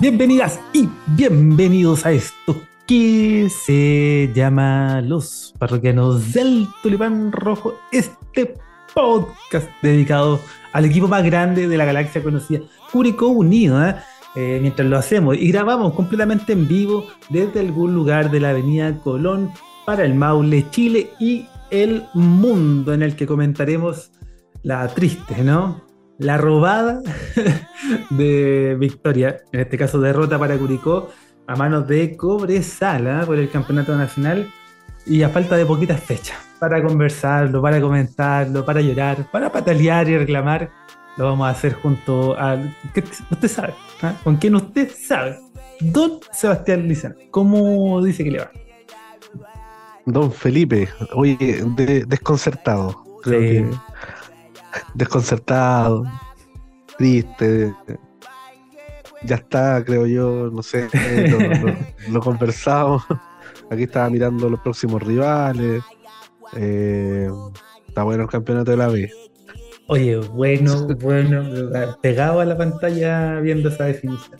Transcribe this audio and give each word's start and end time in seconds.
Bienvenidas 0.00 0.58
y 0.72 0.88
bienvenidos 1.06 2.04
a 2.04 2.10
esto 2.10 2.60
que 2.84 3.48
se 3.48 4.32
llama 4.34 5.00
Los 5.00 5.54
Parroquianos 5.60 6.32
del 6.32 6.66
Tulipán 6.82 7.30
Rojo, 7.30 7.74
este 7.92 8.56
podcast 8.92 9.68
dedicado 9.80 10.40
al 10.72 10.86
equipo 10.86 11.06
más 11.06 11.22
grande 11.22 11.68
de 11.68 11.76
la 11.76 11.84
galaxia 11.84 12.20
conocida, 12.20 12.62
Curicó 12.90 13.28
Unido, 13.28 13.86
¿eh? 13.86 13.94
Eh, 14.34 14.58
mientras 14.60 14.88
lo 14.88 14.98
hacemos 14.98 15.36
y 15.36 15.52
grabamos 15.52 15.94
completamente 15.94 16.52
en 16.52 16.66
vivo 16.66 17.06
desde 17.28 17.60
algún 17.60 17.94
lugar 17.94 18.28
de 18.32 18.40
la 18.40 18.50
Avenida 18.50 18.92
Colón 19.04 19.52
para 19.86 20.04
el 20.04 20.14
Maule, 20.14 20.68
Chile 20.70 21.10
y 21.20 21.46
el 21.70 22.06
mundo 22.12 22.92
en 22.92 23.02
el 23.02 23.14
que 23.14 23.26
comentaremos 23.26 24.10
la 24.62 24.88
triste, 24.88 25.42
¿no? 25.42 25.82
La 26.18 26.38
robada 26.38 27.00
de 28.10 28.76
victoria, 28.78 29.38
en 29.52 29.60
este 29.60 29.76
caso 29.76 30.00
derrota 30.00 30.38
para 30.38 30.56
Curicó 30.56 31.10
a 31.46 31.56
manos 31.56 31.88
de 31.88 32.16
Cobresala 32.16 33.24
por 33.26 33.38
el 33.38 33.50
campeonato 33.50 33.96
nacional 33.96 34.48
y 35.04 35.22
a 35.22 35.28
falta 35.28 35.56
de 35.56 35.66
poquitas 35.66 36.00
fechas 36.00 36.38
para 36.60 36.80
conversarlo, 36.82 37.60
para 37.60 37.80
comentarlo, 37.80 38.64
para 38.64 38.80
llorar, 38.80 39.28
para 39.32 39.50
patalear 39.50 40.08
y 40.08 40.16
reclamar, 40.16 40.70
lo 41.16 41.24
vamos 41.24 41.48
a 41.48 41.50
hacer 41.50 41.72
junto 41.74 42.38
al. 42.38 42.72
Usted 43.30 43.48
sabe, 43.48 43.74
¿ah? 44.02 44.14
con 44.22 44.36
quien 44.36 44.54
usted 44.54 44.88
sabe, 44.94 45.38
Don 45.80 46.20
Sebastián 46.32 46.86
Lizán. 46.86 47.16
¿Cómo 47.32 48.00
dice 48.04 48.22
que 48.22 48.30
le 48.30 48.38
va? 48.38 48.50
Don 50.06 50.30
Felipe, 50.30 50.88
oye, 51.14 51.64
desconcertado. 52.06 53.02
Creo 53.22 53.40
que 53.40 53.70
desconcertado, 54.94 56.04
triste. 56.98 57.74
Ya 59.24 59.36
está, 59.36 59.84
creo 59.84 60.06
yo, 60.06 60.50
no 60.52 60.62
sé, 60.62 60.88
lo, 61.28 62.12
lo 62.12 62.20
conversamos. 62.20 63.04
Aquí 63.70 63.84
estaba 63.84 64.10
mirando 64.10 64.48
los 64.48 64.60
próximos 64.60 65.02
rivales. 65.02 65.82
Eh, 66.56 67.30
está 67.86 68.02
bueno 68.02 68.24
el 68.24 68.28
campeonato 68.28 68.70
de 68.70 68.76
la 68.76 68.88
B. 68.88 69.10
Oye, 69.88 70.16
bueno, 70.16 70.86
bueno, 71.00 71.42
pegado 72.00 72.40
a 72.40 72.44
la 72.44 72.56
pantalla 72.56 73.40
viendo 73.40 73.68
esa 73.68 73.84
definición. 73.84 74.38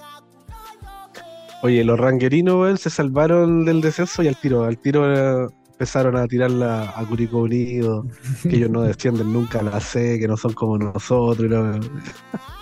Oye, 1.63 1.85
los 1.85 1.99
ranguerinos 1.99 2.81
se 2.81 2.91
salvaron 2.91 3.65
del 3.65 3.81
descenso 3.81 4.23
y 4.23 4.29
al 4.29 4.37
tiro, 4.37 4.65
al 4.65 4.79
tiro 4.79 5.49
empezaron 5.83 6.17
a 6.17 6.29
tirarla 6.29 6.95
a 6.97 7.05
Curicó 7.05 7.39
Unido, 7.39 8.07
que 8.43 8.55
ellos 8.55 8.71
no 8.71 8.83
descienden 8.83 9.33
nunca 9.33 9.59
a 9.59 9.63
la 9.65 9.81
C, 9.81 10.17
que 10.21 10.29
no 10.29 10.37
son 10.37 10.53
como 10.53 10.79
nosotros. 10.79 11.91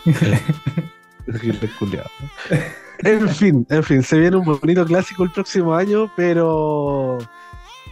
en 3.01 3.29
fin, 3.29 3.67
en 3.69 3.83
fin, 3.83 4.03
se 4.03 4.19
viene 4.19 4.39
un 4.39 4.47
bonito 4.47 4.87
clásico 4.87 5.25
el 5.25 5.33
próximo 5.33 5.75
año, 5.75 6.11
pero 6.17 7.19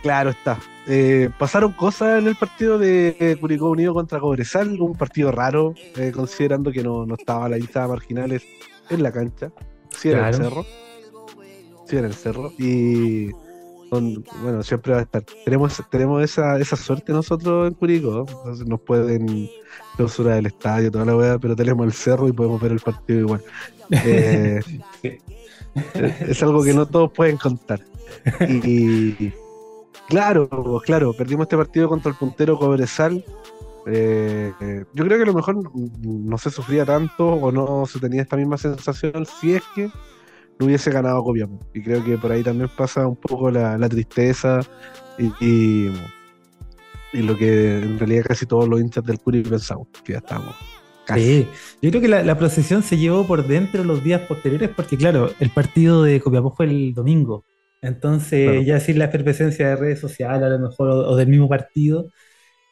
claro 0.02 0.30
está, 0.30 0.58
eh, 0.86 1.28
pasaron 1.38 1.72
cosas 1.72 2.20
en 2.20 2.28
el 2.28 2.36
partido 2.36 2.78
de 2.78 3.36
Curicó 3.38 3.68
Unido 3.68 3.92
contra 3.92 4.20
Cobresal, 4.20 4.80
un 4.80 4.94
partido 4.94 5.30
raro, 5.30 5.74
eh, 5.96 6.10
considerando 6.10 6.72
que 6.72 6.82
no, 6.82 7.04
estaba 7.14 7.50
la 7.50 7.58
lista 7.58 7.82
de 7.82 7.88
marginales 7.88 8.46
en 8.88 9.02
la 9.02 9.12
cancha, 9.12 9.52
sí 9.90 10.08
en 10.08 10.24
el 10.24 10.34
cerro, 10.34 10.64
sí 11.84 11.98
en 11.98 12.04
el 12.06 12.14
cerro, 12.14 12.50
y 12.58 13.30
bueno, 13.90 14.62
siempre 14.62 14.92
va 14.92 14.98
a 14.98 15.02
estar. 15.02 15.24
Tenemos, 15.44 15.82
tenemos 15.90 16.22
esa, 16.22 16.58
esa 16.58 16.76
suerte 16.76 17.12
nosotros 17.12 17.68
en 17.68 17.74
Curicó, 17.74 18.26
nos 18.66 18.80
pueden 18.80 19.48
clausurar 19.96 20.38
el 20.38 20.46
estadio, 20.46 20.90
toda 20.90 21.04
la 21.04 21.16
weá, 21.16 21.38
pero 21.38 21.56
tenemos 21.56 21.86
el 21.86 21.92
cerro 21.92 22.28
y 22.28 22.32
podemos 22.32 22.60
ver 22.60 22.72
el 22.72 22.80
partido 22.80 23.20
igual. 23.20 23.42
Eh, 23.90 24.60
es 26.20 26.42
algo 26.42 26.62
que 26.62 26.74
no 26.74 26.86
todos 26.86 27.12
pueden 27.12 27.36
contar. 27.36 27.80
Y 28.48 29.32
Claro, 30.08 30.48
claro, 30.84 31.12
perdimos 31.12 31.44
este 31.44 31.56
partido 31.58 31.88
contra 31.88 32.10
el 32.10 32.16
puntero 32.16 32.58
Cobresal. 32.58 33.22
Eh, 33.86 34.52
yo 34.94 35.04
creo 35.04 35.18
que 35.18 35.22
a 35.22 35.26
lo 35.26 35.34
mejor 35.34 35.70
no 36.02 36.38
se 36.38 36.50
sufría 36.50 36.86
tanto 36.86 37.28
o 37.28 37.52
no 37.52 37.84
se 37.84 38.00
tenía 38.00 38.22
esta 38.22 38.36
misma 38.36 38.56
sensación 38.56 39.26
si 39.26 39.54
es 39.54 39.62
que 39.74 39.90
no 40.58 40.66
hubiese 40.66 40.90
ganado 40.90 41.22
Copiapó. 41.22 41.58
Y 41.74 41.82
creo 41.82 42.04
que 42.04 42.18
por 42.18 42.32
ahí 42.32 42.42
también 42.42 42.70
pasa 42.76 43.06
un 43.06 43.16
poco 43.16 43.50
la, 43.50 43.88
tristeza 43.88 44.60
y, 45.18 45.90
y, 47.12 47.22
lo 47.22 47.36
que 47.36 47.78
en 47.78 47.98
realidad 47.98 48.24
casi 48.28 48.46
todos 48.46 48.68
los 48.68 48.80
hinchas 48.80 49.04
del 49.04 49.18
Curi 49.18 49.42
pensamos, 49.42 49.88
que 50.04 50.12
ya 50.12 50.18
estamos. 50.18 50.54
Sí, 51.14 51.48
yo 51.80 51.88
creo 51.90 52.02
que 52.02 52.08
la, 52.08 52.22
la, 52.22 52.36
procesión 52.36 52.82
se 52.82 52.98
llevó 52.98 53.26
por 53.26 53.46
dentro 53.46 53.82
los 53.82 54.04
días 54.04 54.20
posteriores 54.22 54.68
porque 54.76 54.98
claro, 54.98 55.30
el 55.40 55.48
partido 55.48 56.02
de 56.02 56.20
Copiapó 56.20 56.54
fue 56.54 56.66
el 56.66 56.92
domingo 56.92 57.44
entonces, 57.80 58.66
ya 58.66 58.80
sin 58.80 58.98
la 58.98 59.06
efervescencia 59.06 59.68
de 59.68 59.76
redes 59.76 60.00
sociales, 60.00 60.42
a 60.42 60.48
lo 60.48 60.58
mejor, 60.58 60.88
o, 60.90 61.16
del 61.16 61.28
mismo 61.28 61.48
partido, 61.48 62.10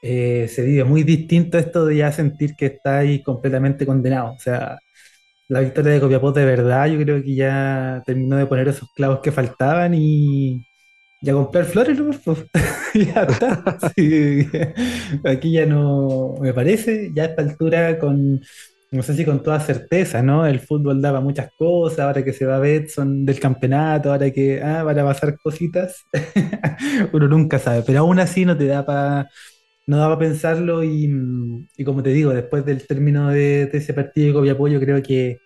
eh, 0.03 0.49
se 0.49 0.65
vive 0.65 0.85
muy 0.85 1.05
distinto 1.05 1.59
esto 1.59 1.87
de 1.87 1.97
ya 1.99 2.13
sentir 2.13 2.57
que 2.57 2.67
está 2.67 2.99
ahí 2.99 3.23
completamente 3.23 3.87
condenado. 3.87 4.33
O 4.35 4.39
sea, 4.39 4.79
la 5.49 5.61
victoria 5.61 5.93
de 5.93 6.01
Copiapó 6.01 6.33
de 6.33 6.45
verdad, 6.45 6.87
yo 6.87 6.99
creo 6.99 7.23
que 7.23 7.35
ya 7.35 8.03
terminó 8.05 8.37
de 8.37 8.47
poner 8.47 8.69
esos 8.69 8.89
clavos 8.95 9.21
que 9.21 9.33
faltaban 9.33 9.95
y, 9.95 10.67
ya 11.23 11.33
comprar 11.33 11.65
flores, 11.65 11.99
¿no? 11.99 12.11
Pues, 12.25 12.45
ya 12.95 13.23
está. 13.23 13.79
Aquí 15.25 15.53
ya 15.53 15.67
no 15.67 16.35
me 16.41 16.53
parece, 16.53 17.11
ya 17.15 17.25
a 17.25 17.27
esta 17.27 17.43
altura 17.43 17.99
con 17.99 18.41
no 18.93 19.03
sé 19.03 19.15
si 19.15 19.25
con 19.25 19.43
toda 19.43 19.59
certeza, 19.61 20.23
¿no? 20.23 20.47
El 20.47 20.61
fútbol 20.61 21.03
daba 21.03 21.21
muchas 21.21 21.51
cosas, 21.59 22.01
ahora 22.01 22.25
que 22.25 22.33
se 22.33 22.47
va 22.47 22.57
a 22.57 22.61
ver 22.61 22.89
son 22.89 23.27
del 23.27 23.41
campeonato, 23.41 24.13
ahora 24.13 24.31
que 24.31 24.63
ah, 24.63 24.83
van 24.85 24.99
a 24.99 25.05
pasar 25.05 25.37
cositas, 25.39 26.07
uno 27.13 27.29
nunca 27.29 27.59
sabe, 27.59 27.83
pero 27.85 28.01
aún 28.01 28.21
así 28.21 28.45
no 28.45 28.57
te 28.57 28.67
da 28.67 28.87
para 28.87 29.29
no 29.87 29.99
daba 29.99 30.19
pensarlo 30.19 30.83
y, 30.83 31.09
como 31.85 32.03
te 32.03 32.11
digo, 32.11 32.35
después 32.35 32.65
del 32.65 32.87
término 32.87 33.31
de, 33.31 33.71
ese 33.73 33.95
partido 33.95 34.29
de 34.29 34.35
Copiapó, 34.35 34.69
yo 34.69 34.81
creo 34.81 35.01
que 35.03 35.39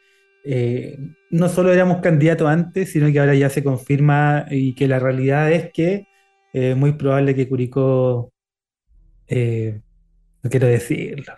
eh, 0.44 0.98
no 1.30 1.48
solo 1.50 1.72
éramos 1.72 2.00
candidatos 2.00 2.48
antes, 2.48 2.90
sino 2.90 3.12
que 3.12 3.20
ahora 3.20 3.34
ya 3.34 3.50
se 3.50 3.62
confirma 3.62 4.46
y 4.50 4.74
que 4.74 4.88
la 4.88 4.98
realidad 4.98 5.52
es 5.52 5.70
que 5.72 6.06
es 6.52 6.72
eh, 6.72 6.74
muy 6.74 6.92
probable 6.92 7.34
que 7.34 7.48
Curicó, 7.48 8.32
eh, 9.28 9.80
no 10.42 10.50
quiero 10.50 10.66
decirlo. 10.66 11.34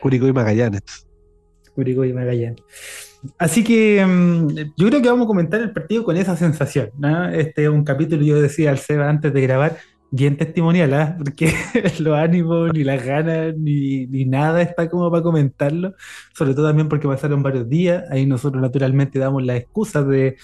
Curicó 0.00 0.26
y 0.28 0.32
Magallanes. 0.32 1.06
Curicó 1.74 2.04
y 2.04 2.12
Magallanes. 2.12 2.62
Así 3.38 3.64
que 3.64 4.04
mm, 4.04 4.48
yo 4.76 4.88
creo 4.88 5.02
que 5.02 5.08
vamos 5.08 5.24
a 5.24 5.28
comentar 5.28 5.60
el 5.60 5.72
partido 5.72 6.04
con 6.04 6.16
esa 6.16 6.36
sensación. 6.36 6.90
Este 7.32 7.64
es 7.64 7.68
un 7.70 7.84
capítulo, 7.84 8.22
yo 8.22 8.40
decía 8.40 8.70
al 8.70 8.78
Seba 8.78 9.08
antes 9.08 9.32
de 9.32 9.40
grabar, 9.40 9.78
bien 10.10 10.36
testimonial, 10.36 10.94
¿ah? 10.94 11.14
porque 11.18 11.52
los 12.00 12.18
ánimos, 12.18 12.72
ni 12.72 12.84
las 12.84 13.04
ganas, 13.04 13.56
ni, 13.56 14.06
nada 14.26 14.62
está 14.62 14.88
como 14.88 15.10
para 15.10 15.22
comentarlo. 15.22 15.94
Sobre 16.34 16.54
todo 16.54 16.68
también 16.68 16.88
porque 16.88 17.08
pasaron 17.08 17.42
varios 17.42 17.68
días. 17.68 18.04
Ahí 18.10 18.26
nosotros 18.26 18.60
naturalmente 18.60 19.18
damos 19.18 19.42
las 19.44 19.58
excusas 19.58 20.06
de, 20.08 20.36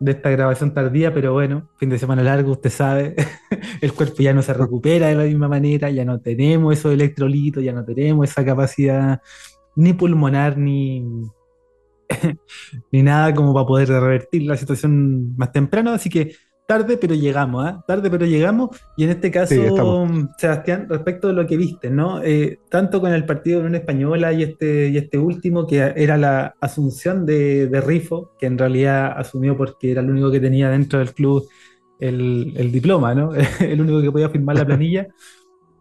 de 0.00 0.12
esta 0.12 0.30
grabación 0.30 0.74
tardía, 0.74 1.12
pero 1.14 1.32
bueno, 1.32 1.70
fin 1.78 1.90
de 1.90 1.98
semana 1.98 2.22
largo, 2.22 2.52
usted 2.52 2.70
sabe, 2.70 3.14
el 3.80 3.92
cuerpo 3.92 4.16
ya 4.22 4.34
no 4.34 4.42
se 4.42 4.52
recupera 4.52 5.08
de 5.08 5.14
la 5.14 5.24
misma 5.24 5.48
manera, 5.48 5.90
ya 5.90 6.04
no 6.04 6.20
tenemos 6.20 6.74
esos 6.74 6.92
electrolitos, 6.92 7.62
ya 7.62 7.72
no 7.72 7.84
tenemos 7.84 8.28
esa 8.30 8.44
capacidad 8.44 9.20
ni 9.76 9.92
pulmonar, 9.92 10.56
ni, 10.58 11.04
ni 12.92 13.02
nada 13.02 13.34
como 13.34 13.54
para 13.54 13.66
poder 13.66 13.88
revertir 13.88 14.42
la 14.42 14.56
situación 14.56 15.36
más 15.36 15.52
temprano. 15.52 15.92
Así 15.92 16.10
que 16.10 16.34
tarde, 16.66 16.96
pero 16.96 17.14
llegamos, 17.14 17.66
¿ah? 17.66 17.84
Tarde, 17.86 18.10
pero 18.10 18.26
llegamos. 18.26 18.70
Y 18.96 19.04
en 19.04 19.10
este 19.10 19.30
caso, 19.30 19.54
Sebastián, 20.38 20.86
respecto 20.88 21.28
de 21.28 21.34
lo 21.34 21.46
que 21.46 21.56
viste, 21.56 21.90
¿no? 21.90 22.22
Eh, 22.22 22.60
tanto 22.70 23.00
con 23.00 23.12
el 23.12 23.26
partido 23.26 23.60
de 23.60 23.66
Unión 23.66 23.80
Española 23.80 24.32
y 24.32 24.42
este, 24.42 24.88
y 24.88 24.96
este 24.96 25.18
último, 25.18 25.66
que 25.66 25.92
era 25.96 26.16
la 26.16 26.54
asunción 26.60 27.26
de, 27.26 27.82
Rifo, 27.84 28.32
que 28.38 28.46
en 28.46 28.58
realidad 28.58 29.12
asumió 29.16 29.56
porque 29.56 29.92
era 29.92 30.00
el 30.00 30.10
único 30.10 30.30
que 30.30 30.40
tenía 30.40 30.70
dentro 30.70 30.98
del 30.98 31.12
club 31.12 31.46
el, 32.00 32.70
diploma, 32.72 33.14
¿no? 33.14 33.32
el 33.60 33.80
único 33.80 34.00
que 34.00 34.12
podía 34.12 34.28
firmar 34.30 34.56
la 34.56 34.66
planilla. 34.66 35.06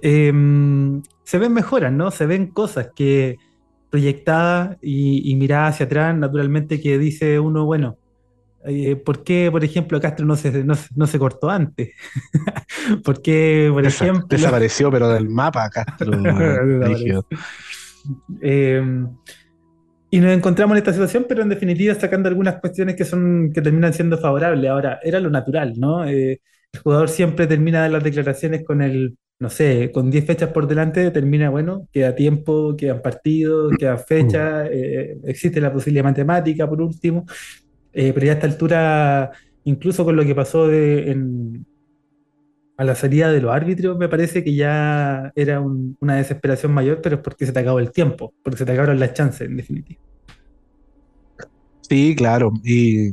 Em, 0.06 1.02
se 1.24 1.38
ven 1.38 1.54
mejoras, 1.54 1.94
¿no? 1.94 2.12
Se 2.12 2.26
ven 2.26 2.48
cosas 2.48 2.90
que 2.94 3.38
proyectada 3.90 4.78
y, 4.82 5.32
y, 5.32 5.36
mirada 5.36 5.68
hacia 5.68 5.86
atrás, 5.86 6.14
naturalmente 6.18 6.82
que 6.82 6.98
dice 6.98 7.40
uno, 7.40 7.64
bueno, 7.64 7.96
eh, 8.66 8.96
¿por 8.96 9.24
qué, 9.24 9.50
por 9.52 9.64
ejemplo, 9.64 10.00
Castro 10.00 10.26
no 10.26 10.36
se, 10.36 10.64
no, 10.64 11.08
se 11.08 11.20
cortó 11.20 11.50
antes? 11.50 11.92
¿Por 13.04 13.22
qué, 13.22 13.70
por 13.72 13.86
ejemplo... 13.86 14.28
Desapareció, 14.30 14.92
pero 14.92 15.10
del 15.10 15.30
mapa 15.30 15.70
Castro. 15.70 16.14
Em, 18.42 19.08
y 20.12 20.20
nos 20.20 20.32
encontramos 20.34 20.76
en 20.76 20.80
esta 20.80 20.92
situación, 20.92 21.26
pero 21.28 21.42
en 21.42 21.48
definitiva 21.48 21.96
sacando 21.96 22.28
algunas 22.28 22.60
cuestiones 22.60 22.98
que 22.98 23.06
son 23.06 23.50
que 23.54 23.62
terminan 23.62 23.94
siendo 23.94 24.18
favorables. 24.18 24.70
Ahora, 24.70 25.00
era 25.02 25.22
lo 25.22 25.30
natural, 25.30 25.76
¿no? 25.78 26.06
Eh, 26.06 26.42
el 26.74 26.80
jugador 26.82 27.08
siempre 27.08 27.48
termina 27.48 27.88
las 27.88 28.04
declaraciones 28.04 28.66
con 28.66 28.82
el 28.82 29.18
no 29.44 29.50
sé, 29.50 29.92
con 29.92 30.10
10 30.10 30.26
fechas 30.26 30.50
por 30.52 30.68
delante 30.68 31.12
termina, 31.12 31.50
bueno, 31.50 31.88
queda 31.92 32.16
tiempo, 32.16 32.76
quedan 32.78 33.02
partidos, 33.02 33.74
queda 33.78 33.98
fecha, 33.98 34.66
eh, 34.68 35.18
existe 35.26 35.60
la 35.60 35.72
posibilidad 35.74 36.06
matemática 36.06 36.68
por 36.68 36.82
último, 36.82 37.26
eh, 37.94 38.12
pero 38.14 38.26
ya 38.26 38.34
a 38.34 38.36
esta 38.36 38.48
altura, 38.48 39.32
incluso 39.64 40.04
con 40.06 40.16
lo 40.16 40.26
que 40.26 40.36
pasó 40.36 40.68
a 42.78 42.84
la 42.84 42.96
salida 42.96 43.32
de 43.32 43.42
los 43.42 43.52
árbitros, 43.54 43.98
me 43.98 44.10
parece 44.10 44.44
que 44.44 44.56
ya 44.56 45.32
era 45.36 45.60
un- 45.62 45.96
una 46.02 46.16
desesperación 46.16 46.74
mayor, 46.74 47.02
pero 47.02 47.18
es 47.18 47.22
porque 47.22 47.46
se 47.46 47.54
te 47.54 47.60
acabó 47.60 47.80
el 47.80 47.92
tiempo, 47.92 48.34
porque 48.44 48.58
se 48.58 48.66
te 48.66 48.72
acabaron 48.72 49.00
las 49.00 49.14
chances, 49.14 49.48
en 49.48 49.58
definitiva. 49.58 50.02
Sí, 51.82 52.16
claro. 52.16 52.52
Y, 52.64 53.12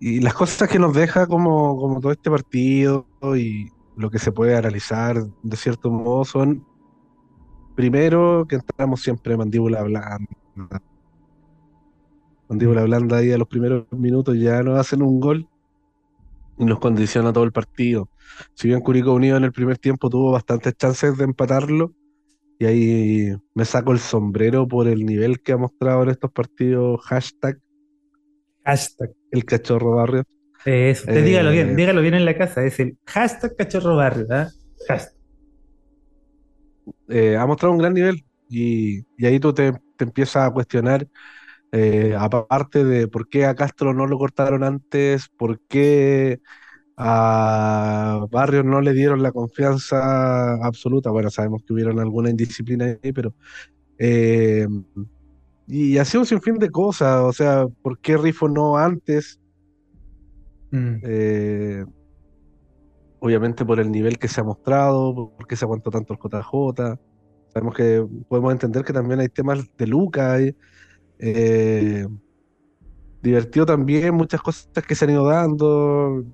y 0.00 0.20
las 0.20 0.34
cosas 0.34 0.68
que 0.68 0.78
nos 0.78 0.94
deja 0.94 1.26
como, 1.26 1.76
como 1.76 2.00
todo 2.00 2.12
este 2.12 2.30
partido 2.30 3.06
y 3.36 3.68
lo 3.96 4.10
que 4.10 4.18
se 4.18 4.32
puede 4.32 4.56
analizar 4.56 5.16
de 5.42 5.56
cierto 5.56 5.90
modo 5.90 6.24
son, 6.24 6.62
primero, 7.74 8.44
que 8.48 8.56
entramos 8.56 9.00
siempre 9.00 9.36
mandíbula 9.36 9.82
blanda. 9.82 10.18
Mandíbula 12.48 12.82
blanda 12.84 13.18
ahí 13.18 13.32
a 13.32 13.38
los 13.38 13.48
primeros 13.48 13.86
minutos 13.92 14.36
ya 14.38 14.62
nos 14.62 14.78
hacen 14.78 15.02
un 15.02 15.20
gol 15.20 15.48
y 16.58 16.64
nos 16.64 16.78
condiciona 16.78 17.32
todo 17.32 17.44
el 17.44 17.52
partido. 17.52 18.08
Si 18.54 18.68
bien 18.68 18.80
Curicó 18.80 19.12
Unido 19.14 19.36
en 19.36 19.44
el 19.44 19.52
primer 19.52 19.78
tiempo 19.78 20.08
tuvo 20.10 20.32
bastantes 20.32 20.74
chances 20.76 21.16
de 21.16 21.24
empatarlo, 21.24 21.92
y 22.58 22.66
ahí 22.66 23.36
me 23.54 23.64
saco 23.64 23.92
el 23.92 23.98
sombrero 23.98 24.68
por 24.68 24.88
el 24.88 25.04
nivel 25.06 25.40
que 25.42 25.52
ha 25.52 25.56
mostrado 25.56 26.04
en 26.04 26.10
estos 26.10 26.30
partidos, 26.32 27.00
hashtag 27.04 27.58
Hashtag. 28.64 29.10
el 29.30 29.44
cachorro 29.44 29.96
barrio. 29.96 30.24
Eso, 30.64 31.04
usted 31.06 31.24
dígalo 31.24 31.50
bien, 31.50 31.70
Eh, 31.70 31.76
dígalo 31.76 32.00
bien 32.00 32.14
en 32.14 32.24
la 32.24 32.36
casa, 32.36 32.64
es 32.64 32.80
el 32.80 32.96
hashtag 33.06 33.54
cachorro 33.56 33.96
barrio, 33.96 34.26
¿ah? 34.30 34.48
Hashtag. 34.88 35.14
eh, 37.08 37.36
ha 37.36 37.46
mostrado 37.46 37.72
un 37.72 37.78
gran 37.78 37.94
nivel 37.94 38.24
y, 38.48 39.00
y 39.16 39.26
ahí 39.26 39.40
tú 39.40 39.52
te, 39.52 39.72
te 39.96 40.04
empiezas 40.04 40.46
a 40.48 40.50
cuestionar, 40.52 41.06
eh, 41.76 42.14
aparte 42.16 42.84
de 42.84 43.08
por 43.08 43.28
qué 43.28 43.46
a 43.46 43.56
Castro 43.56 43.92
no 43.92 44.06
lo 44.06 44.16
cortaron 44.16 44.62
antes, 44.62 45.28
por 45.28 45.58
qué 45.66 46.40
a 46.96 48.24
Barrios 48.30 48.64
no 48.64 48.80
le 48.80 48.92
dieron 48.92 49.24
la 49.24 49.32
confianza 49.32 50.54
absoluta. 50.64 51.10
Bueno, 51.10 51.30
sabemos 51.30 51.64
que 51.66 51.72
hubieron 51.72 51.98
alguna 51.98 52.30
indisciplina 52.30 52.96
ahí, 53.02 53.12
pero... 53.12 53.34
eh, 53.98 54.68
y 55.66 55.98
así 55.98 56.16
un 56.16 56.26
sinfín 56.26 56.58
de 56.58 56.70
cosas, 56.70 57.22
o 57.22 57.32
sea, 57.32 57.66
¿por 57.82 57.98
qué 57.98 58.18
Rifo 58.18 58.48
no 58.48 58.76
antes? 58.76 59.40
Mm. 60.70 60.96
Eh, 61.02 61.84
obviamente 63.18 63.64
por 63.64 63.80
el 63.80 63.90
nivel 63.90 64.18
que 64.18 64.28
se 64.28 64.40
ha 64.42 64.44
mostrado, 64.44 65.32
por 65.36 65.46
qué 65.48 65.56
se 65.56 65.64
aguantó 65.64 65.90
tanto 65.90 66.12
el 66.12 66.20
JJ. 66.20 67.00
Sabemos 67.48 67.74
que 67.74 68.06
podemos 68.28 68.52
entender 68.52 68.84
que 68.84 68.92
también 68.92 69.18
hay 69.18 69.28
temas 69.28 69.64
de 69.76 69.86
Luca, 69.88 70.34
hay, 70.34 70.54
eh, 71.24 72.06
divertido 73.22 73.66
también, 73.66 74.14
muchas 74.14 74.40
cosas 74.42 74.68
que 74.86 74.94
se 74.94 75.04
han 75.04 75.12
ido 75.12 75.26
dando. 75.26 76.24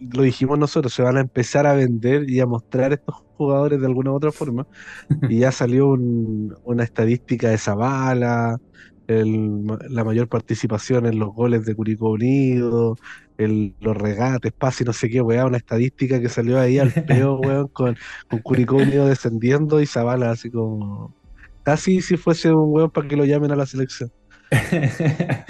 Lo 0.00 0.22
dijimos 0.22 0.58
nosotros, 0.58 0.92
se 0.92 1.02
van 1.02 1.16
a 1.16 1.20
empezar 1.20 1.66
a 1.66 1.74
vender 1.74 2.28
y 2.28 2.40
a 2.40 2.46
mostrar 2.46 2.92
estos 2.92 3.16
jugadores 3.36 3.80
de 3.80 3.86
alguna 3.86 4.12
u 4.12 4.14
otra 4.16 4.32
forma. 4.32 4.66
Y 5.28 5.40
ya 5.40 5.52
salió 5.52 5.88
un- 5.88 6.54
una 6.64 6.84
estadística 6.84 7.48
de 7.50 7.58
Zavala, 7.58 8.58
el- 9.06 9.64
la 9.88 10.04
mayor 10.04 10.28
participación 10.28 11.06
en 11.06 11.18
los 11.18 11.30
goles 11.34 11.64
de 11.66 11.74
Curicó 11.74 12.10
Unido, 12.10 12.96
el- 13.38 13.74
los 13.80 13.96
regates, 13.96 14.52
pases, 14.52 14.86
no 14.86 14.92
sé 14.92 15.08
qué, 15.10 15.20
weá, 15.22 15.46
una 15.46 15.58
estadística 15.58 16.20
que 16.20 16.28
salió 16.28 16.58
ahí 16.58 16.78
al 16.78 16.92
peo, 17.06 17.38
weón, 17.40 17.68
con, 17.68 17.96
con 18.28 18.40
Curicó 18.40 18.76
Unido 18.76 19.06
descendiendo 19.06 19.80
y 19.80 19.86
Zavala 19.86 20.30
así 20.30 20.50
como... 20.50 21.14
Casi 21.62 22.00
si 22.02 22.16
fuese 22.16 22.52
un 22.52 22.72
weón 22.72 22.90
para 22.90 23.06
que 23.08 23.16
lo 23.16 23.24
llamen 23.26 23.52
a 23.52 23.56
la 23.56 23.66
selección. 23.66 24.10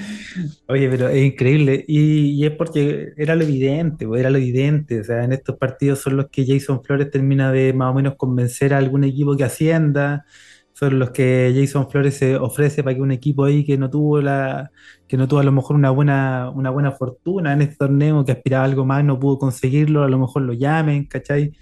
Oye, 0.69 0.89
pero 0.91 1.09
es 1.09 1.25
increíble. 1.25 1.85
Y, 1.87 2.31
y 2.33 2.47
es 2.47 2.53
porque 2.53 3.13
era 3.17 3.37
lo 3.37 3.45
evidente, 3.45 4.07
pues, 4.07 4.21
era 4.21 4.31
lo 4.31 4.39
evidente. 4.39 5.01
O 5.01 5.05
sea, 5.05 5.25
en 5.25 5.33
estos 5.33 5.57
partidos 5.57 6.01
son 6.01 6.17
los 6.17 6.29
que 6.31 6.45
Jason 6.47 6.83
Flores 6.83 7.11
termina 7.11 7.53
de 7.53 7.73
más 7.73 7.91
o 7.93 7.95
menos 7.95 8.17
convencer 8.17 8.75
a 8.75 8.79
algún 8.79 9.05
equipo 9.05 9.37
que 9.37 9.45
ascienda. 9.45 10.25
Son 10.73 10.99
los 10.99 11.11
que 11.11 11.53
Jason 11.57 11.91
Flores 11.91 12.17
se 12.17 12.37
ofrece 12.37 12.83
para 12.85 12.95
que 12.95 13.03
un 13.03 13.11
equipo 13.13 13.45
ahí 13.45 13.65
que 13.65 13.77
no 13.77 13.91
tuvo 13.91 14.21
la, 14.21 14.71
que 15.09 15.17
no 15.17 15.27
tuvo 15.27 15.41
a 15.41 15.45
lo 15.45 15.53
mejor 15.53 15.77
una 15.77 15.91
buena, 15.91 16.51
una 16.51 16.71
buena 16.71 16.93
fortuna 16.93 17.53
en 17.53 17.63
este 17.63 17.77
torneo, 17.77 18.25
que 18.25 18.33
aspiraba 18.33 18.65
a 18.65 18.67
algo 18.67 18.85
más, 18.85 19.05
no 19.05 19.19
pudo 19.19 19.39
conseguirlo, 19.39 20.05
a 20.05 20.09
lo 20.09 20.19
mejor 20.19 20.43
lo 20.43 20.53
llamen, 20.53 21.07
¿cachai? 21.07 21.53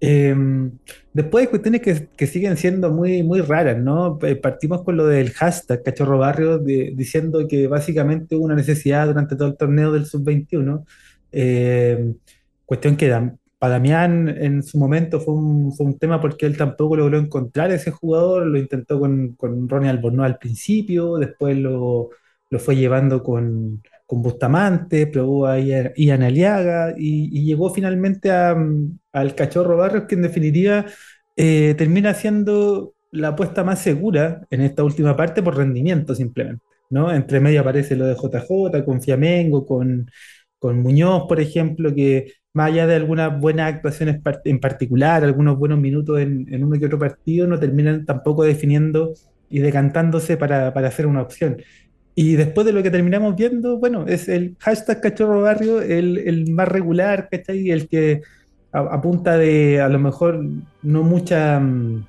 Eh, 0.00 0.34
después 1.12 1.44
hay 1.46 1.50
cuestiones 1.50 1.80
que, 1.80 2.08
que 2.16 2.26
siguen 2.26 2.56
siendo 2.56 2.90
muy, 2.90 3.22
muy 3.22 3.40
raras, 3.40 3.78
¿no? 3.78 4.18
Eh, 4.22 4.36
Partimos 4.36 4.82
con 4.82 4.96
lo 4.96 5.06
del 5.06 5.30
hashtag 5.32 5.82
Cachorro 5.82 6.18
Barrio, 6.18 6.58
de- 6.58 6.92
diciendo 6.94 7.46
que 7.48 7.66
básicamente 7.66 8.36
hubo 8.36 8.44
una 8.44 8.54
necesidad 8.56 9.06
durante 9.06 9.36
todo 9.36 9.48
el 9.48 9.56
torneo 9.56 9.92
del 9.92 10.06
Sub-21. 10.06 10.84
Eh, 11.32 12.14
cuestión 12.64 12.96
que 12.96 13.08
Dam- 13.10 13.38
para 13.58 13.74
Damián 13.74 14.28
en 14.28 14.62
su 14.62 14.78
momento 14.78 15.18
fue 15.20 15.34
un, 15.34 15.72
fue 15.72 15.86
un 15.86 15.98
tema 15.98 16.20
porque 16.20 16.44
él 16.46 16.56
tampoco 16.58 16.96
logró 16.96 17.18
encontrar 17.18 17.70
ese 17.72 17.90
jugador, 17.90 18.46
lo 18.46 18.58
intentó 18.58 19.00
con, 19.00 19.32
con 19.34 19.68
Ronnie 19.68 19.88
Albornoz 19.90 20.26
al 20.26 20.38
principio, 20.38 21.16
después 21.16 21.56
lo, 21.56 22.10
lo 22.50 22.58
fue 22.58 22.76
llevando 22.76 23.22
con, 23.22 23.82
con 24.06 24.22
Bustamante, 24.22 25.06
probó 25.08 25.46
a 25.46 25.58
Ian 25.58 26.22
Aliaga 26.22 26.94
y, 26.96 27.28
y 27.38 27.44
llegó 27.44 27.70
finalmente 27.70 28.30
mm, 28.30 28.98
al 29.12 29.34
Cachorro 29.34 29.76
Barrios, 29.76 30.04
que 30.08 30.14
en 30.14 30.22
definitiva 30.22 30.86
eh, 31.36 31.74
termina 31.76 32.14
siendo 32.14 32.94
la 33.10 33.28
apuesta 33.28 33.64
más 33.64 33.80
segura 33.80 34.46
en 34.50 34.60
esta 34.62 34.84
última 34.84 35.16
parte 35.16 35.42
por 35.42 35.56
rendimiento 35.56 36.14
simplemente, 36.14 36.64
¿no? 36.90 37.12
Entre 37.12 37.40
medio 37.40 37.60
aparece 37.60 37.96
lo 37.96 38.06
de 38.06 38.14
JJ, 38.14 38.84
con 38.84 39.02
Fiamengo, 39.02 39.66
con, 39.66 40.10
con 40.58 40.80
Muñoz, 40.80 41.24
por 41.28 41.40
ejemplo, 41.40 41.94
que 41.94 42.32
más 42.52 42.68
allá 42.70 42.86
de 42.86 42.94
algunas 42.96 43.38
buenas 43.38 43.74
actuaciones 43.74 44.20
en 44.44 44.60
particular, 44.60 45.24
algunos 45.24 45.58
buenos 45.58 45.78
minutos 45.78 46.20
en, 46.20 46.52
en 46.52 46.64
uno 46.64 46.78
que 46.78 46.86
otro 46.86 46.98
partido, 46.98 47.46
no 47.46 47.58
terminan 47.58 48.06
tampoco 48.06 48.44
definiendo 48.44 49.12
y 49.48 49.60
decantándose 49.60 50.36
para, 50.36 50.72
para 50.72 50.88
hacer 50.88 51.06
una 51.06 51.22
opción. 51.22 51.58
Y 52.18 52.34
después 52.34 52.66
de 52.66 52.72
lo 52.72 52.82
que 52.82 52.90
terminamos 52.90 53.36
viendo, 53.36 53.78
bueno, 53.78 54.06
es 54.08 54.28
el 54.28 54.56
hashtag 54.60 55.02
Cachorro 55.02 55.42
Barrio, 55.42 55.82
el, 55.82 56.16
el 56.18 56.50
más 56.50 56.66
regular, 56.66 57.28
¿cachai? 57.30 57.70
El 57.70 57.88
que 57.88 58.22
a, 58.72 58.80
a 58.80 59.00
punta 59.02 59.36
de 59.36 59.82
a 59.82 59.88
lo 59.90 59.98
mejor 59.98 60.42
no 60.82 61.02
mucha 61.02 61.60
mm, 61.60 62.06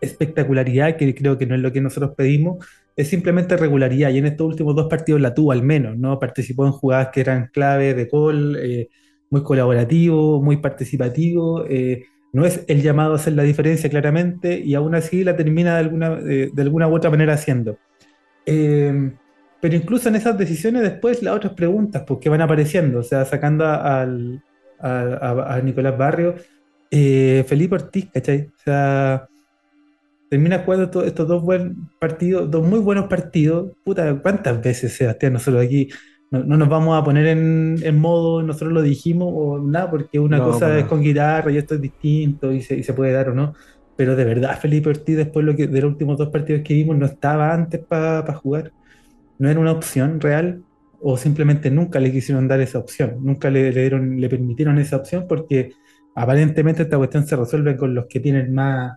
espectacularidad, 0.00 0.96
que 0.96 1.12
creo 1.16 1.36
que 1.36 1.46
no 1.46 1.56
es 1.56 1.60
lo 1.60 1.72
que 1.72 1.80
nosotros 1.80 2.12
pedimos, 2.16 2.64
es 2.94 3.08
simplemente 3.08 3.56
regularidad. 3.56 4.10
Y 4.10 4.18
en 4.18 4.26
estos 4.26 4.46
últimos 4.46 4.76
dos 4.76 4.86
partidos 4.88 5.20
la 5.20 5.34
tuvo 5.34 5.50
al 5.50 5.64
menos, 5.64 5.98
¿no? 5.98 6.18
Participó 6.20 6.64
en 6.66 6.72
jugadas 6.72 7.08
que 7.12 7.20
eran 7.20 7.50
clave 7.52 7.92
de 7.94 8.04
gol, 8.04 8.56
eh, 8.62 8.88
muy 9.30 9.42
colaborativo, 9.42 10.40
muy 10.40 10.58
participativo. 10.58 11.66
eh, 11.68 12.04
no 12.32 12.44
es 12.44 12.64
el 12.66 12.82
llamado 12.82 13.12
a 13.12 13.16
hacer 13.16 13.34
la 13.34 13.44
diferencia 13.44 13.88
claramente, 13.88 14.58
y 14.58 14.74
aún 14.74 14.94
así 14.96 15.22
la 15.22 15.36
termina 15.36 15.74
de 15.74 15.80
alguna, 15.80 16.18
eh, 16.28 16.50
de 16.52 16.62
alguna 16.62 16.88
u 16.88 16.94
otra 16.96 17.08
manera 17.10 17.34
haciendo. 17.34 17.78
Eh, 18.44 19.12
pero 19.64 19.76
incluso 19.76 20.08
en 20.10 20.16
esas 20.16 20.36
decisiones 20.38 20.82
después 20.82 21.22
las 21.22 21.34
otras 21.36 21.54
preguntas, 21.54 22.04
pues, 22.06 22.20
que 22.20 22.28
van 22.28 22.42
apareciendo, 22.42 22.98
o 23.00 23.02
sea, 23.02 23.24
sacando 23.24 23.64
al- 23.66 24.42
a, 24.78 25.00
a- 25.00 25.54
a 25.56 25.60
Nicolás 25.62 25.96
Barrio, 25.98 26.34
eh, 26.90 27.44
Felipe 27.48 27.76
Ortiz, 27.76 28.10
¿cachai? 28.12 28.48
O 28.48 28.58
sea, 28.64 29.30
termina 30.30 30.60
jugando 30.64 30.90
to- 30.90 31.04
estos 31.04 31.28
dos 31.28 31.42
buenos 31.42 31.76
partidos, 31.98 32.50
dos 32.50 32.66
muy 32.66 32.80
buenos 32.80 33.06
partidos. 33.08 33.72
Puta, 33.84 34.20
¿cuántas 34.22 34.60
veces, 34.62 34.94
Sebastián, 34.96 35.34
nosotros 35.34 35.64
aquí 35.64 35.88
no, 36.30 36.42
no 36.44 36.56
nos 36.56 36.68
vamos 36.68 36.98
a 37.00 37.04
poner 37.04 37.26
en, 37.28 37.76
en 37.82 37.98
modo, 37.98 38.42
nosotros 38.42 38.72
lo 38.72 38.82
dijimos 38.82 39.28
o 39.34 39.58
nada, 39.60 39.90
porque 39.90 40.18
una 40.18 40.42
No, 40.42 40.42
cosa 40.42 40.66
para 40.66 40.76
es 40.78 40.86
nada. 40.86 40.86
con 40.86 41.02
guitarra 41.02 41.52
y 41.52 41.58
esto 41.58 41.74
es 41.76 41.80
distinto 41.80 42.52
y 42.52 42.62
se, 42.62 42.76
y 42.76 42.82
se 42.82 42.94
puede 42.94 43.12
dar 43.12 43.30
o 43.30 43.34
no. 43.34 43.54
Pero 43.96 44.16
de 44.16 44.24
verdad, 44.24 44.58
Felipe 44.60 44.88
Ortiz, 44.90 45.16
después 45.16 45.44
lo 45.46 45.54
que, 45.54 45.68
de 45.68 45.80
los 45.82 45.92
últimos 45.92 46.18
dos 46.18 46.30
partidos 46.30 46.62
que 46.64 46.74
vimos, 46.74 46.96
no 46.98 47.06
estaba 47.06 47.52
antes 47.54 47.84
para 47.86 48.34
jugar. 48.34 48.72
No 49.38 49.50
era 49.50 49.60
una 49.60 49.72
opción 49.72 50.20
real 50.20 50.62
o 51.00 51.16
simplemente 51.16 51.70
nunca 51.70 52.00
le 52.00 52.12
quisieron 52.12 52.48
dar 52.48 52.60
esa 52.60 52.78
opción. 52.78 53.16
Nunca 53.20 53.50
le, 53.50 53.72
le 53.72 53.80
dieron, 53.82 54.20
le 54.20 54.28
permitieron 54.28 54.78
esa 54.78 54.96
opción 54.96 55.26
porque 55.28 55.72
aparentemente 56.14 56.82
esta 56.82 56.96
cuestión 56.96 57.26
se 57.26 57.36
resuelve 57.36 57.76
con 57.76 57.94
los 57.94 58.06
que 58.06 58.20
tienen 58.20 58.54
más, 58.54 58.96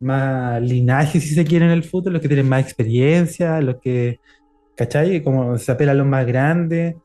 más 0.00 0.62
linaje, 0.62 1.20
si 1.20 1.34
se 1.34 1.44
quiere, 1.44 1.66
en 1.66 1.72
el 1.72 1.84
fútbol, 1.84 2.14
los 2.14 2.22
que 2.22 2.28
tienen 2.28 2.48
más 2.48 2.62
experiencia, 2.62 3.60
los 3.60 3.76
que, 3.80 4.20
¿cachai? 4.76 5.22
Como 5.22 5.58
se 5.58 5.72
apela 5.72 5.92
a 5.92 5.94
los 5.94 6.06
más 6.06 6.26
grandes. 6.26 6.96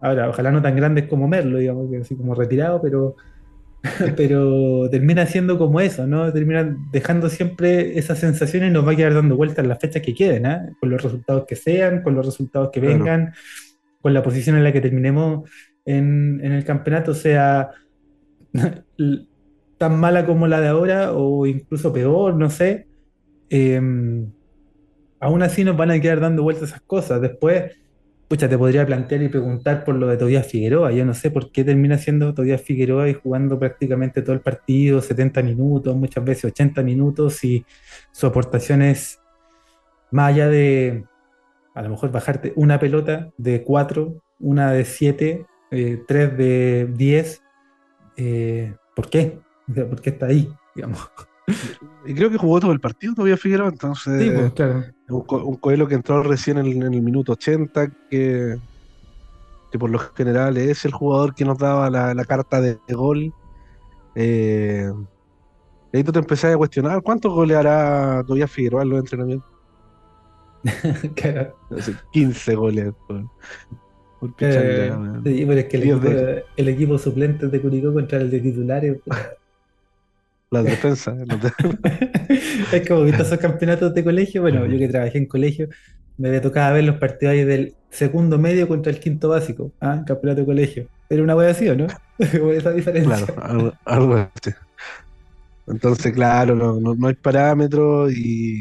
Ahora, 0.00 0.28
ojalá 0.28 0.50
no 0.50 0.62
tan 0.62 0.76
grandes 0.76 1.08
como 1.08 1.28
Merlo, 1.28 1.58
digamos, 1.58 1.88
así 2.00 2.16
como 2.16 2.34
retirado, 2.34 2.80
pero 2.82 3.16
pero 4.16 4.88
termina 4.90 5.26
siendo 5.26 5.58
como 5.58 5.80
eso, 5.80 6.06
¿no? 6.06 6.32
Termina 6.32 6.76
dejando 6.90 7.28
siempre 7.28 7.98
esas 7.98 8.18
sensaciones 8.18 8.70
y 8.70 8.72
nos 8.72 8.86
va 8.86 8.92
a 8.92 8.96
quedar 8.96 9.14
dando 9.14 9.36
vueltas 9.36 9.66
las 9.66 9.78
fechas 9.78 10.02
que 10.02 10.14
queden, 10.14 10.46
¿ah? 10.46 10.70
Con 10.80 10.90
los 10.90 11.02
resultados 11.02 11.44
que 11.46 11.56
sean, 11.56 12.02
con 12.02 12.14
los 12.14 12.24
resultados 12.24 12.70
que 12.72 12.80
Claro. 12.80 12.98
vengan, 12.98 13.34
con 14.00 14.14
la 14.14 14.22
posición 14.22 14.56
en 14.56 14.64
la 14.64 14.72
que 14.72 14.80
terminemos 14.80 15.48
en, 15.84 16.40
en 16.42 16.52
el 16.52 16.64
campeonato, 16.64 17.14
sea, 17.14 17.70
tan 19.78 20.00
mala 20.00 20.24
como 20.24 20.46
la 20.46 20.60
de 20.60 20.68
ahora 20.68 21.12
o 21.12 21.46
incluso 21.46 21.92
peor, 21.92 22.36
no 22.36 22.48
sé, 22.48 22.86
eh, 23.50 23.80
aún 25.20 25.42
así 25.42 25.64
nos 25.64 25.76
van 25.76 25.90
a 25.90 26.00
quedar 26.00 26.20
dando 26.20 26.42
vueltas 26.42 26.70
esas 26.70 26.80
cosas. 26.82 27.20
Después, 27.20 27.72
pucha, 28.28 28.48
te 28.48 28.58
podría 28.58 28.86
plantear 28.86 29.22
y 29.22 29.28
preguntar 29.28 29.84
por 29.84 29.94
lo 29.94 30.08
de 30.08 30.16
Tobías 30.16 30.46
Figueroa. 30.46 30.92
Yo 30.92 31.04
no 31.04 31.14
sé 31.14 31.30
por 31.30 31.52
qué 31.52 31.64
termina 31.64 31.98
siendo 31.98 32.34
Tobías 32.34 32.62
Figueroa 32.62 33.08
y 33.08 33.14
jugando 33.14 33.58
prácticamente 33.58 34.22
todo 34.22 34.34
el 34.34 34.40
partido, 34.40 35.00
70 35.00 35.42
minutos, 35.42 35.94
muchas 35.96 36.24
veces 36.24 36.46
80 36.46 36.82
minutos, 36.82 37.44
y 37.44 37.64
su 38.12 38.26
aportación 38.26 38.82
es 38.82 39.20
más 40.10 40.30
allá 40.32 40.48
de 40.48 41.04
a 41.74 41.82
lo 41.82 41.90
mejor 41.90 42.12
bajarte 42.12 42.52
una 42.56 42.78
pelota 42.78 43.30
de 43.36 43.62
4, 43.62 44.22
una 44.40 44.72
de 44.72 44.84
7, 44.84 45.46
eh, 45.70 46.02
tres 46.06 46.36
de 46.36 46.88
10. 46.94 47.42
Eh, 48.16 48.74
¿Por 48.94 49.10
qué? 49.10 49.40
¿Por 49.66 50.00
qué 50.00 50.10
está 50.10 50.26
ahí? 50.26 50.48
Digamos. 50.74 51.10
Y 52.06 52.14
creo 52.14 52.30
que 52.30 52.38
jugó 52.38 52.60
todo 52.60 52.72
el 52.72 52.80
partido 52.80 53.14
todavía 53.14 53.36
Figueroa, 53.36 53.68
entonces. 53.68 54.22
Sí, 54.22 54.30
pues, 54.30 54.52
claro. 54.52 54.84
Un, 55.08 55.24
un 55.44 55.56
Coelho 55.56 55.86
que 55.86 55.94
entró 55.94 56.22
recién 56.22 56.58
en 56.58 56.66
el, 56.66 56.72
en 56.82 56.94
el 56.94 57.02
minuto 57.02 57.32
80, 57.32 57.90
que, 58.10 58.56
que, 59.70 59.78
por 59.78 59.90
lo 59.90 59.98
general 59.98 60.56
es 60.56 60.84
el 60.84 60.92
jugador 60.92 61.34
que 61.34 61.44
nos 61.44 61.58
daba 61.58 61.90
la, 61.90 62.14
la 62.14 62.24
carta 62.24 62.60
de, 62.60 62.78
de 62.86 62.94
gol. 62.94 63.32
Eh, 64.14 64.90
y 65.92 65.96
ahí 65.96 66.04
tú 66.04 66.12
te 66.12 66.18
empezás 66.18 66.54
a 66.54 66.56
cuestionar 66.56 67.02
cuántos 67.02 67.32
goles 67.32 67.56
hará 67.56 68.22
todavía 68.24 68.48
Figueroa 68.48 68.82
en 68.82 68.88
los 68.90 68.98
entrenamientos. 69.00 69.48
claro. 71.14 71.56
15 72.12 72.54
goles. 72.54 72.92
Por, 73.06 73.24
por 74.20 74.30
Eh, 74.30 74.32
picharle, 74.36 74.90
weón. 74.90 75.22
sí, 75.24 75.44
pero 75.46 75.60
es 75.60 75.64
que 75.66 75.76
el 75.76 75.82
equipo, 75.82 76.08
el 76.56 76.68
equipo 76.68 76.98
suplente 76.98 77.48
de 77.48 77.60
Curicó 77.60 77.92
contra 77.92 78.18
el 78.18 78.30
de 78.30 78.40
titulares. 78.40 78.98
Las 80.62 80.68
defensas. 80.68 81.16
los 81.26 81.40
de- 81.40 81.52
es 82.72 82.88
como 82.88 83.02
visto 83.04 83.22
esos 83.22 83.38
campeonatos 83.38 83.94
de 83.94 84.04
colegio. 84.04 84.42
Bueno, 84.42 84.66
yo 84.66 84.78
que 84.78 84.88
trabajé 84.88 85.18
en 85.18 85.26
colegio, 85.26 85.68
me 86.16 86.28
había 86.28 86.40
tocado 86.42 86.74
ver 86.74 86.84
los 86.84 86.98
partidos 86.98 87.32
ahí 87.32 87.44
del 87.44 87.76
segundo 87.90 88.38
medio 88.38 88.68
contra 88.68 88.92
el 88.92 89.00
quinto 89.00 89.28
básico. 89.30 89.72
Ah, 89.80 90.02
campeonato 90.06 90.40
de 90.42 90.46
colegio. 90.46 90.88
Era 91.08 91.22
una 91.22 91.36
wea 91.36 91.50
así, 91.50 91.68
¿o 91.68 91.76
no? 91.76 91.86
Como 92.38 92.52
esa 92.52 92.72
diferencia. 92.72 93.26
Claro, 93.26 93.34
algo, 93.42 93.72
algo 93.84 94.14
así. 94.14 94.50
Entonces, 95.66 96.12
claro, 96.12 96.54
no, 96.54 96.78
no, 96.80 96.94
no 96.94 97.08
hay 97.08 97.14
parámetros 97.14 98.12
y, 98.12 98.60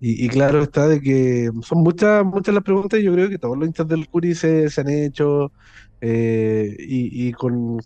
y, 0.00 0.26
y 0.26 0.28
claro 0.28 0.62
está 0.62 0.88
de 0.88 1.00
que 1.00 1.50
son 1.62 1.80
muchas 1.82 2.24
muchas 2.24 2.54
las 2.54 2.64
preguntas 2.64 3.00
y 3.00 3.04
yo 3.04 3.12
creo 3.14 3.28
que 3.30 3.38
todos 3.38 3.58
los 3.58 3.66
hinchas 3.68 3.88
del 3.88 4.08
Curi 4.08 4.34
se, 4.34 4.70
se 4.70 4.80
han 4.82 4.90
hecho 4.90 5.52
eh, 6.00 6.76
y, 6.78 7.28
y 7.28 7.32
con 7.32 7.78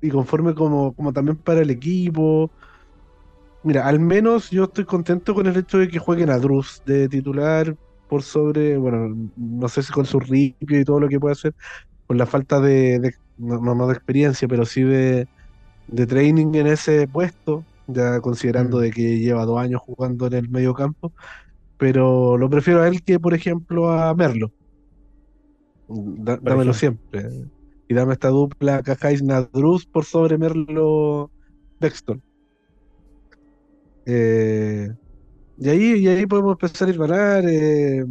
y 0.00 0.10
conforme 0.10 0.54
como, 0.54 0.94
como 0.94 1.12
también 1.12 1.38
para 1.42 1.60
el 1.62 1.70
equipo. 1.70 2.52
Mira, 3.62 3.86
al 3.86 4.00
menos 4.00 4.48
yo 4.50 4.64
estoy 4.64 4.84
contento 4.86 5.34
con 5.34 5.46
el 5.46 5.56
hecho 5.56 5.78
de 5.78 5.88
que 5.88 5.98
jueguen 5.98 6.30
a 6.30 6.38
Druz 6.38 6.80
de 6.84 7.08
titular 7.08 7.74
por 8.06 8.22
sobre, 8.22 8.76
bueno, 8.78 9.14
no 9.36 9.68
sé 9.68 9.82
si 9.82 9.92
con 9.92 10.06
su 10.06 10.18
ripio 10.18 10.80
y 10.80 10.84
todo 10.84 10.98
lo 11.00 11.08
que 11.08 11.20
puede 11.20 11.32
hacer, 11.34 11.52
con 12.06 12.18
la 12.18 12.26
falta 12.26 12.60
de, 12.60 13.00
de- 13.00 13.12
no, 13.36 13.60
no 13.74 13.88
de 13.88 13.94
experiencia, 13.94 14.48
pero 14.48 14.66
sí 14.66 14.82
de, 14.84 15.28
de 15.86 16.06
training 16.06 16.54
en 16.56 16.68
ese 16.68 17.08
puesto, 17.08 17.66
ya 17.86 18.20
considerando 18.20 18.78
Mm. 18.78 18.80
de 18.80 18.90
que 18.92 19.18
lleva 19.20 19.46
dos 19.46 19.60
años 19.60 19.82
jugando 19.84 20.26
en 20.28 20.34
el 20.34 20.50
medio 20.50 20.74
campo, 20.74 21.12
pero 21.78 22.38
lo 22.38 22.50
prefiero 22.50 22.82
a 22.82 22.88
él 22.88 23.02
que, 23.04 23.20
por 23.20 23.34
ejemplo, 23.34 23.90
a 23.92 24.14
Merlo. 24.14 24.52
Da- 26.26 26.38
Por 26.42 26.52
dámelo 26.52 26.72
ejemplo. 26.72 26.80
siempre. 26.80 27.28
Y 27.90 27.94
dame 27.94 28.12
esta 28.12 28.28
dupla 28.28 28.84
Cajáis 28.84 29.20
Nadruz 29.20 29.84
por 29.84 30.04
sobre 30.04 30.38
Merlo 30.38 31.28
Dexton. 31.80 32.22
Eh, 34.06 34.88
y 35.58 35.68
ahí, 35.68 35.94
y 35.98 36.06
ahí 36.06 36.24
podemos 36.24 36.52
empezar 36.52 36.86
a 36.86 36.90
ir 36.92 36.98
ganar 36.98 37.44
eh, 37.48 38.04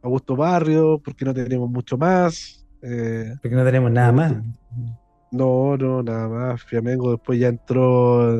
Augusto 0.00 0.34
Barrio, 0.36 0.98
porque 1.04 1.26
no 1.26 1.34
tenemos 1.34 1.68
mucho 1.68 1.98
más. 1.98 2.66
Eh, 2.80 3.34
Porque 3.42 3.54
no 3.54 3.62
tenemos 3.62 3.92
nada 3.92 4.10
más. 4.10 4.36
no, 5.30 5.76
no, 5.76 6.02
nada 6.02 6.26
más. 6.26 6.62
Flamengo 6.62 7.10
después 7.10 7.38
ya 7.38 7.48
entró 7.48 8.38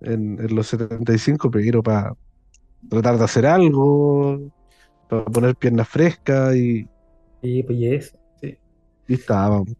en, 0.00 0.36
en 0.40 0.52
los 0.52 0.66
75, 0.66 1.48
pero 1.48 1.80
para 1.84 2.12
tratar 2.90 3.18
de 3.18 3.24
hacer 3.24 3.46
algo, 3.46 4.50
para 5.08 5.26
poner 5.26 5.54
piernas 5.54 5.88
frescas 5.88 6.56
y, 6.56 6.88
Sí, 7.40 7.62
pues 7.62 7.78
y 7.78 7.94
eso. 7.94 8.18
Y 9.08 9.14
estábamos. 9.14 9.74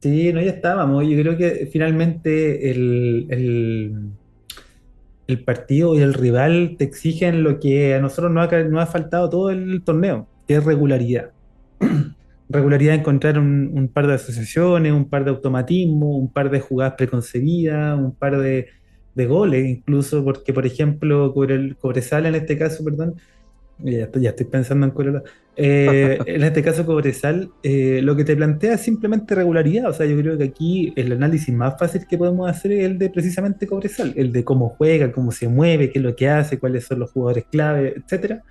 Sí, 0.00 0.32
no, 0.32 0.40
ya 0.40 0.50
estábamos. 0.52 1.04
Yo 1.08 1.20
creo 1.20 1.36
que 1.36 1.68
finalmente 1.72 2.70
el, 2.70 3.26
el, 3.30 4.12
el 5.26 5.44
partido 5.44 5.94
y 5.94 6.00
el 6.00 6.14
rival 6.14 6.76
te 6.78 6.84
exigen 6.84 7.42
lo 7.42 7.58
que 7.60 7.94
a 7.94 8.00
nosotros 8.00 8.32
nos 8.32 8.50
ha, 8.52 8.82
ha 8.82 8.86
faltado 8.86 9.28
todo 9.30 9.50
el 9.50 9.82
torneo, 9.84 10.30
que 10.46 10.54
es 10.56 10.64
regularidad. 10.64 11.32
Regularidad 12.50 12.92
de 12.94 12.98
encontrar 13.00 13.38
un, 13.38 13.70
un 13.74 13.92
par 13.92 14.06
de 14.06 14.14
asociaciones, 14.14 14.92
un 14.92 15.08
par 15.10 15.24
de 15.24 15.30
automatismos, 15.30 16.08
un 16.18 16.32
par 16.32 16.50
de 16.50 16.60
jugadas 16.60 16.94
preconcebidas, 16.96 17.98
un 17.98 18.14
par 18.16 18.38
de, 18.40 18.68
de 19.14 19.26
goles, 19.26 19.66
incluso 19.68 20.24
porque, 20.24 20.54
por 20.54 20.64
ejemplo, 20.66 21.34
Cobre- 21.34 21.76
Cobresal 21.78 22.24
en 22.26 22.34
este 22.36 22.56
caso, 22.58 22.82
perdón, 22.84 23.16
ya 23.78 24.04
estoy, 24.04 24.22
ya 24.22 24.30
estoy 24.30 24.46
pensando 24.46 24.86
en 24.86 24.92
Cobresal. 24.92 25.22
Eh, 25.56 26.18
en 26.26 26.42
este 26.44 26.62
caso, 26.62 26.86
Cobresal, 26.86 27.50
eh, 27.62 28.00
lo 28.02 28.14
que 28.16 28.24
te 28.24 28.36
plantea 28.36 28.74
es 28.74 28.80
simplemente 28.82 29.34
regularidad. 29.34 29.90
O 29.90 29.92
sea, 29.92 30.06
yo 30.06 30.16
creo 30.18 30.38
que 30.38 30.44
aquí 30.44 30.92
el 30.96 31.12
análisis 31.12 31.54
más 31.54 31.78
fácil 31.78 32.06
que 32.08 32.18
podemos 32.18 32.48
hacer 32.50 32.72
es 32.72 32.84
el 32.84 32.98
de 32.98 33.10
precisamente 33.10 33.66
Cobresal, 33.66 34.12
el 34.16 34.32
de 34.32 34.44
cómo 34.44 34.68
juega, 34.68 35.12
cómo 35.12 35.32
se 35.32 35.48
mueve, 35.48 35.90
qué 35.90 35.98
es 35.98 36.04
lo 36.04 36.14
que 36.16 36.28
hace, 36.28 36.58
cuáles 36.58 36.84
son 36.86 37.00
los 37.00 37.10
jugadores 37.12 37.44
clave, 37.50 37.94
etcétera. 37.96 38.42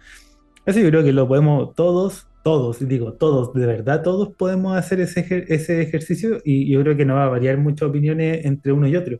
Eso 0.65 0.79
yo 0.79 0.89
creo 0.89 1.03
que 1.03 1.13
lo 1.13 1.27
podemos 1.27 1.73
todos, 1.75 2.27
todos, 2.43 2.85
digo 2.87 3.13
todos, 3.13 3.53
de 3.53 3.65
verdad, 3.65 4.03
todos 4.03 4.35
podemos 4.35 4.75
hacer 4.77 4.99
ese, 4.99 5.25
ejer- 5.25 5.45
ese 5.47 5.81
ejercicio 5.81 6.39
y 6.43 6.69
yo 6.69 6.81
creo 6.81 6.97
que 6.97 7.05
no 7.05 7.15
va 7.15 7.25
a 7.25 7.29
variar 7.29 7.57
muchas 7.57 7.89
opiniones 7.89 8.45
entre 8.45 8.73
uno 8.73 8.87
y 8.87 8.95
otro. 8.97 9.19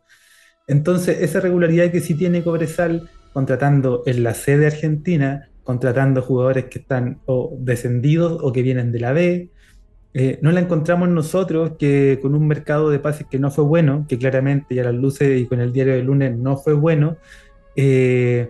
Entonces, 0.68 1.22
esa 1.22 1.40
regularidad 1.40 1.92
que 1.92 2.02
sí 2.02 2.16
tiene 2.16 2.44
Cobresal, 2.44 3.10
contratando 3.34 4.04
en 4.06 4.24
la 4.24 4.34
sede 4.34 4.68
argentina, 4.68 5.50
contratando 5.68 6.22
jugadores 6.22 6.66
que 6.68 6.80
están 6.80 7.20
o 7.26 7.54
descendidos 7.60 8.40
o 8.42 8.54
que 8.54 8.62
vienen 8.62 8.94
de 8.94 9.00
la 9.02 9.12
B, 9.12 9.50
eh, 10.14 10.40
no 10.42 10.54
la 10.54 10.62
encontramos 10.62 11.10
nosotros 11.10 11.74
que 11.78 12.20
con 12.22 12.36
un 12.36 12.48
mercado 12.48 12.90
de 12.90 13.00
pases 13.00 13.28
que 13.30 13.38
no 13.38 13.52
fue 13.52 13.66
bueno, 13.66 14.06
que 14.08 14.18
claramente 14.18 14.76
ya 14.76 14.86
las 14.86 14.96
luces 14.96 15.42
y 15.42 15.46
con 15.46 15.60
el 15.60 15.74
diario 15.74 15.96
del 15.96 16.06
lunes 16.06 16.38
no 16.38 16.56
fue 16.56 16.74
bueno. 16.74 17.18
eh, 17.76 18.50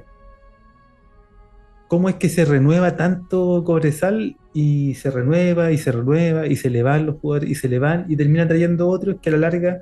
¿Cómo 1.88 2.08
es 2.08 2.16
que 2.16 2.30
se 2.30 2.46
renueva 2.46 2.96
tanto 2.98 3.64
Cobresal 3.64 4.38
y 4.54 4.94
se 4.94 5.10
renueva 5.10 5.72
y 5.72 5.80
se 5.80 5.92
renueva 5.92 6.46
y 6.46 6.56
se 6.56 6.70
le 6.70 6.84
van 6.84 7.08
los 7.08 7.16
jugadores 7.16 7.50
y 7.50 7.56
se 7.56 7.68
le 7.68 7.80
van 7.80 8.06
y 8.10 8.16
termina 8.16 8.48
trayendo 8.48 8.90
otros 8.90 9.16
que 9.22 9.30
a 9.30 9.32
la 9.32 9.40
larga 9.40 9.82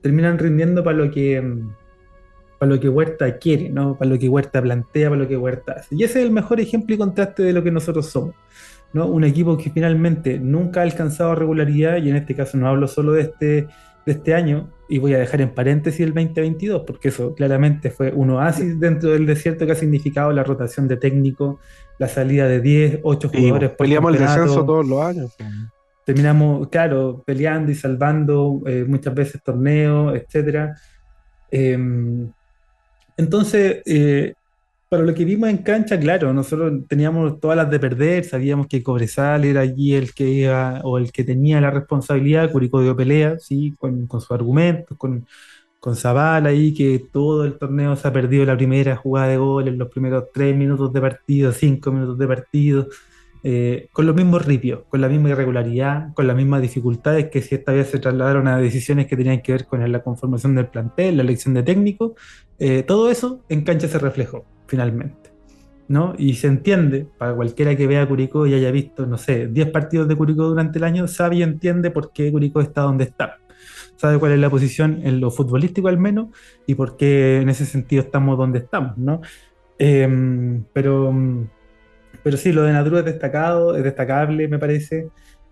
terminan 0.00 0.38
rindiendo 0.38 0.82
para 0.82 0.96
lo 0.96 1.10
que 1.10 1.38
mm, 1.38 1.81
para 2.62 2.76
lo 2.76 2.80
que 2.80 2.88
Huerta 2.88 3.38
quiere, 3.38 3.70
¿no? 3.70 3.98
Para 3.98 4.08
lo 4.08 4.16
que 4.20 4.28
Huerta 4.28 4.62
plantea, 4.62 5.08
para 5.08 5.22
lo 5.22 5.26
que 5.26 5.36
Huerta 5.36 5.72
hace. 5.78 5.96
Y 5.96 6.04
ese 6.04 6.20
es 6.20 6.26
el 6.26 6.30
mejor 6.30 6.60
ejemplo 6.60 6.94
y 6.94 6.98
contraste 6.98 7.42
de 7.42 7.52
lo 7.52 7.64
que 7.64 7.72
nosotros 7.72 8.06
somos, 8.06 8.36
¿no? 8.92 9.08
Un 9.08 9.24
equipo 9.24 9.58
que 9.58 9.68
finalmente 9.68 10.38
nunca 10.38 10.78
ha 10.78 10.82
alcanzado 10.84 11.34
regularidad, 11.34 11.96
y 11.96 12.08
en 12.08 12.14
este 12.14 12.36
caso 12.36 12.56
no 12.56 12.68
hablo 12.68 12.86
solo 12.86 13.14
de 13.14 13.22
este, 13.22 13.46
de 14.06 14.12
este 14.12 14.32
año, 14.32 14.70
y 14.88 15.00
voy 15.00 15.12
a 15.12 15.18
dejar 15.18 15.40
en 15.40 15.52
paréntesis 15.52 16.02
el 16.02 16.14
2022, 16.14 16.84
porque 16.86 17.08
eso 17.08 17.34
claramente 17.34 17.90
fue 17.90 18.12
un 18.12 18.30
oasis 18.30 18.78
dentro 18.78 19.10
del 19.10 19.26
desierto 19.26 19.66
que 19.66 19.72
ha 19.72 19.74
significado 19.74 20.30
la 20.30 20.44
rotación 20.44 20.86
de 20.86 20.98
técnico, 20.98 21.58
la 21.98 22.06
salida 22.06 22.46
de 22.46 22.60
10, 22.60 23.00
8 23.02 23.30
Y 23.32 23.38
jugadores 23.38 23.70
por 23.70 23.78
peleamos 23.78 24.14
el 24.14 24.20
descenso 24.20 24.64
todos 24.64 24.86
los 24.86 25.00
años. 25.00 25.36
terminamos, 26.04 26.68
claro, 26.68 27.24
peleando 27.26 27.72
y 27.72 27.74
salvando 27.74 28.62
eh, 28.66 28.84
muchas 28.86 29.12
veces 29.16 29.42
torneos, 29.42 30.14
etcétera. 30.14 30.76
Eh, 31.50 31.76
entonces, 33.16 33.82
eh, 33.86 34.34
para 34.88 35.04
lo 35.04 35.14
que 35.14 35.24
vimos 35.24 35.48
en 35.48 35.58
cancha, 35.58 35.98
claro, 35.98 36.32
nosotros 36.34 36.82
teníamos 36.88 37.40
todas 37.40 37.56
las 37.56 37.70
de 37.70 37.80
perder, 37.80 38.24
sabíamos 38.24 38.66
que 38.66 38.82
Cobresal 38.82 39.44
era 39.44 39.62
allí 39.62 39.94
el 39.94 40.12
que 40.12 40.28
iba, 40.28 40.80
o 40.84 40.98
el 40.98 41.12
que 41.12 41.24
tenía 41.24 41.60
la 41.60 41.70
responsabilidad, 41.70 42.50
Curicó 42.52 42.82
dio 42.82 42.94
pelea, 42.96 43.38
sí, 43.38 43.74
con, 43.78 44.06
con 44.06 44.20
sus 44.20 44.30
argumentos, 44.32 44.96
con, 44.98 45.26
con 45.80 45.96
Zavala 45.96 46.50
ahí, 46.50 46.74
que 46.74 47.06
todo 47.10 47.44
el 47.44 47.58
torneo 47.58 47.96
se 47.96 48.06
ha 48.06 48.12
perdido 48.12 48.44
la 48.44 48.56
primera 48.56 48.96
jugada 48.96 49.28
de 49.28 49.38
gol 49.38 49.68
en 49.68 49.78
los 49.78 49.88
primeros 49.88 50.24
tres 50.32 50.54
minutos 50.56 50.92
de 50.92 51.00
partido, 51.00 51.52
cinco 51.52 51.90
minutos 51.90 52.18
de 52.18 52.26
partido 52.26 52.88
eh, 53.44 53.88
con 53.92 54.06
los 54.06 54.14
mismos 54.14 54.44
ripios, 54.46 54.82
con 54.88 55.00
la 55.00 55.08
misma 55.08 55.30
irregularidad, 55.30 56.14
con 56.14 56.26
las 56.26 56.36
mismas 56.36 56.62
dificultades 56.62 57.28
que 57.28 57.42
si 57.42 57.56
esta 57.56 57.72
vez 57.72 57.88
se 57.88 57.98
trasladaron 57.98 58.46
a 58.46 58.58
decisiones 58.58 59.06
que 59.08 59.16
tenían 59.16 59.42
que 59.42 59.52
ver 59.52 59.66
con 59.66 59.90
la 59.90 60.02
conformación 60.02 60.54
del 60.54 60.66
plantel, 60.66 61.16
la 61.16 61.24
elección 61.24 61.54
de 61.54 61.64
técnico, 61.64 62.14
eh, 62.58 62.84
todo 62.84 63.10
eso 63.10 63.40
en 63.48 63.62
cancha 63.62 63.88
se 63.88 63.98
reflejó 63.98 64.44
finalmente. 64.66 65.32
¿no? 65.88 66.14
Y 66.16 66.34
se 66.34 66.46
entiende, 66.46 67.06
para 67.18 67.34
cualquiera 67.34 67.76
que 67.76 67.86
vea 67.86 68.08
Curicó 68.08 68.46
y 68.46 68.54
haya 68.54 68.70
visto, 68.70 69.06
no 69.06 69.18
sé, 69.18 69.48
10 69.48 69.70
partidos 69.70 70.08
de 70.08 70.16
Curicó 70.16 70.44
durante 70.44 70.78
el 70.78 70.84
año, 70.84 71.08
sabe 71.08 71.36
y 71.36 71.42
entiende 71.42 71.90
por 71.90 72.12
qué 72.12 72.30
Curicó 72.30 72.60
está 72.60 72.82
donde 72.82 73.04
está. 73.04 73.38
sabe 73.96 74.18
cuál 74.18 74.32
es 74.32 74.38
la 74.38 74.50
posición 74.50 75.00
en 75.04 75.20
lo 75.20 75.30
futbolístico 75.30 75.88
al 75.88 75.98
menos 75.98 76.28
y 76.66 76.74
por 76.74 76.96
qué 76.96 77.40
en 77.42 77.48
ese 77.48 77.66
sentido 77.66 78.02
estamos 78.02 78.38
donde 78.38 78.60
estamos, 78.60 78.96
¿no? 78.96 79.20
Em, 79.78 80.64
pero, 80.72 81.12
pero 82.22 82.36
sí, 82.36 82.52
lo 82.52 82.62
de 82.62 82.72
Nadru 82.72 82.98
es 82.98 83.04
destacado, 83.04 83.76
es 83.76 83.84
destacable, 83.84 84.48
me 84.48 84.58
parece. 84.58 85.08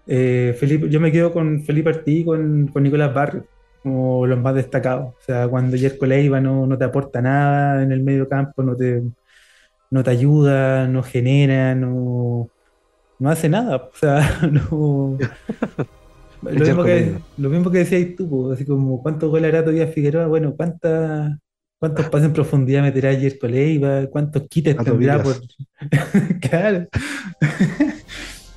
Eh, 0.07 0.57
Felipe, 0.59 0.89
yo 0.89 1.01
me 1.01 1.13
quedo 1.13 1.33
con 1.33 1.63
Felipe 1.63 1.91
Artí 1.91 2.21
y 2.21 2.25
con, 2.25 2.69
con 2.69 2.83
Nicolás 2.83 3.15
Barrio 3.15 3.45
como 3.83 4.27
los 4.27 4.39
más 4.39 4.55
destacados. 4.55 5.15
O 5.15 5.21
sea, 5.25 5.49
cuando 5.49 5.77
Jerko 5.77 6.07
Leiva 6.07 6.41
no, 6.41 6.67
no 6.67 6.79
te 6.79 6.85
aporta 6.85 7.21
nada 7.21 7.83
en 7.83 7.93
el 7.93 8.03
medio 8.03 8.29
campo, 8.29 8.63
no 8.63 8.77
te, 8.77 9.03
no 9.91 10.03
te 10.05 10.11
ayuda, 10.11 10.87
no 10.87 11.03
genera, 11.03 11.75
no, 11.75 12.49
no 13.19 13.31
hace 13.31 13.49
nada. 13.49 13.77
O 13.77 13.97
sea, 13.97 14.41
no. 14.51 15.19
Lo 16.43 16.51
mismo, 16.53 16.85
que, 16.85 17.19
lo 17.37 17.51
mismo 17.51 17.71
que 17.71 17.79
decías 17.79 18.17
tú, 18.17 18.53
así 18.53 18.65
como 18.65 19.03
cuántos 19.03 19.29
goles 19.29 19.53
hará 19.53 19.63
todavía 19.63 19.89
Figueroa, 19.89 20.27
bueno, 20.27 20.55
cuántas 20.57 21.33
cuántos 21.81 22.09
pases 22.09 22.27
en 22.27 22.33
profundidad 22.33 22.83
meterá 22.83 23.13
Jerko 23.15 23.49
Leiva, 23.49 24.07
cuántos 24.07 24.45
quites 24.49 24.77
tendrá 24.77 25.21
por. 25.23 25.37
claro. 26.41 26.87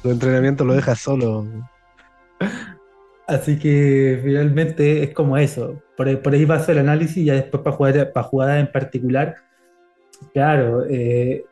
Tu 0.03 0.11
entrenamiento 0.11 0.65
lo 0.65 0.75
deja 0.75 0.95
solo. 0.95 1.47
Así 3.25 3.57
que 3.57 4.19
finalmente 4.21 5.03
es 5.03 5.13
como 5.13 5.37
eso. 5.37 5.81
Por 5.95 6.09
ahí, 6.09 6.17
por 6.17 6.33
ahí 6.33 6.45
paso 6.45 6.73
el 6.73 6.79
análisis 6.79 7.17
y 7.17 7.25
ya 7.25 7.33
después 7.33 7.63
para 7.63 7.75
jugar 7.75 8.11
para 8.11 8.27
jugadas 8.27 8.59
en 8.59 8.71
particular. 8.71 9.35
Claro, 10.33 10.85
eh, 10.89 11.45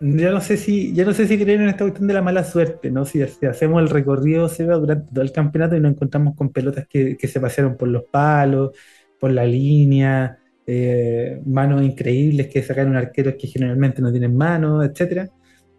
ya 0.00 0.30
no 0.30 0.40
sé 0.40 0.56
si, 0.56 0.94
ya 0.94 1.04
no 1.04 1.12
sé 1.12 1.26
si 1.26 1.38
creen 1.38 1.62
en 1.62 1.68
esta 1.68 1.84
cuestión 1.84 2.06
de 2.06 2.14
la 2.14 2.22
mala 2.22 2.44
suerte, 2.44 2.90
¿no? 2.90 3.04
Si, 3.04 3.22
hacemos 3.22 3.82
el 3.82 3.88
recorrido 3.88 4.48
se 4.48 4.66
va 4.66 4.76
durante 4.76 5.12
todo 5.12 5.22
el 5.22 5.32
campeonato 5.32 5.76
y 5.76 5.80
nos 5.80 5.92
encontramos 5.92 6.34
con 6.34 6.50
pelotas 6.50 6.86
que, 6.88 7.16
se 7.22 7.40
pasearon 7.40 7.76
por 7.76 7.88
los 7.88 8.04
palos, 8.04 8.72
por 9.18 9.30
la 9.30 9.44
línea, 9.44 10.38
eh, 10.66 11.40
manos 11.46 11.82
increíbles 11.82 12.48
que 12.48 12.62
sacaron 12.62 12.96
arqueros 12.96 13.34
que 13.38 13.46
generalmente 13.46 14.02
no 14.02 14.10
tienen 14.10 14.36
manos, 14.36 14.84
etcétera. 14.84 15.28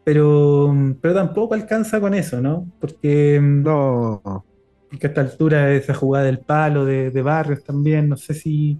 Pero, 0.03 0.73
pero 1.01 1.13
tampoco 1.13 1.53
alcanza 1.53 1.99
con 1.99 2.13
eso, 2.13 2.41
¿no? 2.41 2.65
Porque 2.79 3.39
no 3.41 4.45
que 4.89 5.07
a 5.07 5.09
esta 5.09 5.21
altura 5.21 5.73
esa 5.73 5.93
jugada 5.93 6.25
del 6.25 6.39
palo 6.39 6.85
de, 6.85 7.21
Barrios 7.21 7.63
también, 7.63 8.09
no 8.09 8.15
sé 8.15 8.33
si, 8.33 8.79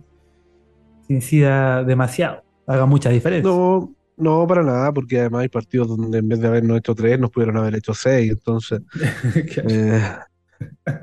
incida 1.10 1.84
demasiado, 1.84 2.44
haga 2.66 2.86
mucha 2.86 3.10
diferencia. 3.10 3.50
No, 3.50 3.94
no, 4.16 4.48
para 4.48 4.64
nada, 4.64 4.94
porque 4.94 5.20
además 5.20 5.42
hay 5.42 5.50
partidos 5.50 5.90
donde 5.90 6.20
en 6.20 6.28
vez 6.28 6.40
de 6.40 6.48
habernos 6.48 6.78
hecho 6.78 6.96
tres, 6.96 7.20
nos 7.20 7.30
pudieron 7.30 7.58
haber 7.58 7.76
hecho 7.76 7.94
seis, 7.94 8.32
entonces 8.32 8.82
eh, 9.70 10.02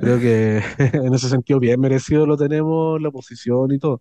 creo 0.01 0.19
que 0.19 0.63
en 0.79 1.15
ese 1.15 1.29
sentido 1.29 1.61
bien 1.61 1.81
merecido 1.81 2.27
lo 2.27 2.37
tenemos, 2.37 3.01
la 3.01 3.11
posición 3.11 3.73
y 3.73 3.79
todo. 3.79 4.01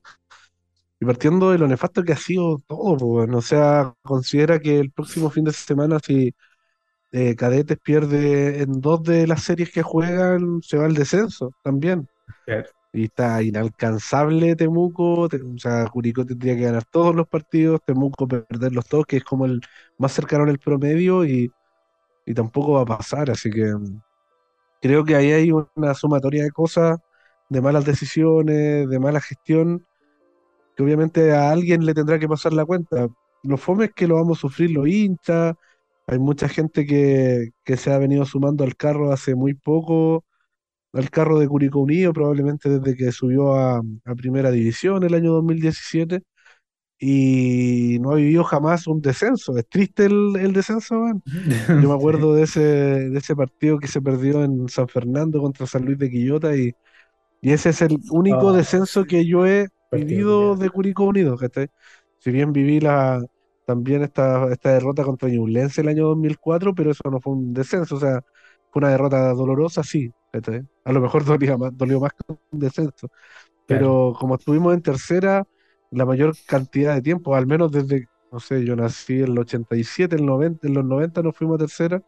Y 1.04 1.06
partiendo 1.06 1.52
de 1.52 1.58
lo 1.58 1.68
nefasto 1.68 2.02
que 2.02 2.14
ha 2.14 2.18
sido 2.18 2.60
todo, 2.66 3.28
o 3.38 3.42
sea, 3.42 3.94
considera 4.04 4.58
que 4.60 4.80
el 4.80 4.90
próximo 4.90 5.30
fin 5.30 5.44
de 5.44 5.52
semana, 5.52 6.00
si 6.00 6.34
eh, 7.12 7.36
Cadetes 7.36 7.78
pierde 7.78 8.62
en 8.62 8.80
dos 8.80 9.04
de 9.04 9.28
las 9.28 9.44
series 9.44 9.70
que 9.70 9.84
juegan, 9.84 10.62
se 10.62 10.78
va 10.78 10.86
al 10.86 10.94
descenso 10.94 11.52
también. 11.62 12.08
Y 12.94 13.06
está 13.06 13.44
inalcanzable 13.44 14.56
Temuco, 14.56 15.24
o 15.24 15.30
sea, 15.58 15.86
Curicó 15.88 16.26
tendría 16.26 16.56
que 16.56 16.62
ganar 16.62 16.86
todos 16.86 17.14
los 17.14 17.28
partidos, 17.28 17.82
Temuco 17.86 18.26
perderlos 18.26 18.86
todos, 18.88 19.06
que 19.06 19.18
es 19.18 19.26
como 19.26 19.46
el 19.46 19.60
más 19.98 20.14
cercano 20.14 20.46
al 20.46 20.58
promedio, 20.58 21.26
y, 21.26 21.52
tampoco 22.34 22.74
va 22.74 22.84
a 22.84 22.86
pasar, 22.86 23.30
así 23.30 23.50
que 23.50 23.66
mm, 23.76 24.02
creo 24.82 25.04
que 25.04 25.16
ahí 25.18 25.34
hay 25.34 25.52
una 25.52 25.94
sumatoria 25.96 26.44
de 26.44 26.52
cosas, 26.52 26.98
de 27.50 27.62
malas 27.62 27.84
decisiones, 27.84 28.88
de 28.90 29.00
mala 29.00 29.20
gestión, 29.20 29.86
que 30.76 30.84
obviamente 30.84 31.32
a 31.32 31.52
alguien 31.52 31.86
le 31.86 31.94
tendrá 31.94 32.20
que 32.20 32.28
pasar 32.28 32.54
la 32.54 32.66
cuenta. 32.66 33.08
Los 33.44 33.62
fomes 33.62 33.92
que 33.96 34.08
lo 34.08 34.16
vamos 34.16 34.40
a 34.40 34.42
sufrir 34.42 34.72
los 34.72 34.88
hinchas, 34.88 35.56
hay 36.08 36.20
mucha 36.20 36.50
gente 36.50 36.86
que, 36.86 37.52
se 37.78 37.92
ha 37.92 37.98
venido 37.98 38.26
sumando 38.26 38.64
al 38.64 38.76
carro 38.76 39.12
hace 39.12 39.36
muy 39.36 39.54
poco, 39.54 40.26
al 40.94 41.10
carro 41.10 41.40
de 41.40 41.48
Curicó 41.48 41.80
Unido, 41.80 42.14
probablemente 42.14 42.70
desde 42.70 42.96
que 42.98 43.12
subió 43.12 43.56
a, 43.56 43.82
Primera 44.18 44.52
División 44.52 45.04
el 45.04 45.14
año 45.14 45.34
2017, 45.34 46.22
y 47.00 48.00
no 48.02 48.12
ha 48.12 48.16
vivido 48.16 48.44
jamás 48.44 48.88
un 48.88 49.02
descenso. 49.02 49.58
Es 49.58 49.68
triste 49.68 50.06
el, 50.06 50.54
descenso, 50.54 50.96
Yo 51.68 51.90
me 51.90 51.94
acuerdo 51.94 52.36
de 52.36 52.44
ese, 52.44 52.62
de 52.62 53.18
ese 53.18 53.36
partido 53.36 53.80
que 53.80 53.88
se 53.88 54.02
perdió 54.02 54.44
en 54.44 54.70
San 54.70 54.88
Fernando 54.88 55.42
contra 55.42 55.68
San 55.68 55.86
Luis 55.86 55.98
de 55.98 56.10
Quillota, 56.10 56.56
y, 56.56 56.74
ese 57.42 57.70
es 57.70 57.82
el 57.82 58.00
único 58.10 58.52
ah, 58.52 58.58
descenso 58.58 59.04
que 59.04 59.26
yo 59.26 59.46
he 59.46 59.68
vivido 59.94 60.56
de 60.56 60.70
Curicó 60.70 61.06
Unido, 61.06 61.38
Si 62.20 62.32
bien 62.32 62.54
viví 62.54 62.80
la, 62.80 63.22
también 63.66 64.04
esta, 64.04 64.52
esta 64.52 64.74
derrota 64.74 65.04
contra 65.04 65.30
Ñublense 65.30 65.82
el 65.82 65.90
año 65.90 66.08
2004, 66.08 66.74
pero 66.76 66.92
eso 66.92 67.04
no 67.12 67.20
fue 67.22 67.34
un 67.34 67.54
descenso, 67.54 67.96
o 67.96 68.00
sea, 68.00 68.22
fue 68.72 68.80
una 68.82 68.90
derrota 68.92 69.34
dolorosa, 69.34 69.84
sí, 69.84 70.12
a 70.86 70.92
lo 70.94 71.02
mejor 71.02 71.26
dolía 71.26 71.58
más, 71.58 71.76
dolió 71.78 72.00
más 72.00 72.12
que 72.14 72.34
un 72.52 72.60
descenso, 72.60 73.10
pero 73.68 74.14
como 74.20 74.36
estuvimos 74.36 74.74
en 74.74 74.82
tercera 74.82 75.46
la 75.92 76.06
mayor 76.06 76.36
cantidad 76.48 76.96
de 76.96 77.02
tiempo, 77.02 77.36
al 77.36 77.48
menos 77.48 77.72
desde, 77.72 78.08
no 78.32 78.40
sé, 78.40 78.66
yo 78.66 78.76
nací 78.76 79.20
en 79.22 79.32
el 79.34 79.40
87, 79.40 80.16
el 80.18 80.26
90, 80.26 80.68
en 80.68 80.74
los 80.76 80.86
90 80.86 81.22
nos 81.24 81.36
fuimos 81.38 81.56
a 81.58 81.60
tercera, 81.60 82.04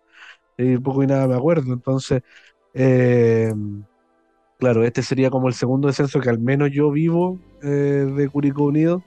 y 0.57 0.77
poco 0.77 1.03
y 1.03 1.07
nada 1.07 1.27
me 1.27 1.35
acuerdo, 1.35 1.73
entonces, 1.73 2.21
eh, 2.73 3.53
claro, 4.65 4.83
este 4.83 5.03
sería 5.03 5.29
como 5.29 5.47
el 5.47 5.53
segundo 5.53 5.87
descenso 5.87 6.19
que 6.19 6.29
al 6.29 6.39
menos 6.39 6.71
yo 6.71 6.89
vivo 6.89 7.37
eh, 7.61 7.67
de 8.17 8.27
Curicó 8.29 8.63
Unido, 8.63 9.03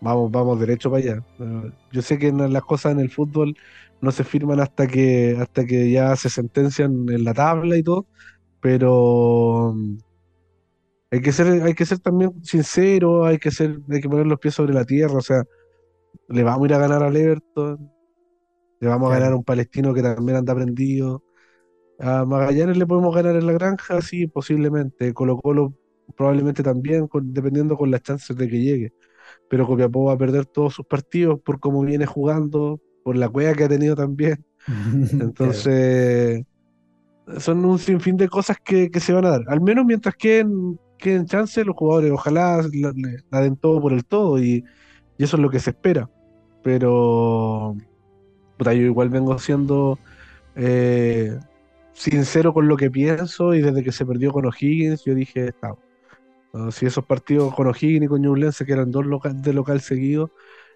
vamos, 0.00 0.30
vamos 0.30 0.60
derecho 0.60 0.88
para 0.88 1.02
allá. 1.02 1.24
Yo 1.90 2.00
sé 2.00 2.16
que 2.16 2.30
las 2.30 2.62
cosas 2.62 2.92
en 2.92 3.00
el 3.00 3.10
fútbol 3.10 3.56
no 4.00 4.12
se 4.12 4.22
firman 4.22 4.60
hasta 4.60 4.86
que, 4.86 5.36
hasta 5.40 5.66
que 5.66 5.90
ya 5.90 6.14
se 6.14 6.30
sentencian 6.30 7.08
en 7.08 7.24
la 7.24 7.34
tabla 7.34 7.76
y 7.76 7.82
todo, 7.82 8.06
pero 8.60 9.72
mm, 9.74 9.98
hay 11.10 11.20
que 11.20 11.32
ser, 11.32 11.60
hay 11.64 11.74
que 11.74 11.86
ser 11.86 11.98
también 11.98 12.44
sincero, 12.44 13.26
hay 13.26 13.38
que 13.38 13.50
ser, 13.50 13.80
hay 13.90 14.00
que 14.00 14.08
poner 14.08 14.28
los 14.28 14.38
pies 14.38 14.54
sobre 14.54 14.74
la 14.74 14.84
tierra, 14.84 15.16
o 15.16 15.20
sea, 15.22 15.42
le 16.28 16.44
vamos 16.44 16.62
a 16.62 16.66
ir 16.66 16.74
a 16.74 16.78
ganar 16.78 17.02
al 17.02 17.16
Everton, 17.16 17.90
le 18.78 18.88
vamos 18.88 19.10
a 19.10 19.14
ganar 19.14 19.32
a 19.32 19.36
un 19.36 19.44
palestino 19.44 19.92
que 19.92 20.02
también 20.02 20.38
anda 20.38 20.54
prendido. 20.54 21.24
A 22.00 22.24
Magallanes 22.24 22.76
le 22.76 22.86
podemos 22.86 23.14
ganar 23.14 23.36
en 23.36 23.46
la 23.46 23.52
granja, 23.52 24.00
sí, 24.00 24.26
posiblemente. 24.26 25.12
Colo 25.12 25.38
Colo 25.38 25.74
probablemente 26.16 26.62
también, 26.62 27.08
dependiendo 27.22 27.76
con 27.76 27.90
las 27.90 28.02
chances 28.02 28.36
de 28.36 28.48
que 28.48 28.60
llegue 28.60 28.92
pero 29.48 29.66
Copiapó 29.66 30.04
va 30.04 30.12
a 30.12 30.18
perder 30.18 30.46
todos 30.46 30.74
sus 30.74 30.86
partidos 30.86 31.40
por 31.40 31.60
cómo 31.60 31.82
viene 31.82 32.06
jugando, 32.06 32.80
por 33.02 33.16
la 33.16 33.28
cueva 33.28 33.54
que 33.54 33.64
ha 33.64 33.68
tenido 33.68 33.96
también. 33.96 34.44
Entonces, 35.12 36.44
son 37.38 37.64
un 37.64 37.78
sinfín 37.78 38.16
de 38.16 38.28
cosas 38.28 38.58
que, 38.64 38.90
se 39.00 39.12
van 39.12 39.24
a 39.24 39.30
dar. 39.30 39.42
Al 39.48 39.60
menos 39.60 39.84
mientras 39.84 40.14
queden, 40.14 40.78
queden 40.98 41.26
chance, 41.26 41.64
los 41.64 41.76
jugadores 41.76 42.12
ojalá 42.12 42.62
la, 42.72 43.40
den 43.40 43.56
todo 43.56 43.80
por 43.80 43.92
el 43.92 44.04
todo 44.04 44.38
y, 44.38 44.64
eso 45.18 45.36
es 45.36 45.42
lo 45.42 45.50
que 45.50 45.60
se 45.60 45.70
espera. 45.70 46.08
Pero 46.62 47.76
yo 48.58 48.72
igual 48.72 49.10
vengo 49.10 49.38
siendo 49.38 49.98
eh, 50.54 51.38
sincero 51.92 52.52
con 52.52 52.68
lo 52.68 52.76
que 52.76 52.90
pienso 52.90 53.54
y 53.54 53.60
desde 53.60 53.82
que 53.82 53.92
se 53.92 54.06
perdió 54.06 54.32
con 54.32 54.46
O'Higgins, 54.46 55.04
yo 55.04 55.14
dije, 55.14 55.52
si 56.70 56.86
esos 56.86 57.04
partidos 57.04 57.54
con 57.54 57.66
O'Higgins 57.66 58.04
y 58.04 58.08
con 58.08 58.22
Ñublense, 58.22 58.64
que 58.64 58.72
eran 58.72 58.90
dos 58.90 59.06
local, 59.06 59.40
de 59.40 59.52
local 59.52 59.80
seguidos, 59.80 60.30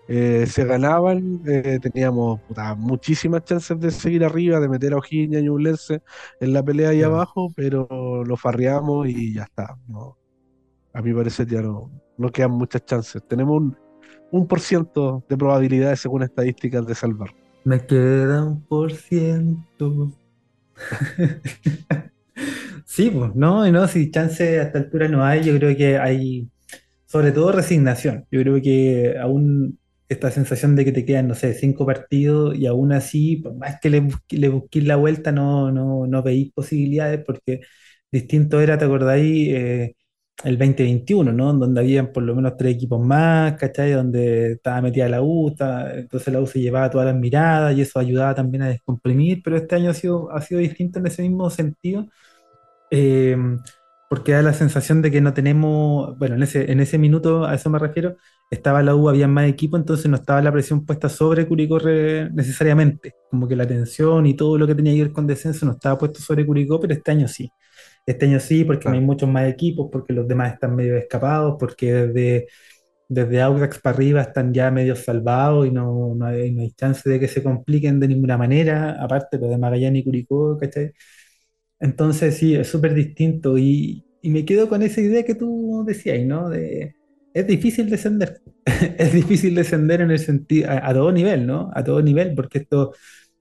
eh, 0.07 0.44
se 0.46 0.64
ganaban, 0.64 1.40
eh, 1.46 1.79
teníamos 1.81 2.40
muchísimas 2.77 3.44
chances 3.44 3.81
de 3.81 3.90
seguir 3.90 4.24
arriba, 4.24 4.61
de 4.61 4.68
meter 4.68 4.92
a 4.92 4.98
O'Higgins 4.98 5.35
y 5.35 5.37
a 5.37 5.40
Ñublense 5.40 6.03
en 6.40 6.53
la 6.53 6.62
pelea 6.62 6.90
ahí 6.90 7.03
abajo, 7.03 7.53
pero 7.57 8.24
lo 8.24 8.37
farreamos 8.37 9.09
y 9.09 9.35
ya 9.35 9.44
está. 9.44 9.77
¿no? 9.88 10.18
A 10.92 11.00
mi 11.00 11.14
parecer 11.14 11.46
ya 11.46 11.62
no, 11.62 11.90
no 12.18 12.31
quedan 12.31 12.53
muchas 12.53 12.85
chances. 12.85 13.22
Tenemos 13.27 13.62
un, 13.62 13.77
un 14.31 14.46
por 14.46 14.61
ciento 14.61 15.24
de 15.29 15.37
probabilidades 15.37 16.00
según 16.00 16.22
estadísticas 16.22 16.87
de 16.87 16.94
salvar. 16.94 17.31
Me 17.64 17.85
queda 17.87 18.44
un 18.44 18.62
por 18.62 18.92
ciento. 18.92 20.12
Sí, 22.87 23.10
pues, 23.10 23.34
no, 23.34 23.70
no, 23.70 23.88
si 23.88 24.10
chance 24.10 24.60
a 24.60 24.64
esta 24.64 24.78
altura 24.78 25.08
no 25.08 25.24
hay, 25.24 25.42
yo 25.44 25.56
creo 25.58 25.76
que 25.76 25.98
hay 25.98 26.48
sobre 27.06 27.32
todo 27.32 27.52
resignación. 27.52 28.26
Yo 28.30 28.40
creo 28.42 28.62
que 28.62 29.16
aún 29.20 29.78
esta 30.08 30.30
sensación 30.30 30.76
de 30.76 30.84
que 30.84 30.92
te 30.92 31.04
quedan, 31.06 31.28
no 31.28 31.34
sé, 31.34 31.54
cinco 31.54 31.87
partidos 31.87 32.56
y 32.58 32.66
aún 32.66 32.92
así, 32.92 33.37
por 33.38 33.54
más 33.56 33.80
que 33.80 33.90
le, 33.90 34.00
busquéis 34.50 34.87
la 34.87 34.96
vuelta, 34.96 35.32
no, 35.32 35.72
no, 35.72 36.06
no 36.06 36.22
veis 36.22 36.52
posibilidades 36.54 37.24
porque 37.24 37.62
distinto 38.12 38.60
era, 38.60 38.78
¿te 38.78 38.84
acordáis? 38.87 39.48
Eh, 39.54 39.96
el 40.42 40.59
2021, 40.59 41.33
¿no? 41.33 41.53
Donde 41.55 41.81
habían 41.81 42.12
por 42.12 42.23
lo 42.23 42.35
menos 42.35 42.57
tres 42.57 42.75
equipos 42.75 43.05
más, 43.05 43.55
¿cachai? 43.55 43.92
Donde 43.92 44.53
estaba 44.53 44.81
metida 44.83 45.09
la 45.09 45.23
U, 45.23 45.49
entonces 45.49 46.33
la 46.33 46.40
U 46.40 46.47
se 46.47 46.61
llevaba 46.61 46.90
todas 46.90 47.07
las 47.07 47.16
miradas 47.16 47.77
y 47.77 47.83
eso 47.83 47.99
ayudaba 47.99 48.35
también 48.35 48.62
a 48.62 48.68
descomprimir, 48.68 49.42
pero 49.42 49.57
este 49.57 49.77
año 49.77 49.90
ha 49.90 49.94
sido, 49.94 50.31
ha 50.33 50.40
sido 50.40 50.61
distinto 50.61 50.99
en 50.99 51.07
ese 51.07 51.23
mismo 51.23 51.49
sentido 51.51 52.07
eh, 52.90 53.37
porque 54.09 54.33
da 54.33 54.42
la 54.42 54.53
sensación 54.53 55.03
de 55.03 55.11
que 55.11 55.20
no 55.20 55.35
tenemos, 55.35 56.16
bueno, 56.18 56.37
en 56.37 56.42
ese, 56.44 56.70
en 56.70 56.81
ese 56.81 56.99
minuto, 56.99 57.44
a 57.44 57.55
eso 57.55 57.70
me 57.70 57.79
refiero, 57.79 58.16
estaba 58.51 58.83
la 58.83 58.94
U, 58.94 59.09
había 59.09 59.27
más 59.27 59.49
equipo, 59.49 59.77
entonces 59.77 60.07
no 60.09 60.16
estaba 60.16 60.40
la 60.42 60.53
presión 60.53 60.85
puesta 60.87 61.09
sobre 61.09 61.47
Curicó 61.49 61.79
necesariamente, 62.33 63.14
como 63.31 63.49
que 63.49 63.57
la 63.57 63.66
tensión 63.66 64.27
y 64.27 64.35
todo 64.35 64.57
lo 64.59 64.66
que 64.66 64.75
tenía 64.75 64.94
que 64.94 65.03
ver 65.05 65.12
con 65.12 65.27
descenso 65.27 65.66
no 65.66 65.73
estaba 65.73 65.99
puesto 65.99 66.20
sobre 66.20 66.47
Curicó, 66.47 66.79
pero 66.81 66.94
este 66.94 67.11
año 67.11 67.27
sí. 67.29 67.51
Este 68.07 68.27
año 68.27 68.40
sí, 68.40 68.64
porque 68.64 68.88
hay 68.88 69.01
muchos 69.01 69.29
más 69.29 69.49
equipos, 69.49 69.88
porque 69.90 70.12
los 70.12 70.29
demás 70.29 70.55
están 70.55 70.77
medio 70.77 70.97
escapados, 70.97 71.57
porque 71.59 71.93
desde, 71.93 72.49
desde 73.09 73.40
Audax 73.43 73.79
para 73.81 73.97
arriba 73.97 74.23
están 74.23 74.53
ya 74.53 74.71
medio 74.71 74.97
salvados 74.97 75.67
y 75.67 75.71
no, 75.71 76.14
no, 76.14 76.27
hay, 76.27 76.53
no 76.53 76.62
hay 76.62 76.73
chance 76.73 77.09
de 77.09 77.21
que 77.21 77.29
se 77.29 77.43
compliquen 77.43 78.01
de 78.01 78.09
ninguna 78.09 78.37
manera, 78.38 79.03
aparte 79.03 79.38
lo 79.38 79.49
de 79.49 79.59
Magallanes 79.59 80.03
y 80.03 80.05
Curicó, 80.05 80.59
¿cachai? 80.59 80.93
Entonces 81.81 82.37
sí, 82.37 82.55
es 82.55 82.69
súper 82.69 82.95
distinto 82.95 83.59
y, 83.59 84.05
y, 84.23 84.31
me 84.31 84.45
quedo 84.45 84.69
con 84.69 84.83
esa 84.83 85.01
idea 85.01 85.25
que 85.25 85.35
tú 85.35 85.85
decías, 85.87 86.25
¿no? 86.27 86.49
De, 86.49 86.95
es 87.35 87.47
difícil 87.47 87.90
descender, 87.90 88.43
es 88.99 89.12
difícil 89.12 89.55
descender 89.55 90.01
en 90.03 90.11
el 90.11 90.19
sentido, 90.19 90.71
a, 90.71 90.88
a, 90.88 90.95
todo 90.95 91.12
nivel, 91.12 91.47
¿no? 91.47 91.71
A 91.75 91.85
todo 91.85 92.03
nivel, 92.03 92.35
porque 92.35 92.59
esto 92.59 92.93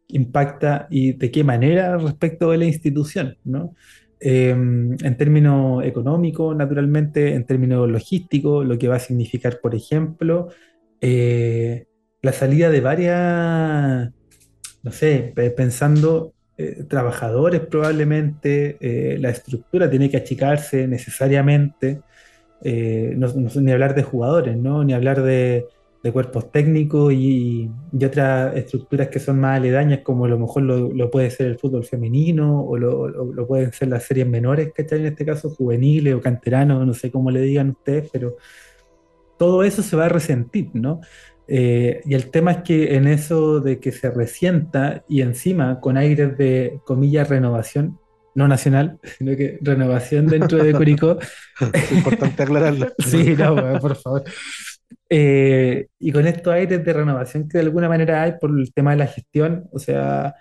impacta 0.09 0.87
y 0.91 1.13
de 1.13 1.31
qué 1.31 1.43
manera 1.43 1.97
respecto 1.97 2.51
de 2.51 2.57
la 2.57 2.65
institución, 2.65 3.37
¿no? 3.43 3.75
Eh, 4.25 4.51
en 4.51 5.17
términos 5.17 5.83
económicos, 5.83 6.55
naturalmente, 6.55 7.33
en 7.33 7.45
términos 7.45 7.89
logísticos, 7.89 8.65
lo 8.65 8.77
que 8.77 8.87
va 8.87 8.95
a 8.95 8.99
significar, 8.99 9.59
por 9.59 9.75
ejemplo, 9.75 10.47
eh, 11.01 11.87
la 12.21 12.31
salida 12.31 12.69
de 12.69 12.79
varias, 12.79 14.09
no 14.81 14.91
sé, 14.93 15.33
pensando 15.57 16.33
eh, 16.57 16.85
trabajadores 16.87 17.59
probablemente, 17.59 18.77
eh, 18.79 19.17
la 19.19 19.29
estructura 19.29 19.89
tiene 19.89 20.09
que 20.09 20.15
achicarse 20.15 20.87
necesariamente, 20.87 21.99
no, 22.63 23.27
no, 23.27 23.61
ni 23.61 23.71
hablar 23.73 23.93
de 23.93 24.03
jugadores, 24.03 24.55
¿no? 24.55 24.85
ni 24.85 24.93
hablar 24.93 25.21
de, 25.21 25.65
de 26.03 26.11
cuerpos 26.11 26.51
técnicos 26.51 27.13
y, 27.13 27.71
y, 27.93 28.05
otras 28.05 28.57
estructuras 28.57 29.07
que 29.07 29.19
son 29.19 29.39
más 29.39 29.57
aledañas, 29.57 30.01
como 30.03 30.25
a 30.25 30.27
lo 30.27 30.37
mejor 30.37 30.63
lo, 30.63 30.91
lo 30.91 31.09
puede 31.09 31.31
ser 31.31 31.47
el 31.47 31.57
fútbol 31.57 31.85
femenino 31.85 32.61
o 32.61 32.77
lo, 32.77 33.07
lo, 33.07 33.47
pueden 33.47 33.71
ser 33.71 33.87
las 33.87 34.03
series 34.03 34.27
menores, 34.27 34.73
¿cachai? 34.75 34.99
En 34.99 35.05
este 35.05 35.25
caso, 35.25 35.49
juveniles 35.49 36.13
o 36.13 36.19
canteranos, 36.19 36.85
no 36.85 36.93
sé 36.93 37.09
cómo 37.09 37.31
le 37.31 37.39
digan 37.39 37.69
ustedes, 37.69 38.09
pero 38.11 38.35
todo 39.37 39.63
eso 39.63 39.81
se 39.81 39.95
va 39.95 40.05
a 40.05 40.09
resentir, 40.09 40.71
¿no? 40.73 40.99
Eh, 41.47 42.01
y 42.05 42.13
el 42.15 42.29
tema 42.31 42.51
es 42.51 42.57
que 42.63 42.95
en 42.95 43.07
eso 43.07 43.61
de 43.61 43.79
que 43.79 43.93
se 43.93 44.11
resienta 44.11 45.05
y 45.07 45.21
encima 45.21 45.79
con 45.79 45.95
aires 45.95 46.37
de, 46.37 46.81
comillas, 46.83 47.29
renovación, 47.29 47.97
no 48.35 48.49
nacional, 48.49 48.99
sino 49.17 49.37
que 49.37 49.57
renovación 49.61 50.27
dentro 50.27 50.61
de 50.61 50.73
Curicó. 50.73 51.17
es 51.73 51.91
importante 51.93 52.43
aclararlo. 52.43 52.91
sí, 52.99 53.35
no, 53.37 53.79
por 53.79 53.95
favor. 53.95 54.23
Eh, 55.09 55.87
y 55.99 56.11
con 56.11 56.27
estos 56.27 56.53
aires 56.53 56.83
de 56.83 56.93
renovación 56.93 57.47
que 57.47 57.57
de 57.57 57.65
alguna 57.65 57.89
manera 57.89 58.23
hay 58.23 58.33
por 58.39 58.51
el 58.51 58.73
tema 58.73 58.91
de 58.91 58.97
la 58.97 59.07
gestión, 59.07 59.67
o 59.71 59.79
sea, 59.79 60.35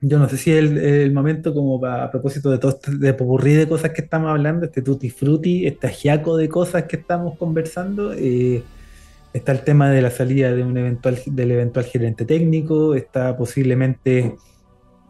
yo 0.00 0.18
no 0.18 0.28
sé 0.28 0.36
si 0.36 0.52
es 0.52 0.58
el, 0.58 1.12
momento 1.12 1.52
como 1.52 1.84
a 1.84 2.10
propósito 2.10 2.50
de 2.50 2.58
todo 2.58 2.72
este 2.72 2.96
de 2.96 3.14
popurrí 3.14 3.54
de 3.54 3.68
cosas 3.68 3.90
que 3.90 4.02
estamos 4.02 4.30
hablando, 4.30 4.66
este 4.66 4.82
tutti 4.82 5.10
frutti, 5.10 5.66
este 5.66 5.88
ajiaco 5.88 6.36
de 6.36 6.48
cosas 6.48 6.84
que 6.84 6.96
estamos 6.96 7.36
conversando, 7.36 8.12
eh, 8.12 8.62
está 9.32 9.52
el 9.52 9.62
tema 9.62 9.90
de 9.90 10.02
la 10.02 10.10
salida 10.10 10.52
de 10.52 10.62
un 10.62 10.76
eventual, 10.76 11.18
del 11.26 11.50
eventual 11.50 11.84
gerente 11.84 12.24
técnico, 12.24 12.94
está 12.94 13.36
posiblemente, 13.36 14.36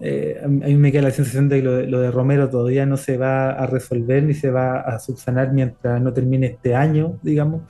eh, 0.00 0.40
a 0.42 0.48
mí 0.48 0.76
me 0.76 0.92
queda 0.92 1.02
la 1.02 1.11
sensación 1.11 1.48
de 1.48 1.58
que 1.58 1.62
lo, 1.62 1.82
lo, 1.82 2.00
de 2.00 2.11
Romero 2.11 2.48
todavía 2.48 2.87
no 2.87 2.96
se 2.96 3.16
va 3.16 3.50
a 3.50 3.66
resolver 3.66 4.22
ni 4.22 4.34
se 4.34 4.50
va 4.50 4.80
a 4.80 4.98
subsanar 4.98 5.52
mientras 5.52 6.00
no 6.00 6.12
termine 6.12 6.46
este 6.46 6.74
año, 6.74 7.18
digamos. 7.22 7.62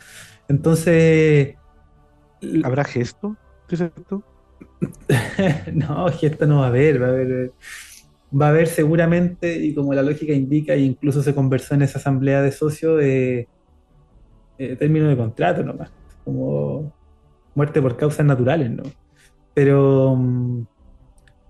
Entonces... 0.49 1.55
¿Habrá 2.65 2.85
gesto? 2.85 3.37
¿Qué 3.67 3.75
es 3.75 3.81
esto? 3.81 4.23
no, 5.73 6.09
gesto 6.09 6.47
no 6.47 6.61
va 6.61 6.67
a 6.67 6.69
haber, 6.69 7.03
va 7.03 7.07
a 7.07 7.11
haber... 7.11 7.53
Va 8.31 8.49
a 8.49 8.51
haber 8.51 8.67
seguramente, 8.67 9.57
y 9.57 9.73
como 9.73 9.95
la 9.95 10.03
lógica 10.03 10.35
indica, 10.35 10.75
e 10.75 10.81
incluso 10.81 11.23
se 11.23 11.35
conversó 11.35 11.75
en 11.75 11.81
esa 11.81 11.99
asamblea 11.99 12.43
de 12.43 12.53
socios, 12.53 13.01
eh, 13.03 13.49
eh, 14.59 14.77
término 14.77 15.09
de 15.09 15.17
contrato 15.17 15.63
nomás 15.63 15.91
como 16.29 16.93
muerte 17.55 17.81
por 17.81 17.97
causas 17.97 18.27
naturales, 18.27 18.71
¿no? 18.71 18.83
Pero, 19.55 20.15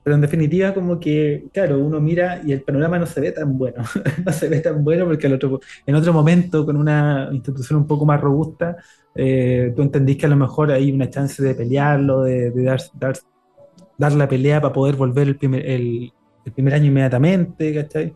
pero 0.09 0.15
en 0.15 0.23
definitiva, 0.23 0.73
como 0.73 0.99
que, 0.99 1.49
claro, 1.53 1.79
uno 1.79 2.01
mira 2.01 2.41
y 2.43 2.53
el 2.53 2.63
panorama 2.63 2.99
no 2.99 3.05
se 3.05 3.21
ve 3.21 3.31
tan 3.31 3.59
bueno, 3.59 3.85
no 4.25 4.33
se 4.33 4.49
ve 4.49 4.61
tan 4.61 4.83
bueno 4.83 5.05
porque 5.05 5.27
en 5.27 5.95
otro 5.95 6.13
momento, 6.15 6.65
con 6.65 6.79
una 6.79 7.29
institución 7.31 7.81
un 7.81 7.87
poco 7.87 8.07
más 8.07 8.19
robusta, 8.19 8.79
eh, 9.15 9.71
tú 9.77 9.83
entendís 9.83 10.17
que 10.17 10.25
a 10.25 10.31
lo 10.31 10.37
mejor 10.37 10.73
hay 10.73 10.91
una 10.93 11.11
chance 11.11 11.43
de 11.43 11.55
pelearlo, 11.55 12.23
de, 12.23 12.51
dar, 12.53 12.81
dar, 12.95 13.19
dar, 13.99 14.13
la 14.15 14.27
pelea 14.27 14.63
para 14.63 14.73
poder 14.73 14.97
volver 14.97 15.29
el 15.29 15.37
primer, 15.37 15.67
el, 15.67 16.11
primer 16.55 16.73
año 16.73 16.87
inmediatamente, 16.87 17.75
¿cachai? 17.75 18.15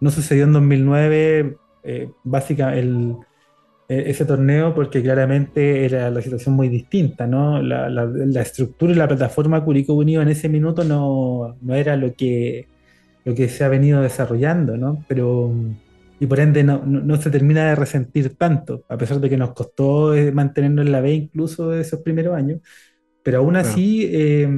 No 0.00 0.08
sucedió 0.08 0.44
en 0.44 0.54
2009, 0.54 1.58
eh, 1.82 2.10
básicamente 2.24 2.80
el 2.80 3.16
ese 3.88 4.24
torneo 4.24 4.74
porque 4.74 5.02
claramente 5.02 5.84
era 5.84 6.10
la 6.10 6.20
situación 6.20 6.54
muy 6.54 6.68
distinta, 6.68 7.26
¿no? 7.26 7.62
La, 7.62 7.88
la, 7.88 8.04
la 8.06 8.42
estructura 8.42 8.92
y 8.92 8.96
la 8.96 9.06
plataforma 9.06 9.64
Curicó 9.64 9.94
Unido 9.94 10.22
en 10.22 10.28
ese 10.28 10.48
minuto 10.48 10.82
no, 10.82 11.56
no, 11.60 11.74
era 11.74 11.96
lo 11.96 12.12
que, 12.14 12.66
lo 13.24 13.34
que 13.34 13.48
se 13.48 13.64
ha 13.64 13.68
venido 13.68 14.02
desarrollando, 14.02 14.76
¿no? 14.76 15.04
Pero, 15.06 15.52
y 16.18 16.26
por 16.26 16.40
ende 16.40 16.64
no, 16.64 16.84
no, 16.84 17.00
no 17.00 17.16
se 17.16 17.30
termina 17.30 17.68
de 17.68 17.76
resentir 17.76 18.36
tanto, 18.36 18.84
a 18.88 18.96
pesar 18.96 19.20
de 19.20 19.30
que 19.30 19.36
nos 19.36 19.52
costó 19.52 20.14
eh, 20.14 20.32
mantenernos 20.32 20.84
en 20.86 20.92
la 20.92 21.00
B 21.00 21.12
incluso 21.12 21.72
esos 21.72 22.00
primeros 22.00 22.34
años, 22.34 22.60
pero 23.22 23.38
aún 23.38 23.56
así 23.56 24.08
eh, 24.10 24.48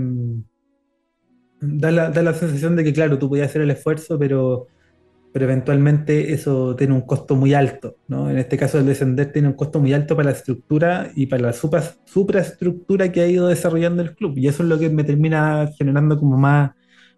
da, 1.61 1.91
la, 1.91 2.11
da 2.11 2.23
la 2.23 2.35
sensación 2.35 2.77
de 2.77 2.85
que, 2.85 2.93
claro, 2.93 3.19
tú 3.19 3.29
podías 3.29 3.49
hacer 3.49 3.63
el 3.63 3.71
esfuerzo, 3.71 4.19
pero 4.19 4.69
pero 5.33 5.45
eventualmente 5.45 6.33
eso 6.33 6.75
tiene 6.77 6.95
un 6.95 7.03
costo 7.03 7.37
muy 7.37 7.55
alto, 7.55 7.97
¿no? 8.09 8.31
En 8.31 8.39
este 8.39 8.57
caso 8.57 8.79
el 8.79 8.87
descender 8.87 9.33
tiene 9.33 9.49
un 9.49 9.55
costo 9.55 9.81
muy 9.81 9.93
alto 9.93 10.17
para 10.17 10.31
la 10.31 10.37
estructura 10.37 11.11
y 11.15 11.27
para 11.27 11.43
la 11.43 11.53
supra, 11.53 11.83
supraestructura 12.05 13.13
que 13.13 13.21
ha 13.21 13.27
ido 13.27 13.49
desarrollando 13.49 14.03
el 14.03 14.15
club, 14.15 14.37
y 14.39 14.49
eso 14.49 14.63
es 14.63 14.69
lo 14.69 14.79
que 14.79 14.91
me 14.91 15.05
termina 15.05 15.69
generando 15.77 16.19
como 16.19 16.37
más, 16.37 16.73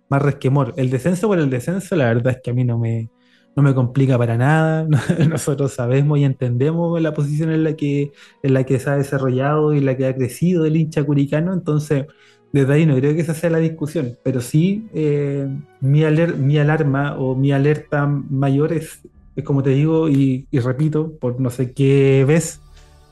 más 0.09 0.23
resquemor. 0.23 0.75
El 0.77 0.91
descenso 0.91 1.29
por 1.29 1.39
el 1.39 1.51
descenso, 1.51 1.97
la 1.97 2.07
verdad 2.07 2.35
es 2.35 2.41
que 2.43 2.51
a 2.51 2.55
mí 2.55 2.65
no 2.65 2.79
me, 2.79 3.11
no 3.57 3.63
me 3.63 3.75
complica 3.75 4.19
para 4.19 4.37
nada, 4.37 4.87
nosotros 5.29 5.73
sabemos 5.73 6.19
y 6.19 6.25
entendemos 6.25 7.01
la 7.01 7.15
posición 7.15 7.51
en 7.51 7.65
la 7.65 7.75
que, 7.77 8.13
en 8.43 8.55
la 8.55 8.65
que 8.65 8.79
se 8.79 8.91
ha 8.91 8.97
desarrollado 8.97 9.75
y 9.75 9.81
la 9.81 9.97
que 9.97 10.07
ha 10.07 10.15
crecido 10.15 10.67
el 10.67 10.77
hincha 10.77 11.05
curicano, 11.05 11.53
entonces 11.53 12.07
desde 12.53 12.73
ahí 12.73 12.87
no 12.87 12.97
creo 12.97 13.15
que 13.15 13.21
esa 13.21 13.35
sea 13.35 13.51
la 13.51 13.59
discusión, 13.59 14.19
pero 14.25 14.41
sí 14.41 14.89
eh, 14.93 15.49
mi, 15.81 16.03
aler 16.05 16.37
mi, 16.37 16.59
alarma 16.59 17.17
o 17.17 17.37
mi 17.37 17.53
alerta 17.53 18.07
mayor 18.07 18.73
es, 18.73 19.01
es 19.37 19.45
como 19.45 19.63
te 19.63 19.71
digo 19.71 20.09
y, 20.09 20.47
repito, 20.53 21.13
por 21.19 21.41
no 21.41 21.51
sé 21.51 21.73
qué 21.73 22.25
ves, 22.27 22.61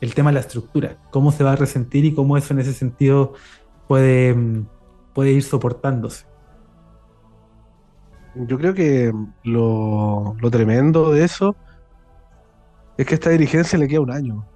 el 0.00 0.14
tema 0.14 0.30
de 0.30 0.34
la 0.34 0.40
estructura, 0.40 0.96
cómo 1.10 1.32
se 1.32 1.44
va 1.44 1.52
a 1.52 1.56
resentir 1.56 2.04
y 2.04 2.14
cómo 2.14 2.36
eso 2.36 2.52
en 2.52 2.60
ese 2.60 2.72
sentido 2.72 3.34
puede, 3.86 4.36
puede 5.14 5.32
ir 5.32 5.42
soportándose. 5.42 6.26
Yo 8.34 8.58
creo 8.58 8.74
que 8.74 9.12
lo, 9.42 10.36
lo 10.40 10.50
tremendo 10.50 11.10
de 11.10 11.24
eso 11.24 11.56
es 12.96 13.06
que 13.06 13.14
a 13.14 13.16
esta 13.16 13.30
dirigencia 13.30 13.78
le 13.78 13.88
queda 13.88 14.00
un 14.00 14.10
año. 14.10 14.46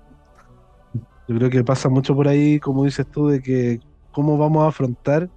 Yo 1.28 1.36
creo 1.36 1.50
que 1.50 1.64
pasa 1.64 1.88
mucho 1.88 2.14
por 2.14 2.28
ahí, 2.28 2.60
como 2.60 2.84
dices 2.84 3.06
tú, 3.06 3.28
de 3.28 3.40
que 3.40 3.80
cómo 4.12 4.38
vamos 4.38 4.64
a 4.64 4.68
afrontar 4.68 5.28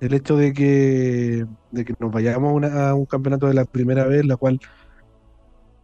el 0.00 0.14
hecho 0.14 0.36
de 0.36 0.52
que, 0.52 1.46
de 1.70 1.84
que 1.84 1.94
nos 1.98 2.12
vayamos 2.12 2.50
a, 2.50 2.52
una, 2.52 2.88
a, 2.90 2.94
un 2.94 3.04
campeonato 3.06 3.46
de 3.46 3.54
la 3.54 3.64
primera 3.64 4.06
vez, 4.06 4.24
la 4.24 4.36
cual 4.36 4.60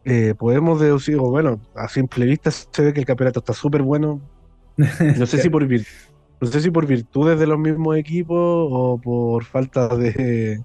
eh, 0.05 0.35
podemos 0.39 0.81
deducir, 0.81 1.17
o 1.17 1.31
bueno, 1.31 1.61
a 1.75 1.89
simple 1.89 2.27
vista 2.27 2.51
se 2.51 2.83
ve 2.83 2.93
que 2.93 3.01
el 3.01 3.07
campeonato 3.07 3.41
está 3.41 3.53
súper 3.53 3.83
bueno. 3.83 4.21
No 5.17 5.27
sé 5.27 5.39
si 5.39 5.49
por 5.51 5.67
no 5.69 6.49
sé 6.49 6.61
si 6.61 6.71
por 6.71 6.87
virtudes 6.87 7.39
de 7.39 7.47
los 7.47 7.59
mismos 7.59 7.97
equipos 7.97 8.37
o 8.39 9.01
por 9.03 9.45
falta 9.45 9.89
de, 9.97 10.63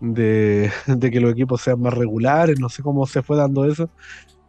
de, 0.00 0.70
de, 0.86 1.10
que 1.10 1.20
los 1.20 1.32
equipos 1.32 1.62
sean 1.62 1.80
más 1.80 1.94
regulares, 1.94 2.58
no 2.58 2.68
sé 2.68 2.82
cómo 2.82 3.06
se 3.06 3.22
fue 3.22 3.36
dando 3.36 3.64
eso, 3.64 3.88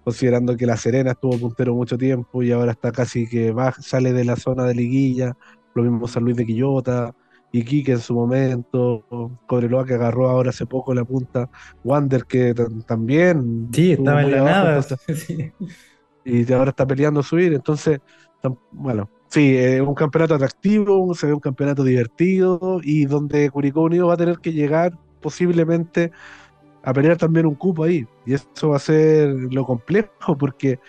considerando 0.03 0.57
que 0.57 0.65
la 0.65 0.77
Serena 0.77 1.11
estuvo 1.11 1.37
puntero 1.37 1.75
mucho 1.75 1.97
tiempo 1.97 2.41
y 2.43 2.51
ahora 2.51 2.71
está 2.71 2.91
casi 2.91 3.27
que 3.27 3.51
va, 3.51 3.71
sale 3.73 4.13
de 4.13 4.25
la 4.25 4.35
zona 4.35 4.65
de 4.65 4.75
liguilla, 4.75 5.37
lo 5.73 5.83
mismo 5.83 6.07
San 6.07 6.23
Luis 6.23 6.35
de 6.37 6.45
Quillota, 6.45 7.13
Iquique 7.51 7.91
en 7.91 7.99
su 7.99 8.13
momento, 8.13 9.05
Cobreloa 9.45 9.85
que 9.85 9.95
agarró 9.95 10.29
ahora 10.29 10.51
hace 10.51 10.65
poco 10.65 10.93
la 10.93 11.03
punta, 11.03 11.49
Wander 11.83 12.25
que 12.25 12.53
también. 12.85 13.69
Sí, 13.73 13.93
estaba 13.93 14.21
en 14.23 14.31
la 14.31 14.43
nada. 14.43 14.77
Entonces, 14.77 15.23
sí. 15.27 15.51
Y 16.23 16.53
ahora 16.53 16.69
está 16.69 16.85
peleando 16.85 17.23
subir, 17.23 17.53
entonces, 17.53 17.99
bueno, 18.71 19.09
sí, 19.27 19.57
es 19.57 19.79
eh, 19.79 19.81
un 19.81 19.95
campeonato 19.95 20.35
atractivo, 20.35 21.13
se 21.15 21.27
ve 21.27 21.33
un 21.33 21.39
campeonato 21.39 21.83
divertido 21.83 22.79
y 22.83 23.05
donde 23.05 23.49
Curicó 23.49 23.81
Unido 23.81 24.07
va 24.07 24.13
a 24.13 24.17
tener 24.17 24.37
que 24.37 24.53
llegar 24.53 24.97
posiblemente 25.19 26.11
a 26.83 26.93
pelear 26.93 27.17
también 27.17 27.45
un 27.45 27.55
cupo 27.55 27.83
ahí. 27.83 28.07
Y 28.25 28.33
eso 28.33 28.69
va 28.69 28.75
a 28.77 28.79
ser 28.79 29.29
lo 29.51 29.65
complejo 29.65 30.37
porque 30.37 30.79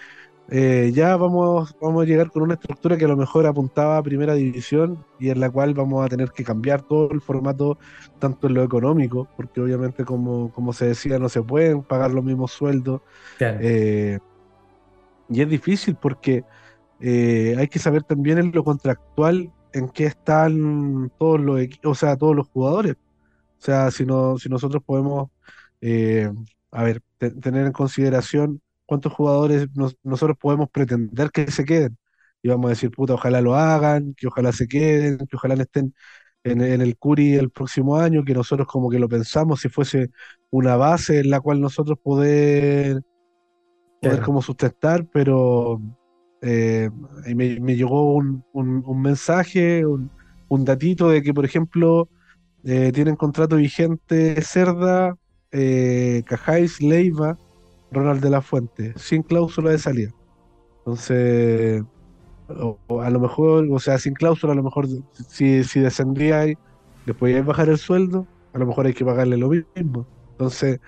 eh, 0.51 0.91
ya 0.93 1.17
vamos, 1.17 1.75
vamos 1.81 2.03
a 2.03 2.07
llegar 2.07 2.31
con 2.31 2.43
una 2.43 2.55
estructura 2.55 2.97
que 2.97 3.05
a 3.05 3.09
lo 3.09 3.17
mejor 3.17 3.47
apuntaba 3.47 3.97
a 3.97 4.03
primera 4.03 4.35
división 4.35 5.05
y 5.19 5.31
en 5.31 5.41
la 5.41 5.49
cual 5.51 5.73
vamos 5.73 6.05
a 6.05 6.09
tener 6.09 6.31
que 6.31 6.45
cambiar 6.45 6.83
todo 6.83 7.11
el 7.13 7.21
formato, 7.21 7.79
tanto 8.19 8.49
en 8.49 8.55
lo 8.55 8.63
económico, 8.63 9.29
porque 9.37 9.61
obviamente 9.61 10.05
como, 10.05 10.53
como 10.53 10.73
se 10.73 10.87
decía, 10.87 11.19
no 11.19 11.29
se 11.29 11.43
pueden 11.43 11.83
pagar 11.83 12.11
los 12.11 12.25
mismos 12.25 12.53
sueldos. 12.53 13.01
Eh, 13.41 14.19
y 15.29 15.41
es 15.41 15.49
difícil 15.49 15.97
porque 15.97 16.45
eh, 17.01 17.55
hay 17.57 17.69
que 17.69 17.79
saber 17.79 18.03
también 18.03 18.39
en 18.39 18.53
lo 18.53 18.65
contractual 18.65 19.51
en 19.73 19.89
qué 19.89 20.05
están 20.05 21.11
todos 21.19 21.41
los 21.41 21.61
o 21.85 21.95
sea, 21.95 22.17
todos 22.17 22.37
los 22.37 22.49
jugadores. 22.49 22.97
O 23.59 23.65
sea, 23.65 23.91
si, 23.91 24.05
no, 24.05 24.37
si 24.39 24.49
nosotros 24.49 24.83
podemos, 24.85 25.31
a 26.73 26.83
ver, 26.83 27.01
tener 27.19 27.67
en 27.67 27.73
consideración 27.73 28.61
cuántos 28.87 29.12
jugadores 29.12 29.68
nosotros 30.03 30.37
podemos 30.38 30.68
pretender 30.71 31.31
que 31.31 31.51
se 31.51 31.64
queden. 31.64 31.99
Y 32.42 32.49
vamos 32.49 32.66
a 32.66 32.71
decir, 32.71 32.90
puta, 32.90 33.14
ojalá 33.14 33.40
lo 33.40 33.55
hagan, 33.55 34.14
que 34.14 34.27
ojalá 34.27 34.53
se 34.53 34.66
queden, 34.68 35.18
que 35.18 35.37
ojalá 35.37 35.55
estén 35.55 35.95
en, 36.45 36.61
el 36.61 36.97
Curi 36.97 37.35
el 37.35 37.51
próximo 37.51 37.97
año, 37.97 38.25
que 38.25 38.35
nosotros 38.35 38.66
como 38.66 38.90
que 38.90 38.99
lo 38.99 39.09
pensamos 39.09 39.61
si 39.61 39.68
fuese 39.68 40.11
una 40.51 40.77
base 40.77 41.21
en 41.21 41.31
la 41.31 41.40
cual 41.40 41.61
nosotros 41.61 41.99
poder, 42.03 43.03
poder 44.01 44.23
como 44.23 44.42
sustentar, 44.42 45.07
pero 45.12 45.81
eh, 46.42 46.90
me, 47.35 47.77
llegó 47.77 48.14
un, 48.14 48.45
mensaje, 49.01 49.87
un, 49.87 50.64
datito 50.64 51.09
de 51.09 51.23
que, 51.23 51.33
por 51.33 51.45
ejemplo, 51.45 52.09
eh, 52.64 52.90
tienen 52.92 53.16
contrato 53.16 53.57
vigente 53.57 54.40
Cerda, 54.42 55.16
eh, 55.53 56.23
Cajáis, 56.27 56.83
Leiva, 56.83 57.38
Ronald 57.93 58.23
de 58.23 58.31
la 58.31 58.43
Fuente, 58.43 58.93
sin 58.97 59.23
cláusula 59.23 59.71
de 59.71 59.79
salida. 59.79 60.11
Entonces, 60.79 61.83
a 62.49 63.11
lo 63.11 63.21
mejor, 63.21 63.69
o 63.71 63.79
sea, 63.79 63.99
sin 63.99 64.15
cláusula, 64.15 64.53
a 64.53 64.57
lo 64.57 64.63
mejor 64.63 64.89
si, 65.29 65.65
si 65.65 65.81
descendía 65.81 66.47
y 66.47 66.59
después 67.07 67.45
bajar 67.45 67.69
el 67.69 67.79
sueldo, 67.79 68.27
a 68.53 68.59
lo 68.59 68.67
mejor 68.67 68.87
hay 68.87 68.95
que 68.95 69.05
pagarle 69.05 69.37
lo 69.37 69.49
mismo. 69.49 70.07
Entonces, 70.33 70.81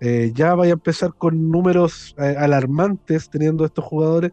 eh, 0.00 0.30
ya 0.34 0.54
vaya 0.54 0.72
a 0.72 0.74
empezar 0.74 1.14
con 1.14 1.50
números 1.50 2.14
eh, 2.18 2.34
alarmantes 2.38 3.30
teniendo 3.30 3.64
estos 3.64 3.84
jugadores. 3.84 4.32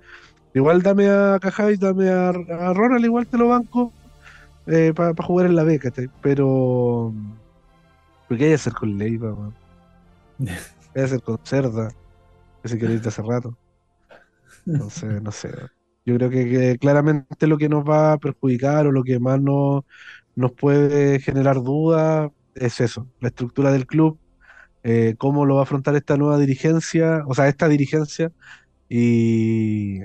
Igual 0.54 0.82
dame 0.82 1.10
a 1.10 1.38
Cajay, 1.40 1.78
dame 1.78 2.10
a, 2.10 2.34
Ronald, 2.74 3.06
igual 3.06 3.28
te 3.28 3.38
lo 3.38 3.48
banco 3.48 3.94
eh, 4.66 4.92
para 4.94 5.14
jugar 5.24 5.46
en 5.46 5.56
la 5.56 5.64
beca, 5.64 5.92
pero. 6.22 7.14
¿Por 8.28 8.38
qué 8.38 8.44
hay 8.44 8.50
que 8.50 8.56
hacer 8.56 8.74
con 8.74 8.98
Leiva, 8.98 9.54
¿Qué 10.38 10.52
hay 10.52 10.58
que 10.94 11.02
hacer 11.02 11.22
con 11.22 11.40
Cerda? 11.44 11.90
Ese 12.68 12.78
que 12.78 13.08
hace 13.08 13.22
rato. 13.22 13.58
Entonces, 14.66 15.22
no 15.22 15.32
sé. 15.32 15.50
Yo 16.06 16.16
creo 16.16 16.30
que, 16.30 16.78
claramente 16.80 17.48
lo 17.48 17.58
que 17.58 17.68
nos 17.68 17.84
va 17.84 18.14
a 18.14 18.18
perjudicar 18.18 18.88
o 18.88 18.92
lo 18.92 19.04
que 19.04 19.20
más 19.20 19.42
no, 19.42 19.86
nos 20.36 20.54
puede 20.54 21.20
generar 21.20 21.62
dudas 21.62 22.32
es 22.56 22.80
eso, 22.80 23.08
la 23.20 23.30
estructura 23.30 23.72
del 23.72 23.86
club, 23.86 24.18
eh, 24.84 25.16
cómo 25.18 25.46
lo 25.46 25.56
va 25.56 25.62
a 25.62 25.64
afrontar 25.64 25.96
esta 25.96 26.16
nueva 26.16 26.38
dirigencia, 26.38 27.24
o 27.28 27.34
sea, 27.34 27.48
esta 27.48 27.68
dirigencia, 27.68 28.32
y, 28.88 30.00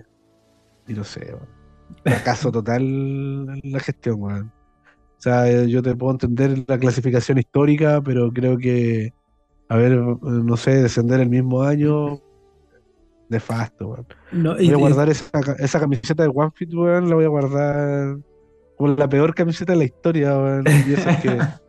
y 0.88 0.94
no 0.94 1.04
sé, 1.04 1.36
fracaso 2.04 2.50
total 2.50 3.46
la 3.62 3.80
gestión, 3.80 4.22
O 4.22 4.50
sea, 5.18 5.64
yo 5.66 5.82
te 5.82 5.94
puedo 5.94 6.12
entender 6.12 6.64
la 6.66 6.78
clasificación 6.78 7.38
histórica, 7.38 8.02
pero 8.02 8.32
creo 8.32 8.58
que, 8.58 9.12
a 9.68 9.76
ver, 9.76 9.92
no 9.92 10.56
sé, 10.56 10.82
descender 10.82 11.20
el 11.20 11.30
mismo 11.30 11.62
año, 11.62 12.20
nefasto, 13.32 13.88
weón. 13.88 14.06
voy 14.32 14.70
a 14.70 14.76
guardar 14.76 15.08
esa, 15.08 15.80
camiseta 15.80 16.22
de 16.22 16.30
OneFit, 16.32 16.72
weón, 16.72 17.08
la 17.08 17.16
voy 17.16 17.24
a 17.24 17.28
guardar 17.28 18.16
como 18.76 18.94
la 18.94 19.08
peor 19.08 19.34
camiseta 19.34 19.72
de 19.72 19.78
la 19.78 19.84
historia, 19.84 20.38
weón. 20.38 20.64
Y 20.88 20.92
esa 20.92 21.10
es 21.10 21.20
que, 21.20 21.38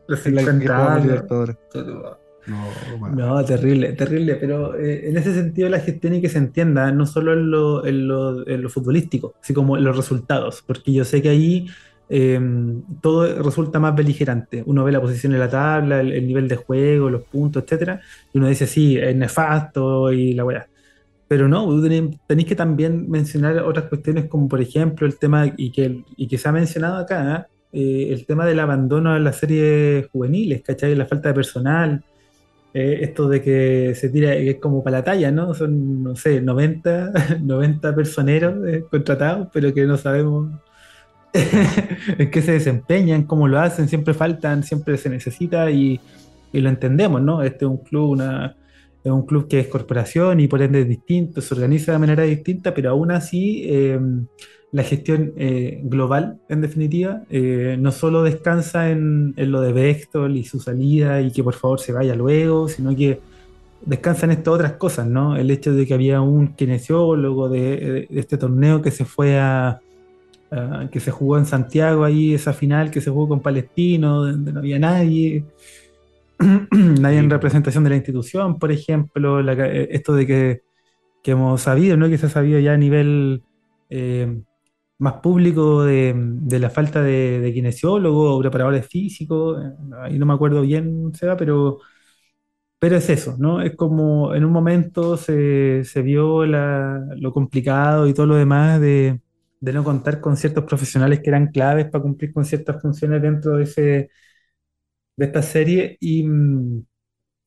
No, 2.45 3.09
no, 3.15 3.45
terrible, 3.45 3.93
terrible, 3.93 4.35
pero 4.35 4.75
eh, 4.75 5.09
en 5.09 5.17
ese 5.17 5.33
sentido 5.33 5.69
la 5.69 5.79
gestión 5.79 6.15
y 6.15 6.21
que 6.21 6.27
se 6.27 6.39
entienda, 6.39 6.91
no 6.91 7.05
solo 7.05 7.33
en 7.33 7.49
lo, 7.49 7.85
en 7.85 8.07
lo, 8.07 8.47
en 8.47 8.61
lo 8.61 8.69
futbolístico, 8.69 9.35
así 9.41 9.53
como 9.53 9.77
en 9.77 9.83
los 9.85 9.95
resultados, 9.95 10.61
porque 10.65 10.91
yo 10.91 11.05
sé 11.05 11.21
que 11.21 11.29
ahí 11.29 11.67
em, 12.09 12.83
todo 13.01 13.41
resulta 13.41 13.79
más 13.79 13.95
beligerante. 13.95 14.61
Uno 14.65 14.83
ve 14.83 14.91
la 14.91 14.99
posición 14.99 15.33
en 15.33 15.39
la 15.39 15.49
tabla, 15.49 16.01
el, 16.01 16.11
el, 16.11 16.27
nivel 16.27 16.49
de 16.49 16.57
juego, 16.57 17.09
los 17.09 17.23
puntos, 17.23 17.63
etcétera, 17.63 18.01
y 18.33 18.37
uno 18.37 18.49
dice, 18.49 18.67
sí, 18.67 18.97
es 18.97 19.15
nefasto 19.15 20.11
y 20.11 20.33
la 20.33 20.43
weá. 20.43 20.67
Pero 21.33 21.47
no, 21.47 21.81
tenéis 22.27 22.47
que 22.47 22.55
también 22.55 23.09
mencionar 23.09 23.57
otras 23.57 23.85
cuestiones 23.85 24.25
como 24.25 24.47
por 24.47 24.61
ejemplo 24.61 25.07
el 25.07 25.17
tema, 25.17 25.51
y 25.57 25.71
que, 25.71 26.03
y 26.15 26.27
que 26.27 26.37
se 26.37 26.47
ha 26.47 26.51
mencionado 26.51 26.97
acá, 26.97 27.47
eh, 27.71 28.09
el 28.11 28.27
tema 28.27 28.45
del 28.45 28.59
abandono 28.59 29.15
de 29.15 29.19
las 29.19 29.37
series 29.37 30.07
juveniles, 30.11 30.61
¿cachai? 30.61 30.93
La 30.93 31.07
falta 31.07 31.29
de 31.29 31.33
personal, 31.33 32.03
eh, 32.71 32.99
esto 33.01 33.27
de 33.27 33.41
que 33.41 33.95
se 33.95 34.09
tira, 34.09 34.33
que 34.33 34.51
es 34.51 34.59
como 34.59 34.83
para 34.83 34.99
la 34.99 35.03
talla, 35.03 35.31
¿no? 35.31 35.55
Son, 35.55 36.03
no 36.03 36.15
sé, 36.15 36.39
90, 36.39 37.39
90 37.41 37.95
personeros 37.95 38.67
eh, 38.67 38.85
contratados, 38.87 39.47
pero 39.51 39.73
que 39.73 39.87
no 39.87 39.97
sabemos 39.97 40.51
en 41.33 42.29
qué 42.29 42.41
se 42.43 42.51
desempeñan, 42.51 43.23
cómo 43.23 43.47
lo 43.47 43.59
hacen, 43.59 43.89
siempre 43.89 44.13
faltan, 44.13 44.61
siempre 44.61 44.97
se 44.99 45.09
necesita 45.09 45.71
y, 45.71 45.99
y 46.51 46.61
lo 46.61 46.69
entendemos, 46.69 47.23
¿no? 47.23 47.41
Este 47.41 47.65
es 47.65 47.71
un 47.71 47.77
club, 47.77 48.11
una 48.11 48.55
es 49.03 49.11
un 49.11 49.25
club 49.25 49.47
que 49.47 49.59
es 49.59 49.67
corporación 49.67 50.39
y 50.39 50.47
por 50.47 50.61
ende 50.61 50.81
es 50.81 50.87
distinto, 50.87 51.41
se 51.41 51.53
organiza 51.53 51.91
de 51.91 51.99
manera 51.99 52.23
distinta, 52.23 52.73
pero 52.73 52.91
aún 52.91 53.11
así 53.11 53.63
eh, 53.65 53.99
la 54.71 54.83
gestión 54.83 55.33
eh, 55.37 55.81
global, 55.83 56.39
en 56.49 56.61
definitiva, 56.61 57.23
eh, 57.29 57.77
no 57.79 57.91
solo 57.91 58.23
descansa 58.23 58.89
en, 58.89 59.33
lo 59.37 59.61
de 59.61 59.73
Bextol 59.73 60.37
y 60.37 60.43
su 60.45 60.59
salida 60.59 61.21
y 61.21 61.31
que 61.31 61.43
por 61.43 61.53
favor 61.53 61.79
se 61.79 61.91
vaya 61.91 62.15
luego, 62.15 62.69
sino 62.69 62.95
que 62.95 63.19
descansa 63.85 64.25
en 64.25 64.31
estas 64.31 64.53
otras 64.53 64.73
cosas, 64.73 65.05
¿no? 65.05 65.35
El 65.35 65.51
hecho 65.51 65.73
de 65.73 65.85
que 65.85 65.93
había 65.93 66.21
un 66.21 66.55
kinesiólogo 66.55 67.49
de, 67.49 68.07
este 68.09 68.37
torneo 68.37 68.81
que 68.81 68.91
se 68.91 69.03
fue 69.03 69.37
a, 69.37 69.81
que 70.91 70.99
se 70.99 71.11
jugó 71.11 71.37
en 71.37 71.45
Santiago 71.45 72.03
ahí, 72.03 72.33
esa 72.33 72.53
final 72.53 72.91
que 72.91 73.01
se 73.01 73.09
jugó 73.09 73.27
con 73.27 73.41
Palestino, 73.41 74.25
donde 74.25 74.53
no 74.53 74.59
había 74.59 74.79
nadie. 74.79 75.43
nadie 76.71 77.19
en 77.19 77.29
representación 77.29 77.83
de 77.83 77.91
la 77.91 77.95
institución, 77.95 78.59
por 78.59 78.71
ejemplo, 78.71 79.39
eh, 79.41 79.89
esto 79.91 80.13
de 80.13 80.27
que, 80.27 80.61
hemos 81.25 81.61
sabido, 81.61 81.95
¿no? 81.97 82.09
que 82.09 82.17
se 82.17 82.25
ha 82.25 82.29
sabido 82.29 82.59
ya 82.59 82.73
a 82.73 82.77
nivel 82.77 83.43
eh, 83.89 84.41
más 84.99 85.13
público 85.15 85.83
de, 85.83 86.15
la 86.59 86.69
falta 86.69 87.01
de, 87.01 87.39
de 87.39 87.53
kinesiólogos 87.53 88.37
o 88.37 88.41
preparadores 88.41 88.87
físicos, 88.87 89.63
eh, 89.63 89.71
ahí 90.01 90.19
no 90.19 90.25
me 90.25 90.33
acuerdo 90.33 90.61
bien, 90.61 91.13
Seba, 91.13 91.37
pero, 91.37 91.79
pero 92.79 92.97
es 92.97 93.09
eso, 93.09 93.35
¿no? 93.39 93.61
Es 93.61 93.75
como 93.75 94.35
en 94.35 94.43
un 94.45 94.51
momento 94.51 95.15
se, 95.17 95.83
vio 96.03 96.45
lo 96.45 97.31
complicado 97.31 98.07
y 98.07 98.13
todo 98.13 98.25
lo 98.25 98.35
demás 98.35 98.81
de, 98.81 99.21
de 99.61 99.73
no 99.73 99.83
contar 99.83 100.19
con 100.19 100.35
ciertos 100.37 100.65
profesionales 100.65 101.21
que 101.21 101.29
eran 101.29 101.47
claves 101.47 101.85
para 101.89 102.01
cumplir 102.01 102.33
con 102.33 102.43
ciertas 102.45 102.81
funciones 102.81 103.21
dentro 103.21 103.57
de 103.57 103.63
ese 103.63 104.09
de 105.15 105.25
esta 105.25 105.41
serie 105.41 105.97
y, 105.99 106.23
mm, 106.23 106.85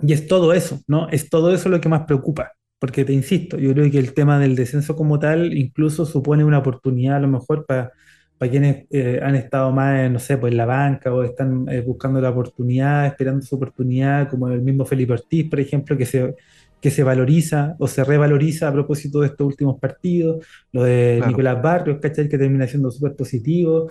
y, 0.02 0.12
es 0.12 0.26
todo 0.26 0.52
eso, 0.52 0.80
¿no? 0.86 1.08
Es 1.08 1.30
todo 1.30 1.54
eso 1.54 1.68
lo 1.68 1.80
que 1.80 1.88
más 1.88 2.02
preocupa, 2.06 2.52
porque 2.78 3.04
te 3.04 3.12
insisto, 3.12 3.58
yo 3.58 3.72
creo 3.72 3.90
que 3.90 3.98
el 3.98 4.14
tema 4.14 4.38
del 4.38 4.56
descenso 4.56 4.96
como 4.96 5.18
tal 5.18 5.56
incluso 5.56 6.06
supone 6.06 6.44
una 6.44 6.58
oportunidad 6.58 7.16
a 7.16 7.20
lo 7.20 7.28
mejor 7.28 7.66
para, 7.66 7.92
para 8.38 8.50
quienes 8.50 8.86
eh, 8.90 9.20
han 9.22 9.34
estado 9.34 9.72
más, 9.72 10.10
no 10.10 10.18
sé, 10.18 10.36
pues 10.38 10.52
en 10.52 10.58
la 10.58 10.66
banca 10.66 11.12
o 11.12 11.22
están 11.22 11.66
eh, 11.68 11.80
buscando 11.80 12.20
la 12.20 12.30
oportunidad, 12.30 13.06
esperando 13.06 13.42
su 13.44 13.56
oportunidad, 13.56 14.28
como 14.28 14.48
el 14.48 14.62
mismo 14.62 14.84
Felipe 14.84 15.14
Ortiz, 15.14 15.48
por 15.48 15.60
ejemplo, 15.60 15.96
que 15.96 16.06
se, 16.06 16.34
que 16.80 16.90
se 16.90 17.02
valoriza 17.02 17.76
o 17.78 17.88
se 17.88 18.04
revaloriza 18.04 18.68
a 18.68 18.72
propósito 18.72 19.20
de 19.20 19.28
estos 19.28 19.46
últimos 19.46 19.80
partidos, 19.80 20.44
lo 20.72 20.84
de 20.84 21.22
Nicolás 21.26 21.62
Barrios, 21.62 21.98
¿cachai? 22.00 22.28
Que 22.28 22.38
termina 22.38 22.66
siendo 22.66 22.90
súper 22.90 23.16
positivo. 23.16 23.88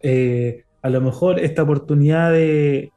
Eh, 0.00 0.64
a 0.82 0.90
lo 0.90 1.00
mejor 1.00 1.38
esta 1.38 1.62
oportunidad 1.62 2.32
de, 2.32 2.92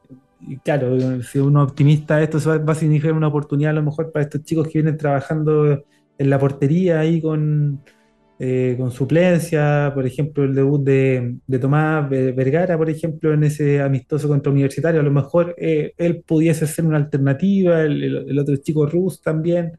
claro, 0.64 1.22
si 1.22 1.38
uno 1.38 1.62
optimista, 1.62 2.20
esto 2.22 2.38
va, 2.64 2.72
a 2.72 2.74
significar 2.74 3.12
una 3.12 3.28
oportunidad 3.28 3.70
a 3.70 3.74
lo 3.74 3.84
mejor 3.84 4.12
para 4.12 4.24
estos 4.24 4.42
chicos 4.42 4.66
que 4.66 4.80
vienen 4.80 4.96
trabajando 4.96 5.84
en 6.18 6.30
la 6.30 6.38
portería 6.38 7.00
ahí 7.00 7.20
con, 7.20 7.80
eh, 8.38 8.74
con 8.78 8.90
suplencia, 8.90 9.92
por 9.94 10.04
ejemplo, 10.04 10.44
el 10.44 10.54
debut 10.54 10.82
de, 10.82 11.36
Tomás 11.60 12.10
Vergara, 12.10 12.76
por 12.76 12.90
ejemplo, 12.90 13.32
en 13.32 13.44
ese 13.44 13.80
amistoso 13.80 14.26
contra 14.28 14.50
Universitario, 14.50 15.00
a 15.00 15.04
lo 15.04 15.12
mejor 15.12 15.54
eh, 15.56 15.92
él 15.96 16.22
pudiese 16.26 16.66
ser 16.66 16.86
una 16.86 16.96
alternativa, 16.96 17.82
el, 17.82 18.02
el 18.28 18.38
otro 18.38 18.56
chico 18.56 18.86
Rus 18.86 19.22
también. 19.22 19.78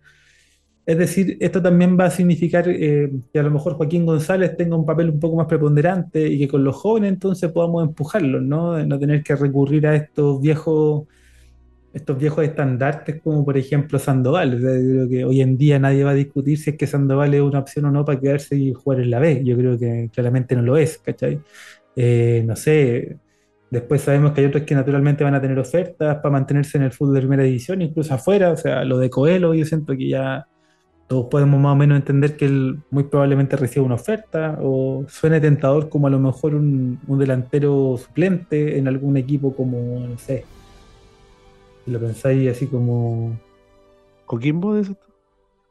Es 0.88 0.98
decir, 0.98 1.36
esto 1.42 1.62
también 1.62 2.00
va 2.00 2.06
a 2.06 2.10
significar 2.10 2.64
eh, 2.70 3.12
que 3.34 3.40
a 3.40 3.44
lo 3.44 3.52
mejor 3.52 3.74
Joaquín 3.74 4.06
González 4.06 4.56
tenga 4.56 4.78
un 4.78 4.86
papel 4.86 5.10
un 5.10 5.20
poco 5.20 5.36
más 5.36 5.46
preponderante 5.46 6.26
y 6.26 6.40
que 6.40 6.48
con 6.48 6.64
los 6.64 6.78
jóvenes 6.78 7.12
entonces 7.12 7.52
podamos 7.52 7.84
empujarlos, 7.86 8.42
¿no? 8.42 8.82
No 8.86 8.98
tener 8.98 9.22
que 9.22 9.36
recurrir 9.36 9.86
a 9.86 9.96
estos 9.98 10.42
viejos 10.42 11.04
estos 11.94 12.18
viejos 12.18 12.46
estandartes 12.46 13.22
como 13.22 13.44
por 13.44 13.58
ejemplo 13.58 14.00
Sandoval. 14.00 14.58
Creo 14.60 15.10
que 15.10 15.26
hoy 15.26 15.42
en 15.42 15.58
día 15.58 15.78
nadie 15.78 16.06
va 16.06 16.12
a 16.12 16.14
discutir 16.14 16.58
si 16.58 16.70
es 16.70 16.78
que 16.78 16.88
Sandoval 16.88 17.34
es 17.34 17.42
una 17.42 17.60
opción 17.60 17.86
o 17.86 17.92
no 17.92 18.06
para 18.06 18.20
quedarse 18.22 18.56
y 18.56 18.72
jugar 18.74 19.02
en 19.02 19.12
la 19.12 19.20
B. 19.20 19.44
Yo 19.44 19.58
creo 19.58 19.78
que 19.78 20.10
claramente 20.14 20.56
no 20.56 20.62
lo 20.62 20.78
es, 20.78 21.00
¿cachai? 21.00 21.42
Eh, 21.98 22.44
no 22.46 22.56
sé, 22.56 23.18
después 23.70 24.02
sabemos 24.02 24.32
que 24.32 24.42
hay 24.42 24.48
otros 24.48 24.64
que 24.64 24.76
naturalmente 24.76 25.26
van 25.26 25.36
a 25.36 25.42
tener 25.42 25.60
ofertas 25.60 26.18
para 26.18 26.32
mantenerse 26.32 26.78
en 26.78 26.86
el 26.86 26.92
fútbol 26.94 27.16
de 27.16 27.22
primera 27.22 27.44
división, 27.44 27.82
incluso 27.82 28.14
afuera, 28.14 28.52
o 28.52 28.58
sea, 28.58 28.86
lo 28.86 28.98
de 29.00 29.10
Coelho, 29.10 29.54
yo 29.54 29.66
siento 29.66 29.98
que 29.98 30.08
ya 30.08 30.48
todos 31.08 31.28
podemos 31.28 31.60
más 31.60 31.74
o 31.74 31.76
menos 31.76 31.98
entender 31.98 32.36
que 32.36 32.46
él 32.46 32.80
muy 32.92 33.04
probablemente 33.04 33.56
reciba 33.56 33.86
una 33.86 33.96
oferta 33.96 34.58
o 34.62 35.06
suene 35.08 35.40
tentador 35.40 35.90
como 35.90 36.08
a 36.08 36.10
lo 36.10 36.20
mejor 36.20 36.56
un, 36.56 37.00
un 37.08 37.20
delantero 37.20 37.98
suplente 37.98 38.78
en 38.78 38.88
algún 38.88 39.18
equipo 39.18 39.56
como, 39.56 40.00
no 40.00 40.18
sé, 40.18 40.46
si 41.86 41.92
lo 41.92 42.00
pensáis 42.00 42.52
así 42.52 42.68
como, 42.68 43.38
¿Coquimbo 44.26 44.76
de 44.76 44.82
eso? 44.82 44.98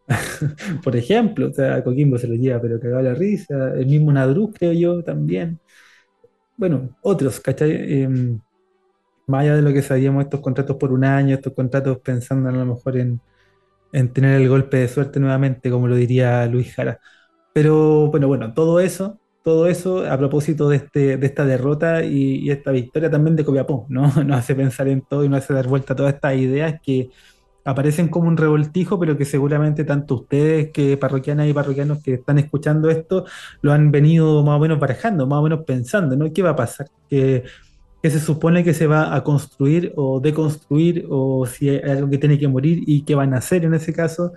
por 0.82 0.96
ejemplo, 0.96 1.48
o 1.48 1.52
sea, 1.52 1.84
Coquimbo 1.84 2.18
se 2.18 2.28
lo 2.28 2.34
lleva, 2.34 2.60
pero 2.60 2.80
cagaba 2.80 3.02
la 3.02 3.14
risa, 3.14 3.74
el 3.74 3.86
mismo 3.86 4.12
Nadruz 4.12 4.52
creo 4.58 4.72
yo 4.72 5.02
también. 5.04 5.60
Bueno, 6.56 6.96
otros, 7.02 7.40
¿cachai? 7.40 8.02
Em, 8.02 8.40
más 9.26 9.42
allá 9.42 9.56
de 9.56 9.62
lo 9.62 9.72
que 9.72 9.82
sabíamos, 9.82 10.24
estos 10.24 10.40
contratos 10.40 10.76
por 10.76 10.92
un 10.92 11.04
año, 11.04 11.34
estos 11.34 11.52
contratos 11.52 11.98
pensando 12.00 12.48
a 12.48 12.52
lo 12.52 12.64
mejor 12.64 12.96
en, 12.96 13.20
en 13.92 14.12
tener 14.12 14.40
el 14.40 14.48
golpe 14.48 14.78
de 14.78 14.88
suerte 14.88 15.20
nuevamente, 15.20 15.70
como 15.70 15.88
lo 15.88 15.96
diría 15.96 16.46
Luis 16.46 16.74
Jara. 16.74 17.00
Pero 17.52 18.08
bueno, 18.10 18.28
bueno, 18.28 18.54
todo 18.54 18.80
eso, 18.80 19.20
todo 19.42 19.66
eso 19.68 20.10
a 20.10 20.18
propósito 20.18 20.68
de, 20.68 20.76
este, 20.76 21.16
de 21.16 21.26
esta 21.26 21.44
derrota 21.46 22.04
y, 22.04 22.36
y 22.40 22.50
esta 22.50 22.70
victoria 22.72 23.10
también 23.10 23.36
de 23.36 23.44
Copiapó, 23.44 23.86
¿no? 23.88 24.02
Nos 24.24 24.38
hace 24.38 24.54
pensar 24.54 24.88
en 24.88 25.02
todo 25.02 25.24
y 25.24 25.28
nos 25.28 25.38
hace 25.44 25.54
dar 25.54 25.68
vuelta 25.68 25.94
a 25.94 25.96
todas 25.96 26.14
estas 26.14 26.36
ideas 26.36 26.80
que 26.82 27.10
aparecen 27.64 28.08
como 28.08 28.28
un 28.28 28.36
revoltijo, 28.36 28.98
pero 28.98 29.16
que 29.18 29.24
seguramente 29.24 29.84
tanto 29.84 30.14
ustedes 30.16 30.70
que 30.72 30.96
parroquianas 30.96 31.48
y 31.48 31.52
parroquianos 31.52 32.02
que 32.02 32.14
están 32.14 32.38
escuchando 32.38 32.88
esto 32.90 33.24
lo 33.60 33.72
han 33.72 33.90
venido 33.90 34.44
más 34.44 34.56
o 34.56 34.60
menos 34.60 34.78
barajando, 34.78 35.26
más 35.26 35.40
o 35.40 35.42
menos 35.42 35.64
pensando, 35.64 36.16
¿no? 36.16 36.32
¿Qué 36.32 36.42
va 36.42 36.50
a 36.50 36.56
pasar? 36.56 36.88
¿Qué, 37.10 37.44
qué 38.02 38.10
se 38.10 38.20
supone 38.20 38.64
que 38.64 38.74
se 38.74 38.86
va 38.86 39.14
a 39.14 39.24
construir 39.24 39.92
o 39.96 40.20
deconstruir 40.20 41.06
o 41.08 41.46
si 41.46 41.70
hay 41.70 41.90
algo 41.90 42.10
que 42.10 42.18
tiene 42.18 42.38
que 42.38 42.48
morir 42.48 42.82
y 42.86 43.02
qué 43.02 43.14
van 43.14 43.34
a 43.34 43.38
hacer 43.38 43.64
en 43.64 43.74
ese 43.74 43.92
caso? 43.92 44.32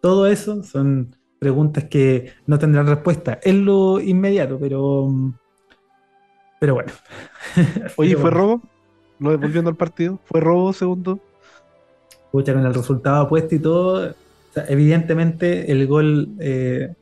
Todo 0.00 0.26
eso 0.26 0.62
son 0.62 1.14
preguntas 1.38 1.84
que 1.84 2.32
no 2.46 2.58
tendrán 2.58 2.86
respuesta 2.86 3.40
en 3.42 3.64
lo 3.64 4.00
inmediato, 4.00 4.58
pero, 4.58 5.08
pero 6.60 6.74
bueno. 6.74 6.92
Oye, 7.96 8.14
¿fue 8.14 8.30
bueno. 8.30 8.36
robo? 8.36 8.62
No 9.18 9.36
volviendo 9.36 9.70
al 9.70 9.76
partido, 9.76 10.18
¿fue 10.24 10.40
robo 10.40 10.72
segundo? 10.72 11.20
Pucha, 12.32 12.54
con 12.54 12.64
el 12.64 12.72
resultado 12.72 13.22
apuesto 13.22 13.54
y 13.54 13.58
todo, 13.58 14.10
o 14.10 14.52
sea, 14.52 14.64
evidentemente 14.68 15.70
el 15.70 15.86
gol 15.86 16.28
eh, 16.38 16.94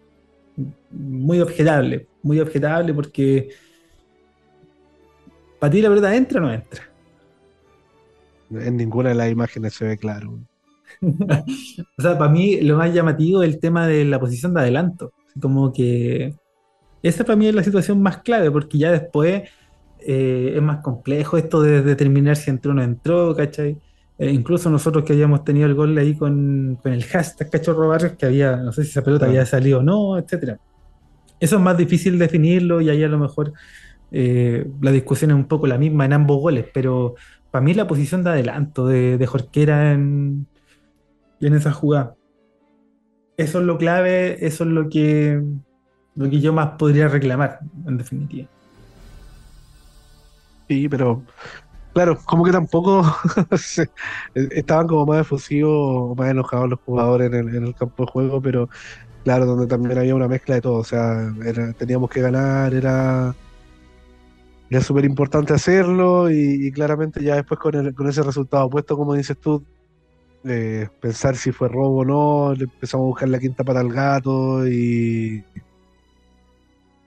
muy 0.91 1.41
objetable, 1.41 2.07
muy 2.23 2.41
objetable 2.41 2.95
porque 2.95 3.51
para 5.59 5.71
ti 5.71 5.83
la 5.83 5.89
pelota 5.89 6.15
entra 6.15 6.41
o 6.41 6.45
no 6.45 6.53
entra. 6.53 6.83
En 8.51 8.77
ninguna 8.77 9.11
de 9.11 9.15
las 9.15 9.31
imágenes 9.31 9.75
se 9.75 9.85
ve 9.87 9.99
claro. 9.99 10.39
O 11.99 12.03
sea, 12.03 12.17
para 12.19 12.31
mí 12.31 12.61
lo 12.63 12.77
más 12.77 12.93
llamativo 12.95 13.43
es 13.43 13.53
el 13.55 13.61
tema 13.61 13.87
de 13.87 14.05
la 14.05 14.19
posición 14.19 14.55
de 14.55 14.61
adelanto. 14.61 15.13
Como 15.41 15.73
que 15.73 16.35
esa 17.03 17.25
para 17.25 17.37
mí 17.37 17.47
es 17.47 17.55
la 17.55 17.63
situación 17.63 18.01
más 18.03 18.19
clave 18.23 18.51
porque 18.51 18.79
ya 18.79 18.91
después 18.91 19.43
eh, 20.01 20.53
es 20.57 20.63
más 20.63 20.79
complejo 20.83 21.37
esto 21.39 21.63
de 21.63 21.83
determinar 21.83 22.37
si 22.37 22.51
entró 22.51 22.73
o 22.73 22.75
no 22.75 22.83
entró, 22.83 23.35
¿cachai? 23.37 23.77
Eh, 24.19 24.31
incluso 24.33 24.71
nosotros 24.71 25.05
que 25.05 25.13
habíamos 25.13 25.45
tenido 25.45 25.67
el 25.67 25.75
gol 25.75 25.97
ahí 25.99 26.17
con, 26.17 26.79
con 26.83 26.93
el 26.93 27.05
hashtag 27.05 27.51
Cachorro 27.51 27.89
Barrios, 27.89 28.15
que 28.15 28.27
había, 28.27 28.57
no 28.57 28.73
sé 28.73 28.83
si 28.85 28.91
esa 28.91 29.03
pelota 29.03 29.27
Claro. 29.27 29.33
había 29.33 29.47
salido 29.47 29.81
o 29.81 29.83
no, 29.83 30.19
etcétera. 30.19 30.59
Eso 31.39 31.57
es 31.57 31.63
más 31.63 31.77
difícil 31.77 32.19
definirlo 32.19 32.81
y 32.81 32.89
ahí 32.91 33.05
a 33.05 33.09
lo 33.09 33.19
mejor 33.19 33.53
eh, 34.11 34.67
la 34.81 34.91
discusión 34.93 35.31
es 35.31 35.37
un 35.37 35.47
poco 35.49 35.67
la 35.67 35.79
misma 35.79 36.05
en 36.05 36.13
ambos 36.15 36.39
goles, 36.41 36.67
pero 36.73 37.15
para 37.51 37.65
mí 37.65 37.75
la 37.75 37.87
posición 37.87 38.25
de 38.25 38.31
adelanto 38.31 38.87
de, 38.87 39.19
de 39.19 39.27
Jorquera 39.27 39.93
en, 39.93 40.47
en 41.41 41.55
esa 41.55 41.73
jugada, 41.73 42.15
eso 43.37 43.61
es 43.61 43.65
lo 43.65 43.79
clave, 43.79 44.45
eso 44.47 44.65
es 44.65 44.71
lo 44.71 44.89
que, 44.89 45.41
lo 46.17 46.29
que 46.31 46.41
yo 46.41 46.53
más 46.53 46.71
podría 46.79 47.09
reclamar, 47.09 47.61
en 47.87 47.97
definitiva. 47.99 48.49
Sí, 50.69 50.89
pero 50.89 51.25
claro, 51.95 52.19
como 52.27 52.45
que 52.45 52.53
tampoco 52.53 53.03
estaban 54.35 54.87
como 54.87 55.07
más 55.07 55.23
efusivos, 55.23 56.17
más 56.17 56.31
enojados 56.31 56.69
los 56.69 56.81
jugadores 56.81 57.29
en 57.33 57.35
el, 57.49 57.55
en 57.57 57.65
el 57.65 57.75
campo 57.75 58.05
de 58.05 58.11
juego, 58.13 58.43
pero 58.43 58.69
claro, 59.25 59.47
donde 59.47 59.67
también 59.67 59.99
había 59.99 60.15
una 60.15 60.29
mezcla 60.29 60.57
de 60.57 60.61
todo, 60.63 60.75
o 60.81 60.85
sea, 60.85 61.33
era- 61.45 61.73
teníamos 61.75 62.11
que 62.11 62.21
ganar, 62.21 62.75
era, 62.75 63.35
era 64.69 64.81
súper 64.83 65.05
importante 65.05 65.55
hacerlo 65.55 66.31
y, 66.31 66.67
y 66.69 66.73
claramente 66.73 67.23
ya 67.23 67.37
después 67.37 67.59
con, 67.61 67.75
el- 67.75 67.95
con 67.95 68.09
ese 68.09 68.23
resultado 68.23 68.67
opuesto, 68.67 68.97
como 68.97 69.15
dices 69.15 69.37
tú, 69.41 69.67
eh, 70.45 70.89
pensar 71.01 71.37
si 71.37 71.53
fue 71.53 71.69
robo 71.69 72.01
o 72.01 72.05
no, 72.07 72.55
le 72.55 72.65
empezamos 72.65 73.05
a 73.07 73.09
buscar 73.09 73.29
la 73.31 73.41
quinta 73.41 73.65
pata 73.65 73.81
al 73.81 73.93
gato 73.93 74.67
y 74.69 75.45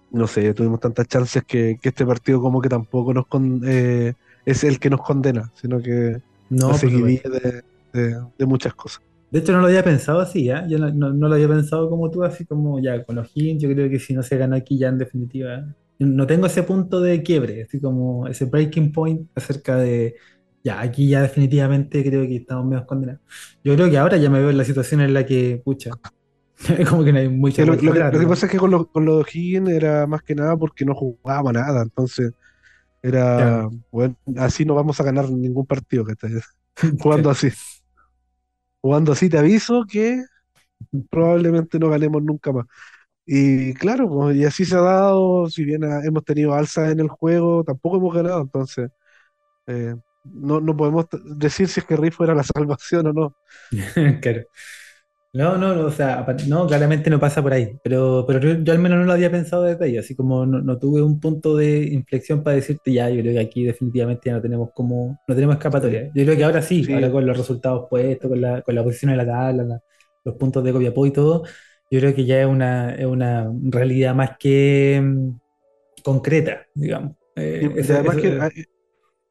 no 0.09 0.27
sé, 0.27 0.53
tuvimos 0.53 0.79
tantas 0.79 1.07
chances 1.07 1.43
que, 1.45 1.77
que 1.81 1.89
este 1.89 2.05
partido 2.05 2.41
como 2.41 2.61
que 2.61 2.69
tampoco 2.69 3.13
nos 3.13 3.27
con- 3.27 3.61
eh, 3.65 4.13
es 4.45 4.63
el 4.63 4.79
que 4.79 4.89
nos 4.89 5.01
condena, 5.01 5.49
sino 5.55 5.81
que 5.81 6.17
No, 6.49 6.73
seguidilla 6.73 7.29
de, 7.29 7.61
de- 7.93 8.27
de 8.37 8.45
muchas 8.45 8.73
cosas. 8.75 9.01
De 9.29 9.39
hecho, 9.39 9.53
no 9.53 9.61
lo 9.61 9.67
había 9.67 9.83
pensado 9.83 10.19
así, 10.19 10.49
¿ah? 10.49 10.65
Yo 10.69 10.77
no, 10.77 10.89
no- 10.91 11.13
no 11.13 11.27
lo 11.29 11.35
había 11.35 11.47
pensado 11.47 11.89
como 11.89 12.11
tú, 12.11 12.23
así 12.23 12.45
como 12.45 12.79
ya 12.81 13.03
con 13.05 13.15
los 13.15 13.29
Higgins, 13.33 13.63
yo 13.63 13.69
creo 13.69 13.89
que 13.89 13.99
si 13.99 14.13
no 14.13 14.23
se 14.23 14.37
gana 14.37 14.57
aquí 14.57 14.77
ya 14.77 14.89
en 14.89 14.97
definitiva. 14.97 15.63
No 16.01 16.25
tengo 16.27 16.47
ese 16.47 16.63
punto 16.63 16.99
de 17.01 17.21
quiebre, 17.23 17.63
así 17.63 17.79
como 17.81 18.27
ese 18.27 18.45
breaking 18.45 18.91
point 18.91 19.29
acerca 19.35 19.77
de 19.77 20.15
ya, 20.63 20.81
aquí 20.81 21.09
ya 21.09 21.21
definitivamente 21.21 22.03
creo 22.03 22.23
que 22.27 22.37
estamos 22.37 22.65
menos 22.65 22.85
condenados. 22.85 23.21
Yo 23.63 23.75
creo 23.75 23.89
que 23.89 23.97
ahora 23.97 24.17
ya 24.17 24.29
me 24.29 24.39
veo 24.39 24.49
en 24.49 24.57
la 24.57 24.65
situación 24.65 25.01
en 25.01 25.13
la 25.13 25.25
que, 25.25 25.61
pucha, 25.63 25.99
como 26.89 27.03
que 27.05 27.13
no 27.13 27.19
hay 27.19 27.29
mucha 27.29 27.63
Sí, 27.63 27.65
lo, 27.65 27.75
lo 27.75 27.93
que, 27.93 28.05
lo 28.09 28.19
que 28.19 28.27
pasa 28.27 28.45
es 28.45 28.51
que 28.51 28.57
con, 28.57 28.71
lo- 28.71 28.87
con 28.87 29.05
los 29.05 29.17
de 29.17 29.21
O'Higgins 29.23 29.69
era 29.69 30.07
más 30.07 30.23
que 30.23 30.35
nada 30.35 30.55
porque 30.57 30.85
no 30.85 30.95
jugábamos 30.95 31.53
nada, 31.53 31.81
entonces 31.83 32.33
Claro, 33.35 33.61
era, 33.61 33.69
bueno, 33.91 34.17
así 34.37 34.65
no 34.65 34.75
vamos 34.75 34.99
a 34.99 35.03
ganar 35.03 35.29
ningún 35.31 35.65
partido, 35.67 36.05
¿cachai? 36.05 36.31
Jugando 36.99 37.29
así. 37.31 37.49
Jugando 38.81 39.11
así 39.11 39.29
te 39.29 39.37
aviso 39.37 39.85
que 39.89 40.23
probablemente 41.11 41.79
no 41.79 41.89
ganemos 41.89 42.23
nunca 42.23 42.51
más. 42.53 42.65
Y 43.25 43.73
claro, 43.75 44.09
pues, 44.09 44.35
y 44.37 44.45
así 44.45 44.65
se 44.65 44.75
ha 44.75 44.81
dado, 44.81 45.47
si 45.49 45.63
bien 45.63 45.83
ha- 45.83 46.03
hemos 46.05 46.23
tenido 46.25 46.53
alzas 46.53 46.91
en 46.91 46.99
el 46.99 47.07
juego, 47.09 47.63
tampoco 47.63 47.97
hemos 47.97 48.13
ganado, 48.15 48.41
entonces 48.41 48.89
eh, 49.67 49.95
no, 50.23 50.61
no 50.61 50.77
podemos 50.77 51.07
decir 51.37 51.67
si 51.69 51.81
es 51.81 51.87
que 51.87 51.97
Riff 51.97 52.21
era 52.21 52.35
la 52.35 52.43
salvación 52.45 53.07
o 53.07 53.13
no. 53.13 53.35
claro. 54.21 54.43
No, 55.33 55.57
no, 55.57 55.75
no, 55.75 55.85
o 55.87 55.91
sea, 55.91 56.25
no, 56.47 56.67
claramente 56.67 57.09
no 57.09 57.19
pasa 57.19 57.41
por 57.43 57.53
ahí, 57.53 57.79
pero, 57.83 58.25
pero 58.27 58.39
yo, 58.39 58.63
yo 58.63 58.73
al 58.73 58.79
menos 58.79 58.99
no 58.99 59.05
lo 59.05 59.13
había 59.13 59.31
pensado 59.31 59.63
desde 59.63 59.85
ahí, 59.85 59.97
así 59.97 60.15
como 60.15 60.45
no, 60.45 60.61
no 60.61 60.79
tuve 60.79 61.01
un 61.03 61.19
punto 61.21 61.57
de 61.57 61.83
inflexión 61.93 62.43
para 62.43 62.57
decirte 62.57 62.93
ya, 62.93 63.09
yo 63.09 63.21
creo 63.21 63.33
que 63.35 63.39
aquí 63.39 63.63
definitivamente 63.63 64.29
ya 64.29 64.35
no 64.35 64.41
tenemos 64.41 64.71
como, 64.73 65.19
no 65.27 65.35
tenemos 65.35 65.55
escapatoria. 65.57 66.05
Yo 66.15 66.25
creo 66.25 66.37
que 66.37 66.43
ahora 66.45 66.61
sí, 66.63 66.89
ahora 66.91 67.09
sí, 67.09 67.13
con 67.13 67.25
los 67.27 67.37
resultados 67.37 67.87
puestos, 67.89 68.29
con 68.29 68.41
la, 68.41 68.61
con 68.63 68.75
la 68.75 68.83
posición 68.83 69.11
en 69.11 69.17
la 69.19 69.25
tabla, 69.27 69.63
la- 69.63 69.81
los 70.25 70.35
puntos 70.35 70.63
de 70.63 70.73
Copiapó 70.73 71.05
y 71.07 71.11
todo, 71.13 71.43
yo 71.91 71.99
creo 72.01 72.15
que 72.15 72.25
ya 72.25 72.41
es 72.41 72.47
una, 72.47 72.95
es 72.95 73.05
una 73.07 73.51
realidad 73.63 74.15
más 74.15 74.37
que 74.39 75.01
mm, 75.03 75.31
concreta, 76.03 76.67
digamos. 76.75 77.15
Eh, 77.35 77.79
y, 77.81 77.87
y 77.87 77.93
eso, 77.93 77.93
además 77.93 78.17
que 78.17 78.45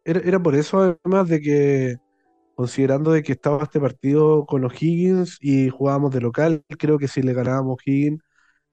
era, 0.04 0.20
era 0.20 0.42
por 0.42 0.54
eso, 0.54 0.98
además 1.04 1.28
de 1.28 1.40
que 1.40 1.96
considerando 2.54 3.12
de 3.12 3.22
que 3.24 3.32
estaba 3.32 3.64
este 3.64 3.80
partido 3.80 4.46
con 4.46 4.62
los 4.62 4.74
Higgins 4.82 5.38
y 5.40 5.70
jugábamos 5.70 6.12
de 6.12 6.20
local, 6.22 6.64
creo 6.78 6.98
que 6.98 7.08
si 7.08 7.22
le 7.22 7.34
ganábamos 7.34 7.78
Higgins 7.86 8.22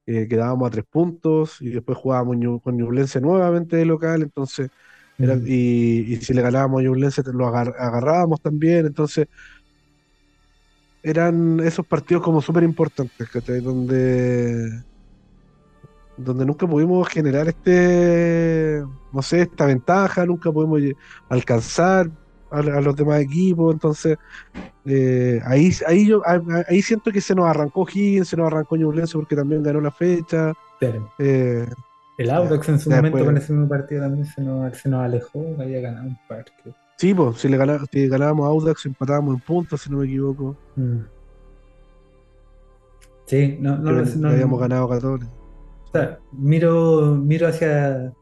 eh, 0.07 0.27
quedábamos 0.29 0.67
a 0.67 0.71
tres 0.71 0.85
puntos 0.89 1.61
y 1.61 1.69
después 1.71 1.97
jugábamos 1.99 2.37
con 2.63 2.77
Ñublense 2.77 3.21
nuevamente 3.21 3.77
de 3.77 3.85
local, 3.85 4.23
entonces 4.23 4.71
era, 5.19 5.35
mm, 5.35 5.45
y, 5.45 6.13
y 6.13 6.17
si 6.17 6.33
le 6.33 6.41
ganábamos 6.43 6.81
a 6.81 6.83
Ñublense 6.85 7.23
lo 7.33 7.47
agar- 7.47 7.75
agarrábamos 7.79 8.41
también, 8.41 8.85
entonces 8.87 9.27
eran 11.03 11.59
esos 11.61 11.85
partidos 11.85 12.23
como 12.23 12.41
súper 12.41 12.63
importantes, 12.63 13.29
¿cachai? 13.29 13.61
Donde, 13.61 14.83
donde 16.17 16.45
nunca 16.45 16.67
pudimos 16.67 17.07
generar 17.07 17.47
este, 17.47 18.83
no 19.13 19.21
sé, 19.21 19.41
esta 19.41 19.65
ventaja, 19.65 20.25
nunca 20.25 20.51
pudimos 20.51 20.81
alcanzar 21.29 22.09
a, 22.49 22.59
a 22.59 22.81
los 22.81 22.95
demás 22.95 23.21
equipos, 23.21 23.73
entonces 23.73 24.17
eh, 24.85 25.41
ahí, 25.45 25.71
ahí, 25.85 26.07
yo, 26.07 26.21
ahí 26.67 26.81
siento 26.81 27.11
que 27.11 27.21
se 27.21 27.35
nos 27.35 27.45
arrancó 27.45 27.85
Higgins, 27.87 28.29
se 28.29 28.37
nos 28.37 28.47
arrancó 28.47 28.75
Ñublense 28.75 29.17
porque 29.17 29.35
también 29.35 29.63
ganó 29.63 29.81
la 29.81 29.91
fecha. 29.91 30.53
claro. 30.79 31.11
eh, 31.19 31.67
El 32.17 32.29
Audax 32.31 32.69
en 32.69 32.79
su 32.79 32.89
momento 32.89 33.23
con 33.23 33.37
ese 33.37 33.53
mismo 33.53 33.67
partido 33.69 34.01
también 34.01 34.25
se 34.25 34.41
nos, 34.41 34.77
se 34.77 34.89
nos 34.89 35.03
alejó, 35.03 35.45
había 35.59 35.81
ganado 35.81 36.07
un 36.07 36.17
partido. 36.27 36.75
Sí, 36.97 37.13
pues, 37.13 37.37
si, 37.37 37.47
le 37.47 37.57
si 37.91 38.07
ganábamos 38.07 38.45
a 38.45 38.49
Audax 38.49 38.85
empatábamos 38.87 39.35
en 39.35 39.41
puntos, 39.41 39.81
si 39.81 39.89
no 39.91 39.97
me 39.97 40.05
equivoco. 40.05 40.57
Mm. 40.75 41.01
Sí, 43.27 43.57
no, 43.59 43.77
no, 43.77 43.91
no, 43.91 44.29
habíamos 44.29 44.59
ganado 44.59 44.89
14. 44.89 45.25
O 45.25 45.91
sea, 45.91 46.19
miro, 46.31 47.15
miro 47.15 47.47
hacia 47.47 48.13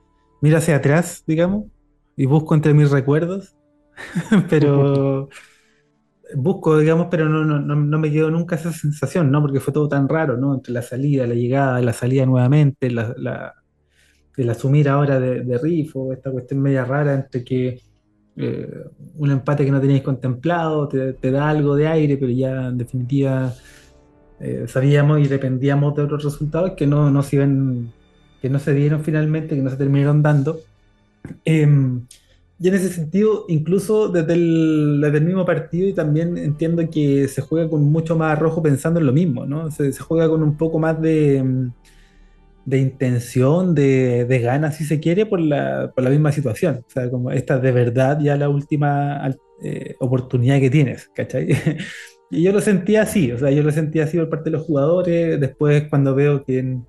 miro 0.42 0.58
hacia 0.58 0.76
atrás, 0.76 1.24
digamos, 1.26 1.66
y 2.18 2.26
busco 2.26 2.54
entre 2.54 2.74
mis 2.74 2.92
recuerdos, 2.92 3.56
pero 4.50 5.30
busco, 6.36 6.78
digamos, 6.78 7.08
pero 7.10 7.30
no, 7.30 7.46
no, 7.46 7.60
no, 7.60 8.00
me 8.00 8.12
quedó 8.12 8.30
nunca 8.30 8.56
esa 8.56 8.74
sensación, 8.74 9.32
¿no? 9.32 9.42
Porque 9.42 9.60
fue 9.60 9.74
todo 9.74 9.88
tan 9.88 10.10
raro, 10.10 10.38
¿no? 10.38 10.54
Entre 10.54 10.74
la 10.74 10.82
salida, 10.82 11.26
la 11.28 11.36
llegada, 11.36 11.80
la 11.82 11.94
salida 11.94 12.26
nuevamente, 12.26 12.92
la, 12.92 13.14
la 13.18 13.56
el 14.38 14.50
asumir 14.50 14.90
ahora 14.90 15.20
de, 15.20 15.42
de 15.42 15.58
Rifo, 15.58 16.12
esta 16.12 16.30
cuestión 16.30 16.62
media 16.62 16.84
rara 16.84 17.14
entre 17.14 17.44
que 17.44 17.80
eh, 18.38 18.86
un 19.18 19.32
empate 19.32 19.64
que 19.64 19.72
no 19.72 19.80
teníais 19.80 20.04
contemplado 20.04 20.90
te, 20.90 21.32
da 21.32 21.50
algo 21.50 21.76
de 21.76 21.88
aire, 21.88 22.18
pero 22.18 22.32
ya 22.32 22.68
en 22.68 22.78
definitiva 22.78 23.54
eh, 24.40 24.66
sabíamos 24.68 25.22
y 25.22 25.28
dependíamos 25.28 25.96
de 25.96 26.02
otros 26.04 26.24
resultados 26.24 26.72
que 26.72 26.86
no, 26.86 27.10
no 27.10 27.24
se 27.24 27.38
que 28.42 28.50
no 28.50 28.60
se 28.60 28.74
dieron 28.74 29.04
finalmente, 29.04 29.56
que 29.56 29.62
no 29.62 29.70
se 29.70 29.78
terminaron 29.78 30.22
dando. 30.22 30.60
Em, 31.46 32.06
y 32.60 32.68
en 32.68 32.74
ese 32.76 32.90
sentido, 32.90 33.46
incluso 33.48 34.10
desde 34.10 34.34
el, 34.34 35.00
desde 35.02 35.18
el, 35.18 35.26
mismo 35.26 35.46
partido, 35.46 35.88
y 35.90 35.94
también 35.94 36.38
entiendo 36.38 36.88
que 36.90 37.28
se 37.28 37.42
juega 37.42 37.70
con 37.70 37.84
mucho 37.84 38.18
más 38.18 38.34
arrojo 38.34 38.62
pensando 38.62 39.00
en 39.00 39.06
lo 39.08 39.14
mismo, 39.14 39.46
¿no? 39.46 39.72
Se, 39.72 39.92
se 39.92 40.02
juega 40.04 40.30
con 40.30 40.44
un 40.44 40.58
poco 40.58 40.80
más 40.80 41.02
de, 41.02 41.38
em, 41.38 41.72
de 42.66 42.80
intención, 42.80 43.76
de, 43.76 44.26
de 44.26 44.40
ganas, 44.40 44.78
si 44.78 44.86
se 44.86 45.00
quiere, 45.00 45.26
por 45.26 45.40
la, 45.40 45.92
por 45.94 46.04
la 46.04 46.10
misma 46.10 46.32
situación. 46.32 46.84
O 46.88 46.90
sea, 46.90 47.10
como 47.10 47.32
esta 47.32 47.60
de 47.60 47.72
verdad 47.72 48.20
ya 48.20 48.36
la 48.38 48.50
última 48.50 49.36
eh, 49.62 49.96
oportunidad 50.00 50.60
que 50.60 50.70
tienes, 50.70 51.10
¿cachai? 51.16 51.50
y 52.32 52.44
yo 52.44 52.52
lo 52.52 52.62
sentía 52.62 53.04
así, 53.04 53.32
o 53.32 53.38
sea, 53.38 53.52
yo 53.52 53.64
lo 53.64 53.72
sentía 53.72 54.06
así 54.06 54.18
por 54.18 54.30
parte 54.30 54.50
de 54.50 54.58
los 54.58 54.66
jugadores. 54.66 55.40
Después, 55.40 55.88
cuando 55.90 56.16
veo 56.16 56.44
que 56.44 56.60
en, 56.60 56.88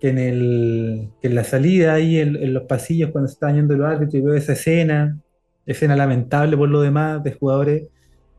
que 0.00 0.10
en, 0.10 0.18
el, 0.18 1.10
que 1.20 1.28
en 1.28 1.34
la 1.34 1.44
salida 1.44 1.94
ahí, 1.94 2.18
en, 2.18 2.36
en, 2.36 2.54
los 2.54 2.64
pasillos, 2.64 3.10
cuando 3.10 3.28
se 3.28 3.38
yendo 3.52 3.74
el 3.74 3.84
árbitro, 3.84 4.18
y 4.18 4.22
veo 4.22 4.34
esa 4.34 4.52
escena, 4.52 5.20
escena 5.66 5.96
lamentable 5.96 6.56
por 6.56 6.68
lo 6.68 6.80
demás, 6.80 7.22
de 7.24 7.32
jugadores, 7.32 7.88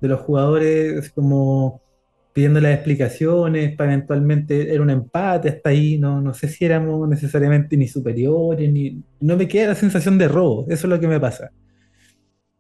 de 0.01 0.07
los 0.07 0.21
jugadores, 0.21 1.11
como 1.11 1.82
pidiendo 2.34 2.61
las 2.61 2.73
explicaciones 2.75 3.75
para 3.75 3.93
eventualmente 3.93 4.73
era 4.73 4.82
un 4.82 4.89
empate 4.89 5.49
hasta 5.49 5.69
ahí, 5.69 5.97
no, 5.97 6.21
no 6.21 6.34
sé 6.34 6.47
si 6.47 6.65
éramos 6.65 7.07
necesariamente 7.09 7.75
ni 7.77 7.88
superiores, 7.88 8.71
ni 8.71 9.01
no 9.19 9.36
me 9.38 9.47
queda 9.47 9.69
la 9.69 9.75
sensación 9.75 10.17
de 10.17 10.27
robo, 10.27 10.65
eso 10.69 10.88
es 10.88 10.89
lo 10.89 10.99
que 10.99 11.07
me 11.07 11.19
pasa. 11.19 11.51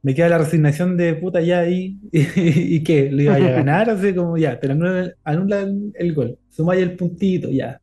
Me 0.01 0.15
queda 0.15 0.29
la 0.29 0.37
resignación 0.37 0.95
de 0.95 1.15
puta 1.15 1.41
ya 1.41 1.59
ahí, 1.59 1.99
y, 2.11 2.83
que 2.83 3.11
lo 3.11 3.21
iba 3.21 3.35
a 3.35 3.39
ganar, 3.39 3.89
así 3.89 4.15
como 4.15 4.37
ya, 4.37 4.59
pero 4.59 4.73
anula, 5.23 5.67
el, 5.95 6.13
gol, 6.13 6.37
sumáis 6.49 6.81
el 6.81 6.95
puntito, 6.95 7.49
ya. 7.49 7.81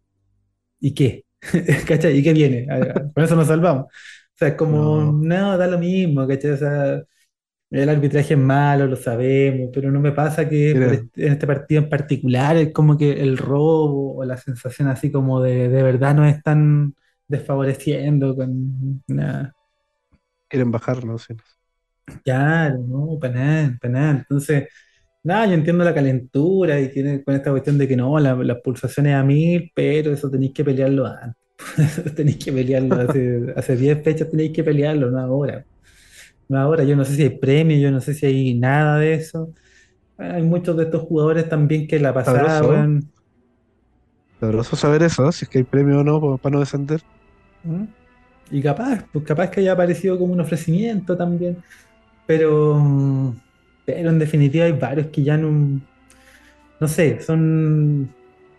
¿Y 0.80 0.92
qué? 0.94 1.24
¿Cachai? 1.86 2.18
¿Y 2.18 2.22
qué 2.22 2.32
viene? 2.32 2.66
con 3.14 3.24
eso 3.24 3.36
nos 3.36 3.48
salvamos. 3.48 3.86
O 3.86 4.38
sea, 4.38 4.48
es 4.48 4.54
como, 4.54 5.12
no, 5.12 5.56
da 5.56 5.66
lo 5.66 5.78
mismo, 5.78 6.26
¿cachai? 6.26 6.52
O 6.52 6.56
sea, 6.56 7.02
el 7.70 7.88
arbitraje 7.88 8.34
es 8.34 8.40
malo, 8.40 8.86
lo 8.86 8.96
sabemos, 8.96 9.70
pero 9.72 9.90
no 9.90 10.00
me 10.00 10.12
pasa 10.12 10.48
que 10.48 10.70
en 10.70 11.10
este 11.16 11.46
partido 11.46 11.82
en 11.82 11.88
particular 11.88 12.56
es 12.56 12.72
como 12.72 12.96
que 12.96 13.20
el 13.20 13.36
robo 13.36 14.16
o 14.16 14.24
la 14.24 14.36
sensación 14.36 14.88
así 14.88 15.10
como 15.10 15.40
de, 15.40 15.68
de 15.68 15.82
verdad 15.82 16.14
nos 16.14 16.28
están 16.28 16.94
desfavoreciendo 17.26 18.36
con 18.36 19.02
nada. 19.08 19.52
Quieren 20.48 20.70
bajarnos. 20.70 21.26
Claro, 22.24 22.78
no, 22.86 23.18
para 23.20 23.34
nada, 23.34 23.78
para 23.80 23.92
nada. 23.92 24.10
Entonces, 24.12 24.68
nada, 25.24 25.46
yo 25.46 25.54
entiendo 25.54 25.84
la 25.84 25.94
calentura 25.94 26.80
y 26.80 26.88
tiene 26.88 27.24
con 27.24 27.34
esta 27.34 27.50
cuestión 27.50 27.78
de 27.78 27.88
que 27.88 27.96
no, 27.96 28.16
las 28.20 28.38
la 28.38 28.60
pulsaciones 28.60 29.14
a 29.14 29.24
mil, 29.24 29.72
pero 29.74 30.12
eso 30.12 30.30
tenéis 30.30 30.52
que 30.52 30.64
pelearlo 30.64 31.04
antes. 31.06 31.34
tenéis 32.14 32.36
que 32.36 32.52
pelearlo 32.52 32.96
hace 33.56 33.76
10 33.76 34.04
fechas, 34.04 34.30
tenéis 34.30 34.52
que 34.52 34.62
pelearlo, 34.62 35.10
no 35.10 35.18
ahora. 35.18 35.64
Ahora 36.50 36.84
yo 36.84 36.94
no 36.96 37.04
sé 37.04 37.14
si 37.14 37.22
hay 37.22 37.30
premio, 37.30 37.76
yo 37.78 37.90
no 37.90 38.00
sé 38.00 38.14
si 38.14 38.26
hay 38.26 38.54
nada 38.54 38.98
de 38.98 39.14
eso. 39.14 39.50
Hay 40.18 40.42
muchos 40.42 40.76
de 40.76 40.84
estos 40.84 41.02
jugadores 41.02 41.48
también 41.48 41.86
que 41.86 41.98
la 41.98 42.14
pasaban. 42.14 43.10
Sabroso 44.40 44.76
saber 44.76 45.02
eso, 45.02 45.30
si 45.32 45.44
es 45.44 45.48
que 45.48 45.58
hay 45.58 45.64
premio 45.64 46.00
o 46.00 46.04
no 46.04 46.38
para 46.38 46.52
no 46.52 46.60
descender. 46.60 47.02
¿Mm? 47.64 47.84
Y 48.50 48.62
capaz, 48.62 49.04
pues 49.12 49.24
capaz 49.24 49.50
que 49.50 49.60
haya 49.60 49.72
aparecido 49.72 50.18
como 50.18 50.32
un 50.32 50.40
ofrecimiento 50.40 51.16
también. 51.16 51.56
Pero, 52.26 53.34
pero 53.84 54.10
en 54.10 54.18
definitiva 54.18 54.64
hay 54.64 54.72
varios 54.72 55.08
que 55.08 55.22
ya 55.22 55.36
no, 55.36 55.80
no 56.80 56.88
sé, 56.88 57.20
son, 57.20 58.08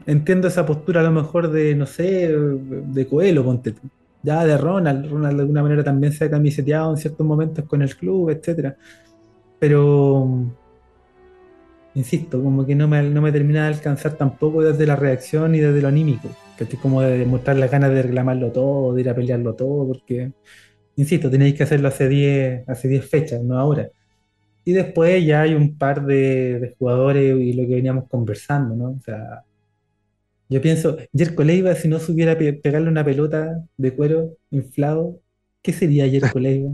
entiendo 0.06 0.48
esa 0.48 0.66
postura 0.66 1.02
a 1.02 1.04
lo 1.04 1.12
mejor 1.12 1.52
de, 1.52 1.76
no 1.76 1.86
sé, 1.86 2.34
de 2.34 3.08
Coelho, 3.08 3.44
ponte 3.44 3.76
ya 4.24 4.46
de 4.46 4.58
Ronald, 4.58 5.10
Ronald 5.10 5.38
de 5.38 5.42
alguna 5.42 5.64
manera 5.64 5.84
también 5.84 6.14
se 6.14 6.26
ha 6.26 6.30
camiseteado 6.30 6.92
en 6.92 6.98
ciertos 6.98 7.26
momentos 7.26 7.66
con 7.66 7.82
el 7.82 7.96
club, 7.96 8.30
etcétera. 8.30 8.76
Pero 9.60 10.46
insisto, 11.98 12.42
como 12.44 12.66
que 12.66 12.76
no 12.76 12.88
me, 12.88 13.02
no 13.04 13.22
me 13.22 13.32
termina 13.32 13.64
de 13.64 13.76
alcanzar 13.76 14.14
tampoco 14.14 14.64
desde 14.64 14.86
la 14.86 14.96
reacción 14.96 15.56
y 15.56 15.60
desde 15.60 15.82
lo 15.82 15.88
anímico, 15.88 16.30
que 16.58 16.66
estoy 16.66 16.80
como 16.80 17.02
de 17.02 17.18
demostrar 17.20 17.58
las 17.58 17.72
ganas 17.72 17.92
de 17.92 18.04
reclamarlo 18.04 18.52
todo, 18.52 18.94
de 18.94 19.02
ir 19.02 19.10
a 19.10 19.16
pelearlo 19.16 19.56
todo, 19.56 19.88
porque, 19.88 20.32
insisto, 20.96 21.30
tenéis 21.32 21.56
que 21.56 21.64
hacerlo 21.64 21.88
hace 21.88 22.08
10 22.08 22.70
hace 22.70 23.02
fechas, 23.02 23.42
no 23.44 23.58
ahora. 23.58 23.90
Y 24.66 24.74
después 24.74 25.26
ya 25.26 25.42
hay 25.42 25.56
un 25.56 25.78
par 25.78 26.06
de, 26.06 26.60
de, 26.60 26.76
jugadores 26.78 27.40
y 27.40 27.54
lo 27.54 27.68
que 27.68 27.76
veníamos 27.76 28.08
conversando, 28.10 28.76
¿no? 28.76 28.90
O 28.92 29.02
sea, 29.02 29.44
yo 30.50 30.62
pienso, 30.62 30.98
Jerko 31.14 31.44
Leiva, 31.44 31.76
si 31.76 31.88
no 31.88 32.00
supiera 32.00 32.38
pegarle 32.38 32.90
una 32.90 33.04
pelota 33.04 33.64
de 33.76 33.96
cuero 33.96 34.38
inflado, 34.50 35.20
¿qué 35.62 35.74
sería 35.74 36.08
Jerko 36.08 36.40
Leiva? 36.40 36.72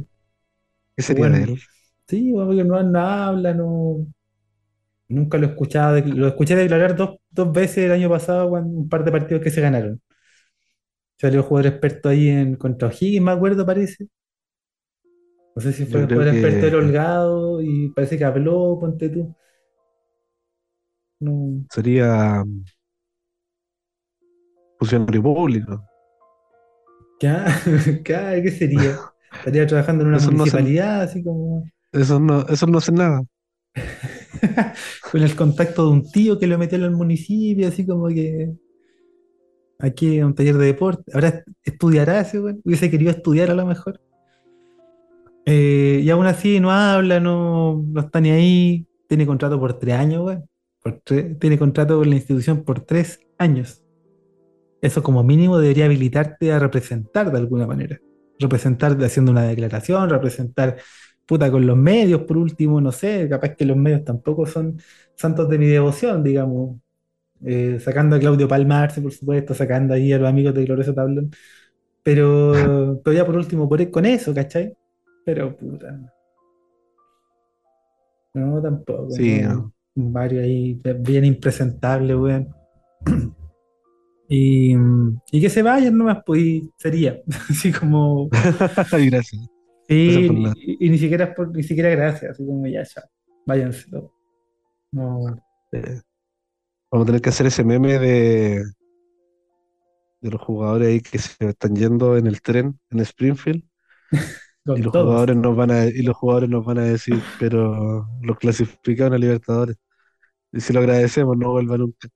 ¿Qué 0.96 1.02
sería 1.02 1.30
de 1.30 1.44
él? 1.44 1.60
Sí, 2.08 2.32
porque 2.34 2.64
no, 2.64 2.84
no 2.84 3.00
habla, 3.00 3.54
no. 3.54 4.06
Nunca 5.08 5.38
lo 5.38 5.48
he 5.48 5.50
escuchado. 5.50 6.00
Lo 6.06 6.28
escuché 6.28 6.56
declarar 6.56 6.96
dos, 6.96 7.18
dos 7.32 7.52
veces 7.52 7.86
el 7.86 7.92
año 7.92 8.10
pasado, 8.10 8.50
cuando, 8.50 8.78
un 8.78 8.90
par 8.90 9.04
de 9.04 9.12
partidos 9.12 9.44
que 9.44 9.50
se 9.50 9.62
ganaron. 9.62 10.00
Salió 11.18 11.42
jugador 11.44 11.72
experto 11.72 12.10
ahí 12.10 12.28
en 12.30 12.56
contra 12.56 12.90
O'Higgins, 12.90 13.24
me 13.24 13.32
acuerdo, 13.32 13.66
parece. 13.66 14.08
No 15.56 15.62
sé 15.62 15.72
si 15.72 15.86
fue 15.86 16.02
el 16.02 16.08
jugador 16.08 16.34
experto 16.34 16.66
del 16.66 16.76
Holgado 16.76 17.62
y 17.62 17.90
parece 17.90 18.18
que 18.18 18.26
habló, 18.26 18.78
ponte 18.80 19.10
tú. 19.10 19.34
No. 21.20 21.64
Sería 21.70 22.44
funcionario 24.84 25.24
público. 25.24 25.84
¿Qué, 27.20 27.30
¿Qué 28.04 28.52
sería? 28.52 29.00
Estaría 29.38 29.66
trabajando 29.66 30.04
en 30.04 30.10
una 30.10 30.20
municipalidad, 30.20 31.02
así 31.02 31.24
como. 31.24 31.64
Eso 31.92 32.20
no, 32.20 32.46
eso 32.48 32.68
no 32.68 32.78
hace 32.78 32.92
nada. 32.92 33.24
Con 35.12 35.24
el 35.24 35.36
contacto 35.36 35.86
de 35.86 35.92
un 35.92 36.12
tío 36.12 36.38
que 36.38 36.48
lo 36.48 36.58
metió 36.58 36.78
en 36.78 36.84
el 36.84 36.92
municipio, 36.92 37.68
así 37.68 37.86
como 37.86 38.08
que. 38.08 38.54
Aquí 39.80 40.22
un 40.22 40.36
taller 40.36 40.58
de 40.58 40.68
deporte. 40.68 41.12
Ahora 41.14 41.44
estudiará 41.64 42.22
ese, 42.22 42.40
güey. 42.40 42.56
Hubiese 42.64 42.90
querido 42.90 43.12
estudiar 43.12 43.52
a 43.52 43.56
lo 43.56 43.66
mejor. 43.66 44.00
Eh, 45.46 46.00
y 46.04 46.10
aún 46.10 46.26
así 46.26 46.60
no 46.60 46.72
habla, 46.72 47.20
no, 47.20 47.84
no 47.86 48.02
está 48.02 48.22
ni 48.22 48.32
ahí. 48.32 48.88
Tiene 49.08 49.26
contrato 49.26 49.60
por 49.60 49.78
tres 49.80 49.96
años, 49.96 50.22
güey. 50.22 50.38
tiene 51.40 51.58
contrato 51.58 51.98
con 51.98 52.10
la 52.10 52.16
institución 52.16 52.64
por 52.64 52.82
tres 52.82 53.20
años 53.38 53.83
eso 54.84 55.02
como 55.02 55.24
mínimo 55.24 55.58
debería 55.60 55.86
habilitarte 55.86 56.52
a 56.52 56.60
representar 56.60 57.32
de 57.32 57.38
alguna 57.38 57.66
manera. 57.66 58.02
Representar 58.38 59.02
haciendo 59.02 59.32
una 59.32 59.44
declaración, 59.44 60.10
representar 60.10 60.76
puta 61.26 61.50
con 61.50 61.66
los 61.66 61.78
medios, 61.78 62.24
por 62.24 62.36
último, 62.36 62.82
no 62.82 62.92
sé, 62.92 63.30
capaz 63.30 63.56
que 63.56 63.64
los 63.64 63.78
medios 63.78 64.04
tampoco 64.04 64.46
son 64.46 64.78
santos 65.16 65.48
de 65.48 65.58
mi 65.58 65.68
devoción, 65.68 66.22
digamos. 66.22 66.82
Eh, 67.46 67.80
sacando 67.80 68.18
a 68.18 68.20
Claudio 68.20 68.46
Palmarse, 68.46 69.02
por 69.02 69.14
supuesto, 69.14 69.54
sacando 69.54 69.94
ahí 69.94 70.12
a 70.12 70.18
los 70.18 70.28
amigos 70.28 70.54
de 70.54 70.66
Glorioso 70.66 70.94
Tablón. 70.94 71.32
Pero, 72.04 72.52
pero 73.06 73.16
ya 73.16 73.26
por 73.26 73.38
último, 73.38 73.70
por, 73.70 73.90
con 73.90 74.06
eso, 74.06 74.34
¿cachai? 74.34 74.76
Pero 75.26 75.56
puta. 75.56 75.98
No, 78.34 78.62
tampoco. 78.62 79.12
Sí, 79.12 79.40
no. 79.44 79.74
Un 79.96 80.12
barrio 80.12 80.42
ahí 80.42 80.78
bien 81.00 81.24
impresentable, 81.24 82.18
weón. 82.18 82.50
Y, 84.30 84.76
que 85.32 85.50
se 85.50 85.62
vayan 85.62 85.98
nomás, 85.98 86.24
pues 86.26 86.62
sería. 86.78 87.22
Así 87.50 87.72
como. 87.72 88.30
gracias. 88.92 89.48
Sí, 89.88 90.30
y, 90.80 90.90
ni 90.90 90.98
siquiera 90.98 91.36
por, 91.36 91.56
ni 91.56 91.62
siquiera 91.62 91.90
gracias, 91.90 92.32
así 92.32 92.46
como 92.46 92.66
ya, 92.66 92.84
ya, 92.84 93.04
váyanse 93.46 93.90
todos. 93.92 94.12
No. 94.92 95.26
Vamos 96.90 97.04
a 97.04 97.06
tener 97.06 97.22
que 97.22 97.30
hacer 97.30 97.48
ese 97.48 97.66
meme 97.66 98.00
de 98.00 98.64
de 100.24 100.32
los 100.32 100.42
jugadores 100.42 100.88
ahí 100.88 101.02
que 101.02 101.20
se 101.20 101.50
están 101.50 101.76
yendo 101.76 102.18
en 102.18 102.28
el 102.28 102.42
tren 102.42 102.80
en 102.90 103.00
Springfield. 103.02 103.64
Y 104.66 104.82
los 104.82 104.94
todos. 104.94 105.08
jugadores 105.08 105.36
nos 105.36 105.58
van 105.58 105.72
a, 105.72 105.86
y 105.88 106.04
los 106.04 106.16
jugadores 106.16 106.50
nos 106.50 106.64
van 106.64 106.78
a 106.78 106.84
decir, 106.84 107.22
pero 107.38 108.08
los 108.22 108.38
clasificaron 108.38 109.14
a 109.14 109.18
Libertadores. 109.18 109.76
Y 110.54 110.62
si 110.62 110.72
lo 110.72 110.80
agradecemos, 110.80 111.36
no 111.36 111.52
vuelva 111.52 111.78
nunca. 111.78 112.08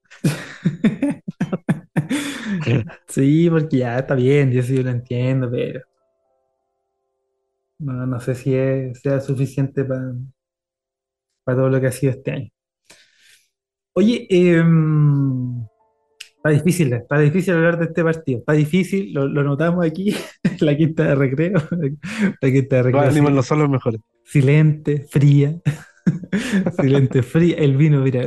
Sí, 3.08 3.50
porque 3.50 3.78
ya 3.78 4.00
está 4.00 4.16
bien, 4.16 4.52
yo 4.52 4.62
sí 4.64 4.82
lo 4.84 4.90
entiendo, 4.92 5.50
pero 5.52 5.82
no, 7.80 8.06
no 8.06 8.20
sé 8.20 8.36
si 8.36 8.54
es, 8.56 9.00
sea 9.02 9.20
suficiente 9.22 9.84
para 9.84 10.14
todo 11.58 11.70
lo 11.70 11.82
que 11.82 11.88
ha 11.88 11.92
sido 11.92 12.12
este 12.12 12.32
año. 12.32 12.50
Oye, 13.94 14.28
em, 14.30 15.64
está 16.38 16.50
difícil, 16.52 16.94
está 16.94 17.20
difícil 17.20 17.54
hablar 17.56 17.80
de 17.80 17.86
este 17.86 18.04
partido. 18.04 18.40
Está 18.40 18.54
difícil, 18.54 19.14
lo, 19.14 19.28
lo 19.28 19.44
notamos 19.44 19.86
aquí, 19.86 20.16
la 20.62 20.78
quinta 20.78 21.04
de 21.06 21.16
recreo. 21.16 21.54
La 22.42 22.52
quinta 22.52 22.78
de 22.78 22.84
Los 22.92 23.02
recreo. 23.02 23.08
ánimos 23.08 23.32
no 23.32 23.44
son 23.44 23.60
los 23.60 23.70
mejores. 23.70 24.02
silente, 24.24 25.02
fría. 25.10 25.60
Silente, 26.80 27.24
fría. 27.24 27.58
El 27.58 27.76
vino, 27.78 28.02
mira, 28.02 28.22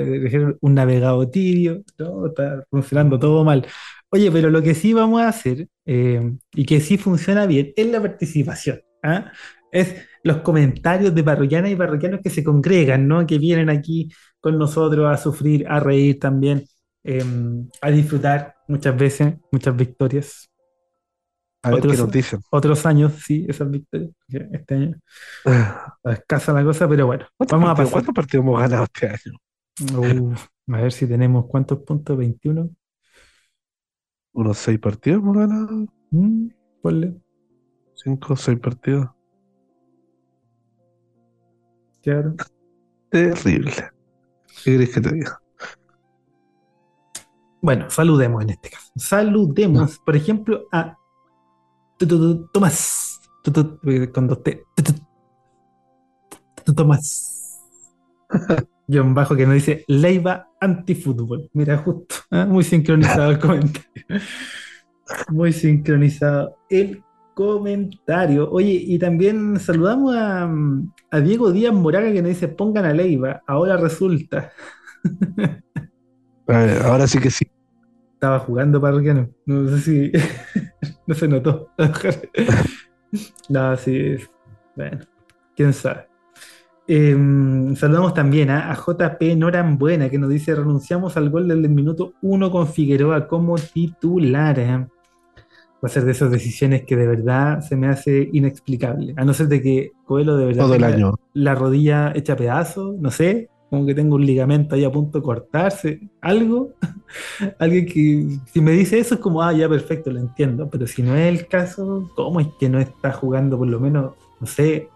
un 0.61 0.74
navegado 0.74 1.28
tibio. 1.30 1.82
No, 1.99 2.26
está 2.26 2.64
funcionando 2.70 3.18
todo 3.18 3.45
mal. 3.45 3.66
Oye, 4.12 4.30
pero 4.30 4.50
lo 4.50 4.62
que 4.62 4.74
sí 4.74 4.92
vamos 4.92 5.20
a 5.22 5.28
hacer, 5.28 5.68
eh, 5.86 6.32
y 6.54 6.64
que 6.64 6.80
sí 6.80 6.98
funciona 6.98 7.46
bien, 7.46 7.72
es 7.76 7.86
la 7.86 8.00
participación. 8.00 8.80
¿ah? 9.02 9.30
Es 9.72 9.94
los 10.24 10.38
comentarios 10.38 11.14
de 11.14 11.22
parroquianas 11.24 11.70
y 11.70 11.76
parroquianos 11.76 12.20
que 12.22 12.30
se 12.30 12.42
congregan, 12.42 13.06
¿no? 13.06 13.24
Que 13.26 13.38
vienen 13.38 13.70
aquí 13.70 14.11
con 14.40 14.58
nosotros 14.58 15.06
a 15.12 15.16
sufrir, 15.16 15.66
a 15.68 15.78
reír 15.80 16.18
también, 16.18 16.64
eh, 17.04 17.22
a 17.80 17.90
disfrutar 17.90 18.56
muchas 18.68 18.96
veces, 18.96 19.34
muchas 19.52 19.76
victorias. 19.76 20.48
A 21.62 21.70
ver 21.70 21.78
Otros- 21.78 21.92
qué 21.96 21.98
nos 22.02 22.11
dicen. 22.11 22.40
Otros 22.50 22.86
años, 22.86 23.12
sí, 23.24 23.46
esas 23.48 23.70
victorias. 23.70 24.11
Este 24.28 24.74
año 24.74 24.96
está 25.44 26.12
escasa 26.12 26.52
la 26.52 26.64
cosa, 26.64 26.88
pero 26.88 27.06
bueno, 27.06 27.26
¿Cuántos 27.36 27.58
vamos 27.58 27.70
a 27.72 27.76
pasar. 27.76 27.92
cuántos 27.92 28.14
partidos 28.14 28.44
hemos 28.44 28.61
ganado 28.61 28.84
este 28.84 29.06
año? 29.08 29.38
Uh, 29.98 30.34
a 30.74 30.80
ver 30.82 30.92
si 30.92 31.06
tenemos 31.06 31.46
cuántos 31.46 31.78
puntos, 31.80 32.16
21. 32.16 32.70
Unos 34.33 34.59
seis 34.59 34.78
partidos 34.78 35.22
hemos 35.22 35.37
ganado. 35.37 35.87
Mm, 36.11 36.49
ponle, 36.83 37.20
Cinco 37.95 38.33
o 38.33 38.37
seis 38.37 38.59
partidos. 38.59 39.11
claro. 42.03 42.35
Terrible. 43.11 43.72
¿Qué 44.64 44.72
querés 44.72 44.95
que 44.95 45.01
te 45.01 45.12
diga? 45.12 45.41
Bueno, 47.61 47.91
saludemos 47.91 48.43
en 48.43 48.51
este 48.51 48.70
caso. 48.70 48.91
Saludemos, 48.97 49.99
por 49.99 50.16
ejemplo, 50.16 50.62
a 50.72 50.97
Tomás. 52.53 53.20
Tu, 53.43 53.53
tu, 53.53 53.78
con 54.12 54.26
dos 54.28 54.43
T. 54.43 54.64
Tu, 54.76 54.83
tu, 54.83 54.93
tu, 56.64 56.74
Tomás. 56.74 57.61
Guión 58.89 59.12
bajo 59.14 59.37
que 59.37 59.45
nos 59.45 59.55
dice 59.55 59.85
Leiva 59.89 60.49
antifútbol. 60.61 61.48
Mira, 61.52 61.78
justo. 61.78 62.16
¿ah? 62.30 62.46
Muy 62.46 62.62
sincronizado 62.62 63.30
el 63.30 63.38
comentario. 63.40 63.90
Muy 65.30 65.52
sincronizado 65.52 66.56
el 66.68 67.02
comentario. 67.34 68.50
Oye, 68.50 68.72
y 68.86 68.98
también 68.98 69.58
saludamos 69.58 70.14
a, 70.14 70.50
a 71.11 71.20
Diego 71.20 71.50
Díaz 71.52 71.74
Moraga 71.74 72.12
que 72.12 72.22
nos 72.22 72.28
dice 72.28 72.48
pongan 72.48 72.84
a 72.84 72.92
Leiva. 72.92 73.42
Ahora 73.46 73.76
resulta. 73.76 74.52
Ver, 76.46 76.82
ahora 76.82 77.06
sí 77.06 77.18
que 77.18 77.30
sí. 77.30 77.50
Estaba 78.14 78.40
jugando 78.40 78.80
parroquiano. 78.80 79.30
No 79.46 79.68
sé 79.68 79.80
si. 79.80 80.12
no 81.06 81.14
se 81.14 81.28
notó. 81.28 81.70
no, 83.48 83.76
sí. 83.76 84.16
Bueno, 84.76 84.98
quién 85.56 85.72
sabe. 85.72 86.09
Em, 86.93 87.76
saludamos 87.76 88.14
también 88.14 88.51
a 88.51 88.74
JP 88.74 89.36
Norambuena 89.36 90.11
que 90.11 90.18
nos 90.18 90.28
dice: 90.28 90.57
renunciamos 90.57 91.16
al 91.16 91.30
gol 91.30 91.47
del 91.47 91.68
minuto 91.68 92.14
1 92.20 92.51
con 92.51 92.66
Figueroa 92.66 93.28
como 93.28 93.55
titular. 93.55 94.59
¿eh? 94.59 94.76
Va 94.76 94.88
a 95.84 95.88
ser 95.88 96.05
de 96.05 96.11
esas 96.11 96.32
decisiones 96.32 96.82
que 96.82 96.97
de 96.97 97.07
verdad 97.07 97.61
se 97.61 97.76
me 97.76 97.86
hace 97.86 98.28
inexplicable. 98.32 99.14
A 99.16 99.24
no 99.24 99.32
ser 99.34 99.47
de 99.47 99.62
que 99.62 99.93
Coelho 100.05 100.36
de 100.36 100.47
verdad 100.47 100.64
Todo 100.64 100.74
el 100.74 100.80
tenga 100.80 100.95
año. 100.97 101.14
la 101.32 101.55
rodilla 101.55 102.11
hecha 102.12 102.34
pedazos, 102.34 102.99
no 102.99 103.12
sé, 103.12 103.49
como 103.70 103.86
que 103.86 103.95
tengo 103.95 104.16
un 104.16 104.26
ligamento 104.26 104.74
ahí 104.74 104.82
a 104.82 104.91
punto 104.91 105.18
de 105.18 105.24
cortarse, 105.24 106.01
algo. 106.20 106.72
Alguien 107.61 107.86
que, 107.86 108.36
si 108.53 108.61
me 108.61 108.72
dice 108.72 108.99
eso, 108.99 109.14
es 109.14 109.20
como, 109.20 109.45
ah, 109.45 109.53
ya 109.53 109.68
perfecto, 109.68 110.11
lo 110.11 110.18
entiendo. 110.18 110.68
Pero 110.68 110.88
si 110.88 111.05
no 111.05 111.14
es 111.14 111.28
el 111.38 111.47
caso, 111.47 112.11
¿cómo 112.16 112.41
es 112.41 112.49
que 112.59 112.68
no 112.68 112.80
está 112.80 113.12
jugando 113.12 113.57
por 113.57 113.68
lo 113.68 113.78
menos, 113.78 114.14
no 114.41 114.47
sé, 114.49 114.88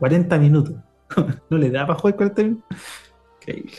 40 0.00 0.36
minutos? 0.38 0.74
¿No 1.50 1.56
le 1.58 1.70
da 1.70 1.86
para 1.86 1.98
jugar 1.98 2.16
40 2.16 2.42
minutos? 2.42 2.64
Increíble. 3.40 3.72